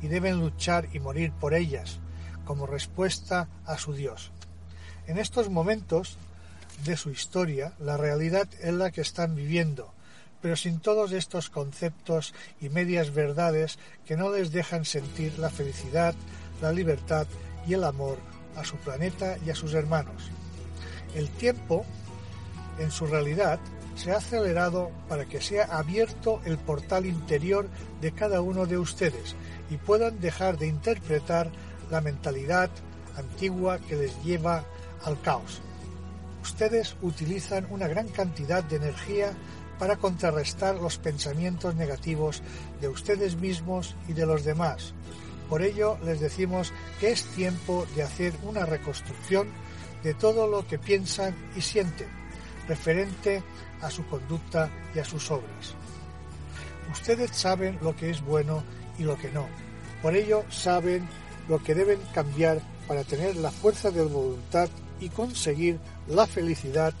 y 0.00 0.08
deben 0.08 0.40
luchar 0.40 0.88
y 0.92 0.98
morir 0.98 1.32
por 1.32 1.54
ellas 1.54 2.00
como 2.44 2.66
respuesta 2.66 3.48
a 3.64 3.78
su 3.78 3.92
Dios. 3.92 4.31
En 5.06 5.18
estos 5.18 5.50
momentos 5.50 6.16
de 6.84 6.96
su 6.96 7.10
historia, 7.10 7.72
la 7.80 7.96
realidad 7.96 8.48
es 8.60 8.72
la 8.72 8.90
que 8.90 9.00
están 9.00 9.34
viviendo, 9.34 9.92
pero 10.40 10.56
sin 10.56 10.78
todos 10.78 11.12
estos 11.12 11.50
conceptos 11.50 12.34
y 12.60 12.68
medias 12.68 13.12
verdades 13.12 13.78
que 14.06 14.16
no 14.16 14.30
les 14.30 14.52
dejan 14.52 14.84
sentir 14.84 15.38
la 15.38 15.50
felicidad, 15.50 16.14
la 16.60 16.72
libertad 16.72 17.26
y 17.66 17.74
el 17.74 17.84
amor 17.84 18.18
a 18.56 18.64
su 18.64 18.76
planeta 18.76 19.38
y 19.44 19.50
a 19.50 19.54
sus 19.54 19.74
hermanos. 19.74 20.30
El 21.14 21.28
tiempo, 21.30 21.84
en 22.78 22.90
su 22.90 23.06
realidad, 23.06 23.58
se 23.96 24.12
ha 24.12 24.18
acelerado 24.18 24.90
para 25.08 25.26
que 25.26 25.40
sea 25.40 25.64
abierto 25.64 26.40
el 26.44 26.58
portal 26.58 27.06
interior 27.06 27.68
de 28.00 28.12
cada 28.12 28.40
uno 28.40 28.66
de 28.66 28.78
ustedes 28.78 29.34
y 29.68 29.76
puedan 29.76 30.20
dejar 30.20 30.58
de 30.58 30.68
interpretar 30.68 31.50
la 31.90 32.00
mentalidad 32.00 32.70
antigua 33.16 33.78
que 33.80 33.96
les 33.96 34.22
lleva 34.24 34.64
al 35.04 35.20
caos. 35.20 35.60
Ustedes 36.42 36.96
utilizan 37.02 37.66
una 37.70 37.86
gran 37.86 38.08
cantidad 38.08 38.64
de 38.64 38.76
energía 38.76 39.32
para 39.78 39.96
contrarrestar 39.96 40.76
los 40.76 40.98
pensamientos 40.98 41.74
negativos 41.74 42.42
de 42.80 42.88
ustedes 42.88 43.36
mismos 43.36 43.96
y 44.08 44.12
de 44.12 44.26
los 44.26 44.44
demás. 44.44 44.94
Por 45.48 45.62
ello 45.62 45.98
les 46.04 46.20
decimos 46.20 46.72
que 46.98 47.12
es 47.12 47.24
tiempo 47.34 47.86
de 47.94 48.02
hacer 48.02 48.32
una 48.42 48.64
reconstrucción 48.64 49.48
de 50.02 50.14
todo 50.14 50.46
lo 50.46 50.66
que 50.66 50.78
piensan 50.78 51.34
y 51.56 51.60
sienten 51.60 52.08
referente 52.68 53.42
a 53.80 53.90
su 53.90 54.06
conducta 54.06 54.70
y 54.94 54.98
a 54.98 55.04
sus 55.04 55.30
obras. 55.30 55.74
Ustedes 56.90 57.30
saben 57.32 57.78
lo 57.82 57.94
que 57.96 58.10
es 58.10 58.22
bueno 58.22 58.62
y 58.98 59.04
lo 59.04 59.16
que 59.16 59.30
no. 59.30 59.46
Por 60.00 60.14
ello 60.16 60.44
saben 60.50 61.08
lo 61.48 61.62
que 61.62 61.74
deben 61.74 62.00
cambiar 62.14 62.60
para 62.86 63.04
tener 63.04 63.36
la 63.36 63.50
fuerza 63.50 63.90
de 63.90 64.04
voluntad 64.04 64.68
y 65.00 65.08
conseguir 65.08 65.78
la 66.08 66.26
felicidad 66.26 66.94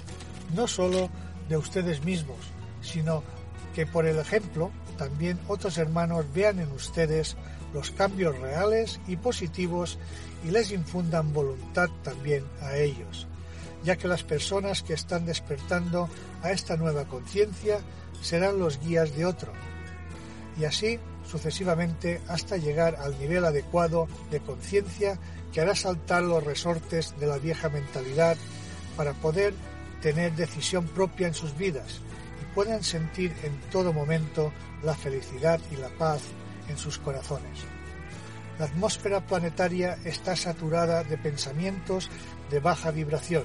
no 0.54 0.66
solo 0.66 1.10
de 1.48 1.56
ustedes 1.56 2.04
mismos, 2.04 2.38
sino 2.80 3.22
que 3.74 3.86
por 3.86 4.06
el 4.06 4.18
ejemplo 4.18 4.70
también 4.96 5.38
otros 5.48 5.78
hermanos 5.78 6.26
vean 6.34 6.58
en 6.60 6.70
ustedes 6.72 7.36
los 7.72 7.90
cambios 7.90 8.38
reales 8.38 9.00
y 9.06 9.16
positivos 9.16 9.98
y 10.44 10.50
les 10.50 10.72
infundan 10.72 11.32
voluntad 11.32 11.88
también 12.02 12.44
a 12.60 12.76
ellos, 12.76 13.26
ya 13.82 13.96
que 13.96 14.08
las 14.08 14.22
personas 14.22 14.82
que 14.82 14.94
están 14.94 15.24
despertando 15.24 16.08
a 16.42 16.50
esta 16.50 16.76
nueva 16.76 17.04
conciencia 17.04 17.78
serán 18.20 18.58
los 18.58 18.78
guías 18.80 19.16
de 19.16 19.24
otro, 19.24 19.52
y 20.58 20.64
así 20.64 20.98
sucesivamente 21.26 22.20
hasta 22.28 22.56
llegar 22.56 22.96
al 22.96 23.18
nivel 23.18 23.44
adecuado 23.44 24.06
de 24.30 24.40
conciencia 24.40 25.18
que 25.52 25.60
hará 25.60 25.74
saltar 25.74 26.22
los 26.22 26.42
resortes 26.42 27.14
de 27.18 27.26
la 27.26 27.38
vieja 27.38 27.68
mentalidad 27.68 28.36
para 28.96 29.12
poder 29.14 29.54
tener 30.00 30.32
decisión 30.32 30.86
propia 30.86 31.28
en 31.28 31.34
sus 31.34 31.56
vidas 31.56 32.00
y 32.40 32.54
puedan 32.54 32.82
sentir 32.82 33.32
en 33.42 33.58
todo 33.70 33.92
momento 33.92 34.52
la 34.82 34.94
felicidad 34.94 35.60
y 35.70 35.76
la 35.76 35.88
paz 35.90 36.22
en 36.68 36.76
sus 36.76 36.98
corazones. 36.98 37.60
La 38.58 38.66
atmósfera 38.66 39.20
planetaria 39.20 39.98
está 40.04 40.36
saturada 40.36 41.04
de 41.04 41.16
pensamientos 41.18 42.10
de 42.50 42.60
baja 42.60 42.90
vibración 42.90 43.44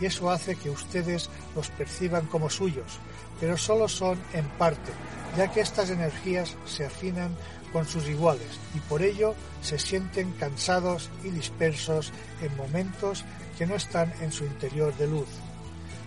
y 0.00 0.06
eso 0.06 0.30
hace 0.30 0.56
que 0.56 0.70
ustedes 0.70 1.30
los 1.54 1.68
perciban 1.70 2.26
como 2.26 2.50
suyos, 2.50 2.98
pero 3.40 3.56
solo 3.56 3.88
son 3.88 4.18
en 4.32 4.46
parte, 4.58 4.92
ya 5.36 5.50
que 5.50 5.60
estas 5.60 5.90
energías 5.90 6.56
se 6.64 6.84
afinan 6.84 7.36
con 7.74 7.86
sus 7.86 8.08
iguales 8.08 8.60
y 8.72 8.78
por 8.78 9.02
ello 9.02 9.34
se 9.60 9.80
sienten 9.80 10.30
cansados 10.34 11.10
y 11.24 11.30
dispersos 11.30 12.12
en 12.40 12.56
momentos 12.56 13.24
que 13.58 13.66
no 13.66 13.74
están 13.74 14.14
en 14.20 14.30
su 14.30 14.44
interior 14.44 14.96
de 14.96 15.08
luz. 15.08 15.26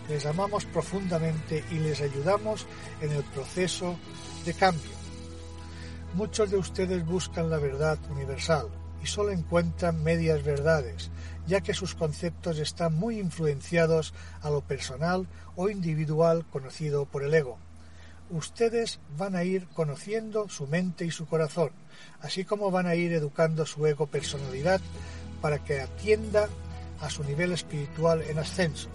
Les 0.07 0.25
amamos 0.25 0.63
profundamente 0.63 1.65
y 1.69 1.79
les 1.79 1.99
ayudamos 1.99 2.65
en 3.01 3.11
el 3.11 3.23
proceso 3.25 3.99
de 4.45 4.53
cambio. 4.53 4.91
Muchos 6.13 6.51
de 6.51 6.57
ustedes 6.57 7.05
buscan 7.05 7.49
la 7.49 7.57
verdad 7.57 7.99
universal 8.09 8.69
y 9.03 9.07
solo 9.07 9.31
encuentran 9.31 10.01
medias 10.01 10.45
verdades, 10.45 11.11
ya 11.47 11.59
que 11.59 11.73
sus 11.73 11.95
conceptos 11.95 12.59
están 12.59 12.95
muy 12.95 13.19
influenciados 13.19 14.13
a 14.41 14.49
lo 14.49 14.61
personal 14.61 15.27
o 15.57 15.69
individual 15.69 16.45
conocido 16.49 17.05
por 17.05 17.23
el 17.23 17.33
ego. 17.33 17.59
Ustedes 18.29 18.99
van 19.17 19.35
a 19.35 19.43
ir 19.43 19.67
conociendo 19.69 20.49
su 20.49 20.67
mente 20.67 21.05
y 21.05 21.11
su 21.11 21.27
corazón, 21.27 21.71
así 22.21 22.43
como 22.43 22.71
van 22.71 22.85
a 22.85 22.95
ir 22.95 23.13
educando 23.13 23.65
su 23.65 23.85
ego 23.85 24.07
personalidad 24.07 24.81
para 25.41 25.63
que 25.63 25.79
atienda 25.79 26.49
a 26.99 27.09
su 27.09 27.23
nivel 27.23 27.53
espiritual 27.53 28.21
en 28.23 28.39
ascenso. 28.39 28.89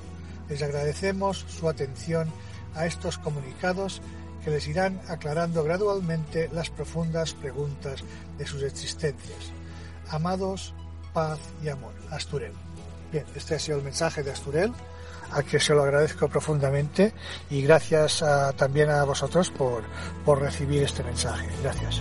Les 0.49 0.63
agradecemos 0.63 1.47
su 1.49 1.69
atención 1.69 2.31
a 2.75 2.87
estos 2.87 3.19
comunicados 3.19 4.03
que 4.45 4.51
les 4.51 4.67
irán 4.67 5.01
aclarando 5.09 5.63
gradualmente 5.63 6.51
las 6.53 6.69
profundas 6.69 7.33
preguntas 7.33 8.03
de 8.39 8.47
sus 8.47 8.63
existencias. 8.63 9.53
Amados, 10.09 10.75
paz 11.13 11.39
y 11.63 11.69
amor. 11.69 11.95
Asturel. 12.11 12.53
Bien, 13.13 13.25
este 13.35 13.55
ha 13.55 13.59
sido 13.59 13.79
el 13.79 13.85
mensaje 13.85 14.23
de 14.23 14.33
Asturel, 14.33 14.73
a 15.33 15.43
que 15.43 15.59
se 15.59 15.75
lo 15.75 15.83
agradezco 15.83 16.29
profundamente 16.29 17.13
y 17.51 17.63
gracias 17.63 18.25
también 18.57 18.91
a 18.91 19.05
vosotros 19.05 19.51
por, 19.51 19.83
por 20.25 20.41
recibir 20.41 20.83
este 20.83 21.03
mensaje. 21.03 21.49
Gracias. 21.63 22.01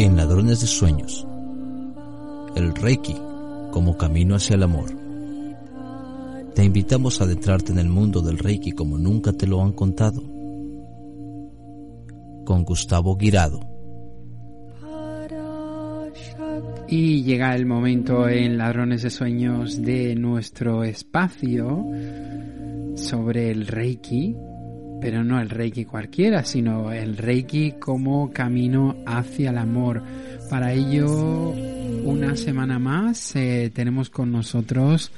En 0.00 0.16
Ladrones 0.16 0.60
de 0.60 0.68
Sueños, 0.68 1.26
el 2.54 2.72
Reiki 2.72 3.16
como 3.72 3.98
camino 3.98 4.36
hacia 4.36 4.54
el 4.54 4.62
amor. 4.62 4.90
Te 6.54 6.62
invitamos 6.64 7.20
a 7.20 7.24
adentrarte 7.24 7.72
en 7.72 7.80
el 7.80 7.88
mundo 7.88 8.20
del 8.20 8.38
Reiki 8.38 8.70
como 8.70 8.96
nunca 8.96 9.32
te 9.32 9.48
lo 9.48 9.60
han 9.60 9.72
contado. 9.72 10.22
Con 12.44 12.62
Gustavo 12.64 13.16
Guirado. 13.16 13.58
Y 16.86 17.24
llega 17.24 17.56
el 17.56 17.66
momento 17.66 18.28
en 18.28 18.56
Ladrones 18.56 19.02
de 19.02 19.10
Sueños 19.10 19.82
de 19.82 20.14
nuestro 20.14 20.84
espacio 20.84 21.84
sobre 22.94 23.50
el 23.50 23.66
Reiki, 23.66 24.36
pero 25.00 25.24
no 25.24 25.40
el 25.40 25.50
Reiki 25.50 25.84
cualquiera, 25.84 26.44
sino 26.44 26.92
el 26.92 27.16
Reiki 27.16 27.72
como 27.72 28.32
camino 28.32 28.96
hacia 29.06 29.50
el 29.50 29.58
amor. 29.58 30.02
Para 30.50 30.72
ello, 30.72 31.08
una 32.04 32.36
semana 32.36 32.78
más 32.78 33.36
eh, 33.36 33.70
tenemos 33.74 34.10
con 34.10 34.32
nosotros 34.32 35.12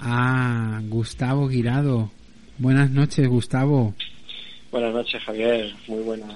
a 0.00 0.80
Gustavo 0.88 1.48
Guirado. 1.48 2.10
Buenas 2.58 2.90
noches, 2.90 3.28
Gustavo. 3.28 3.94
Buenas 4.70 4.92
noches, 4.92 5.22
Javier. 5.24 5.72
Muy 5.86 6.02
buena. 6.02 6.26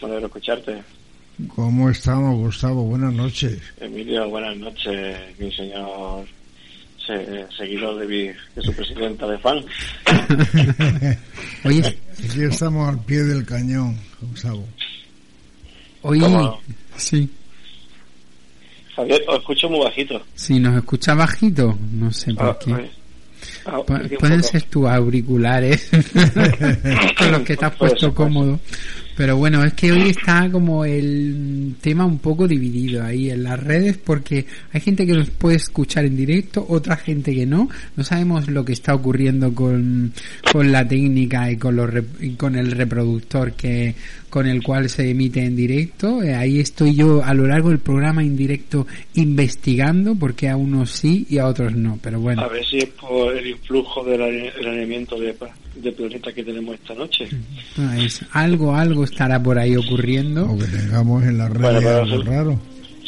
Bueno 0.00 0.18
escucharte. 0.18 0.82
¿Cómo 1.54 1.90
estamos, 1.90 2.36
Gustavo? 2.36 2.84
Buenas 2.84 3.12
noches. 3.12 3.60
Emilio, 3.80 4.28
buenas 4.28 4.56
noches, 4.56 5.18
mi 5.38 5.52
señor 5.52 6.26
seguidor 7.56 7.98
de, 7.98 8.06
mi, 8.06 8.22
de 8.54 8.62
su 8.62 8.72
presidenta 8.72 9.26
de 9.26 9.38
fan. 9.38 9.64
Oye, 11.64 11.98
aquí 12.24 12.42
estamos 12.44 12.88
al 12.88 12.98
pie 13.04 13.22
del 13.24 13.44
cañón, 13.44 13.98
Gustavo. 14.20 14.64
Oye, 16.02 16.22
sí. 16.96 17.28
Javier, 18.94 19.22
os 19.28 19.38
escucho 19.38 19.68
muy 19.68 19.80
bajito. 19.84 20.20
Sí, 20.34 20.58
nos 20.58 20.76
escucha 20.76 21.14
bajito, 21.14 21.78
no 21.92 22.12
sé 22.12 22.34
por 22.34 22.46
Ah, 22.46 22.58
qué. 22.64 22.70
pues, 22.72 22.90
ah, 23.66 23.82
Pueden 24.18 24.42
ser 24.42 24.62
tus 24.64 24.86
auriculares 24.86 25.90
con 27.18 27.32
los 27.32 27.42
que 27.42 27.56
Puede 27.56 27.70
puesto 27.70 28.14
cómodo. 28.14 28.60
Pero 29.18 29.36
bueno, 29.36 29.64
es 29.64 29.74
que 29.74 29.90
hoy 29.90 30.10
está 30.10 30.48
como 30.48 30.84
el 30.84 31.74
tema 31.80 32.06
un 32.06 32.20
poco 32.20 32.46
dividido 32.46 33.02
ahí 33.02 33.30
en 33.30 33.42
las 33.42 33.58
redes 33.58 33.98
porque 33.98 34.46
hay 34.72 34.80
gente 34.80 35.04
que 35.04 35.12
nos 35.12 35.28
puede 35.30 35.56
escuchar 35.56 36.04
en 36.04 36.16
directo, 36.16 36.64
otra 36.68 36.96
gente 36.96 37.34
que 37.34 37.44
no. 37.44 37.68
No 37.96 38.04
sabemos 38.04 38.46
lo 38.46 38.64
que 38.64 38.74
está 38.74 38.94
ocurriendo 38.94 39.52
con, 39.52 40.12
con 40.52 40.70
la 40.70 40.86
técnica 40.86 41.50
y 41.50 41.56
con, 41.56 41.74
los 41.74 41.90
y 42.20 42.34
con 42.34 42.54
el 42.54 42.70
reproductor 42.70 43.54
que 43.54 43.96
con 44.30 44.46
el 44.46 44.62
cual 44.62 44.88
se 44.88 45.10
emite 45.10 45.44
en 45.44 45.56
directo. 45.56 46.22
Eh, 46.22 46.36
ahí 46.36 46.60
estoy 46.60 46.94
yo 46.94 47.24
a 47.24 47.34
lo 47.34 47.44
largo 47.48 47.70
del 47.70 47.80
programa 47.80 48.22
en 48.22 48.36
directo 48.36 48.86
investigando 49.14 50.14
porque 50.14 50.48
a 50.48 50.56
unos 50.56 50.92
sí 50.92 51.26
y 51.28 51.38
a 51.38 51.48
otros 51.48 51.74
no. 51.74 51.98
Pero 52.00 52.20
bueno. 52.20 52.42
A 52.42 52.48
ver 52.48 52.64
si 52.64 52.78
es 52.78 52.90
por 52.90 53.36
el 53.36 53.57
influjo 53.60 54.04
del 54.04 54.22
alineamiento 54.22 55.18
de, 55.18 55.34
planeta 55.92 56.32
que 56.32 56.42
tenemos 56.44 56.74
esta 56.74 56.94
noche. 56.94 57.28
Ah, 57.78 57.96
es- 57.98 58.24
algo, 58.32 58.74
algo 58.74 59.04
estará 59.04 59.42
por 59.42 59.58
ahí 59.58 59.76
ocurriendo. 59.76 60.50
O 60.50 60.58
que 60.58 60.64
tengamos 60.66 61.22
en 61.24 61.38
las 61.38 61.50
redes 61.50 61.62
Bueno, 61.62 61.78
pero 61.80 62.02
algo 62.02 62.22
sí. 62.22 62.28
raro. 62.28 62.60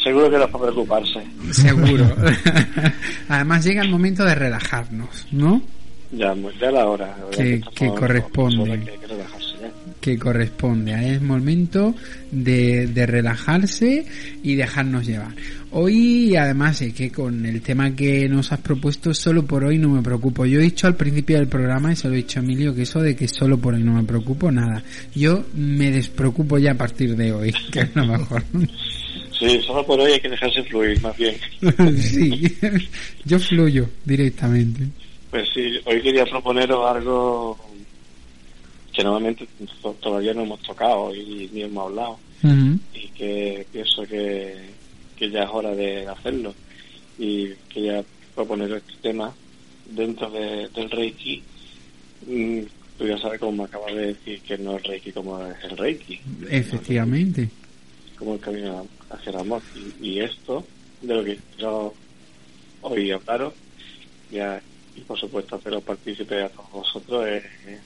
Seguro 0.03 0.29
que 0.31 0.37
no 0.37 0.43
es 0.45 0.49
para 0.51 0.63
preocuparse. 0.65 1.19
Seguro. 1.51 2.15
Además 3.29 3.63
llega 3.65 3.81
el 3.83 3.89
momento 3.89 4.23
de 4.25 4.35
relajarnos, 4.35 5.27
¿no? 5.31 5.61
Ya, 6.11 6.35
ya 6.59 6.71
la 6.71 6.87
hora. 6.87 7.15
la 7.21 7.29
Que- 7.37 7.61
corresponde. 7.95 8.61
hora 8.61 8.77
que 8.79 8.85
que. 8.91 9.40
Que 10.01 10.17
corresponde. 10.17 11.13
Es 11.13 11.21
momento 11.21 11.95
de, 12.31 12.87
de 12.87 13.05
relajarse 13.05 14.05
y 14.43 14.55
dejarnos 14.55 15.05
llevar. 15.05 15.35
Hoy, 15.73 16.35
además, 16.35 16.81
es 16.81 16.93
que 16.93 17.11
con 17.11 17.45
el 17.45 17.61
tema 17.61 17.95
que 17.95 18.27
nos 18.27 18.51
has 18.51 18.59
propuesto, 18.59 19.13
solo 19.13 19.45
por 19.45 19.63
hoy 19.63 19.77
no 19.77 19.87
me 19.87 20.01
preocupo. 20.01 20.45
Yo 20.45 20.59
he 20.59 20.63
dicho 20.63 20.85
al 20.85 20.97
principio 20.97 21.37
del 21.37 21.47
programa, 21.47 21.93
y 21.93 21.95
se 21.95 22.09
lo 22.09 22.13
he 22.13 22.17
dicho 22.17 22.39
a 22.39 22.43
Emilio, 22.43 22.75
que 22.75 22.81
eso 22.81 22.99
de 22.99 23.15
que 23.15 23.29
solo 23.29 23.57
por 23.57 23.75
hoy 23.75 23.83
no 23.83 23.93
me 23.93 24.03
preocupo, 24.03 24.51
nada. 24.51 24.83
Yo 25.15 25.45
me 25.53 25.89
despreocupo 25.89 26.57
ya 26.57 26.71
a 26.71 26.77
partir 26.77 27.15
de 27.15 27.31
hoy, 27.31 27.53
que 27.71 27.79
es 27.79 27.95
lo 27.95 28.05
mejor. 28.05 28.43
Sí, 29.39 29.61
solo 29.65 29.85
por 29.85 29.97
hoy 29.99 30.11
hay 30.11 30.19
que 30.19 30.29
dejarse 30.29 30.61
fluir, 30.63 31.01
más 31.01 31.15
bien. 31.15 31.35
sí, 31.97 32.57
yo 33.23 33.39
fluyo 33.39 33.89
directamente. 34.03 34.87
Pues 35.29 35.47
sí, 35.53 35.79
hoy 35.85 36.01
quería 36.01 36.25
proponeros 36.25 36.85
algo 36.85 37.57
que 38.93 39.03
normalmente 39.03 39.47
to- 39.81 39.95
todavía 40.01 40.33
no 40.33 40.43
hemos 40.43 40.61
tocado 40.61 41.13
y 41.15 41.49
ni 41.53 41.61
hemos 41.63 41.85
hablado. 41.89 42.19
Y 42.93 43.07
que 43.09 43.65
pienso 43.71 44.03
que, 44.03 44.55
que 45.15 45.29
ya 45.29 45.43
es 45.43 45.49
hora 45.51 45.73
de 45.75 46.07
hacerlo. 46.07 46.53
Y 47.19 47.49
quería 47.71 48.03
proponer 48.35 48.71
este 48.73 48.93
tema 49.01 49.33
dentro 49.89 50.29
de- 50.31 50.67
del 50.69 50.89
Reiki. 50.89 51.41
Mm, 52.27 52.59
tú 52.97 53.07
ya 53.07 53.17
sabes 53.17 53.39
como 53.39 53.51
me 53.53 53.63
acabas 53.63 53.93
de 53.95 54.07
decir 54.07 54.41
que 54.41 54.57
no 54.57 54.75
es 54.77 54.83
Reiki 54.83 55.11
como 55.11 55.45
es 55.45 55.55
el 55.63 55.77
Reiki. 55.77 56.19
Efectivamente. 56.49 57.49
como 58.17 58.35
el 58.35 58.39
camino 58.39 58.85
hacia 59.09 59.29
el 59.31 59.37
amor. 59.37 59.61
Y, 60.01 60.09
y 60.09 60.19
esto 60.19 60.65
de 61.01 61.13
lo 61.15 61.23
que 61.23 61.39
quiero 61.55 61.93
hoy 62.81 63.11
hablaros 63.11 63.53
ya, 64.31 64.61
y 64.95 65.01
por 65.01 65.19
supuesto 65.19 65.55
haceros 65.55 65.83
partícipe 65.83 66.41
a 66.43 66.49
todos 66.49 66.71
vosotros 66.71 67.27
es, 67.27 67.43
es, 67.67 67.79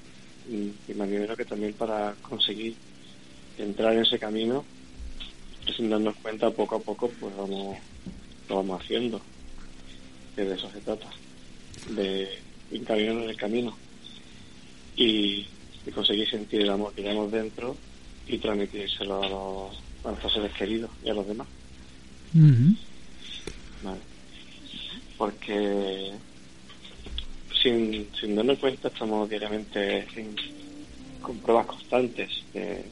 y 0.50 0.74
ni 0.88 0.94
menos 0.94 1.38
que 1.38 1.46
también 1.46 1.74
para 1.74 2.16
conseguir 2.22 2.76
entrar 3.58 3.94
en 3.94 4.04
ese 4.04 4.20
camino 4.20 4.66
que 5.66 5.74
sin 5.74 5.90
darnos 5.90 6.16
cuenta 6.18 6.52
poco 6.52 6.76
a 6.76 6.80
poco 6.80 7.12
pues 7.20 7.36
vamos 7.36 7.78
lo 8.50 8.56
vamos 8.58 8.82
haciendo 8.82 9.22
que 10.36 10.44
de 10.44 10.56
eso 10.56 10.70
se 10.72 10.82
trata 10.82 11.10
de 11.90 12.28
encaminarnos 12.72 13.24
en 13.24 13.30
el 13.30 13.38
camino 13.38 13.78
y, 14.96 15.48
y 15.86 15.92
conseguir 15.92 16.30
sentir 16.30 16.62
el 16.62 16.70
amor 16.70 16.94
que 16.94 17.02
llevamos 17.02 17.32
dentro 17.32 17.78
y 18.28 18.38
transmitírselo 18.38 19.24
a, 19.24 19.30
los, 19.30 19.84
a 20.04 20.10
nuestros 20.10 20.34
seres 20.34 20.54
queridos 20.54 20.92
y 21.04 21.10
a 21.10 21.14
los 21.14 21.28
demás 21.28 21.48
Ujú. 22.36 22.76
Vale. 23.82 24.02
Porque 25.18 26.12
sin, 27.66 28.12
sin 28.14 28.36
darnos 28.36 28.60
cuenta 28.60 28.90
estamos 28.90 29.28
diariamente 29.28 30.06
en- 30.16 30.36
con 31.20 31.40
pruebas 31.40 31.66
constantes 31.66 32.30
que, 32.54 32.86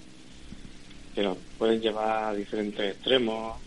que 1.13 1.21
nos 1.21 1.37
pueden 1.59 1.79
llevar 1.79 2.29
a 2.29 2.33
diferentes 2.33 2.95
extremos 2.95 3.61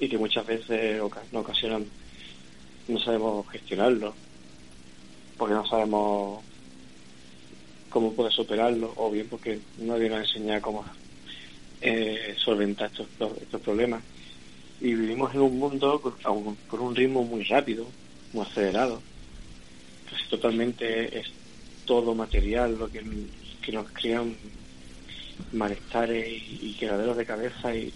y 0.00 0.08
que 0.08 0.18
muchas 0.18 0.44
veces 0.44 0.98
nos 0.98 1.42
ocasionan 1.44 1.86
no 2.88 2.98
sabemos 2.98 3.48
gestionarlo 3.50 4.16
porque 5.36 5.54
no 5.54 5.64
sabemos 5.66 6.44
cómo 7.90 8.12
poder 8.16 8.32
superarlo 8.32 8.92
o 8.96 9.08
bien 9.12 9.28
porque 9.28 9.60
nadie 9.76 10.08
nos 10.10 10.20
enseña 10.20 10.60
cómo 10.60 10.84
eh, 11.80 12.34
solventar 12.44 12.90
estos, 12.90 13.08
estos 13.40 13.60
problemas 13.60 14.02
y 14.80 14.94
vivimos 14.94 15.32
en 15.32 15.42
un 15.42 15.58
mundo 15.60 16.00
con, 16.02 16.56
con 16.66 16.80
un 16.80 16.96
ritmo 16.96 17.22
muy 17.22 17.44
rápido, 17.44 17.92
muy 18.32 18.44
acelerado. 18.44 19.02
Totalmente 20.30 21.18
es 21.18 21.26
todo 21.84 22.14
material 22.14 22.78
lo 22.78 22.88
que, 22.88 23.02
que 23.60 23.72
nos 23.72 23.90
crean 23.90 24.34
malestares 25.52 26.26
y, 26.28 26.68
y 26.68 26.74
quedaderos 26.74 27.16
de 27.16 27.26
cabeza 27.26 27.74
y, 27.74 27.80
y 27.80 27.92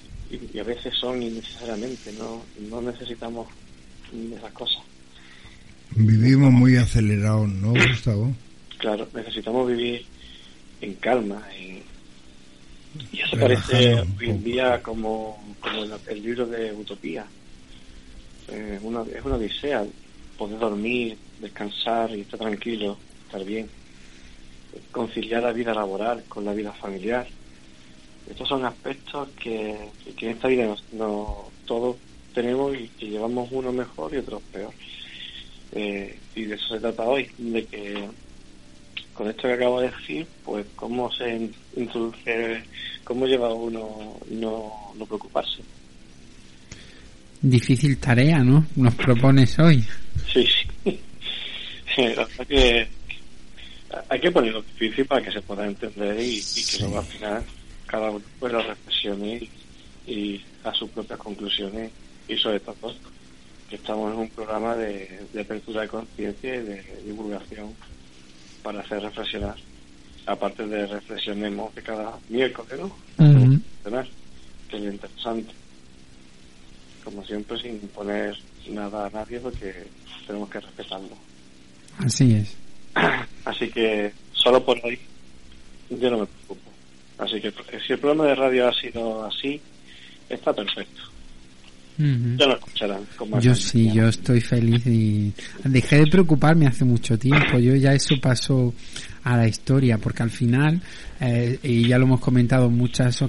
y, 0.53 0.59
a 0.59 0.65
veces 0.65 0.95
son 0.95 1.23
innecesariamente, 1.23 2.13
no, 2.19 2.43
no 2.71 2.81
necesitamos 2.83 3.49
esas 4.37 4.53
cosas. 4.53 4.83
Vivimos 5.91 6.53
muy 6.53 6.77
acelerados, 6.77 7.49
¿no, 7.49 7.73
Gustavo? 7.73 8.33
Claro, 8.79 9.09
necesitamos 9.15 9.69
vivir 9.69 10.05
en 10.81 10.95
calma. 10.95 11.43
Y, 11.59 11.83
y 13.13 13.21
eso 13.21 13.37
parece 13.39 14.01
hoy 14.01 14.31
en 14.31 14.43
día 14.43 14.83
como, 14.83 15.57
como 15.61 15.85
el, 16.09 16.23
libro 16.23 16.47
de 16.47 16.73
Utopía. 16.73 17.27
Eh, 18.49 18.79
una, 18.83 19.03
es 19.03 19.25
una 19.25 19.37
odisea 19.37 19.85
poder 20.39 20.59
dormir, 20.59 21.17
descansar 21.41 22.11
y 22.17 22.23
estar 22.23 22.39
tranquilo, 22.41 22.99
estar 23.27 23.45
bien. 23.45 23.69
Conciliar 24.91 25.43
la 25.43 25.53
vida 25.53 25.75
laboral 25.75 26.25
con 26.29 26.45
la 26.45 26.53
vida 26.53 26.73
familiar. 26.73 27.27
Estos 28.29 28.49
son 28.49 28.65
aspectos 28.65 29.29
que, 29.41 29.77
que 30.17 30.27
en 30.27 30.33
esta 30.33 30.49
vida 30.49 30.75
no, 30.93 31.51
todos 31.67 31.97
tenemos 32.33 32.75
y 32.75 32.89
que 32.89 33.07
llevamos 33.07 33.49
uno 33.53 33.73
mejor 33.73 34.13
y 34.15 34.19
otro 34.19 34.41
peor. 34.53 34.73
Eh, 35.73 36.19
y 36.35 36.45
de 36.45 36.55
eso 36.55 36.75
se 36.75 36.81
trata 36.81 37.05
hoy, 37.05 37.31
de 37.39 37.65
que 37.67 38.09
con 39.13 39.29
esto 39.29 39.43
que 39.43 39.53
acabo 39.53 39.81
de 39.81 39.91
decir, 39.91 40.27
pues 40.45 40.67
cómo 40.75 41.11
se 41.13 41.51
introduce, 41.77 42.65
cómo 43.05 43.27
lleva 43.27 43.53
uno 43.55 44.19
no, 44.29 44.93
no 44.97 45.07
preocuparse. 45.07 45.63
Difícil 47.47 47.99
tarea, 47.99 48.39
¿no? 48.39 48.65
Nos 48.75 48.95
propones 48.95 49.59
hoy. 49.59 49.85
Sí, 50.33 50.49
sí. 50.83 50.99
que 52.49 52.89
hay 54.09 54.19
que 54.19 54.31
ponerlo 54.31 54.63
difícil 54.63 55.05
para 55.05 55.21
que 55.21 55.31
se 55.31 55.43
pueda 55.43 55.67
entender 55.67 56.19
y, 56.19 56.41
que 56.41 56.79
luego 56.81 57.01
al 57.01 57.05
final 57.05 57.43
cada 57.87 58.11
uno 58.13 58.25
pues 58.41 58.51
lo 58.51 58.63
reflexione 58.63 59.47
y, 60.07 60.41
a 60.65 60.73
sus 60.73 60.89
propias 60.89 61.19
conclusiones 61.19 61.91
y 62.29 62.39
sobre 62.39 62.61
todo 62.61 62.95
que 63.69 63.77
estamos 63.77 64.15
en 64.15 64.21
un 64.21 64.31
programa 64.31 64.75
de, 64.77 65.27
apertura 65.39 65.83
de 65.83 65.89
conciencia 65.89 66.55
y 66.55 66.63
de 66.63 66.83
divulgación 67.05 67.75
para 68.63 68.81
hacer 68.81 69.03
reflexionar 69.03 69.57
aparte 70.25 70.67
de 70.67 70.87
reflexionemos 70.87 71.75
de 71.75 71.83
cada 71.83 72.19
miércoles 72.31 72.81
¿no? 72.81 72.97
que 74.71 74.77
es 74.79 74.83
interesante 74.83 75.53
como 77.05 77.25
siempre 77.25 77.59
sin 77.61 77.79
poner 77.89 78.37
nada 78.69 79.07
a 79.07 79.11
nadie 79.11 79.39
porque 79.39 79.73
tenemos 80.27 80.49
que 80.49 80.61
respetarlo. 80.61 81.17
Así 81.99 82.35
es. 82.35 82.57
Así 83.45 83.69
que 83.69 84.13
solo 84.33 84.65
por 84.65 84.79
hoy 84.85 84.99
yo 85.91 86.11
no 86.11 86.19
me 86.21 86.27
preocupo. 86.27 86.71
Así 87.19 87.41
que 87.41 87.53
si 87.87 87.93
el 87.93 87.99
programa 87.99 88.27
de 88.27 88.35
radio 88.35 88.69
ha 88.69 88.73
sido 88.73 89.25
así 89.25 89.61
está 90.29 90.53
perfecto. 90.53 91.03
Ya 91.97 92.47
lo 92.47 92.55
escucharán. 92.55 93.07
yo 93.41 93.55
sí, 93.55 93.89
yo 93.93 94.09
estoy 94.09 94.41
feliz 94.41 94.85
y 94.85 95.33
dejé 95.63 95.99
de 95.99 96.07
preocuparme 96.09 96.67
hace 96.67 96.85
mucho 96.85 97.17
tiempo. 97.17 97.59
Yo 97.61 97.77
ya 97.77 97.93
eso 97.93 98.17
pasó 98.21 98.75
a 99.25 99.37
la 99.37 99.49
historia 99.49 99.99
porque 99.99 100.23
al 100.23 100.31
final, 100.31 100.81
eh, 101.21 101.59
y 101.63 101.89
ya 101.89 101.99
lo 101.99 102.05
hemos 102.05 102.21
comentado 102.21 102.71
muchas, 102.71 103.23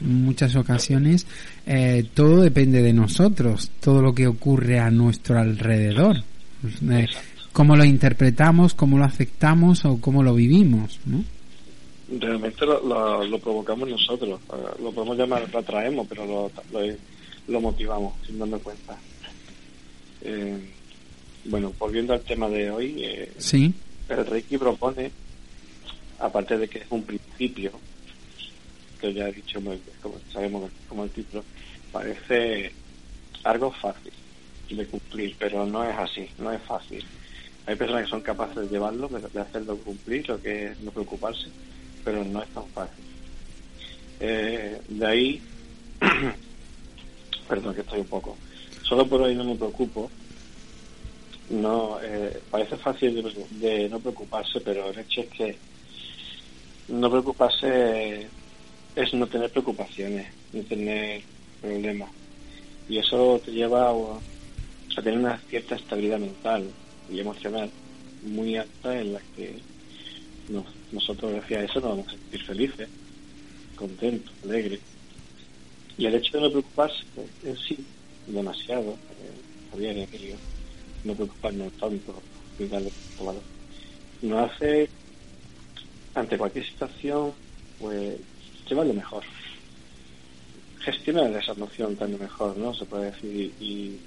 muchas 0.00 0.56
ocasiones, 0.56 1.26
eh, 1.66 2.06
todo 2.14 2.40
depende 2.40 2.82
de 2.82 2.92
nosotros, 2.92 3.70
todo 3.80 4.02
lo 4.02 4.14
que 4.14 4.26
ocurre 4.26 4.80
a 4.80 4.90
nuestro 4.90 5.38
alrededor. 5.38 6.16
Eh, 6.90 7.06
cómo 7.52 7.76
lo 7.76 7.84
interpretamos, 7.84 8.74
cómo 8.74 8.98
lo 8.98 9.04
aceptamos 9.04 9.84
o 9.84 10.00
cómo 10.00 10.22
lo 10.22 10.34
vivimos, 10.34 10.98
¿no? 11.04 11.24
Realmente 12.18 12.66
lo, 12.66 13.24
lo, 13.24 13.38
provocamos 13.38 13.88
nosotros, 13.88 14.38
lo 14.82 14.92
podemos 14.92 15.16
llamar, 15.16 15.48
lo 15.50 15.58
atraemos, 15.58 16.06
pero 16.08 16.26
lo, 16.26 16.50
lo 16.72 16.94
lo 17.48 17.60
motivamos, 17.60 18.14
sin 18.26 18.38
darme 18.38 18.58
cuenta. 18.58 18.96
Eh, 20.22 20.58
bueno, 21.44 21.72
volviendo 21.78 22.12
al 22.12 22.20
tema 22.20 22.48
de 22.48 22.70
hoy, 22.70 23.04
eh, 23.04 23.32
¿Sí? 23.38 23.74
el 24.08 24.26
Reiki 24.26 24.58
propone, 24.58 25.10
aparte 26.22 26.56
de 26.56 26.68
que 26.68 26.78
es 26.78 26.86
un 26.90 27.02
principio, 27.02 27.72
que 29.00 29.12
ya 29.12 29.28
he 29.28 29.32
dicho, 29.32 29.60
como 30.00 30.20
sabemos 30.32 30.70
como 30.88 31.04
el 31.04 31.10
título, 31.10 31.44
parece 31.90 32.72
algo 33.44 33.72
fácil 33.72 34.12
de 34.70 34.86
cumplir, 34.86 35.36
pero 35.38 35.66
no 35.66 35.84
es 35.84 35.98
así, 35.98 36.28
no 36.38 36.50
es 36.50 36.62
fácil. 36.62 37.04
Hay 37.66 37.76
personas 37.76 38.04
que 38.04 38.10
son 38.10 38.22
capaces 38.22 38.56
de 38.56 38.68
llevarlo, 38.68 39.08
de 39.08 39.40
hacerlo 39.40 39.76
cumplir, 39.76 40.28
lo 40.28 40.40
que 40.40 40.68
es 40.68 40.80
no 40.80 40.90
preocuparse, 40.90 41.48
pero 42.04 42.24
no 42.24 42.42
es 42.42 42.48
tan 42.50 42.66
fácil. 42.68 43.04
Eh, 44.20 44.80
de 44.88 45.06
ahí 45.06 45.42
perdón 47.48 47.74
que 47.74 47.82
estoy 47.82 48.00
un 48.00 48.06
poco. 48.06 48.36
Solo 48.82 49.06
por 49.06 49.22
hoy 49.22 49.34
no 49.34 49.44
me 49.44 49.56
preocupo. 49.56 50.10
No, 51.50 51.98
eh, 52.02 52.40
parece 52.50 52.76
fácil 52.76 53.22
de, 53.50 53.88
no 53.88 54.00
preocuparse, 54.00 54.60
pero 54.60 54.88
el 54.88 54.98
hecho 54.98 55.20
es 55.20 55.28
que 55.28 55.58
no 56.88 57.10
preocuparse 57.10 58.28
es 58.94 59.14
no 59.14 59.26
tener 59.26 59.50
preocupaciones, 59.50 60.26
no 60.52 60.62
tener 60.64 61.22
problemas. 61.60 62.10
Y 62.88 62.98
eso 62.98 63.40
te 63.44 63.52
lleva 63.52 63.90
a, 63.90 64.20
tener 65.02 65.18
una 65.18 65.38
cierta 65.48 65.76
estabilidad 65.76 66.18
mental 66.18 66.70
y 67.10 67.20
emocional 67.20 67.70
muy 68.24 68.56
alta 68.56 69.00
en 69.00 69.14
la 69.14 69.20
que 69.34 69.58
nosotros, 70.92 71.32
decía 71.32 71.64
eso, 71.64 71.80
nos 71.80 71.90
vamos 71.90 72.08
a 72.08 72.10
sentir 72.10 72.44
felices, 72.44 72.88
contentos, 73.76 74.32
alegres 74.44 74.80
y 75.98 76.06
el 76.06 76.14
hecho 76.14 76.38
de 76.38 76.42
no 76.44 76.50
preocuparse 76.50 77.04
en 77.44 77.56
sí, 77.56 77.76
demasiado, 78.26 78.92
eh, 78.92 79.40
Javier 79.70 79.98
Emilio, 79.98 80.36
no 81.04 81.14
preocuparnos 81.14 81.72
tanto 81.74 82.22
valor, 83.20 83.42
nos 84.22 84.50
hace, 84.50 84.88
ante 86.14 86.38
cualquier 86.38 86.64
situación, 86.66 87.32
pues 87.78 88.18
llevarlo 88.68 88.94
mejor. 88.94 89.24
Gestionar 90.80 91.30
esa 91.32 91.52
emoción 91.52 91.96
también 91.96 92.20
mejor, 92.20 92.56
¿no? 92.56 92.74
Se 92.74 92.84
puede 92.84 93.10
decir. 93.10 93.52
Y, 93.60 93.98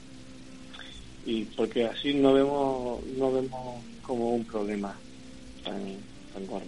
y 1.25 1.43
porque 1.57 1.85
así 1.85 2.13
no 2.13 2.33
vemos, 2.33 3.03
no 3.17 3.31
vemos 3.31 3.83
como 4.03 4.31
un 4.31 4.45
problema 4.45 4.95
tan, 5.63 5.81
tan 6.33 6.45
gordo. 6.45 6.65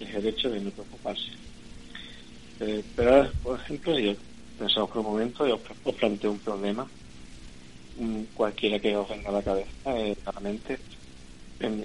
Es 0.00 0.14
el 0.14 0.26
hecho 0.26 0.50
de 0.50 0.60
no 0.60 0.70
preocuparse. 0.70 1.30
Eh, 2.60 2.82
pero 2.96 3.30
por 3.42 3.58
ejemplo, 3.60 3.98
yo 3.98 4.14
pensamos 4.58 4.90
por 4.90 4.98
un 4.98 5.12
momento, 5.12 5.46
yo 5.46 5.60
os 5.84 5.94
planteo 5.94 6.32
un 6.32 6.38
problema, 6.38 6.86
mm, 7.98 8.22
cualquiera 8.34 8.78
que 8.80 8.96
os 8.96 9.08
venga 9.08 9.28
a 9.28 9.32
la 9.32 9.42
cabeza, 9.42 9.70
eh, 9.86 10.16
en, 11.60 11.84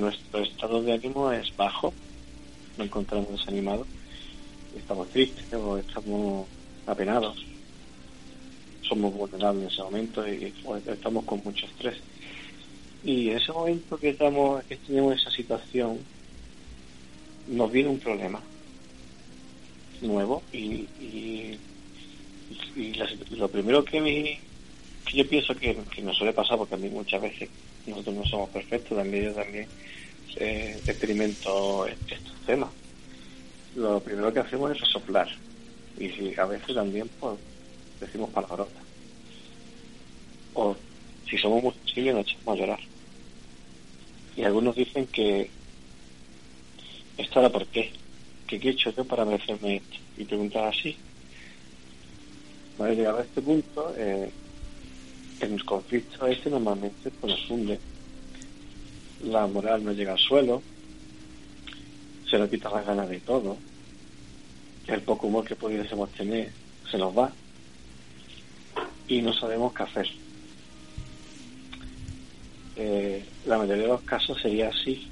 nuestro 0.00 0.40
estado 0.40 0.82
de 0.82 0.92
ánimo 0.92 1.32
es 1.32 1.54
bajo, 1.56 1.92
nos 2.78 2.86
encontramos 2.86 3.30
desanimados, 3.30 3.86
estamos 4.76 5.08
tristes 5.10 5.52
o 5.54 5.78
estamos 5.78 6.46
apenados, 6.86 7.44
somos 8.82 9.12
vulnerables 9.14 9.62
en 9.62 9.68
ese 9.68 9.82
momento 9.82 10.28
y 10.28 10.52
estamos 10.86 11.24
con 11.24 11.42
mucho 11.44 11.66
estrés. 11.66 11.96
Y 13.04 13.30
en 13.30 13.38
ese 13.38 13.52
momento 13.52 13.98
que 13.98 14.10
estamos, 14.10 14.62
que 14.64 14.76
tenemos 14.76 15.20
esa 15.20 15.30
situación, 15.30 15.98
nos 17.48 17.72
viene 17.72 17.88
un 17.88 17.98
problema 17.98 18.40
nuevo 20.00 20.42
y, 20.52 20.86
y, 21.00 21.58
lo 23.30 23.48
primero 23.48 23.84
que, 23.84 24.00
me, 24.00 24.40
que 25.06 25.16
yo 25.16 25.28
pienso 25.28 25.54
que, 25.54 25.76
que, 25.94 26.02
nos 26.02 26.16
suele 26.16 26.32
pasar, 26.32 26.58
porque 26.58 26.74
a 26.74 26.78
mí 26.78 26.88
muchas 26.88 27.20
veces 27.22 27.48
nosotros 27.86 28.14
no 28.14 28.24
somos 28.24 28.50
perfectos, 28.50 28.96
también 28.96 29.24
yo 29.24 29.32
también 29.34 29.68
experimento 30.36 31.86
estos 31.86 32.46
temas. 32.46 32.70
Lo 33.76 34.00
primero 34.00 34.32
que 34.32 34.40
hacemos 34.40 34.70
es 34.70 34.80
resoplar 34.80 35.28
y 35.98 36.38
a 36.38 36.46
veces 36.46 36.74
también 36.74 37.08
pues 37.20 37.38
decimos 38.00 38.30
palabrotas. 38.30 38.82
O 40.54 40.76
si 41.28 41.38
somos 41.38 41.62
muy 41.62 41.72
sensibles 41.84 42.14
nos 42.14 42.26
echamos 42.26 42.56
a 42.56 42.60
llorar. 42.60 42.80
Y 44.36 44.44
algunos 44.44 44.74
dicen 44.74 45.06
que 45.06 45.50
esto 47.18 47.40
era 47.40 47.50
por 47.50 47.66
qué, 47.66 47.92
¿qué 48.46 48.56
he 48.56 48.70
hecho 48.70 48.90
yo 48.90 49.04
para 49.04 49.24
merecerme 49.24 49.76
esto? 49.76 49.96
Y 50.16 50.24
preguntar 50.24 50.64
así. 50.68 50.96
Vale, 52.78 52.96
llegado 52.96 53.18
a 53.18 53.22
este 53.22 53.42
punto, 53.42 53.94
eh, 53.96 54.30
en 55.42 55.54
el 55.54 55.64
conflicto 55.64 56.26
este 56.26 56.50
normalmente 56.50 57.10
pues, 57.10 57.32
nos 57.32 57.50
hunde. 57.50 57.78
La 59.24 59.46
moral 59.46 59.84
no 59.84 59.92
llega 59.92 60.12
al 60.12 60.18
suelo, 60.18 60.62
se 62.28 62.38
nos 62.38 62.48
quita 62.48 62.70
las 62.70 62.86
ganas 62.86 63.08
de 63.08 63.20
todo, 63.20 63.56
el 64.88 65.00
poco 65.02 65.28
humor 65.28 65.44
que 65.44 65.54
pudiésemos 65.54 66.10
tener 66.10 66.50
se 66.90 66.98
nos 66.98 67.16
va 67.16 67.32
y 69.06 69.22
no 69.22 69.32
sabemos 69.32 69.72
qué 69.72 69.82
hacer. 69.82 70.08
Eh, 72.76 73.24
la 73.46 73.58
mayoría 73.58 73.82
de 73.82 73.88
los 73.88 74.02
casos 74.02 74.40
sería 74.40 74.70
así 74.70 75.08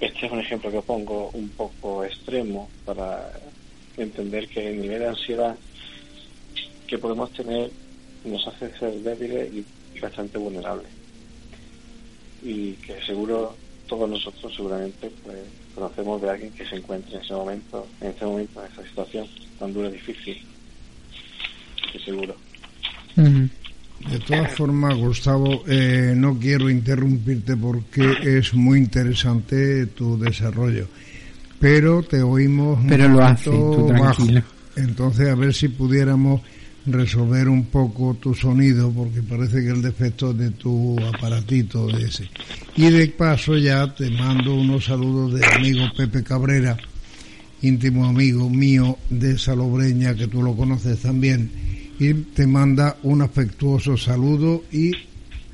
este 0.00 0.26
es 0.26 0.32
un 0.32 0.40
ejemplo 0.40 0.70
que 0.70 0.82
pongo 0.82 1.30
un 1.32 1.48
poco 1.50 2.04
extremo 2.04 2.68
para 2.84 3.32
entender 3.96 4.48
que 4.48 4.68
el 4.68 4.82
nivel 4.82 4.98
de 4.98 5.08
ansiedad 5.08 5.56
que 6.86 6.98
podemos 6.98 7.30
tener 7.32 7.70
nos 8.24 8.46
hace 8.46 8.70
ser 8.78 8.92
débiles 9.00 9.52
y, 9.52 9.64
bastante 10.00 10.38
vulnerables. 10.38 10.88
Y 12.42 12.72
que 12.72 13.00
seguro 13.02 13.56
todos 13.86 14.08
nosotros 14.08 14.52
seguramente 14.54 15.10
pues 15.22 15.38
conocemos 15.74 16.20
de 16.20 16.30
alguien 16.30 16.52
que 16.52 16.66
se 16.66 16.76
encuentre 16.76 17.16
en 17.16 17.22
ese 17.22 17.34
momento, 17.34 17.86
en 18.00 18.08
este 18.08 18.24
momento, 18.24 18.64
en 18.64 18.72
esa 18.72 18.82
situación 18.86 19.26
tan 19.58 19.72
dura 19.72 19.88
y 19.88 19.92
difícil. 19.92 20.42
Que 21.92 21.98
seguro. 22.00 22.36
De 23.16 24.18
todas 24.26 24.52
formas, 24.52 24.96
Gustavo, 24.96 25.62
eh, 25.66 26.12
no 26.16 26.38
quiero 26.38 26.68
interrumpirte 26.68 27.56
porque 27.56 28.16
es 28.22 28.52
muy 28.52 28.78
interesante 28.80 29.86
tu 29.86 30.18
desarrollo, 30.18 30.88
pero 31.58 32.02
te 32.02 32.20
oímos 32.22 32.84
pero 32.88 33.08
lo 33.08 33.22
hace, 33.22 33.50
tú 33.50 33.86
tranquilo. 33.86 34.42
Entonces, 34.76 35.28
a 35.28 35.34
ver 35.34 35.54
si 35.54 35.68
pudiéramos 35.68 36.42
resolver 36.86 37.48
un 37.48 37.66
poco 37.66 38.14
tu 38.14 38.34
sonido, 38.34 38.90
porque 38.92 39.22
parece 39.22 39.62
que 39.62 39.70
el 39.70 39.82
defecto 39.82 40.30
es 40.30 40.38
de 40.38 40.50
tu 40.50 40.98
aparatito 41.00 41.86
de 41.86 42.04
ese. 42.04 42.28
Y 42.76 42.90
de 42.90 43.06
paso 43.08 43.56
ya 43.56 43.94
te 43.94 44.10
mando 44.10 44.54
unos 44.54 44.84
saludos 44.86 45.38
de 45.38 45.46
amigo 45.46 45.84
Pepe 45.96 46.22
Cabrera, 46.22 46.76
íntimo 47.62 48.06
amigo 48.06 48.50
mío 48.50 48.98
de 49.08 49.38
Salobreña, 49.38 50.14
que 50.14 50.26
tú 50.26 50.42
lo 50.42 50.54
conoces 50.54 51.00
también, 51.00 51.50
y 51.98 52.12
te 52.12 52.46
manda 52.46 52.96
un 53.02 53.22
afectuoso 53.22 53.96
saludo 53.96 54.64
y 54.72 54.92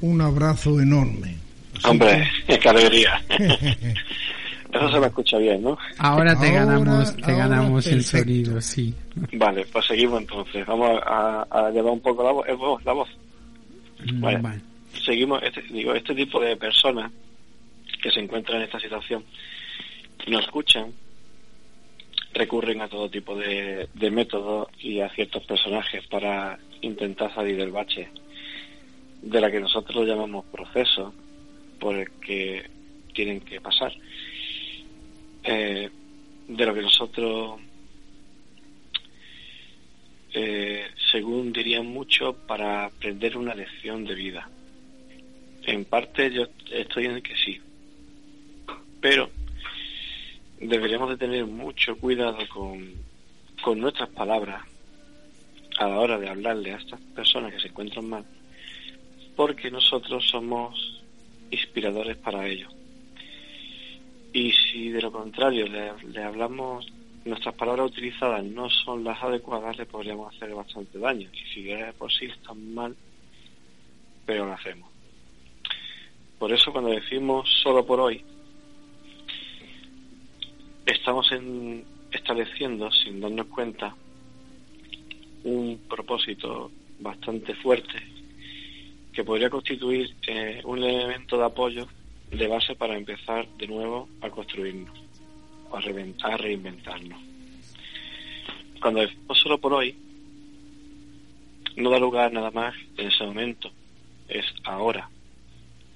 un 0.00 0.20
abrazo 0.20 0.80
enorme. 0.80 1.36
Hombre, 1.84 2.28
qué 2.46 2.68
alegría. 2.68 3.22
Eso 4.72 4.90
se 4.90 5.00
me 5.00 5.06
escucha 5.06 5.38
bien, 5.38 5.62
¿no? 5.62 5.78
Ahora 5.98 6.38
te 6.38 6.52
ganamos, 6.52 7.16
te 7.16 7.32
ganamos 7.32 7.86
el 7.86 8.04
sonido, 8.04 8.60
sí. 8.60 8.94
Vale, 9.32 9.66
pues 9.72 9.86
seguimos 9.86 10.20
entonces. 10.20 10.64
Vamos 10.66 11.00
a, 11.04 11.70
llevar 11.72 11.92
un 11.92 12.00
poco 12.00 12.22
la 12.22 12.32
voz. 12.32 12.48
Eh, 12.48 12.84
la 12.84 12.92
voz. 12.92 13.08
Mm, 14.04 14.20
vale. 14.20 14.60
Seguimos, 15.04 15.42
este, 15.42 15.62
digo, 15.62 15.94
este 15.94 16.14
tipo 16.14 16.40
de 16.40 16.56
personas 16.56 17.10
que 18.00 18.10
se 18.10 18.20
encuentran 18.20 18.58
en 18.58 18.64
esta 18.64 18.80
situación 18.80 19.24
no 20.28 20.38
escuchan, 20.38 20.92
recurren 22.32 22.80
a 22.80 22.88
todo 22.88 23.08
tipo 23.10 23.36
de, 23.36 23.88
de 23.92 24.10
métodos 24.10 24.68
y 24.78 25.00
a 25.00 25.08
ciertos 25.10 25.44
personajes 25.44 26.06
para 26.06 26.58
intentar 26.80 27.34
salir 27.34 27.56
del 27.56 27.72
bache 27.72 28.08
de 29.22 29.40
la 29.40 29.50
que 29.50 29.60
nosotros 29.60 30.06
llamamos 30.06 30.44
proceso 30.46 31.12
por 31.78 31.96
el 31.96 32.10
que 32.12 32.68
tienen 33.12 33.40
que 33.40 33.60
pasar 33.60 33.92
eh, 35.42 35.90
de 36.48 36.66
lo 36.66 36.74
que 36.74 36.82
nosotros, 36.82 37.60
eh, 40.32 40.86
según 41.10 41.52
dirían 41.52 41.86
mucho, 41.86 42.34
para 42.46 42.86
aprender 42.86 43.36
una 43.36 43.54
lección 43.54 44.04
de 44.04 44.14
vida. 44.14 44.48
En 45.64 45.84
parte 45.84 46.30
yo 46.32 46.46
estoy 46.70 47.06
en 47.06 47.22
que 47.22 47.36
sí, 47.36 47.60
pero 49.00 49.30
deberíamos 50.58 51.10
de 51.10 51.16
tener 51.16 51.46
mucho 51.46 51.96
cuidado 51.96 52.38
con, 52.48 52.92
con 53.62 53.78
nuestras 53.78 54.08
palabras 54.10 54.62
a 55.78 55.88
la 55.88 55.98
hora 55.98 56.18
de 56.18 56.28
hablarle 56.28 56.72
a 56.72 56.76
estas 56.76 57.00
personas 57.14 57.52
que 57.52 57.60
se 57.60 57.68
encuentran 57.68 58.08
mal, 58.08 58.24
porque 59.36 59.70
nosotros 59.70 60.26
somos 60.28 61.02
inspiradores 61.50 62.16
para 62.16 62.46
ellos. 62.46 62.72
Y 64.32 64.52
si 64.52 64.90
de 64.90 65.02
lo 65.02 65.10
contrario 65.10 65.66
le, 65.66 66.22
hablamos, 66.22 66.86
nuestras 67.24 67.54
palabras 67.54 67.90
utilizadas 67.90 68.44
no 68.44 68.70
son 68.70 69.02
las 69.02 69.22
adecuadas, 69.22 69.76
le 69.76 69.86
podríamos 69.86 70.34
hacer 70.34 70.54
bastante 70.54 70.98
daño. 70.98 71.28
Y 71.32 71.52
si 71.52 71.70
es 71.70 71.92
por 71.94 72.12
sí 72.12 72.28
tan 72.46 72.74
mal, 72.74 72.96
pero 74.24 74.46
lo 74.46 74.52
hacemos. 74.52 74.88
Por 76.38 76.52
eso 76.52 76.72
cuando 76.72 76.90
decimos 76.90 77.48
solo 77.62 77.84
por 77.84 78.00
hoy, 78.00 78.24
estamos 80.86 81.30
en, 81.32 81.84
estableciendo, 82.12 82.90
sin 82.92 83.20
darnos 83.20 83.46
cuenta, 83.46 83.94
un 85.44 85.80
propósito 85.88 86.70
bastante 87.00 87.54
fuerte 87.54 87.98
que 89.12 89.24
podría 89.24 89.50
constituir 89.50 90.14
eh, 90.26 90.60
un 90.64 90.82
elemento 90.82 91.36
de 91.36 91.44
apoyo 91.44 91.88
de 92.30 92.46
base 92.46 92.74
para 92.76 92.96
empezar 92.96 93.46
de 93.58 93.66
nuevo 93.66 94.08
a 94.20 94.30
construirnos, 94.30 94.96
a, 95.72 96.36
reinventarnos. 96.36 97.20
Cuando 98.80 99.00
decimos 99.00 99.38
solo 99.38 99.58
por 99.58 99.74
hoy, 99.74 99.96
no 101.76 101.90
da 101.90 101.98
lugar 101.98 102.32
nada 102.32 102.50
más 102.50 102.74
en 102.96 103.08
ese 103.08 103.24
momento, 103.24 103.70
es 104.28 104.44
ahora. 104.64 105.08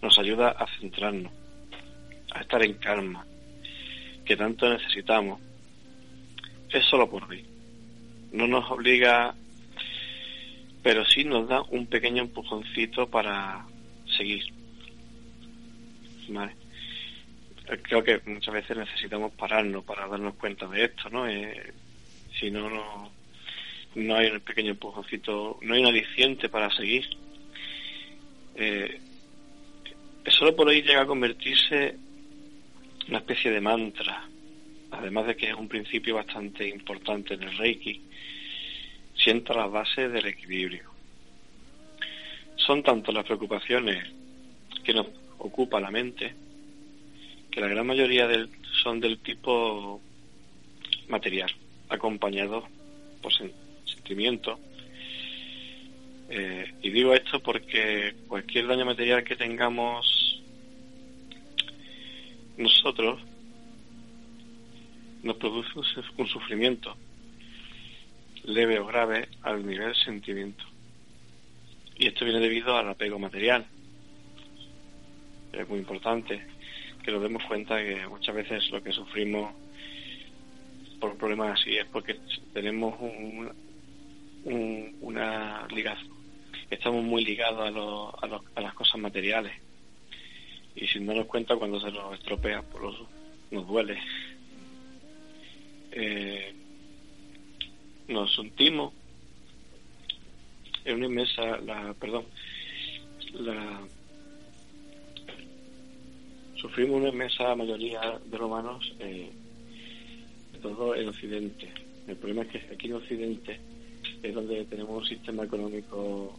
Nos 0.02 0.18
ayuda 0.18 0.50
a 0.50 0.66
centrarnos, 0.78 1.32
a 2.32 2.40
estar 2.40 2.62
en 2.62 2.74
calma, 2.74 3.24
que 4.24 4.36
tanto 4.36 4.68
necesitamos. 4.68 5.40
Es 6.68 6.84
solo 6.86 7.08
por 7.08 7.24
hoy. 7.24 7.44
No 8.32 8.48
nos 8.48 8.68
obliga, 8.70 9.34
pero 10.82 11.04
sí 11.04 11.24
nos 11.24 11.48
da 11.48 11.62
un 11.62 11.86
pequeño 11.86 12.22
empujoncito 12.22 13.08
para 13.08 13.64
seguir 14.16 14.53
Creo 17.82 18.04
que 18.04 18.20
muchas 18.26 18.54
veces 18.54 18.76
necesitamos 18.76 19.32
pararnos 19.32 19.84
para 19.84 20.06
darnos 20.06 20.34
cuenta 20.34 20.66
de 20.66 20.84
esto, 20.84 21.08
¿no? 21.10 21.26
Eh, 21.28 21.72
si 22.38 22.50
no, 22.50 22.68
no, 22.68 23.10
no 23.94 24.16
hay 24.16 24.28
un 24.28 24.40
pequeño 24.40 24.72
empujoncito, 24.72 25.58
no 25.62 25.74
hay 25.74 25.80
un 25.80 25.86
aliciente 25.86 26.48
para 26.48 26.70
seguir. 26.74 27.08
Eh, 28.56 29.00
solo 30.26 30.54
por 30.54 30.68
ahí 30.68 30.82
llega 30.82 31.02
a 31.02 31.06
convertirse 31.06 31.96
una 33.08 33.18
especie 33.18 33.50
de 33.50 33.60
mantra, 33.60 34.28
además 34.90 35.26
de 35.26 35.36
que 35.36 35.48
es 35.48 35.54
un 35.54 35.68
principio 35.68 36.16
bastante 36.16 36.68
importante 36.68 37.34
en 37.34 37.42
el 37.42 37.56
Reiki, 37.56 38.02
sienta 39.14 39.54
las 39.54 39.70
bases 39.70 40.12
del 40.12 40.26
equilibrio. 40.26 40.90
Son 42.56 42.82
tanto 42.82 43.12
las 43.12 43.24
preocupaciones 43.24 44.04
que 44.82 44.94
nos 44.94 45.06
ocupa 45.44 45.78
la 45.78 45.90
mente, 45.90 46.34
que 47.50 47.60
la 47.60 47.68
gran 47.68 47.86
mayoría 47.86 48.26
son 48.82 48.98
del 48.98 49.18
tipo 49.18 50.00
material, 51.08 51.50
acompañado 51.88 52.66
por 53.20 53.32
sentimientos. 53.84 54.58
Eh, 56.30 56.74
y 56.82 56.90
digo 56.90 57.12
esto 57.12 57.40
porque 57.40 58.14
cualquier 58.26 58.66
daño 58.66 58.86
material 58.86 59.22
que 59.22 59.36
tengamos 59.36 60.42
nosotros 62.56 63.20
nos 65.22 65.36
produce 65.36 66.00
un 66.16 66.26
sufrimiento 66.26 66.96
leve 68.44 68.78
o 68.78 68.86
grave 68.86 69.28
al 69.42 69.66
nivel 69.66 69.94
sentimiento. 69.94 70.64
Y 71.96 72.06
esto 72.08 72.24
viene 72.24 72.40
debido 72.40 72.76
al 72.76 72.88
apego 72.88 73.18
material 73.18 73.66
es 75.58 75.68
muy 75.68 75.78
importante 75.78 76.46
que 77.02 77.12
nos 77.12 77.22
demos 77.22 77.44
cuenta 77.44 77.82
que 77.82 78.06
muchas 78.08 78.34
veces 78.34 78.70
lo 78.70 78.82
que 78.82 78.92
sufrimos 78.92 79.52
por 80.98 81.16
problemas 81.16 81.60
así 81.60 81.76
es 81.76 81.86
porque 81.86 82.18
tenemos 82.52 82.94
un, 83.00 83.50
una 85.00 85.66
ligación, 85.68 86.12
estamos 86.70 87.04
muy 87.04 87.24
ligados 87.24 87.60
a, 88.22 88.36
a, 88.56 88.60
las 88.60 88.74
cosas 88.74 89.00
materiales. 89.00 89.52
Y 90.76 90.86
sin 90.88 91.06
darnos 91.06 91.26
cuenta 91.26 91.56
cuando 91.56 91.80
se 91.80 91.92
nos 91.92 92.14
estropea 92.14 92.62
por 92.62 92.82
nos 93.50 93.66
duele. 93.68 93.98
Eh, 95.92 96.52
nos 98.08 98.34
sentimos 98.34 98.92
en 100.84 100.96
una 100.96 101.06
inmensa 101.06 101.58
la 101.58 101.94
perdón 101.94 102.26
la 103.34 103.80
sufrimos 106.64 106.98
una 106.98 107.10
inmensa 107.10 107.54
mayoría 107.54 108.18
de 108.24 108.38
romanos, 108.38 108.90
eh, 108.98 109.30
todo 110.62 110.96
en 110.96 111.10
Occidente. 111.10 111.70
El 112.08 112.16
problema 112.16 112.40
es 112.40 112.48
que 112.48 112.74
aquí 112.74 112.86
en 112.86 112.94
Occidente 112.94 113.60
es 114.22 114.34
donde 114.34 114.64
tenemos 114.64 115.02
un 115.02 115.06
sistema 115.06 115.44
económico 115.44 116.38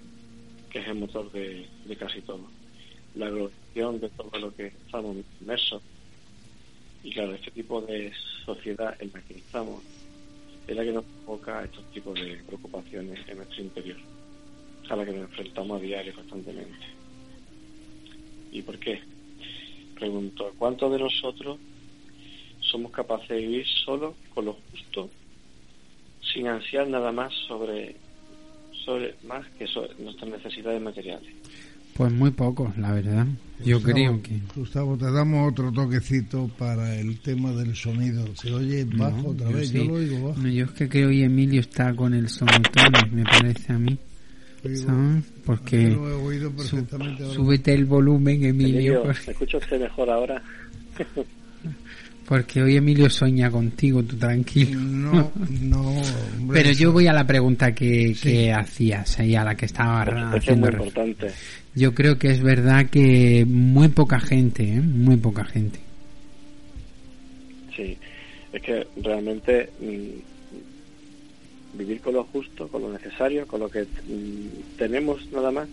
que 0.71 0.79
es 0.79 0.87
el 0.87 0.95
motor 0.95 1.31
de, 1.31 1.67
casi 1.99 2.21
todo. 2.21 2.41
La 3.13 3.29
globalización 3.29 3.99
de 3.99 4.09
todo 4.09 4.39
lo 4.39 4.55
que 4.55 4.65
estamos 4.65 5.15
inmersos. 5.41 5.83
Y 7.03 7.11
claro, 7.11 7.35
este 7.35 7.51
tipo 7.51 7.81
de 7.81 8.11
sociedad 8.47 8.95
en 8.99 9.11
la 9.13 9.21
que 9.21 9.35
estamos 9.35 9.83
es 10.67 10.75
la 10.75 10.83
que 10.83 10.91
nos 10.91 11.05
provoca 11.05 11.63
estos 11.65 11.85
tipos 11.91 12.15
de 12.15 12.41
preocupaciones 12.47 13.19
en 13.29 13.37
nuestro 13.37 13.61
interior, 13.61 13.97
a 14.89 14.95
la 14.95 15.05
que 15.05 15.11
nos 15.11 15.29
enfrentamos 15.29 15.79
a 15.79 15.83
diario 15.83 16.15
constantemente. 16.15 16.87
¿Y 18.51 18.63
por 18.63 18.79
qué? 18.79 19.14
Preguntó, 19.95 20.51
¿cuántos 20.57 20.91
de 20.91 20.99
nosotros 20.99 21.57
somos 22.59 22.91
capaces 22.91 23.29
de 23.29 23.37
vivir 23.37 23.65
solo 23.85 24.15
con 24.33 24.45
lo 24.45 24.57
justo, 24.71 25.09
sin 26.33 26.47
ansiar 26.47 26.87
nada 26.87 27.11
más 27.11 27.33
sobre 27.47 27.95
sobre 28.85 29.15
más 29.27 29.45
que 29.57 29.65
sobre 29.67 29.95
nuestras 29.97 30.29
necesidades 30.29 30.81
materiales. 30.81 31.33
Pues 31.95 32.11
muy 32.11 32.29
poco, 32.31 32.71
la 32.77 32.91
verdad. 32.91 33.25
Yo 33.63 33.81
creo 33.81 34.21
que... 34.21 34.41
Gustavo, 34.53 34.97
te 34.97 35.09
damos 35.09 35.49
otro 35.49 35.71
toquecito 35.71 36.49
para 36.57 36.99
el 36.99 37.19
tema 37.19 37.53
del 37.53 37.73
sonido. 37.73 38.27
¿Se 38.35 38.53
oye 38.53 38.83
bajo 38.83 39.29
otra 39.29 39.49
vez? 39.49 39.71
Yo 39.71 39.85
lo 39.85 39.93
oigo 39.93 40.27
bajo. 40.27 40.41
No, 40.41 40.49
yo 40.49 40.65
es 40.65 40.71
que 40.71 40.89
creo 40.89 41.09
que 41.09 41.23
Emilio 41.23 41.61
está 41.61 41.95
con 41.95 42.13
el 42.13 42.27
sonotone, 42.27 42.99
me 43.11 43.23
parece 43.23 43.71
a 43.71 43.79
mí. 43.79 43.97
¿Sabes? 44.73 45.23
Porque 45.45 45.97
súbete 47.33 47.73
el 47.73 47.85
volumen, 47.85 48.43
Emilio, 48.43 48.75
Emilio, 48.77 49.03
por- 49.03 49.15
¿me 49.25 49.31
escucha 49.33 49.57
usted 49.57 49.79
mejor 49.79 50.09
ahora? 50.09 50.41
porque 52.27 52.61
hoy 52.63 52.75
Emilio 52.77 53.09
sueña 53.09 53.51
contigo, 53.51 54.01
tú 54.03 54.15
tranquilo. 54.17 54.79
No, 54.79 55.31
no, 55.61 55.81
hombre, 55.89 56.61
Pero 56.63 56.71
yo 56.71 56.91
voy 56.91 57.07
a 57.07 57.13
la 57.13 57.25
pregunta 57.27 57.73
que, 57.75 58.13
Sí. 58.15 58.29
que 58.29 58.51
hacías 58.53 59.19
y 59.19 59.35
a 59.35 59.43
la 59.43 59.55
que 59.55 59.65
estaba 59.65 60.03
Porque 60.05 60.19
es 60.19 60.25
muy 60.27 60.37
haciendo 60.39 60.67
importante. 60.71 61.27
Yo 61.75 61.93
creo 61.93 62.17
que 62.17 62.31
es 62.31 62.41
verdad 62.41 62.87
que 62.89 63.45
muy 63.47 63.89
poca 63.89 64.19
gente, 64.19 64.63
¿eh? 64.63 64.81
muy 64.81 65.17
poca 65.17 65.43
gente. 65.45 65.79
Sí, 67.75 67.97
es 68.53 68.61
que 68.61 68.87
realmente 69.03 69.69
mm, 69.81 70.34
vivir 71.77 72.01
con 72.01 72.13
lo 72.13 72.23
justo, 72.25 72.67
con 72.67 72.81
lo 72.81 72.91
necesario, 72.91 73.47
con 73.47 73.59
lo 73.59 73.69
que 73.69 73.83
mm, 73.83 74.77
tenemos 74.77 75.31
nada 75.31 75.51
más, 75.51 75.67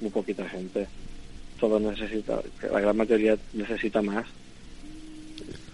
muy 0.00 0.10
poquita 0.10 0.48
gente. 0.48 0.86
Todo 1.58 1.80
necesita, 1.80 2.40
la 2.70 2.80
gran 2.80 2.96
mayoría 2.96 3.36
necesita 3.54 4.02
más. 4.02 4.26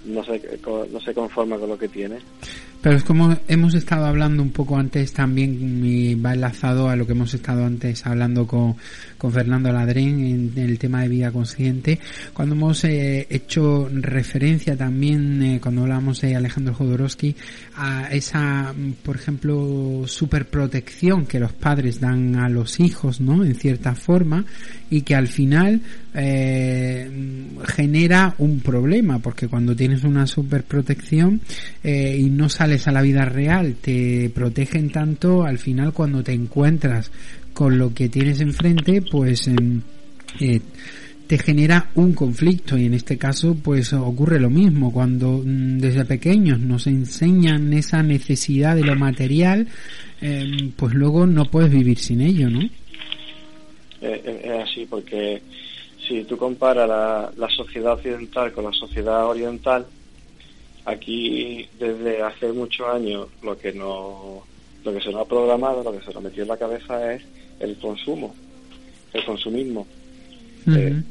No 0.05 0.25
se, 0.25 0.59
no 0.91 1.01
se 1.01 1.15
conforma 1.15 1.59
con 1.59 1.69
lo 1.69 1.79
que 1.79 1.89
tiene. 1.89 2.19
Pero 2.83 2.97
es 2.97 3.05
como 3.05 3.39
hemos 3.47 3.75
estado 3.75 4.07
hablando 4.07 4.43
un 4.43 4.51
poco 4.51 4.77
antes 4.77 5.13
también, 5.13 5.85
y 5.85 6.17
va 6.17 6.35
enlazado 6.35 6.89
a 6.89 6.97
lo 6.97 7.07
que 7.07 7.13
hemos 7.13 7.33
estado 7.33 7.65
antes 7.65 8.05
hablando 8.05 8.45
con, 8.45 8.75
con 9.17 9.33
Fernando 9.33 9.73
Ladrén 9.73 10.19
en, 10.19 10.53
el 10.59 10.81
tema 10.81 11.03
de 11.03 11.09
vida 11.09 11.31
consciente, 11.31 12.01
cuando 12.35 12.57
hemos 12.57 12.83
eh, 12.83 13.25
hecho 13.31 13.89
referencia 13.89 14.77
también, 14.77 15.41
eh, 15.45 15.61
cuando 15.63 15.83
hablamos 15.83 16.21
de 16.23 16.35
Alejandro 16.35 16.75
Jodorowsky, 16.75 17.37
a 17.77 18.09
esa, 18.11 18.75
por 19.05 19.15
ejemplo, 19.15 20.03
superprotección 20.07 21.27
que 21.27 21.39
los 21.39 21.53
padres 21.53 22.01
dan 22.01 22.35
a 22.35 22.49
los 22.49 22.81
hijos, 22.81 23.21
¿no? 23.21 23.45
En 23.45 23.55
cierta 23.55 23.95
forma, 23.95 24.45
y 24.91 25.03
que 25.03 25.15
al 25.15 25.29
final 25.29 25.81
eh, 26.15 27.09
genera 27.65 28.35
un 28.39 28.59
problema, 28.59 29.21
porque 29.21 29.47
cuando 29.47 29.77
tienes 29.77 30.03
una 30.03 30.27
superprotección 30.27 31.41
y 31.85 32.29
no 32.29 32.49
a 32.89 32.93
la 32.93 33.03
vida 33.03 33.25
real, 33.25 33.77
te 33.81 34.31
protegen 34.35 34.91
tanto, 34.91 35.45
al 35.45 35.59
final 35.59 35.93
cuando 35.93 36.23
te 36.23 36.33
encuentras 36.33 37.11
con 37.53 37.79
lo 37.79 37.93
que 37.93 38.09
tienes 38.09 38.41
enfrente, 38.41 39.03
pues 39.03 39.47
em, 39.49 39.83
eh, 40.41 40.61
te 41.27 41.39
genera 41.39 41.91
un 41.95 42.15
conflicto 42.15 42.77
y 42.77 42.87
en 42.87 42.95
este 42.95 43.19
caso 43.19 43.55
pues 43.55 43.93
ocurre 43.93 44.41
lo 44.41 44.51
mismo 44.51 44.93
cuando 44.93 45.43
mm, 45.45 45.79
desde 45.79 46.05
pequeños 46.05 46.59
nos 46.61 46.87
enseñan 46.87 47.73
esa 47.73 48.03
necesidad 48.03 48.77
de 48.77 48.85
lo 48.85 48.97
material 48.97 49.69
em, 50.21 50.73
pues 50.73 50.95
luego 50.95 51.27
no 51.27 51.45
puedes 51.47 51.71
vivir 51.71 51.99
sin 51.99 52.21
ello 52.21 52.51
¿no? 52.51 52.61
Eh, 52.61 52.71
eh, 54.03 54.41
es 54.45 54.69
así, 54.69 54.85
porque 54.85 55.41
si 56.07 56.25
tú 56.25 56.37
comparas 56.37 56.89
la 56.89 57.49
sociedad 57.49 57.93
occidental 57.93 58.53
con 58.53 58.65
la 58.65 58.73
sociedad 58.73 59.27
oriental, 59.27 59.87
aquí 60.85 61.69
desde 61.79 62.23
hace 62.23 62.53
muchos 62.53 62.87
años 62.89 63.29
lo 63.43 63.57
que 63.59 63.73
no, 63.73 64.43
lo 64.85 64.93
que 64.93 65.01
se 65.01 65.11
nos 65.13 65.23
ha 65.23 65.29
programado, 65.29 65.83
lo 65.83 65.93
que 65.93 66.05
se 66.05 66.13
nos 66.13 66.23
metió 66.23 66.43
en 66.43 66.49
la 66.49 66.57
cabeza 66.57 67.15
es 67.15 67.23
el 67.61 67.77
consumo, 67.77 68.35
el 69.13 69.25
consumismo. 69.25 69.87
Eh, 70.67 71.03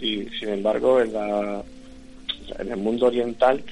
y 0.00 0.28
sin 0.38 0.48
embargo 0.50 1.00
en, 1.00 1.12
la, 1.12 1.62
en 2.58 2.70
el 2.70 2.76
mundo 2.76 3.06
oriental 3.06 3.62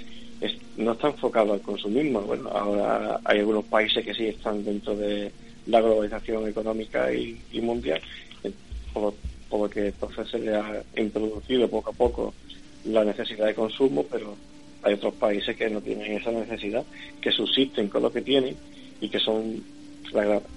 es- 0.41 0.57
no 0.77 0.93
está 0.93 1.09
enfocado 1.09 1.53
al 1.55 1.61
consumismo. 1.61 2.21
Bueno, 2.23 2.49
ahora 2.51 3.21
hay 3.25 3.39
algunos 3.41 3.65
países 3.65 4.05
que 4.05 4.15
sí 4.15 4.27
están 4.27 4.65
dentro 4.65 4.97
de 4.97 5.31
la 5.67 5.81
globalización 5.81 6.47
económica 6.49 7.13
y, 7.13 7.41
y 7.53 7.61
mundial, 7.61 8.01
eh, 8.45 8.53
por, 8.93 9.15
por 9.49 9.61
lo 9.63 9.71
que 9.71 9.87
entonces 9.89 10.29
se 10.29 10.39
le 10.39 10.55
ha 10.55 10.83
introducido 10.97 11.69
poco 11.69 11.91
a 11.91 11.95
poco 11.95 12.35
la 12.85 13.05
necesidad 13.05 13.47
de 13.47 13.55
consumo, 13.55 14.05
pero 14.11 14.37
hay 14.87 14.95
otros 14.95 15.15
países 15.15 15.57
que 15.57 15.69
no 15.69 15.81
tienen 15.81 16.13
esa 16.13 16.31
necesidad, 16.31 16.85
que 17.21 17.33
subsisten 17.33 17.89
con 17.89 18.03
lo 18.03 18.13
que 18.13 18.23
tienen 18.23 18.57
y 19.01 19.09
que 19.09 19.19
son 19.19 19.63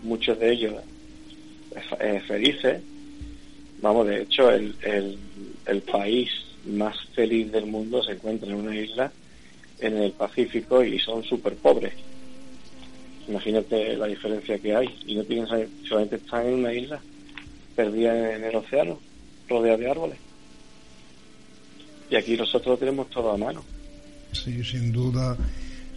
muchos 0.03 0.39
de 0.39 0.51
ellos 0.51 0.75
eh, 1.99 2.21
felices 2.27 2.81
Vamos, 3.81 4.07
de 4.07 4.23
hecho, 4.23 4.51
el, 4.51 4.75
el, 4.81 5.17
el 5.65 5.81
país 5.81 6.29
más 6.65 6.97
feliz 7.13 7.51
del 7.51 7.65
mundo 7.65 8.03
se 8.03 8.11
encuentra 8.11 8.49
en 8.49 8.55
una 8.55 8.75
isla 8.75 9.11
en 9.79 9.97
el 9.97 10.11
Pacífico 10.11 10.83
y 10.83 10.99
son 10.99 11.23
súper 11.23 11.55
pobres. 11.55 11.93
Imagínate 13.29 13.95
la 13.95 14.07
diferencia 14.07 14.59
que 14.59 14.75
hay. 14.75 14.93
Y 15.05 15.15
no 15.15 15.23
tienen 15.23 15.47
solamente 15.87 16.17
están 16.17 16.47
en 16.47 16.53
una 16.55 16.73
isla 16.73 16.99
perdida 17.75 18.35
en 18.35 18.43
el 18.43 18.55
océano, 18.55 18.99
rodeada 19.47 19.77
de 19.77 19.89
árboles. 19.89 20.17
Y 22.09 22.15
aquí 22.15 22.35
nosotros 22.35 22.73
lo 22.73 22.77
tenemos 22.77 23.09
todo 23.09 23.31
a 23.31 23.37
mano. 23.37 23.63
Sí, 24.31 24.63
sin 24.63 24.91
duda, 24.91 25.35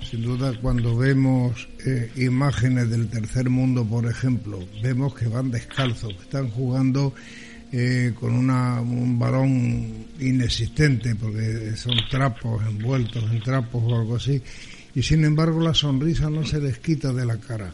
sin 0.09 0.23
duda 0.23 0.53
cuando 0.61 0.97
vemos 0.97 1.69
eh, 1.87 2.11
imágenes 2.17 2.89
del 2.89 3.09
tercer 3.09 3.51
mundo, 3.51 3.85
por 3.85 4.07
ejemplo, 4.07 4.59
vemos 4.83 5.15
que 5.15 5.29
van 5.29 5.51
descalzos, 5.51 6.15
que 6.15 6.23
están 6.23 6.49
jugando 6.49 7.15
eh, 7.73 8.13
con 8.19 8.35
una, 8.35 8.81
un 8.81 9.19
balón 9.19 10.07
inexistente, 10.19 11.15
porque 11.15 11.77
son 11.77 11.95
trapos 12.11 12.63
envueltos 12.67 13.25
en 13.31 13.41
trapos 13.41 13.83
o 13.85 13.95
algo 13.95 14.17
así, 14.17 14.43
y 14.95 15.03
sin 15.03 15.25
embargo 15.25 15.61
la 15.61 15.75
sonrisa 15.75 16.29
no 16.31 16.45
se 16.45 16.61
les 16.61 16.79
quita 16.79 17.13
de 17.13 17.27
la 17.27 17.39
cara. 17.39 17.73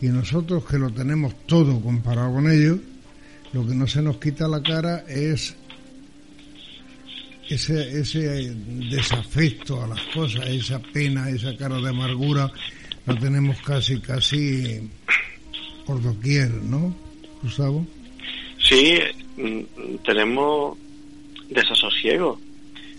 Y 0.00 0.06
nosotros 0.06 0.64
que 0.64 0.78
lo 0.78 0.90
tenemos 0.90 1.46
todo 1.46 1.80
comparado 1.80 2.34
con 2.34 2.50
ellos, 2.50 2.78
lo 3.52 3.66
que 3.66 3.74
no 3.74 3.86
se 3.86 4.02
nos 4.02 4.16
quita 4.16 4.48
la 4.48 4.62
cara 4.62 5.04
es 5.08 5.56
ese, 7.50 8.00
ese 8.00 8.54
desafecto 8.90 9.82
a 9.82 9.88
las 9.88 10.00
cosas, 10.14 10.46
esa 10.48 10.78
pena, 10.78 11.28
esa 11.28 11.56
cara 11.56 11.80
de 11.80 11.88
amargura, 11.88 12.50
la 13.06 13.18
tenemos 13.18 13.60
casi, 13.62 14.00
casi 14.00 14.88
por 15.84 16.00
doquier, 16.00 16.50
¿no, 16.50 16.94
Gustavo? 17.42 17.84
Sí, 18.58 18.98
mm, 19.36 19.96
tenemos 20.04 20.78
desasosiego. 21.48 22.40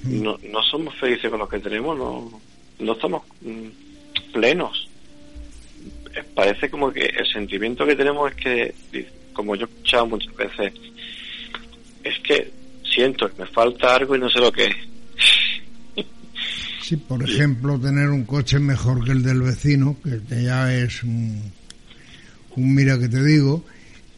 No, 0.04 0.38
no 0.52 0.64
somos 0.64 0.96
felices 0.96 1.30
con 1.30 1.40
lo 1.40 1.48
que 1.48 1.60
tenemos, 1.60 1.98
no, 1.98 2.42
no 2.80 2.94
estamos 2.94 3.24
mm, 3.42 4.34
plenos. 4.34 4.90
Parece 6.36 6.70
como 6.70 6.92
que 6.92 7.06
el 7.06 7.26
sentimiento 7.26 7.86
que 7.86 7.96
tenemos 7.96 8.32
es 8.32 8.36
que, 8.36 9.06
como 9.32 9.56
yo 9.56 9.66
he 9.66 9.70
escuchado 9.70 10.08
muchas 10.08 10.36
veces, 10.36 10.74
es 12.04 12.20
que 12.20 12.61
siento 12.94 13.30
que 13.30 13.44
me 13.44 13.48
falta 13.48 13.96
algo 13.96 14.16
y 14.16 14.20
no 14.20 14.30
sé 14.30 14.40
lo 14.40 14.52
que 14.52 14.66
es. 14.66 16.06
Sí, 16.82 16.98
por 16.98 17.24
ejemplo, 17.24 17.80
tener 17.80 18.10
un 18.10 18.26
coche 18.26 18.60
mejor 18.60 19.06
que 19.06 19.12
el 19.12 19.24
del 19.24 19.42
vecino, 19.42 19.96
que 20.04 20.44
ya 20.44 20.74
es 20.74 21.04
un, 21.04 21.52
mira 22.58 23.00
que 23.00 23.08
te 23.08 23.24
digo, 23.24 23.64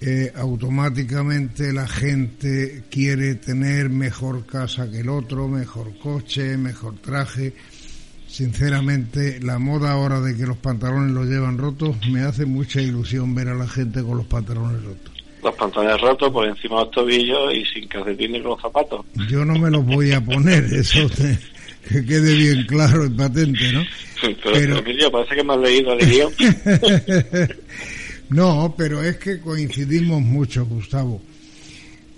eh, 0.02 0.32
automáticamente 0.36 1.72
la 1.72 1.88
gente 1.88 2.84
quiere 2.90 3.36
tener 3.36 3.90
mejor 3.90 4.46
casa 4.46 4.90
que 4.90 5.00
el 5.00 5.10
otro, 5.10 5.48
mejor 5.48 5.98
coche, 5.98 6.58
mejor 6.58 6.96
traje. 6.98 7.54
Sinceramente, 8.28 9.40
la 9.40 9.60
moda 9.60 9.92
ahora 9.92 10.20
de 10.20 10.36
que 10.36 10.48
los 10.48 10.58
pantalones 10.58 11.12
los 11.12 11.28
llevan 11.28 11.58
rotos 11.58 11.96
me 12.10 12.22
hace 12.22 12.46
mucha 12.46 12.82
ilusión 12.82 13.36
ver 13.36 13.50
a 13.50 13.54
la 13.54 13.68
gente 13.68 14.02
con 14.02 14.18
los 14.18 14.26
pantalones 14.26 14.84
rotos. 14.84 15.13
Los 15.44 15.56
pantalones 15.56 16.00
rotos 16.00 16.32
por 16.32 16.48
encima 16.48 16.78
de 16.80 16.86
los 16.86 16.92
tobillos 16.92 17.54
y 17.54 17.66
sin 17.66 17.88
calcetines 17.90 18.42
con 18.42 18.52
los 18.52 18.62
zapatos. 18.62 19.06
Yo 19.30 19.44
no 19.44 19.54
me 19.60 19.70
los 19.70 19.86
voy 19.86 20.12
a 20.14 20.24
poner, 20.24 20.64
eso 20.74 21.10
te- 21.10 21.38
que 21.90 22.06
quede 22.06 22.34
bien 22.36 22.66
claro 22.66 23.06
y 23.06 23.10
patente, 23.10 23.74
¿no? 23.74 23.84
Pero, 24.22 24.38
Pero- 24.54 24.78
Emilio, 24.80 25.12
parece 25.12 25.36
que 25.36 25.44
me 25.44 25.54
has 25.54 25.60
leído 25.60 25.94
el 25.94 26.10
guion. 26.10 26.32
no, 28.30 28.74
pero 28.78 29.04
es 29.04 29.18
que 29.18 29.40
coincidimos 29.42 30.22
mucho, 30.22 30.66
Gustavo. 30.66 31.22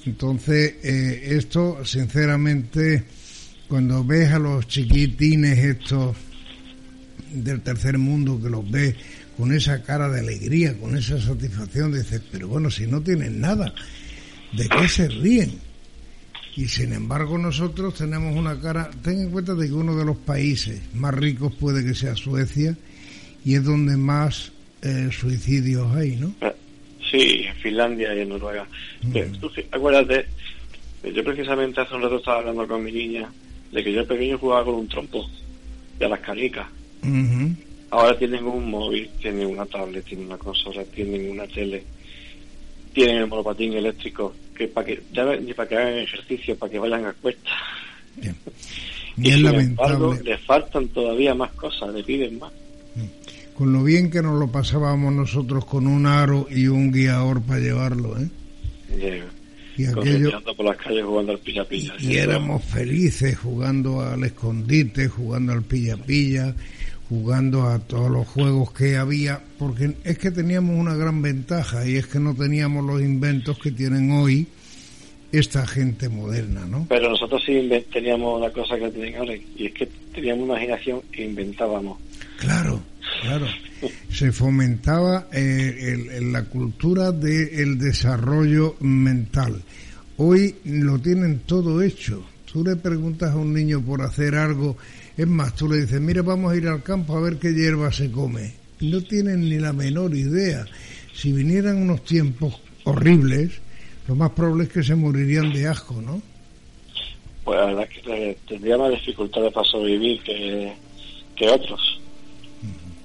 Entonces, 0.06 0.76
eh, 0.84 1.36
esto, 1.36 1.84
sinceramente, 1.84 3.04
cuando 3.68 4.04
ves 4.04 4.32
a 4.32 4.38
los 4.40 4.68
chiquitines 4.68 5.58
estos 5.58 6.16
del 7.32 7.62
tercer 7.62 7.98
mundo, 7.98 8.40
que 8.42 8.50
los 8.50 8.70
ves 8.70 8.96
con 9.38 9.54
esa 9.54 9.84
cara 9.84 10.10
de 10.10 10.20
alegría, 10.22 10.78
con 10.80 10.98
esa 10.98 11.20
satisfacción, 11.20 11.94
dices, 11.94 12.22
pero 12.32 12.48
bueno, 12.48 12.70
si 12.72 12.88
no 12.88 13.02
tienen 13.02 13.40
nada, 13.42 13.74
¿de 14.54 14.68
qué 14.70 14.88
se 14.88 15.08
ríen? 15.08 15.60
Y 16.56 16.68
sin 16.68 16.94
embargo 16.94 17.38
nosotros 17.38 17.96
tenemos 17.96 18.36
una 18.36 18.60
cara, 18.62 18.90
ten 19.04 19.20
en 19.22 19.30
cuenta 19.32 19.54
de 19.56 19.68
que 19.68 19.74
uno 19.74 19.96
de 19.96 20.06
los 20.06 20.18
países 20.18 20.80
más 20.94 21.14
ricos 21.14 21.54
puede 21.56 21.84
que 21.86 21.94
sea 21.94 22.16
Suecia 22.16 22.78
y 23.44 23.56
es 23.56 23.64
donde 23.64 23.98
más 23.98 24.52
eh, 24.82 25.10
suicidios 25.12 25.94
hay, 25.96 26.16
¿no? 26.16 26.34
Eh, 26.42 26.54
Sí, 27.12 27.44
en 27.46 27.56
Finlandia 27.58 28.14
y 28.16 28.22
en 28.22 28.30
Noruega. 28.30 28.68
Tú 29.40 29.48
fi- 29.50 29.64
acuérdate, 29.72 30.26
eh, 31.04 31.14
yo 31.16 31.24
precisamente 31.24 31.80
hace 31.80 31.94
un 31.96 32.02
rato 32.02 32.18
estaba 32.18 32.40
hablando 32.40 32.68
con 32.68 32.84
mi 32.84 32.92
niña 32.92 33.30
de 33.72 33.84
que 33.84 33.94
yo 33.94 34.06
pequeño 34.08 34.38
jugaba 34.40 34.66
con 34.66 34.74
un 34.76 34.88
trompo 34.88 35.30
y 36.00 36.04
a 36.04 36.10
las 36.10 36.20
canicas. 36.22 36.68
Ujú. 37.04 37.54
Ahora 37.96 38.18
tienen 38.18 38.44
un 38.46 38.70
móvil, 38.70 39.10
tienen 39.22 39.48
una 39.48 39.66
tablet, 39.66 40.04
tienen 40.04 40.26
una 40.26 40.38
consola, 40.38 40.84
tienen 40.84 41.32
una 41.32 41.48
tele, 41.48 41.82
tienen 42.94 43.20
el 43.20 43.28
monopatín 43.28 43.72
eléctrico, 43.72 44.34
que 44.54 44.68
para 44.68 44.86
que 44.86 45.02
ya 45.14 45.34
ni 45.38 45.54
para 45.54 45.70
que 45.70 45.78
hagan 45.78 46.00
ejercicio, 46.00 46.58
para 46.58 46.74
que 46.74 46.80
vayan 46.80 47.06
a 47.06 47.14
cuestas. 47.14 47.54
Y 49.18 49.30
es 49.30 49.36
sin 49.36 49.46
lamentable. 49.46 49.94
embargo, 49.94 50.24
les 50.26 50.42
faltan 50.42 50.90
todavía 50.90 51.34
más 51.34 51.50
cosas, 51.54 51.94
le 51.94 52.04
piden 52.04 52.38
más. 52.38 52.52
Con 53.54 53.72
lo 53.72 53.82
bien 53.82 54.12
que 54.12 54.22
nos 54.22 54.38
lo 54.38 54.52
pasábamos 54.52 55.14
nosotros 55.14 55.64
con 55.64 55.88
un 55.88 56.06
aro 56.06 56.48
y 56.52 56.68
un 56.68 56.92
guiador 56.92 57.42
para 57.42 57.62
llevarlo, 57.62 58.20
¿eh? 58.20 58.28
Llega. 58.94 59.28
Y 59.78 59.86
aquello, 59.86 60.42
por 60.44 60.66
las 60.66 60.76
calles 60.76 61.06
jugando 61.06 61.32
al 61.32 61.40
pilla-pilla. 61.40 61.94
y 61.98 62.18
éramos 62.18 62.62
felices 62.66 63.38
jugando 63.38 64.02
al 64.02 64.22
escondite, 64.26 65.08
jugando 65.08 65.54
al 65.54 65.64
pilla-pilla, 65.64 66.54
jugando 67.10 67.68
a 67.70 67.80
todos 67.80 68.10
los 68.10 68.28
juegos 68.28 68.72
que 68.72 68.98
había, 68.98 69.42
porque 69.60 69.96
es 70.04 70.18
que 70.18 70.32
teníamos 70.32 70.76
una 70.80 70.96
gran 70.96 71.22
ventaja 71.22 71.88
y 71.88 71.96
es 71.98 72.08
que 72.08 72.20
no 72.20 72.34
teníamos 72.34 72.84
los 72.86 73.02
inventos 73.02 73.60
que 73.60 73.72
tienen 73.72 74.12
hoy 74.12 74.48
esta 75.32 75.68
gente 75.68 76.08
moderna, 76.10 76.66
¿no? 76.66 76.86
Pero 76.90 77.10
nosotros 77.10 77.44
sí 77.46 77.70
teníamos 77.92 78.40
una 78.42 78.50
cosa 78.52 78.78
que 78.78 78.90
tienen 78.90 79.16
ahora, 79.18 79.34
y 79.36 79.66
es 79.66 79.74
que 79.74 79.88
teníamos 80.14 80.46
imaginación 80.48 81.02
e 81.12 81.26
inventábamos. 81.26 82.00
Claro, 82.40 82.82
claro. 83.22 83.46
Se 84.10 84.32
fomentaba 84.32 85.28
eh, 85.34 85.76
el- 85.94 86.10
el- 86.10 86.32
la 86.32 86.46
cultura 86.46 87.12
del 87.12 87.78
desarrollo 87.78 88.78
mental. 88.80 89.62
Hoy 90.18 90.56
lo 90.64 90.98
tienen 91.00 91.40
todo 91.46 91.82
hecho. 91.82 92.24
Tú 92.52 92.64
le 92.64 92.78
preguntas 92.78 93.32
a 93.32 93.36
un 93.36 93.54
niño 93.54 93.82
por 93.82 94.02
hacer 94.02 94.36
algo, 94.36 94.78
es 95.18 95.28
más, 95.28 95.56
tú 95.56 95.70
le 95.70 95.82
dices, 95.82 96.02
mira, 96.02 96.22
vamos 96.22 96.52
a 96.52 96.58
ir 96.58 96.68
al 96.68 96.84
campo 96.84 97.16
a 97.16 97.22
ver 97.22 97.38
qué 97.38 97.54
hierba 97.54 97.92
se 97.92 98.12
come. 98.12 98.54
No 98.82 99.02
tienen 99.02 99.42
ni 99.42 99.58
la 99.58 99.72
menor 99.72 100.14
idea. 100.14 100.66
Si 101.14 101.32
vinieran 101.32 101.78
unos 101.78 102.04
tiempos 102.04 102.60
horribles, 102.84 103.52
lo 104.08 104.16
más 104.16 104.32
probable 104.32 104.66
es 104.66 104.70
que 104.70 104.84
se 104.84 104.96
morirían 104.96 105.54
de 105.54 105.68
asco, 105.68 106.02
¿no? 106.02 106.22
Pues 107.44 107.60
la 107.60 107.66
verdad 107.68 107.88
es 107.90 108.04
que 108.04 108.30
eh, 108.32 108.38
tendría 108.48 108.78
más 108.78 108.92
dificultades 108.92 109.54
para 109.54 109.66
sobrevivir 109.68 110.22
que, 110.24 110.74
que 111.36 111.48
otros 111.48 112.02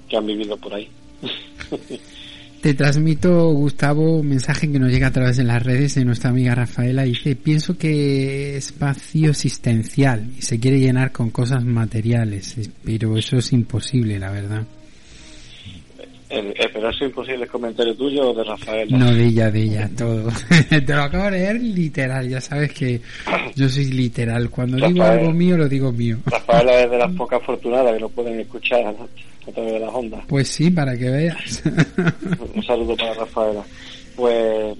que 0.09 0.17
han 0.17 0.25
vivido 0.25 0.57
por 0.57 0.73
ahí. 0.73 0.89
Te 2.61 2.75
transmito, 2.75 3.49
Gustavo, 3.53 4.19
un 4.19 4.27
mensaje 4.27 4.71
que 4.71 4.77
nos 4.77 4.91
llega 4.91 5.07
a 5.07 5.11
través 5.11 5.37
de 5.37 5.43
las 5.43 5.63
redes 5.63 5.95
de 5.95 6.05
nuestra 6.05 6.29
amiga 6.29 6.53
Rafaela. 6.53 7.01
Dice, 7.03 7.35
pienso 7.35 7.75
que 7.75 8.55
es 8.55 8.77
vacío 8.77 9.31
existencial 9.31 10.29
y 10.37 10.43
se 10.43 10.59
quiere 10.59 10.79
llenar 10.79 11.11
con 11.11 11.31
cosas 11.31 11.65
materiales, 11.65 12.55
es- 12.59 12.69
pero 12.83 13.17
eso 13.17 13.37
es 13.37 13.51
imposible, 13.51 14.19
la 14.19 14.29
verdad. 14.29 14.67
Eh, 16.33 16.53
eh, 16.55 16.69
pero 16.71 16.89
eso 16.89 17.03
es 17.03 17.09
imposible, 17.09 17.43
¿es 17.43 17.51
comentario 17.51 17.93
tuyo 17.93 18.29
o 18.29 18.33
de 18.33 18.45
Rafael? 18.45 18.87
No, 18.89 19.13
de 19.13 19.25
ella, 19.25 19.51
de 19.51 19.63
ella, 19.63 19.89
todo. 19.97 20.29
Te 20.69 20.95
lo 20.95 21.01
acabo 21.01 21.25
de 21.25 21.31
leer 21.31 21.61
literal, 21.61 22.29
ya 22.29 22.39
sabes 22.39 22.71
que 22.71 23.01
yo 23.53 23.67
soy 23.67 23.91
literal. 23.91 24.49
Cuando 24.49 24.77
digo 24.77 25.03
Rafael. 25.03 25.19
algo 25.19 25.33
mío, 25.33 25.57
lo 25.57 25.67
digo 25.67 25.91
mío. 25.91 26.19
Rafaela 26.25 26.83
es 26.83 26.89
de 26.89 26.97
las 26.97 27.11
pocas 27.17 27.41
afortunadas 27.41 27.93
que 27.93 27.99
no 27.99 28.07
pueden 28.07 28.39
escuchar 28.39 28.85
a, 28.85 28.89
a 28.91 29.51
través 29.51 29.73
de 29.73 29.79
las 29.81 29.93
ondas. 29.93 30.23
Pues 30.29 30.47
sí, 30.47 30.71
para 30.71 30.97
que 30.97 31.09
veas. 31.09 31.63
Un 32.55 32.63
saludo 32.63 32.95
para 32.95 33.13
Rafaela. 33.13 33.63
Pues 34.15 34.77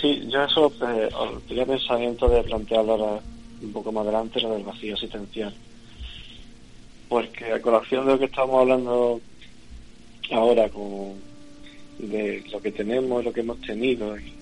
sí, 0.00 0.28
yo 0.28 0.44
eso 0.44 0.72
eh, 0.82 1.08
tenía 1.48 1.66
pensamiento 1.66 2.28
de 2.28 2.44
plantearlo 2.44 2.92
ahora 2.92 3.20
un 3.60 3.72
poco 3.72 3.90
más 3.90 4.04
adelante, 4.04 4.40
lo 4.40 4.54
del 4.54 4.62
vacío 4.62 4.94
asistencial. 4.94 5.52
Porque 7.08 7.52
a 7.52 7.60
colación 7.60 8.06
de 8.06 8.12
lo 8.12 8.18
que 8.20 8.26
estamos 8.26 8.60
hablando 8.60 9.20
ahora, 10.30 10.68
con, 10.68 11.22
de 11.98 12.44
lo 12.52 12.60
que 12.60 12.72
tenemos, 12.72 13.24
lo 13.24 13.32
que 13.32 13.40
hemos 13.40 13.60
tenido, 13.60 14.18
y 14.18 14.32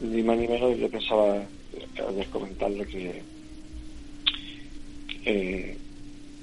ni 0.00 0.22
más 0.22 0.36
ni 0.36 0.48
menos 0.48 0.76
yo 0.78 0.88
pensaba 0.90 1.48
eh, 1.72 2.26
comentarlo 2.30 2.84
que 2.86 3.22
eh, 5.24 5.78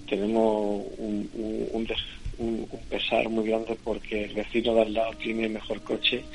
tenemos 0.08 0.86
un, 0.98 1.30
un, 1.34 1.70
un 1.72 1.86
des- 1.86 1.98
un- 2.38 2.68
un 2.70 2.80
pesar 2.90 3.30
muy 3.30 3.48
grande 3.48 3.78
porque 3.84 4.26
el 4.26 4.34
vecino 4.36 4.74
de 4.76 4.82
al 4.82 4.94
lado 4.94 5.12
tiene 5.22 5.46
el 5.46 5.52
mejor 5.52 5.82
coche, 5.84 6.26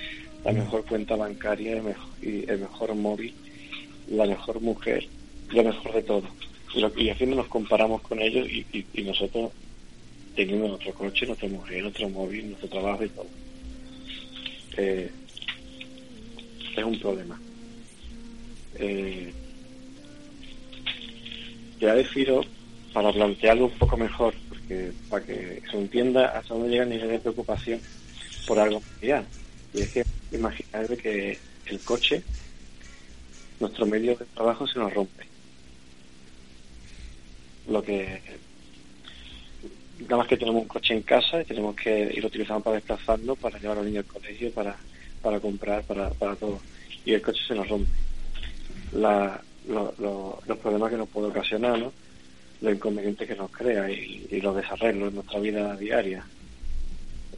la 0.45 0.53
mejor 0.53 0.85
cuenta 0.87 1.17
bancaria 1.17 1.73
el 1.77 1.83
mejor, 1.83 2.15
y 2.23 2.49
el 2.51 2.61
mejor 2.61 2.95
móvil, 2.95 3.35
la 4.07 4.27
mejor 4.27 4.61
mujer, 4.61 5.09
lo 5.49 5.65
mejor 5.65 5.93
de 5.95 6.03
todo. 6.03 6.35
Y, 6.75 6.81
lo- 6.81 6.93
y 6.97 7.11
así 7.11 7.27
nos 7.27 7.49
comparamos 7.49 8.03
con 8.03 8.21
ellos 8.21 8.47
y, 8.49 8.67
y- 8.73 8.87
y 8.93 9.03
nosotros 9.03 9.53
teniendo 10.37 10.69
nuestro 10.69 10.93
coche, 10.93 11.27
nuestra 11.27 11.49
mujer, 11.49 11.83
nuestro 11.83 12.09
móvil, 12.11 12.51
nuestro 12.51 12.69
trabajo 12.69 13.05
y 13.05 13.09
todo. 13.09 13.27
Eh, 14.77 15.11
es 16.77 16.85
un 16.85 17.01
problema. 17.01 17.41
Eh, 18.75 19.33
ya 21.81 21.95
deciros, 21.95 22.47
para 22.93 23.13
plantearlo 23.13 23.67
un 23.67 23.79
poco 23.79 23.97
mejor, 23.97 24.35
porque 24.49 24.93
para 25.09 25.25
que 25.25 25.63
se 25.71 25.77
entienda 25.77 26.29
hasta 26.29 26.55
dónde 26.55 26.71
llega 26.71 26.85
el 26.85 26.91
nivel 26.91 27.09
de 27.09 27.19
preocupación 27.19 27.81
por 28.47 28.59
algo 28.59 28.81
material. 28.81 29.27
Y 29.73 29.83
es 29.83 29.91
que 29.91 30.05
imaginar 30.33 30.97
que 30.99 31.39
el 31.67 31.81
coche, 31.81 32.23
nuestro 33.59 33.87
medio 33.87 34.17
de 34.17 34.25
trabajo 34.27 34.67
se 34.67 34.79
nos 34.79 34.93
rompe. 34.93 35.25
Lo 37.69 37.83
que 37.83 38.21
nada 40.01 40.17
más 40.19 40.27
que 40.29 40.37
tenemos 40.37 40.63
un 40.63 40.69
coche 40.69 40.95
en 40.95 41.03
casa 41.03 41.41
y 41.41 41.45
tenemos 41.45 41.75
que 41.77 42.13
ir 42.15 42.25
utilizando 42.25 42.63
para 42.63 42.77
desplazarnos, 42.77 43.39
para 43.39 43.59
llevar 43.59 43.79
a 43.79 43.81
los 43.81 43.87
niños 43.91 44.05
al 44.07 44.13
colegio, 44.13 44.53
para, 44.53 44.77
para 45.23 45.41
comprar, 45.41 45.83
para, 45.85 46.11
para 46.11 46.37
todo. 46.37 46.61
Y 47.05 47.13
el 47.15 47.23
coche 47.23 47.41
se 47.47 47.55
nos 47.55 47.69
rompe. 47.69 47.91
La, 48.93 49.41
lo- 49.69 49.95
lo- 49.99 50.41
los 50.47 50.59
problemas 50.59 50.91
que 50.91 50.97
nos 50.97 51.09
puede 51.09 51.29
ocasionar, 51.29 51.79
¿no? 51.79 51.93
los 52.63 52.75
inconvenientes 52.75 53.29
que 53.29 53.35
nos 53.35 53.51
crea 53.51 53.91
y, 53.91 54.27
y 54.31 54.41
los 54.41 54.57
desarreglos 54.57 55.09
en 55.11 55.15
nuestra 55.17 55.41
vida 55.41 55.77
diaria. 55.77 56.25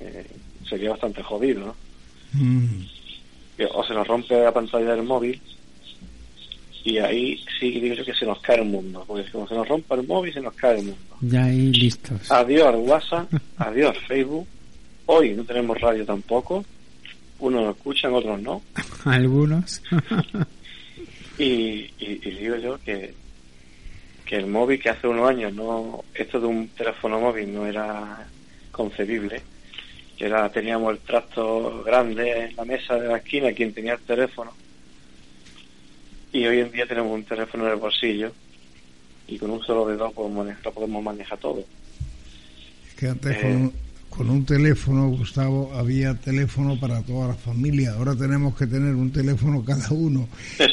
Eh, 0.00 0.26
sería 0.68 0.90
bastante 0.90 1.22
jodido, 1.22 1.60
¿no? 1.66 1.76
Mm. 2.34 2.82
O 3.74 3.84
se 3.84 3.94
nos 3.94 4.06
rompe 4.06 4.40
la 4.40 4.52
pantalla 4.52 4.94
del 4.94 5.02
móvil 5.02 5.40
y 6.84 6.98
ahí 6.98 7.44
sí 7.58 7.70
digo 7.80 7.94
yo 7.94 8.04
que 8.04 8.14
se 8.14 8.24
nos 8.26 8.40
cae 8.40 8.56
el 8.60 8.64
mundo, 8.66 9.04
porque 9.06 9.30
como 9.30 9.46
se 9.48 9.54
nos 9.54 9.68
rompa 9.68 9.94
el 9.96 10.06
móvil 10.06 10.32
se 10.32 10.40
nos 10.40 10.54
cae 10.54 10.78
el 10.78 10.84
mundo. 10.86 11.16
ya 11.20 11.44
ahí 11.44 11.72
listos. 11.72 12.30
Adiós 12.30 12.74
WhatsApp, 12.78 13.32
adiós 13.58 13.96
Facebook. 14.06 14.46
Hoy 15.06 15.30
no 15.34 15.44
tenemos 15.44 15.80
radio 15.80 16.04
tampoco. 16.04 16.64
Unos 17.40 17.62
nos 17.64 17.76
escuchan, 17.76 18.12
otros 18.14 18.40
no. 18.42 18.62
Algunos. 19.04 19.82
Y, 21.38 21.88
y- 22.00 22.20
y 22.24 22.30
digo 22.32 22.56
yo 22.56 22.78
que, 22.84 23.14
que 24.24 24.36
el 24.36 24.46
móvil 24.48 24.80
que 24.80 24.90
hace 24.90 25.06
unos 25.06 25.30
años 25.30 25.52
no, 25.54 26.04
esto 26.14 26.40
de 26.40 26.46
un 26.48 26.68
teléfono 26.70 27.20
móvil 27.20 27.54
no 27.54 27.64
era 27.66 28.26
concebible, 28.72 29.40
que 30.16 30.24
era, 30.26 30.50
teníamos 30.50 30.92
el 30.92 30.98
tracto 30.98 31.82
grande 31.84 32.46
en 32.46 32.56
la 32.56 32.64
mesa 32.64 32.96
de 32.96 33.06
la 33.08 33.18
esquina, 33.18 33.52
quien 33.52 33.72
tenía 33.72 33.92
el 33.94 34.00
teléfono, 34.00 34.52
y 36.32 36.46
hoy 36.46 36.60
en 36.60 36.70
día 36.72 36.86
tenemos 36.86 37.12
un 37.12 37.24
teléfono 37.24 37.66
en 37.66 37.72
el 37.72 37.76
bolsillo 37.78 38.32
y 39.26 39.38
con 39.38 39.50
un 39.50 39.62
solo 39.62 39.86
dedo 39.86 40.10
podemos 40.12 40.38
manejar, 40.46 40.64
lo 40.66 40.72
podemos 40.72 41.02
manejar 41.02 41.38
todo. 41.38 41.64
Que 42.98 43.08
antes 43.08 43.36
Eh. 43.36 43.40
con, 43.42 43.50
un, 43.56 43.72
con 44.10 44.30
un 44.30 44.44
teléfono, 44.44 45.08
Gustavo, 45.10 45.72
había 45.74 46.14
teléfono 46.14 46.78
para 46.80 47.02
toda 47.02 47.28
la 47.28 47.34
familia. 47.34 47.92
Ahora 47.92 48.14
tenemos 48.16 48.56
que 48.56 48.66
tener 48.66 48.94
un 48.94 49.12
teléfono 49.12 49.62
cada 49.64 49.90
uno. 49.90 50.28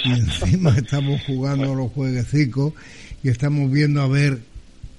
Y 0.05 0.11
encima 0.11 0.71
estamos 0.77 1.21
jugando 1.25 1.71
a 1.71 1.75
los 1.75 1.91
jueguecicos 1.91 2.73
y 3.23 3.29
estamos 3.29 3.71
viendo 3.71 4.01
a 4.01 4.07
ver 4.07 4.39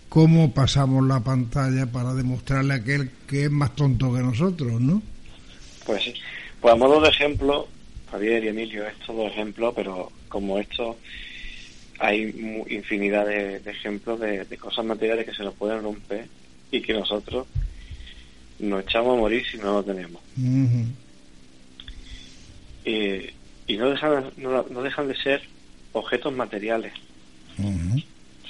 cómo 0.09 0.53
pasamos 0.53 1.05
la 1.07 1.21
pantalla 1.21 1.87
para 1.87 2.15
demostrarle 2.15 2.75
a 2.75 2.77
aquel 2.77 3.11
que 3.27 3.45
es 3.45 3.51
más 3.51 3.75
tonto 3.75 4.13
que 4.15 4.21
nosotros, 4.21 4.81
¿no? 4.81 5.03
Pues 5.85 6.05
sí. 6.05 6.15
Pues 6.61 6.73
a 6.73 6.77
modo 6.77 7.01
de 7.01 7.09
ejemplo, 7.09 7.69
Javier 8.17 8.45
y 8.45 8.49
Emilio, 8.49 8.87
esto 8.87 9.13
dos 9.13 9.31
ejemplos, 9.31 9.75
pero 9.77 10.11
como 10.31 10.59
esto 10.59 10.97
hay 11.99 12.65
infinidad 12.71 13.27
de, 13.27 13.61
de 13.61 13.71
ejemplos 13.71 14.19
de, 14.21 14.47
de 14.47 14.57
cosas 14.57 14.87
materiales 14.87 15.27
que 15.27 15.35
se 15.35 15.43
nos 15.43 15.53
pueden 15.53 15.83
romper 15.83 16.27
y 16.71 16.81
que 16.81 16.95
nosotros 16.95 17.47
nos 18.59 18.85
echamos 18.85 19.19
a 19.19 19.21
morir 19.21 19.45
si 19.47 19.59
no 19.59 19.75
lo 19.75 19.85
tenemos. 19.85 20.23
Ujú. 20.39 20.87
Y, 22.87 23.31
y 23.67 23.77
no, 23.77 23.91
dejan, 23.91 24.31
no, 24.39 24.65
no 24.71 24.83
dejan 24.83 25.09
de 25.09 25.17
ser 25.17 25.43
objetos 25.93 26.33
materiales, 26.33 26.95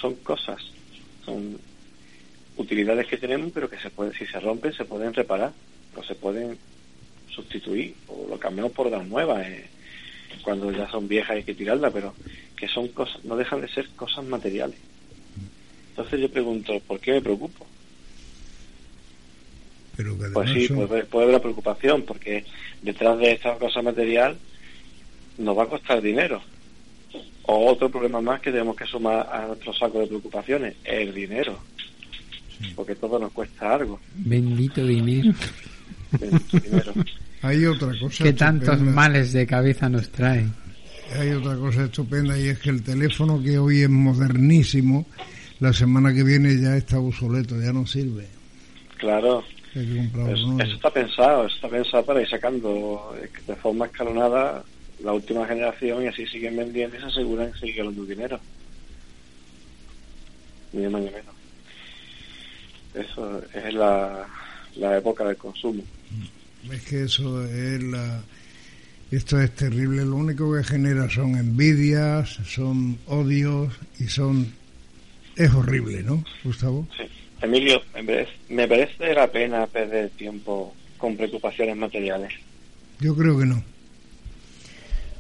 son 0.00 0.14
cosas, 0.16 0.62
son 1.24 1.58
utilidades 2.56 3.08
que 3.08 3.16
tenemos, 3.16 3.50
pero 3.52 3.68
que 3.68 3.78
se 3.78 3.90
puede, 3.90 4.16
si 4.16 4.26
se 4.26 4.38
rompen 4.38 4.72
se 4.72 4.84
pueden 4.84 5.12
reparar 5.12 5.52
o 5.96 6.04
se 6.04 6.14
pueden 6.14 6.56
sustituir 7.36 7.94
o 8.08 8.26
lo 8.28 8.38
cambiamos 8.38 8.72
por 8.72 8.90
las 8.90 9.06
nuevas. 9.06 9.46
Eh, 9.46 9.66
cuando 10.42 10.72
ya 10.72 10.88
son 10.90 11.06
viejas 11.06 11.36
hay 11.36 11.44
que 11.44 11.54
tirarlas, 11.54 11.92
pero 11.92 12.14
que 12.56 12.66
son 12.68 12.88
cosas, 12.88 13.24
no 13.24 13.36
dejan 13.36 13.60
de 13.60 13.68
ser 13.68 13.86
cosas 13.90 14.24
materiales. 14.24 14.76
Entonces 15.90 16.20
yo 16.20 16.30
pregunto, 16.30 16.78
¿por 16.80 16.98
qué 17.00 17.12
me 17.12 17.20
preocupo? 17.22 17.66
Pero 19.96 20.18
que 20.18 20.26
Pues 20.28 20.50
sí, 20.50 20.66
son- 20.66 20.86
puede, 20.86 21.04
puede 21.04 21.24
haber 21.24 21.34
una 21.36 21.42
preocupación, 21.42 22.02
porque 22.02 22.44
detrás 22.82 23.18
de 23.18 23.32
esta 23.32 23.56
cosa 23.58 23.80
material 23.82 24.36
nos 25.38 25.56
va 25.56 25.64
a 25.64 25.68
costar 25.68 26.02
dinero. 26.02 26.42
O 27.44 27.70
otro 27.70 27.88
problema 27.90 28.20
más 28.20 28.40
que 28.40 28.50
tenemos 28.50 28.76
que 28.76 28.84
sumar 28.86 29.28
a 29.32 29.46
nuestro 29.46 29.72
saco 29.72 30.00
de 30.00 30.06
preocupaciones, 30.08 30.74
el 30.84 31.14
dinero. 31.14 31.58
Porque 32.74 32.94
todo 32.94 33.18
nos 33.18 33.32
cuesta 33.32 33.74
algo. 33.74 34.00
Bendito 34.14 34.84
dinero. 34.84 35.32
el 36.20 36.60
dinero. 36.62 36.92
Hay 37.46 37.64
otra 37.64 37.92
cosa 38.00 38.24
que 38.24 38.32
tantos 38.32 38.68
estupenda. 38.74 38.92
males 38.92 39.32
de 39.32 39.46
cabeza 39.46 39.88
nos 39.88 40.08
trae. 40.10 40.46
Hay 41.18 41.30
otra 41.30 41.56
cosa 41.56 41.84
estupenda 41.84 42.36
y 42.38 42.48
es 42.48 42.58
que 42.58 42.70
el 42.70 42.82
teléfono 42.82 43.40
que 43.42 43.58
hoy 43.58 43.82
es 43.82 43.88
modernísimo, 43.88 45.06
la 45.60 45.72
semana 45.72 46.12
que 46.12 46.24
viene 46.24 46.60
ya 46.60 46.76
está 46.76 46.98
obsoleto, 46.98 47.60
ya 47.60 47.72
no 47.72 47.86
sirve. 47.86 48.26
Claro, 48.98 49.44
eso, 49.74 50.60
está 50.60 50.90
pensado, 50.90 51.46
eso 51.46 51.54
está 51.54 51.68
pensado 51.68 52.04
para 52.04 52.22
ir 52.22 52.28
sacando 52.28 53.14
eh, 53.20 53.28
de 53.46 53.54
forma 53.56 53.86
escalonada 53.86 54.64
la 55.04 55.12
última 55.12 55.46
generación 55.46 56.02
y 56.02 56.06
así 56.06 56.26
siguen 56.26 56.56
vendiendo 56.56 56.96
y 56.96 57.00
se 57.00 57.06
aseguran 57.06 57.52
que 57.52 57.58
siguen 57.58 57.76
ganando 57.76 58.04
dinero. 58.04 58.40
Ni 60.72 60.88
más 60.88 61.02
ni 61.02 61.10
menos. 61.10 61.34
Eso 62.94 63.42
es 63.52 63.74
la, 63.74 64.26
la 64.76 64.96
época 64.96 65.24
del 65.24 65.36
consumo. 65.36 65.82
Es 66.72 66.82
que 66.82 67.04
eso 67.04 67.44
es 67.44 67.82
la... 67.82 68.22
Esto 69.10 69.40
es 69.40 69.54
terrible, 69.54 70.04
lo 70.04 70.16
único 70.16 70.52
que 70.52 70.64
genera 70.64 71.08
son 71.08 71.36
envidias, 71.36 72.28
son 72.44 72.98
odios 73.06 73.72
y 74.00 74.04
son... 74.04 74.52
Es 75.36 75.52
horrible, 75.54 76.02
¿no, 76.02 76.24
Gustavo? 76.42 76.88
Sí. 76.96 77.04
Emilio, 77.40 77.82
me 77.94 78.02
parece, 78.02 78.32
me 78.48 78.66
parece 78.68 79.14
la 79.14 79.30
pena 79.30 79.66
perder 79.66 80.10
tiempo 80.10 80.74
con 80.96 81.16
preocupaciones 81.16 81.76
materiales. 81.76 82.32
Yo 82.98 83.14
creo 83.14 83.38
que 83.38 83.46
no. 83.46 83.62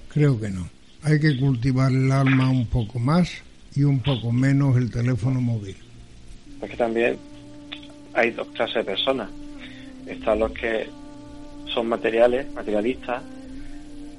Creo 0.08 0.40
que 0.40 0.48
no. 0.48 0.68
Hay 1.02 1.20
que 1.20 1.38
cultivar 1.38 1.92
el 1.92 2.10
alma 2.10 2.50
un 2.50 2.66
poco 2.66 2.98
más 2.98 3.30
y 3.74 3.84
un 3.84 4.00
poco 4.00 4.32
menos 4.32 4.76
el 4.76 4.90
teléfono 4.90 5.40
móvil. 5.40 5.76
Porque 6.58 6.76
también 6.76 7.18
hay 8.14 8.30
dos 8.30 8.48
clases 8.48 8.76
de 8.76 8.84
personas. 8.84 9.28
Están 10.06 10.38
los 10.38 10.52
que 10.52 10.88
son 11.72 11.88
materiales, 11.88 12.52
materialistas, 12.52 13.22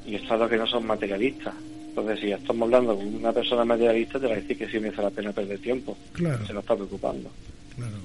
y 0.06 0.16
están 0.16 0.40
los 0.40 0.50
que 0.50 0.58
no 0.58 0.68
son 0.68 0.86
materialistas. 0.86 1.54
Entonces, 1.90 2.20
si 2.20 2.32
estamos 2.32 2.68
hablando 2.68 2.96
con 2.96 3.16
una 3.16 3.34
persona 3.34 3.66
materialista, 3.66 4.20
te 4.20 4.28
va 4.28 4.34
a 4.34 4.36
decir 4.38 4.58
que 4.58 4.70
sí 4.70 4.80
merece 4.80 5.02
la 5.02 5.10
pena 5.10 5.32
perder 5.34 5.60
tiempo. 5.60 5.98
Claro. 6.14 6.46
Se 6.46 6.54
lo 6.54 6.60
está 6.60 6.76
preocupando. 6.76 7.32
Claro. 7.76 7.98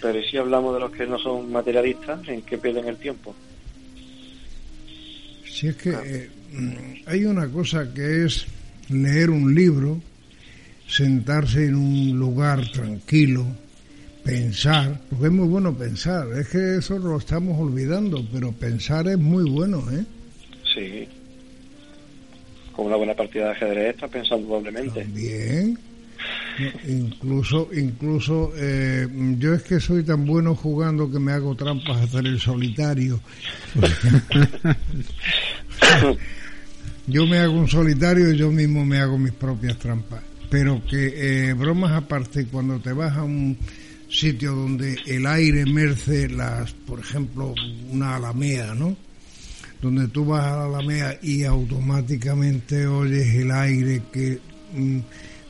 Pero 0.00 0.18
¿y 0.18 0.24
si 0.28 0.36
hablamos 0.36 0.74
de 0.74 0.80
los 0.80 0.92
que 0.92 1.06
no 1.06 1.18
son 1.18 1.50
materialistas, 1.50 2.26
¿en 2.28 2.42
qué 2.42 2.58
pierden 2.58 2.86
el 2.88 2.96
tiempo? 2.96 3.34
Si 5.46 5.68
es 5.68 5.76
que 5.76 5.90
eh, 5.90 6.30
hay 7.06 7.24
una 7.24 7.48
cosa 7.48 7.92
que 7.94 8.24
es 8.24 8.46
leer 8.88 9.30
un 9.30 9.54
libro, 9.54 10.00
sentarse 10.86 11.66
en 11.66 11.76
un 11.76 12.18
lugar 12.18 12.70
tranquilo, 12.72 13.46
pensar, 14.24 15.00
porque 15.10 15.26
es 15.26 15.32
muy 15.32 15.48
bueno 15.48 15.74
pensar, 15.74 16.26
es 16.38 16.48
que 16.48 16.76
eso 16.76 16.98
lo 16.98 17.18
estamos 17.18 17.58
olvidando, 17.58 18.24
pero 18.32 18.52
pensar 18.52 19.08
es 19.08 19.18
muy 19.18 19.48
bueno, 19.50 19.84
¿eh? 19.90 20.04
Sí. 20.74 21.08
Con 22.74 22.86
una 22.86 22.96
buena 22.96 23.14
partida 23.14 23.46
de 23.46 23.50
ajedrez 23.52 23.94
estás 23.94 24.10
pensando 24.10 24.48
doblemente. 24.48 25.04
Bien. 25.04 25.78
Incluso, 26.86 27.68
incluso, 27.72 28.52
eh, 28.56 29.08
yo 29.38 29.54
es 29.54 29.62
que 29.62 29.80
soy 29.80 30.04
tan 30.04 30.24
bueno 30.26 30.54
jugando 30.54 31.10
que 31.10 31.18
me 31.18 31.32
hago 31.32 31.54
trampas 31.54 31.96
a 31.96 32.02
hacer 32.04 32.26
el 32.26 32.38
solitario. 32.38 33.20
yo 37.06 37.26
me 37.26 37.38
hago 37.38 37.54
un 37.54 37.68
solitario 37.68 38.30
y 38.32 38.36
yo 38.36 38.52
mismo 38.52 38.84
me 38.84 38.98
hago 38.98 39.18
mis 39.18 39.32
propias 39.32 39.78
trampas. 39.78 40.22
Pero 40.50 40.82
que, 40.84 41.48
eh, 41.48 41.54
bromas 41.54 41.92
aparte, 41.92 42.46
cuando 42.46 42.78
te 42.78 42.92
vas 42.92 43.16
a 43.16 43.24
un 43.24 43.56
sitio 44.12 44.52
donde 44.52 44.96
el 45.06 45.26
aire 45.26 45.64
merce 45.64 46.28
las, 46.28 46.72
por 46.72 47.00
ejemplo, 47.00 47.54
una 47.90 48.16
alamea, 48.16 48.74
¿no? 48.74 48.94
Donde 49.80 50.08
tú 50.08 50.26
vas 50.26 50.44
a 50.44 50.56
la 50.56 50.64
alamea 50.66 51.18
y 51.22 51.44
automáticamente 51.44 52.86
oyes 52.86 53.34
el 53.34 53.50
aire 53.50 54.02
que 54.12 54.38
mm, 54.74 54.98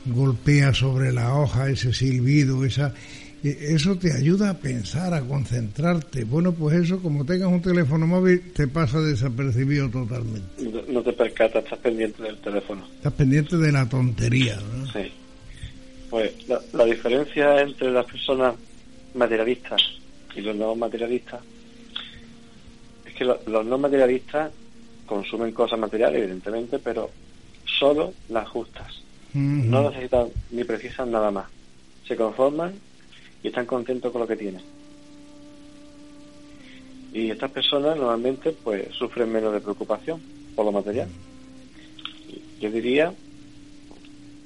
golpea 0.05 0.73
sobre 0.73 1.11
la 1.11 1.35
hoja, 1.35 1.69
ese 1.69 1.93
silbido, 1.93 2.65
esa, 2.65 2.93
eh, 3.43 3.57
eso 3.69 3.95
te 3.97 4.11
ayuda 4.13 4.51
a 4.51 4.57
pensar, 4.57 5.13
a 5.13 5.21
concentrarte. 5.21 6.23
Bueno, 6.23 6.53
pues 6.53 6.77
eso, 6.77 7.01
como 7.01 7.25
tengas 7.25 7.49
un 7.49 7.61
teléfono 7.61 8.07
móvil, 8.07 8.41
te 8.53 8.67
pasa 8.67 8.99
desapercibido 9.01 9.89
totalmente. 9.89 10.63
No, 10.63 10.81
no 10.87 11.01
te 11.03 11.13
percatas, 11.13 11.63
estás 11.65 11.79
pendiente 11.79 12.23
del 12.23 12.37
teléfono. 12.37 12.87
Estás 12.95 13.13
pendiente 13.13 13.57
de 13.57 13.71
la 13.71 13.87
tontería, 13.87 14.55
¿no? 14.55 14.91
Sí. 14.91 15.11
Pues 16.13 16.47
la, 16.47 16.61
la 16.73 16.85
diferencia 16.85 17.59
entre 17.59 17.89
las 17.89 18.05
personas 18.05 18.53
materialistas 19.15 19.81
y 20.35 20.41
los 20.41 20.55
no 20.55 20.75
materialistas 20.75 21.41
es 23.03 23.15
que 23.15 23.25
lo- 23.25 23.39
los 23.47 23.65
no 23.65 23.79
materialistas 23.79 24.51
consumen 25.07 25.51
cosas 25.53 25.79
materiales, 25.79 26.19
evidentemente, 26.21 26.77
pero 26.77 27.09
solo 27.65 28.13
las 28.29 28.47
justas. 28.47 29.01
No 29.71 29.89
necesitan 29.89 30.27
ni 30.51 30.63
precisan 30.63 31.09
nada 31.09 31.31
más. 31.31 31.47
Se 32.07 32.15
conforman 32.15 32.75
y 33.41 33.47
están 33.47 33.65
contentos 33.65 34.11
con 34.11 34.21
lo 34.21 34.27
que 34.27 34.35
tienen. 34.35 34.61
Y 37.11 37.31
estas 37.31 37.49
personas 37.49 37.97
normalmente 37.97 38.51
pues 38.51 38.85
sufren 38.93 39.31
menos 39.31 39.51
de 39.51 39.61
preocupación 39.61 40.21
por 40.55 40.63
lo 40.63 40.71
material. 40.71 41.07
Yo 42.61 42.69
diría 42.69 43.11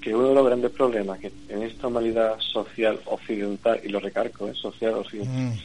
que 0.07 0.15
uno 0.15 0.29
de 0.29 0.35
los 0.35 0.45
grandes 0.45 0.71
problemas 0.71 1.19
que 1.19 1.29
en 1.49 1.63
esta 1.63 1.87
humanidad 1.87 2.39
social 2.39 2.97
occidental, 3.07 3.77
y 3.83 3.89
lo 3.89 3.99
recargo, 3.99 4.47
es 4.47 4.57
social 4.57 4.93
occidental, 4.93 5.59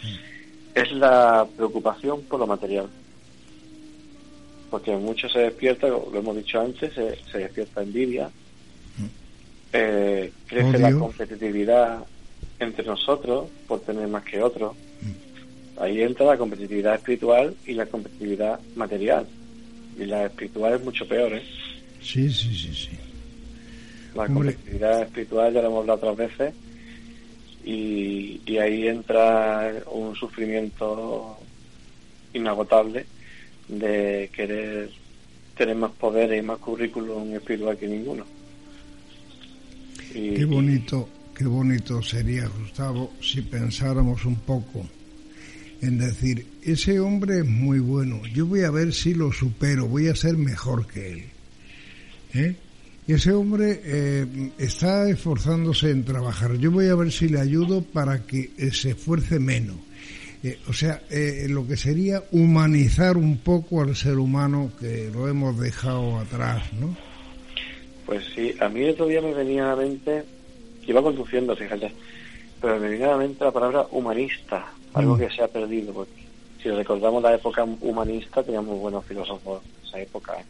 es 0.75 0.91
la 0.91 1.47
preocupación 1.57 2.23
por 2.23 2.41
lo 2.41 2.49
material. 2.49 2.89
Porque 4.69 4.97
mucho 4.97 5.29
se 5.29 5.39
despierta, 5.39 5.87
lo 5.87 6.13
hemos 6.13 6.37
dicho 6.37 6.61
antes, 6.61 6.93
se, 6.93 7.17
se 7.31 7.39
despierta 7.39 7.83
envidia, 7.83 8.31
eh, 9.73 10.33
crece 10.49 10.79
la 10.81 10.93
competitividad 10.93 12.05
entre 12.59 12.85
nosotros 12.85 13.49
por 13.69 13.79
tener 13.83 14.09
más 14.09 14.25
que 14.25 14.43
otros. 14.43 14.75
Ahí 15.79 16.03
entra 16.03 16.27
la 16.27 16.37
competitividad 16.37 16.97
espiritual 16.97 17.55
y 17.65 17.75
la 17.75 17.87
competitividad 17.87 18.59
material. 18.75 19.25
Y 19.97 20.05
la 20.05 20.27
espiritual 20.27 20.75
es 20.75 20.85
mucho 20.85 21.07
peor, 21.07 21.33
¿eh? 21.33 21.45
Sí, 22.01 22.29
sí, 22.29 22.53
sí, 22.57 22.75
sí. 22.75 23.12
La 24.15 24.23
Hombre. 24.25 24.55
competitividad 24.55 25.03
espiritual 25.03 25.53
ya 25.55 25.63
lo 25.63 25.69
hemos 25.69 25.81
hablado 25.81 26.11
otras 26.11 26.17
veces 26.31 26.55
y, 27.65 28.41
y 28.45 28.57
ahí 28.59 28.89
entra 28.89 29.73
un 29.91 30.15
sufrimiento 30.17 31.37
inagotable 32.35 33.07
de 33.69 34.31
querer 34.35 34.91
tener 35.57 35.77
más 35.77 35.93
poderes 35.93 36.43
y 36.43 36.47
más 36.47 36.59
currículum 36.59 37.35
espiritual 37.35 37.77
que 37.79 37.87
ninguno. 37.89 38.25
Y- 40.15 40.35
Qué 40.35 40.45
bonito, 40.45 41.09
qué 41.35 41.45
bonito 41.45 42.03
sería, 42.03 42.49
Gustavo, 42.49 43.13
si 43.21 43.41
pensáramos 43.43 44.25
un 44.25 44.37
poco 44.37 44.87
en 45.81 45.99
decir, 45.99 46.47
ese 46.63 47.01
hombre 47.01 47.39
es 47.41 47.47
muy 47.47 47.79
bueno, 47.81 48.23
yo 48.35 48.47
voy 48.47 48.63
a 48.63 48.71
ver 48.71 48.93
si 48.93 49.15
lo 49.15 49.33
supero, 49.33 49.87
voy 49.89 50.09
a 50.09 50.15
ser 50.15 50.37
mejor 50.37 50.87
que 50.87 51.13
él. 51.13 51.25
¿Eh? 52.35 52.57
Ese 53.15 53.33
hombre 53.33 53.81
eh, 53.85 54.27
está 54.59 55.09
esforzándose 55.09 55.91
en 55.91 56.05
trabajar, 56.05 56.55
yo 56.57 56.71
voy 56.71 56.89
a 56.89 56.95
ver 56.95 57.13
si 57.13 57.29
le 57.29 57.41
ayudo 57.41 57.83
para 57.83 58.27
que 58.27 58.51
eh, 58.57 58.71
se 58.73 58.91
esfuerce 58.91 59.39
menos. 59.39 59.77
Eh, 60.43 60.59
o 60.67 60.73
sea, 60.73 61.03
eh, 61.11 61.47
lo 61.49 61.67
que 61.67 61.77
sería 61.77 62.23
humanizar 62.33 63.17
un 63.17 63.37
poco 63.39 63.83
al 63.83 63.95
ser 63.95 64.19
humano 64.19 64.73
que 64.81 65.11
lo 65.13 65.29
hemos 65.29 65.59
dejado 65.61 66.19
atrás, 66.19 66.73
¿no? 66.73 66.97
Pues 68.07 68.25
sí, 68.35 68.55
a 68.61 68.69
mí 68.69 68.89
otro 68.89 69.07
día 69.07 69.21
me 69.21 69.35
venía 69.35 69.65
a 69.67 69.77
la 69.77 69.83
mente, 69.83 70.25
iba 70.87 71.01
conduciendo, 71.03 71.55
fíjate, 71.55 71.93
pero 72.61 72.81
me 72.81 72.89
venía 72.89 73.07
a 73.07 73.11
la 73.13 73.19
mente 73.19 73.45
la 73.45 73.53
palabra 73.53 73.87
humanista, 73.93 74.67
algo 74.95 75.17
Mm. 75.17 75.21
que 75.21 75.31
se 75.31 75.43
ha 75.43 75.49
perdido, 75.49 75.93
porque 75.93 76.23
si 76.63 76.71
recordamos 76.71 77.23
la 77.23 77.35
época 77.35 77.63
humanista, 77.65 78.43
teníamos 78.43 78.81
buenos 78.81 79.05
filósofos 79.05 79.63
en 79.63 79.87
esa 79.89 80.01
época. 80.01 80.33
¿eh? 80.41 80.45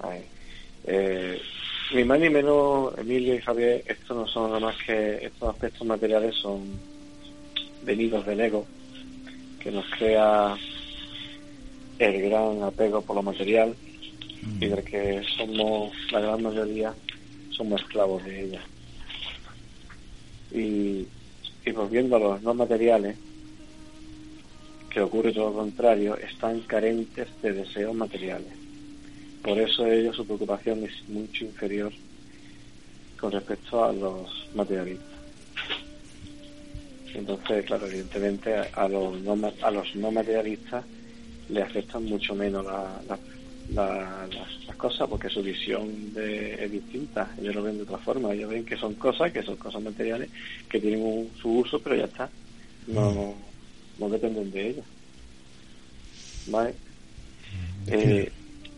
Ay. 0.00 0.22
Eh, 0.84 1.40
ni 1.94 2.04
más 2.04 2.18
ni 2.18 2.30
menos, 2.30 2.96
Emilio 2.98 3.34
y 3.34 3.40
Javier, 3.40 3.84
esto 3.86 4.14
no 4.14 4.26
son 4.26 4.48
nada 4.48 4.60
más 4.60 4.76
que 4.84 5.26
estos 5.26 5.50
aspectos 5.50 5.86
materiales 5.86 6.34
son 6.36 6.62
venidos 7.84 8.24
del 8.24 8.40
ego, 8.40 8.66
que 9.60 9.70
nos 9.70 9.84
crea 9.96 10.56
el 11.98 12.22
gran 12.22 12.62
apego 12.62 13.02
por 13.02 13.16
lo 13.16 13.22
material 13.22 13.74
y 14.60 14.66
del 14.66 14.82
que 14.82 15.22
somos, 15.36 15.92
la 16.10 16.20
gran 16.20 16.42
mayoría, 16.42 16.94
somos 17.50 17.80
esclavos 17.82 18.24
de 18.24 18.44
ella. 18.44 18.62
Y, 20.50 21.06
y 21.64 21.72
volviendo 21.72 22.16
a 22.16 22.20
los 22.20 22.42
no 22.42 22.54
materiales, 22.54 23.16
que 24.90 25.00
ocurre 25.00 25.32
todo 25.32 25.50
lo 25.50 25.56
contrario, 25.56 26.16
están 26.16 26.60
carentes 26.60 27.28
de 27.40 27.52
deseos 27.52 27.94
materiales. 27.94 28.61
Por 29.42 29.58
eso 29.58 29.86
ellos 29.86 30.16
su 30.16 30.24
preocupación 30.24 30.84
es 30.84 31.08
mucho 31.08 31.44
inferior 31.44 31.92
con 33.18 33.32
respecto 33.32 33.84
a 33.84 33.92
los 33.92 34.48
materialistas. 34.54 35.08
Entonces, 37.14 37.64
claro, 37.66 37.86
evidentemente 37.86 38.54
a 38.56 38.88
los 38.88 39.20
no, 39.20 39.52
a 39.62 39.70
los 39.70 39.94
no 39.96 40.10
materialistas 40.10 40.84
le 41.48 41.62
afectan 41.62 42.04
mucho 42.04 42.34
menos 42.34 42.64
la, 42.64 43.00
las, 43.74 44.76
cosas 44.76 45.08
porque 45.08 45.28
su 45.28 45.42
visión 45.42 46.12
de, 46.14 46.64
es 46.64 46.72
distinta. 46.72 47.30
Ellos 47.40 47.54
lo 47.54 47.62
ven 47.62 47.76
de 47.76 47.82
otra 47.82 47.98
forma. 47.98 48.32
Ellos 48.32 48.50
ven 48.50 48.64
que 48.64 48.76
son 48.76 48.94
cosas, 48.94 49.32
que 49.32 49.42
son 49.42 49.56
cosas 49.56 49.82
materiales, 49.82 50.30
que 50.68 50.80
tienen 50.80 51.30
su 51.40 51.58
uso, 51.58 51.78
pero 51.80 51.96
ya 51.96 52.04
está. 52.04 52.28
No, 52.88 53.34
no 53.98 54.08
dependen 54.08 54.50
de 54.50 54.70
ellos. 54.70 54.84
¿Vale? 56.48 56.74
Eh, 57.86 58.32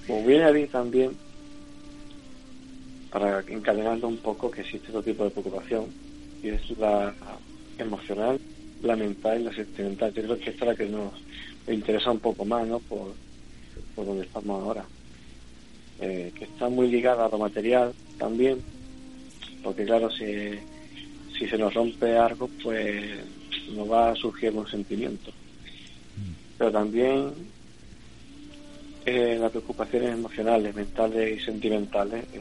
como 0.07 0.25
viene 0.25 0.45
a 0.45 0.53
mí 0.53 0.67
también, 0.67 1.13
para 3.11 3.41
encadenarlo 3.41 4.09
un 4.09 4.19
poco, 4.19 4.51
que 4.51 4.63
existe 4.63 4.89
otro 4.89 5.03
tipo 5.03 5.25
de 5.25 5.31
preocupación, 5.31 5.87
y 6.43 6.49
es 6.49 6.79
la 6.79 7.15
emocional, 7.79 8.41
la 8.83 8.97
mental 8.97 9.41
y 9.41 9.45
la 9.45 9.55
sentimental. 9.55 10.13
Yo 10.13 10.23
creo 10.23 10.39
que 10.39 10.51
esta 10.51 10.65
es 10.65 10.69
la 10.71 10.77
que 10.77 10.91
nos 10.91 11.13
interesa 11.69 12.11
un 12.11 12.19
poco 12.19 12.45
más, 12.45 12.67
¿no? 12.67 12.81
Por, 12.81 13.15
por 13.95 14.07
donde 14.07 14.27
estamos 14.27 14.63
ahora. 14.63 14.85
Eh, 16.01 16.33
que 16.37 16.45
está 16.45 16.69
muy 16.69 16.89
ligada 16.89 17.27
a 17.27 17.29
lo 17.29 17.39
material 17.39 17.95
también, 18.19 18.59
porque 19.63 19.85
claro, 19.85 20.11
si, 20.11 20.59
si 21.39 21.49
se 21.49 21.57
nos 21.57 21.73
rompe 21.73 22.17
algo, 22.17 22.51
pues 22.63 23.21
nos 23.75 23.91
va 23.91 24.11
a 24.11 24.17
surgir 24.17 24.53
un 24.53 24.67
sentimiento. 24.67 25.31
Pero 26.59 26.73
también 26.73 27.33
eh, 29.07 29.37
las 29.39 29.51
preocupaciones 29.51 30.13
emocionales, 30.15 30.75
mentales 30.75 31.41
y 31.41 31.45
sentimentales 31.45 32.25
eh, 32.33 32.41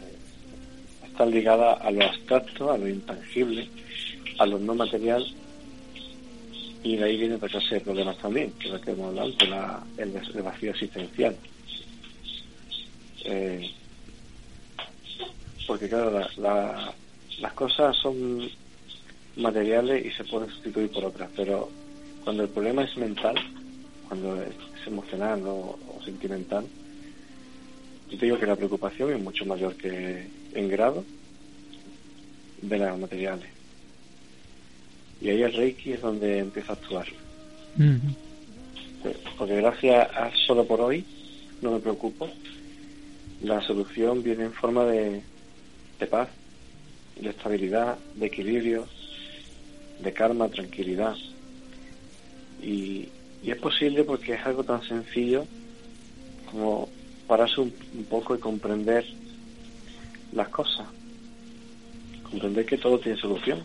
están 1.05 1.29
ligadas 1.29 1.79
a 1.81 1.91
lo 1.91 2.05
abstracto, 2.05 2.71
a 2.71 2.77
lo 2.77 2.87
intangible, 2.87 3.67
a 4.39 4.45
lo 4.45 4.59
no 4.59 4.73
material 4.73 5.25
y 6.83 6.97
de 6.97 7.03
ahí 7.03 7.17
viene 7.17 7.35
otra 7.35 7.49
clase 7.49 7.75
de 7.75 7.81
problemas 7.81 8.17
también, 8.17 8.51
que 8.53 8.67
es 8.67 8.73
lo 8.73 8.81
que 8.81 8.91
hemos 8.91 9.09
hablado, 9.09 9.31
la, 9.49 9.83
el, 9.97 10.41
vacío 10.41 10.71
existencial. 10.71 11.35
Eh, 13.25 13.71
porque 15.65 15.87
claro, 15.87 16.27
las 16.37 17.53
cosas 17.53 17.95
son 17.97 18.49
materiales 19.37 20.05
y 20.05 20.11
se 20.11 20.25
pueden 20.25 20.49
sustituir 20.49 20.89
por 20.91 21.05
otras, 21.05 21.29
pero 21.35 21.69
cuando 22.23 22.43
el 22.43 22.49
problema 22.49 22.83
es 22.83 22.95
mental, 22.97 23.35
cuando 24.07 24.41
es 24.41 24.87
emocional 24.87 25.41
o 25.45 25.77
sentimental, 26.03 26.65
yo 28.09 28.17
te 28.17 28.25
digo 28.25 28.39
que 28.39 28.45
la 28.45 28.55
preocupación 28.55 29.13
es 29.13 29.21
mucho 29.21 29.45
mayor 29.45 29.75
que 29.75 30.27
en 30.53 30.69
grado 30.69 31.03
de 32.61 32.77
las 32.77 32.97
materiales. 32.97 33.49
Y 35.21 35.29
ahí 35.29 35.41
el 35.41 35.53
Reiki 35.53 35.93
es 35.93 36.01
donde 36.01 36.39
empieza 36.39 36.73
a 36.73 36.75
actuar. 36.75 37.07
Porque 39.37 39.55
gracias 39.55 40.09
a 40.15 40.31
solo 40.45 40.65
por 40.65 40.81
hoy, 40.81 41.05
no 41.61 41.71
me 41.71 41.79
preocupo, 41.79 42.29
la 43.41 43.61
solución 43.61 44.23
viene 44.23 44.45
en 44.45 44.53
forma 44.53 44.85
de, 44.85 45.21
de 45.99 46.07
paz, 46.07 46.29
de 47.19 47.29
estabilidad, 47.29 47.97
de 48.15 48.25
equilibrio, 48.25 48.87
de 50.01 50.13
calma, 50.13 50.49
tranquilidad. 50.49 51.15
Y, 52.61 53.09
es 53.43 53.57
posible 53.57 54.05
porque 54.05 54.33
es 54.33 54.45
algo 54.45 54.63
tan 54.63 54.81
sencillo 54.83 55.45
como 56.53 56.87
pararse 57.27 57.59
un, 57.59 57.73
un 57.97 58.05
poco 58.05 58.35
y 58.35 58.39
comprender 58.39 59.03
las 60.33 60.47
cosas. 60.49 60.87
Comprender 62.23 62.65
que 62.65 62.77
todo 62.77 62.99
tiene 62.99 63.19
solución 63.19 63.61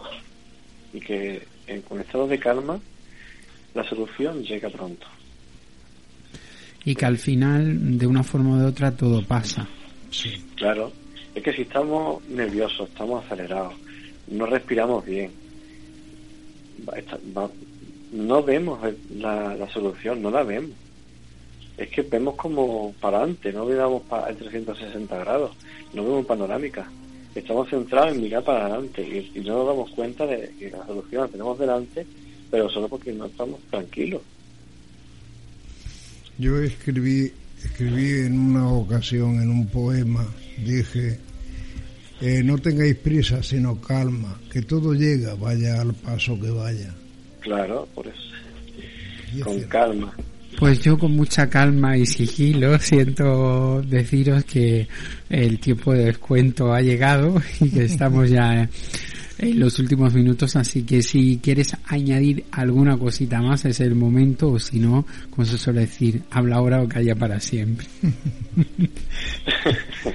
y 0.92 1.00
que 1.00 1.46
en, 1.66 1.82
con 1.82 2.00
estado 2.00 2.26
de 2.26 2.38
calma 2.38 2.80
la 3.74 3.84
solución 3.88 4.42
llega 4.42 4.70
pronto. 4.70 5.06
Y 6.84 6.94
que 6.94 7.04
al 7.04 7.18
final, 7.18 7.98
de 7.98 8.06
una 8.06 8.22
forma 8.22 8.56
u 8.56 8.66
otra, 8.66 8.96
todo 8.96 9.22
pasa. 9.22 9.68
Sí. 10.10 10.42
Claro, 10.56 10.90
es 11.34 11.42
que 11.42 11.52
si 11.52 11.62
estamos 11.62 12.26
nerviosos, 12.28 12.88
estamos 12.88 13.24
acelerados, 13.24 13.74
no 14.28 14.46
respiramos 14.46 15.04
bien, 15.04 15.30
no 18.12 18.42
vemos 18.42 18.80
la, 19.16 19.54
la, 19.54 19.68
solución, 19.68 20.22
no 20.22 20.30
la 20.30 20.42
vemos. 20.42 20.70
Es 21.78 21.88
que 21.90 22.02
vemos 22.02 22.34
como 22.34 22.92
para 23.00 23.18
adelante, 23.18 23.52
no 23.52 23.64
vemos 23.64 24.02
para, 24.02 24.30
en 24.30 24.36
360 24.36 25.18
grados, 25.18 25.52
no 25.94 26.04
vemos 26.04 26.26
panorámica 26.26 26.90
estamos 27.38 27.68
centrados 27.68 28.14
en 28.14 28.22
mirar 28.22 28.42
para 28.44 28.66
adelante 28.66 29.02
y, 29.02 29.40
no 29.40 29.58
nos 29.58 29.66
damos 29.66 29.90
cuenta 29.90 30.26
de 30.26 30.52
que 30.58 30.70
la 30.70 30.86
solución 30.86 31.22
la 31.22 31.28
tenemos 31.28 31.58
delante, 31.58 32.06
pero 32.50 32.68
solo 32.68 32.88
porque 32.88 33.12
no 33.12 33.26
estamos 33.26 33.60
tranquilos. 33.70 34.22
Yo 36.38 36.60
escribí, 36.60 37.32
escribí 37.62 38.26
en 38.26 38.38
una 38.38 38.70
ocasión 38.70 39.40
en 39.40 39.50
un 39.50 39.66
poema, 39.68 40.26
dije, 40.64 41.18
eh, 42.20 42.42
no 42.44 42.58
tengáis 42.58 42.96
prisa, 42.96 43.42
sino 43.42 43.80
calma, 43.80 44.38
que 44.50 44.62
todo 44.62 44.94
llega, 44.94 45.34
vaya 45.34 45.80
al 45.80 45.94
paso 45.94 46.38
que 46.40 46.50
vaya. 46.50 46.94
Claro, 47.40 47.88
por 47.94 48.06
eso. 48.06 48.18
Con 49.44 49.60
calma. 49.64 50.14
Pues 50.58 50.80
yo 50.80 50.98
con 50.98 51.14
mucha 51.14 51.48
calma 51.48 51.96
y 51.96 52.04
sigilo 52.04 52.76
siento 52.80 53.80
deciros 53.82 54.44
que 54.44 54.88
el 55.30 55.60
tiempo 55.60 55.92
de 55.92 56.06
descuento 56.06 56.72
ha 56.72 56.80
llegado 56.80 57.40
y 57.60 57.70
que 57.70 57.84
estamos 57.84 58.28
ya 58.28 58.68
en 59.38 59.60
los 59.60 59.78
últimos 59.78 60.12
minutos, 60.14 60.56
así 60.56 60.84
que 60.84 61.00
si 61.00 61.38
quieres 61.40 61.76
añadir 61.86 62.44
alguna 62.50 62.98
cosita 62.98 63.40
más 63.40 63.64
es 63.66 63.78
el 63.78 63.94
momento 63.94 64.50
o 64.50 64.58
si 64.58 64.80
no, 64.80 65.06
como 65.30 65.44
se 65.44 65.56
suele 65.56 65.82
decir, 65.82 66.22
habla 66.32 66.56
ahora 66.56 66.82
o 66.82 66.88
calla 66.88 67.14
para 67.14 67.38
siempre. 67.38 67.86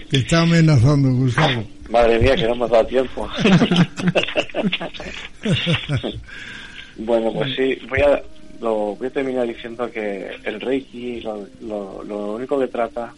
Te 0.10 0.18
está 0.24 0.42
amenazando, 0.42 1.10
Gustavo. 1.14 1.64
Madre 1.90 2.20
mía, 2.20 2.36
que 2.36 2.48
no 2.48 2.54
hemos 2.54 2.70
dado 2.70 2.86
tiempo. 2.86 3.30
bueno, 6.98 7.32
pues 7.32 7.56
sí, 7.56 7.78
voy 7.88 8.02
a 8.02 8.22
lo 8.64 8.96
voy 8.96 9.08
a 9.08 9.12
terminar 9.12 9.46
diciendo 9.46 9.92
que 9.92 10.38
el 10.46 10.62
Reiki 10.62 11.20
lo, 11.20 12.34
único 12.34 12.58
que 12.58 12.68
trata, 12.68 13.14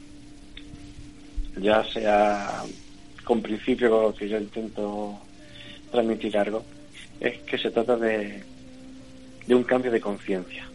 ya 1.57 1.83
sea 1.83 2.63
con 3.23 3.43
principio 3.43 3.91
con 3.91 4.01
lo 4.01 4.15
que 4.15 4.27
yo 4.27 4.39
intento 4.39 5.19
transmitir 5.91 6.35
algo, 6.35 6.63
es 7.19 7.37
que 7.43 7.59
se 7.59 7.69
trata 7.69 7.95
de, 7.95 8.41
de 9.45 9.55
un 9.55 9.63
cambio 9.63 9.91
de 9.91 10.01
conciencia. 10.01 10.67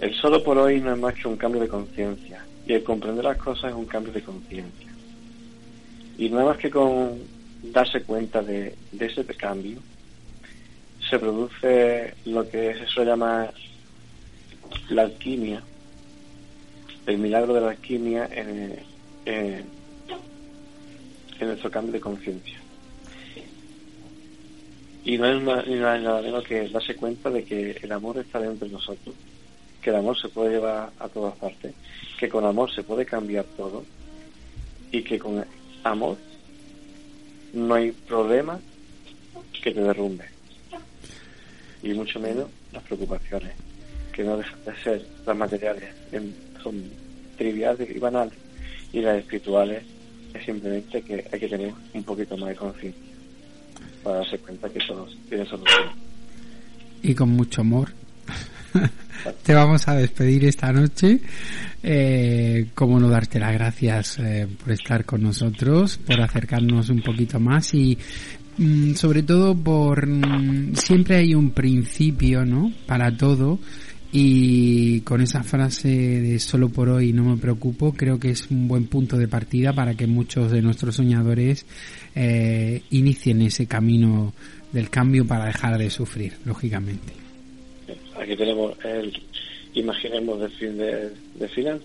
El 0.00 0.12
solo 0.14 0.42
por 0.42 0.58
hoy 0.58 0.80
no 0.80 0.92
es 0.92 0.98
más 0.98 1.14
que 1.14 1.28
un 1.28 1.36
cambio 1.36 1.60
de 1.60 1.68
conciencia 1.68 2.44
y 2.66 2.72
el 2.72 2.82
comprender 2.82 3.24
las 3.24 3.36
cosas 3.36 3.70
es 3.70 3.76
un 3.76 3.86
cambio 3.86 4.12
de 4.12 4.22
conciencia. 4.22 4.90
Y 6.18 6.28
nada 6.30 6.46
más 6.46 6.58
que 6.58 6.68
con 6.68 7.16
darse 7.62 8.02
cuenta 8.02 8.42
de, 8.42 8.74
de 8.90 9.06
ese 9.06 9.24
cambio, 9.24 9.78
se 11.10 11.18
produce 11.18 12.14
lo 12.26 12.48
que 12.48 12.72
se 12.74 12.86
suele 12.86 13.10
llamar 13.10 13.52
la 14.90 15.02
alquimia, 15.02 15.60
el 17.06 17.18
milagro 17.18 17.52
de 17.52 17.60
la 17.60 17.70
alquimia 17.70 18.28
en, 18.30 18.76
en, 19.26 19.66
nuestro 21.40 21.70
cambio 21.70 21.92
de 21.92 22.00
conciencia. 22.00 22.58
Y 25.04 25.18
no 25.18 25.26
es 25.26 25.42
nada, 25.42 26.22
menos 26.22 26.44
que 26.44 26.68
darse 26.68 26.94
cuenta 26.94 27.28
de 27.30 27.42
que 27.42 27.72
el 27.82 27.90
amor 27.90 28.18
está 28.18 28.38
dentro 28.38 28.68
de 28.68 28.74
nosotros, 28.74 29.14
que 29.82 29.90
el 29.90 29.96
amor 29.96 30.20
se 30.20 30.28
puede 30.28 30.50
llevar 30.52 30.92
a 31.00 31.08
todas 31.08 31.34
partes, 31.36 31.74
que 32.20 32.28
con 32.28 32.44
amor 32.44 32.72
se 32.72 32.84
puede 32.84 33.04
cambiar 33.04 33.46
todo 33.56 33.84
y 34.92 35.02
que 35.02 35.18
con 35.18 35.44
amor 35.82 36.18
no 37.52 37.74
hay 37.74 37.90
problema 37.90 38.60
que 39.60 39.72
te 39.72 39.80
derrumbe 39.80 40.29
y 41.82 41.92
mucho 41.94 42.20
menos 42.20 42.46
las 42.72 42.82
preocupaciones, 42.84 43.52
que 44.12 44.24
no 44.24 44.36
dejan 44.36 44.64
de 44.64 44.76
ser 44.82 45.06
las 45.26 45.36
materiales, 45.36 45.94
son 46.62 46.82
triviales 47.36 47.88
y 47.94 47.98
banales, 47.98 48.34
y 48.92 49.00
las 49.00 49.18
espirituales 49.18 49.82
es 50.34 50.44
simplemente 50.44 51.02
que 51.02 51.24
hay 51.32 51.40
que 51.40 51.48
tener 51.48 51.72
un 51.94 52.04
poquito 52.04 52.36
más 52.36 52.50
de 52.50 52.56
conciencia 52.56 53.10
para 54.02 54.18
darse 54.18 54.38
cuenta 54.38 54.68
que 54.68 54.80
todos 54.86 55.16
tienen 55.28 55.46
solución. 55.46 55.88
Y 57.02 57.14
con 57.14 57.30
mucho 57.30 57.62
amor. 57.62 57.90
te 59.42 59.54
vamos 59.54 59.88
a 59.88 59.94
despedir 59.94 60.44
esta 60.44 60.72
noche. 60.72 61.20
Eh, 61.82 62.66
cómo 62.74 63.00
no 63.00 63.08
darte 63.08 63.38
las 63.38 63.54
gracias 63.54 64.18
eh, 64.18 64.46
por 64.62 64.72
estar 64.72 65.04
con 65.04 65.22
nosotros, 65.22 65.98
por 65.98 66.20
acercarnos 66.20 66.90
un 66.90 67.00
poquito 67.00 67.40
más 67.40 67.72
y 67.72 67.96
sobre 68.94 69.22
todo 69.22 69.54
por 69.54 70.06
mm, 70.06 70.74
siempre 70.74 71.16
hay 71.16 71.34
un 71.34 71.50
principio, 71.50 72.44
¿no? 72.44 72.72
Para 72.86 73.16
todo 73.16 73.58
y 74.12 75.00
con 75.02 75.20
esa 75.20 75.42
frase 75.42 75.88
de 75.88 76.38
solo 76.40 76.68
por 76.68 76.88
hoy 76.88 77.12
no 77.12 77.24
me 77.24 77.36
preocupo, 77.36 77.92
creo 77.92 78.18
que 78.18 78.30
es 78.30 78.50
un 78.50 78.66
buen 78.66 78.86
punto 78.86 79.16
de 79.16 79.28
partida 79.28 79.72
para 79.72 79.94
que 79.94 80.06
muchos 80.06 80.50
de 80.50 80.62
nuestros 80.62 80.96
soñadores 80.96 81.64
eh, 82.14 82.82
inicien 82.90 83.42
ese 83.42 83.66
camino 83.66 84.32
del 84.72 84.90
cambio 84.90 85.26
para 85.26 85.46
dejar 85.46 85.78
de 85.78 85.90
sufrir, 85.90 86.34
lógicamente. 86.44 87.12
Aquí 88.20 88.36
tenemos 88.36 88.76
el 88.84 89.12
imaginemos 89.74 90.40
de 90.40 90.48
fin 90.50 90.76
de, 90.76 91.48
final. 91.48 91.80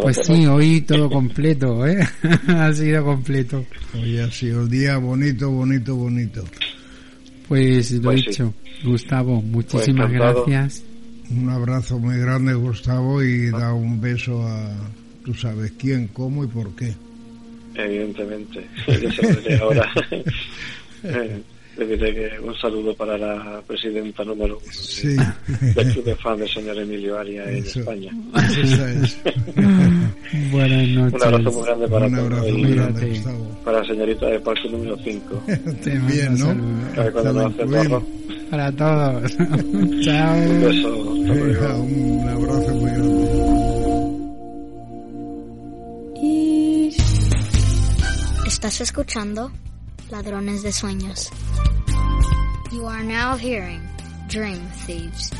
pues 0.00 0.18
sí, 0.22 0.46
hoy 0.50 0.80
todo 0.82 1.08
completo, 1.10 1.86
¿eh? 1.86 1.98
ha 2.48 2.72
sido 2.72 3.04
completo. 3.04 3.64
Hoy 3.94 4.18
ha 4.18 4.30
sido 4.30 4.62
el 4.62 4.70
día 4.70 4.96
bonito, 4.98 5.50
bonito, 5.50 5.96
bonito. 5.96 6.44
Pues 7.48 7.92
lo 7.92 8.02
pues 8.02 8.24
dicho, 8.26 8.52
Gustavo, 8.84 9.40
muchísimas 9.40 10.10
pues 10.10 10.20
gracias. 10.20 10.84
Un 11.30 11.48
abrazo 11.50 11.98
muy 11.98 12.18
grande, 12.18 12.54
Gustavo, 12.54 13.22
y 13.22 13.50
da 13.50 13.72
un 13.72 14.00
beso 14.00 14.46
a 14.46 14.74
tú 15.24 15.34
sabes 15.34 15.72
quién, 15.78 16.08
cómo 16.08 16.44
y 16.44 16.46
por 16.46 16.74
qué. 16.74 16.94
Evidentemente, 17.74 18.66
yo 18.86 19.10
se 19.12 19.22
lo 19.22 19.40
diré 19.40 19.58
ahora. 19.58 19.92
Le 21.78 21.86
diré 21.86 22.12
que 22.12 22.28
un 22.40 22.52
saludo 22.58 22.92
para 22.94 23.16
la 23.16 23.62
presidenta 23.64 24.24
número 24.24 24.58
uno 24.60 24.72
sí. 24.72 25.14
del 25.76 25.88
Club 25.92 26.04
de 26.06 26.16
Fans 26.16 26.40
del 26.40 26.48
señor 26.48 26.76
Emilio 26.76 27.16
Arias 27.16 27.46
en 27.46 27.58
España. 27.58 28.10
Buenas 30.50 30.88
noches. 30.88 31.14
Un 31.14 31.22
abrazo 31.22 31.52
muy 31.52 31.62
grande 31.64 31.86
para 31.88 32.06
un 32.08 32.14
abrazo 32.16 32.48
muy 32.48 32.74
grande, 32.74 33.08
Gustavo. 33.10 33.60
Para 33.64 33.78
la 33.78 33.84
señorita 33.86 34.26
de 34.26 34.40
parque 34.40 34.68
número 34.68 34.96
5. 35.04 35.42
Bien, 36.08 36.36
¿no? 36.36 36.52
Para 38.50 38.72
todos. 38.72 39.36
Chao. 40.02 40.36
Un 40.36 40.60
beso. 40.60 41.00
Un 41.82 42.28
abrazo 42.28 42.74
muy 42.74 42.90
grande. 42.90 43.28
Estás 48.48 48.80
escuchando 48.80 49.52
Ladrones 50.10 50.62
de 50.62 50.72
Sueños. 50.72 51.30
You 52.72 52.86
are 52.86 53.04
now 53.04 53.36
hearing 53.36 53.80
Dream 54.28 54.60
Thieves. 54.86 55.30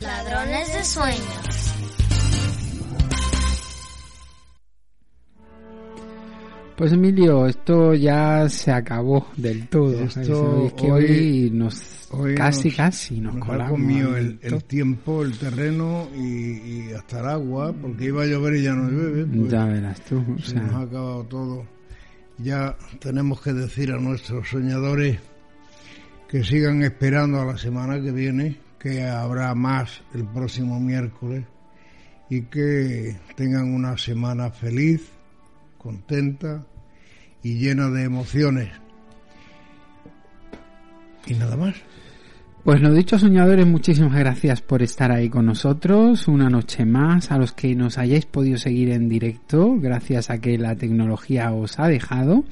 Ladrones 0.00 0.72
de 0.72 0.84
Sueños. 0.84 1.74
Pues 6.76 6.92
Emilio, 6.92 7.46
esto 7.46 7.92
ya 7.92 8.48
se 8.48 8.72
acabó 8.72 9.26
del 9.36 9.68
todo. 9.68 10.04
Esto 10.04 10.66
es 10.66 10.72
que 10.72 10.90
hoy, 10.90 11.50
nos 11.52 12.08
casi 12.36 12.70
casi 12.70 13.20
nos, 13.20 13.34
nos 13.34 13.48
ha 13.48 13.68
comido 13.68 14.16
el, 14.16 14.38
el, 14.40 14.64
tiempo, 14.64 15.22
el 15.22 15.36
terreno 15.36 16.08
y, 16.16 16.88
y, 16.88 16.92
hasta 16.96 17.20
el 17.20 17.26
agua, 17.26 17.74
porque 17.74 18.06
iba 18.06 18.22
a 18.22 18.26
llover 18.26 18.56
y 18.56 18.62
ya 18.62 18.72
no 18.72 18.88
llueve. 18.88 19.26
Pues 19.26 19.50
ya 19.50 19.64
verás 19.66 20.00
tú. 20.06 20.24
O 20.36 20.38
se 20.38 20.52
sea, 20.52 20.62
nos 20.62 20.74
ha 20.74 20.80
acabado 20.82 21.24
todo. 21.24 21.77
Ya 22.38 22.76
tenemos 23.00 23.40
que 23.40 23.52
decir 23.52 23.92
a 23.92 23.98
nuestros 23.98 24.48
soñadores 24.48 25.18
que 26.28 26.44
sigan 26.44 26.82
esperando 26.82 27.40
a 27.40 27.44
la 27.44 27.58
semana 27.58 28.00
que 28.00 28.12
viene, 28.12 28.58
que 28.78 29.04
habrá 29.04 29.54
más 29.54 30.02
el 30.14 30.24
próximo 30.24 30.78
miércoles 30.78 31.44
y 32.30 32.42
que 32.42 33.16
tengan 33.34 33.72
una 33.74 33.96
semana 33.96 34.50
feliz, 34.50 35.08
contenta 35.78 36.64
y 37.42 37.54
llena 37.54 37.88
de 37.90 38.04
emociones. 38.04 38.70
Y 41.26 41.34
nada 41.34 41.56
más. 41.56 41.74
Pues 42.68 42.82
lo 42.82 42.92
dicho, 42.92 43.18
soñadores, 43.18 43.66
muchísimas 43.66 44.14
gracias 44.14 44.60
por 44.60 44.82
estar 44.82 45.10
ahí 45.10 45.30
con 45.30 45.46
nosotros 45.46 46.28
una 46.28 46.50
noche 46.50 46.84
más. 46.84 47.30
A 47.30 47.38
los 47.38 47.52
que 47.52 47.74
nos 47.74 47.96
hayáis 47.96 48.26
podido 48.26 48.58
seguir 48.58 48.90
en 48.90 49.08
directo, 49.08 49.76
gracias 49.78 50.28
a 50.28 50.38
que 50.38 50.58
la 50.58 50.76
tecnología 50.76 51.50
os 51.50 51.78
ha 51.78 51.88
dejado. 51.88 52.44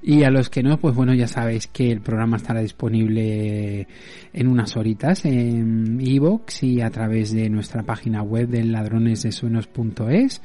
Y 0.00 0.22
a 0.22 0.30
los 0.30 0.48
que 0.48 0.62
no, 0.62 0.78
pues 0.78 0.94
bueno, 0.94 1.12
ya 1.12 1.26
sabéis 1.26 1.66
que 1.66 1.90
el 1.90 2.00
programa 2.00 2.36
estará 2.36 2.60
disponible 2.60 3.88
en 4.32 4.46
unas 4.46 4.76
horitas 4.76 5.24
en 5.24 5.98
iVoox 6.00 6.62
y 6.62 6.80
a 6.80 6.90
través 6.90 7.32
de 7.32 7.50
nuestra 7.50 7.82
página 7.82 8.22
web 8.22 8.46
del 8.46 8.70
ladronesdesuenos.es. 8.70 10.40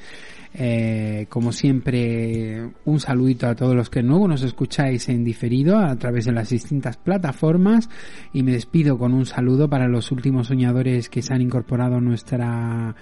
Eh, 0.55 1.25
como 1.29 1.51
siempre, 1.51 2.69
un 2.85 2.99
saludito 2.99 3.47
a 3.47 3.55
todos 3.55 3.75
los 3.75 3.89
que 3.89 4.03
nuevo 4.03 4.27
nos 4.27 4.43
escucháis 4.43 5.09
en 5.09 5.23
diferido 5.23 5.77
a 5.79 5.95
través 5.95 6.25
de 6.25 6.31
las 6.31 6.49
distintas 6.49 6.97
plataformas 6.97 7.89
y 8.33 8.43
me 8.43 8.51
despido 8.51 8.97
con 8.97 9.13
un 9.13 9.25
saludo 9.25 9.67
para 9.69 9.87
los 9.87 10.11
últimos 10.11 10.47
soñadores 10.47 11.09
que 11.09 11.23
se 11.23 11.33
han 11.33 11.41
incorporado 11.41 11.95
a 11.95 12.01
nuestra 12.01 12.95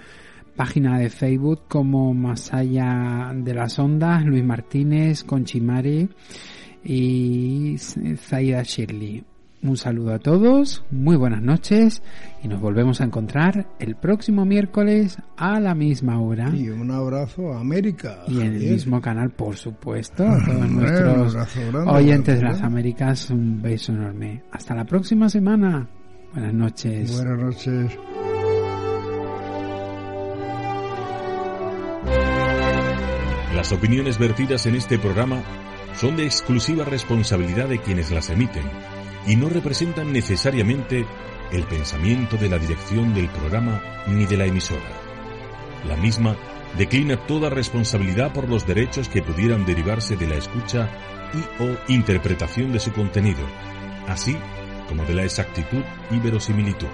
página 0.56 0.98
de 0.98 1.10
Facebook 1.10 1.62
como 1.68 2.14
Masaya 2.14 3.32
de 3.34 3.54
las 3.54 3.78
Ondas, 3.78 4.24
Luis 4.24 4.44
Martínez, 4.44 5.24
Conchimare 5.24 6.08
y 6.84 7.76
Zaida 8.16 8.62
Shirley. 8.62 9.31
Un 9.64 9.76
saludo 9.76 10.12
a 10.12 10.18
todos, 10.18 10.84
muy 10.90 11.14
buenas 11.14 11.40
noches 11.40 12.02
y 12.42 12.48
nos 12.48 12.60
volvemos 12.60 13.00
a 13.00 13.04
encontrar 13.04 13.68
el 13.78 13.94
próximo 13.94 14.44
miércoles 14.44 15.18
a 15.36 15.60
la 15.60 15.76
misma 15.76 16.20
hora. 16.20 16.50
Y 16.52 16.68
un 16.68 16.90
abrazo 16.90 17.52
a 17.52 17.60
América. 17.60 18.24
Y 18.26 18.40
en 18.40 18.54
el 18.54 18.70
mismo 18.72 19.00
canal, 19.00 19.30
por 19.30 19.56
supuesto, 19.56 20.26
a 20.26 20.44
todos 20.44 20.68
nuestros 20.68 21.36
oyentes 21.86 22.40
de 22.40 22.42
las 22.42 22.60
Américas, 22.60 23.30
un 23.30 23.62
beso 23.62 23.92
enorme. 23.92 24.42
Hasta 24.50 24.74
la 24.74 24.84
próxima 24.84 25.28
semana. 25.28 25.88
Buenas 26.32 26.54
noches. 26.54 27.12
Buenas 27.12 27.38
noches. 27.38 27.98
Las 33.54 33.70
opiniones 33.70 34.18
vertidas 34.18 34.66
en 34.66 34.74
este 34.74 34.98
programa 34.98 35.40
son 35.94 36.16
de 36.16 36.24
exclusiva 36.24 36.84
responsabilidad 36.84 37.68
de 37.68 37.78
quienes 37.78 38.10
las 38.10 38.28
emiten 38.28 38.64
y 39.26 39.36
no 39.36 39.48
representan 39.48 40.12
necesariamente 40.12 41.06
el 41.52 41.64
pensamiento 41.64 42.36
de 42.36 42.48
la 42.48 42.58
dirección 42.58 43.14
del 43.14 43.28
programa 43.28 43.82
ni 44.06 44.26
de 44.26 44.36
la 44.36 44.46
emisora. 44.46 44.80
La 45.86 45.96
misma 45.96 46.36
declina 46.76 47.16
toda 47.26 47.50
responsabilidad 47.50 48.32
por 48.32 48.48
los 48.48 48.66
derechos 48.66 49.08
que 49.08 49.22
pudieran 49.22 49.66
derivarse 49.66 50.16
de 50.16 50.26
la 50.26 50.36
escucha 50.36 50.88
y 51.34 51.62
o 51.62 51.76
interpretación 51.88 52.72
de 52.72 52.80
su 52.80 52.92
contenido, 52.92 53.40
así 54.08 54.36
como 54.88 55.04
de 55.04 55.14
la 55.14 55.24
exactitud 55.24 55.82
y 56.10 56.18
verosimilitud. 56.18 56.88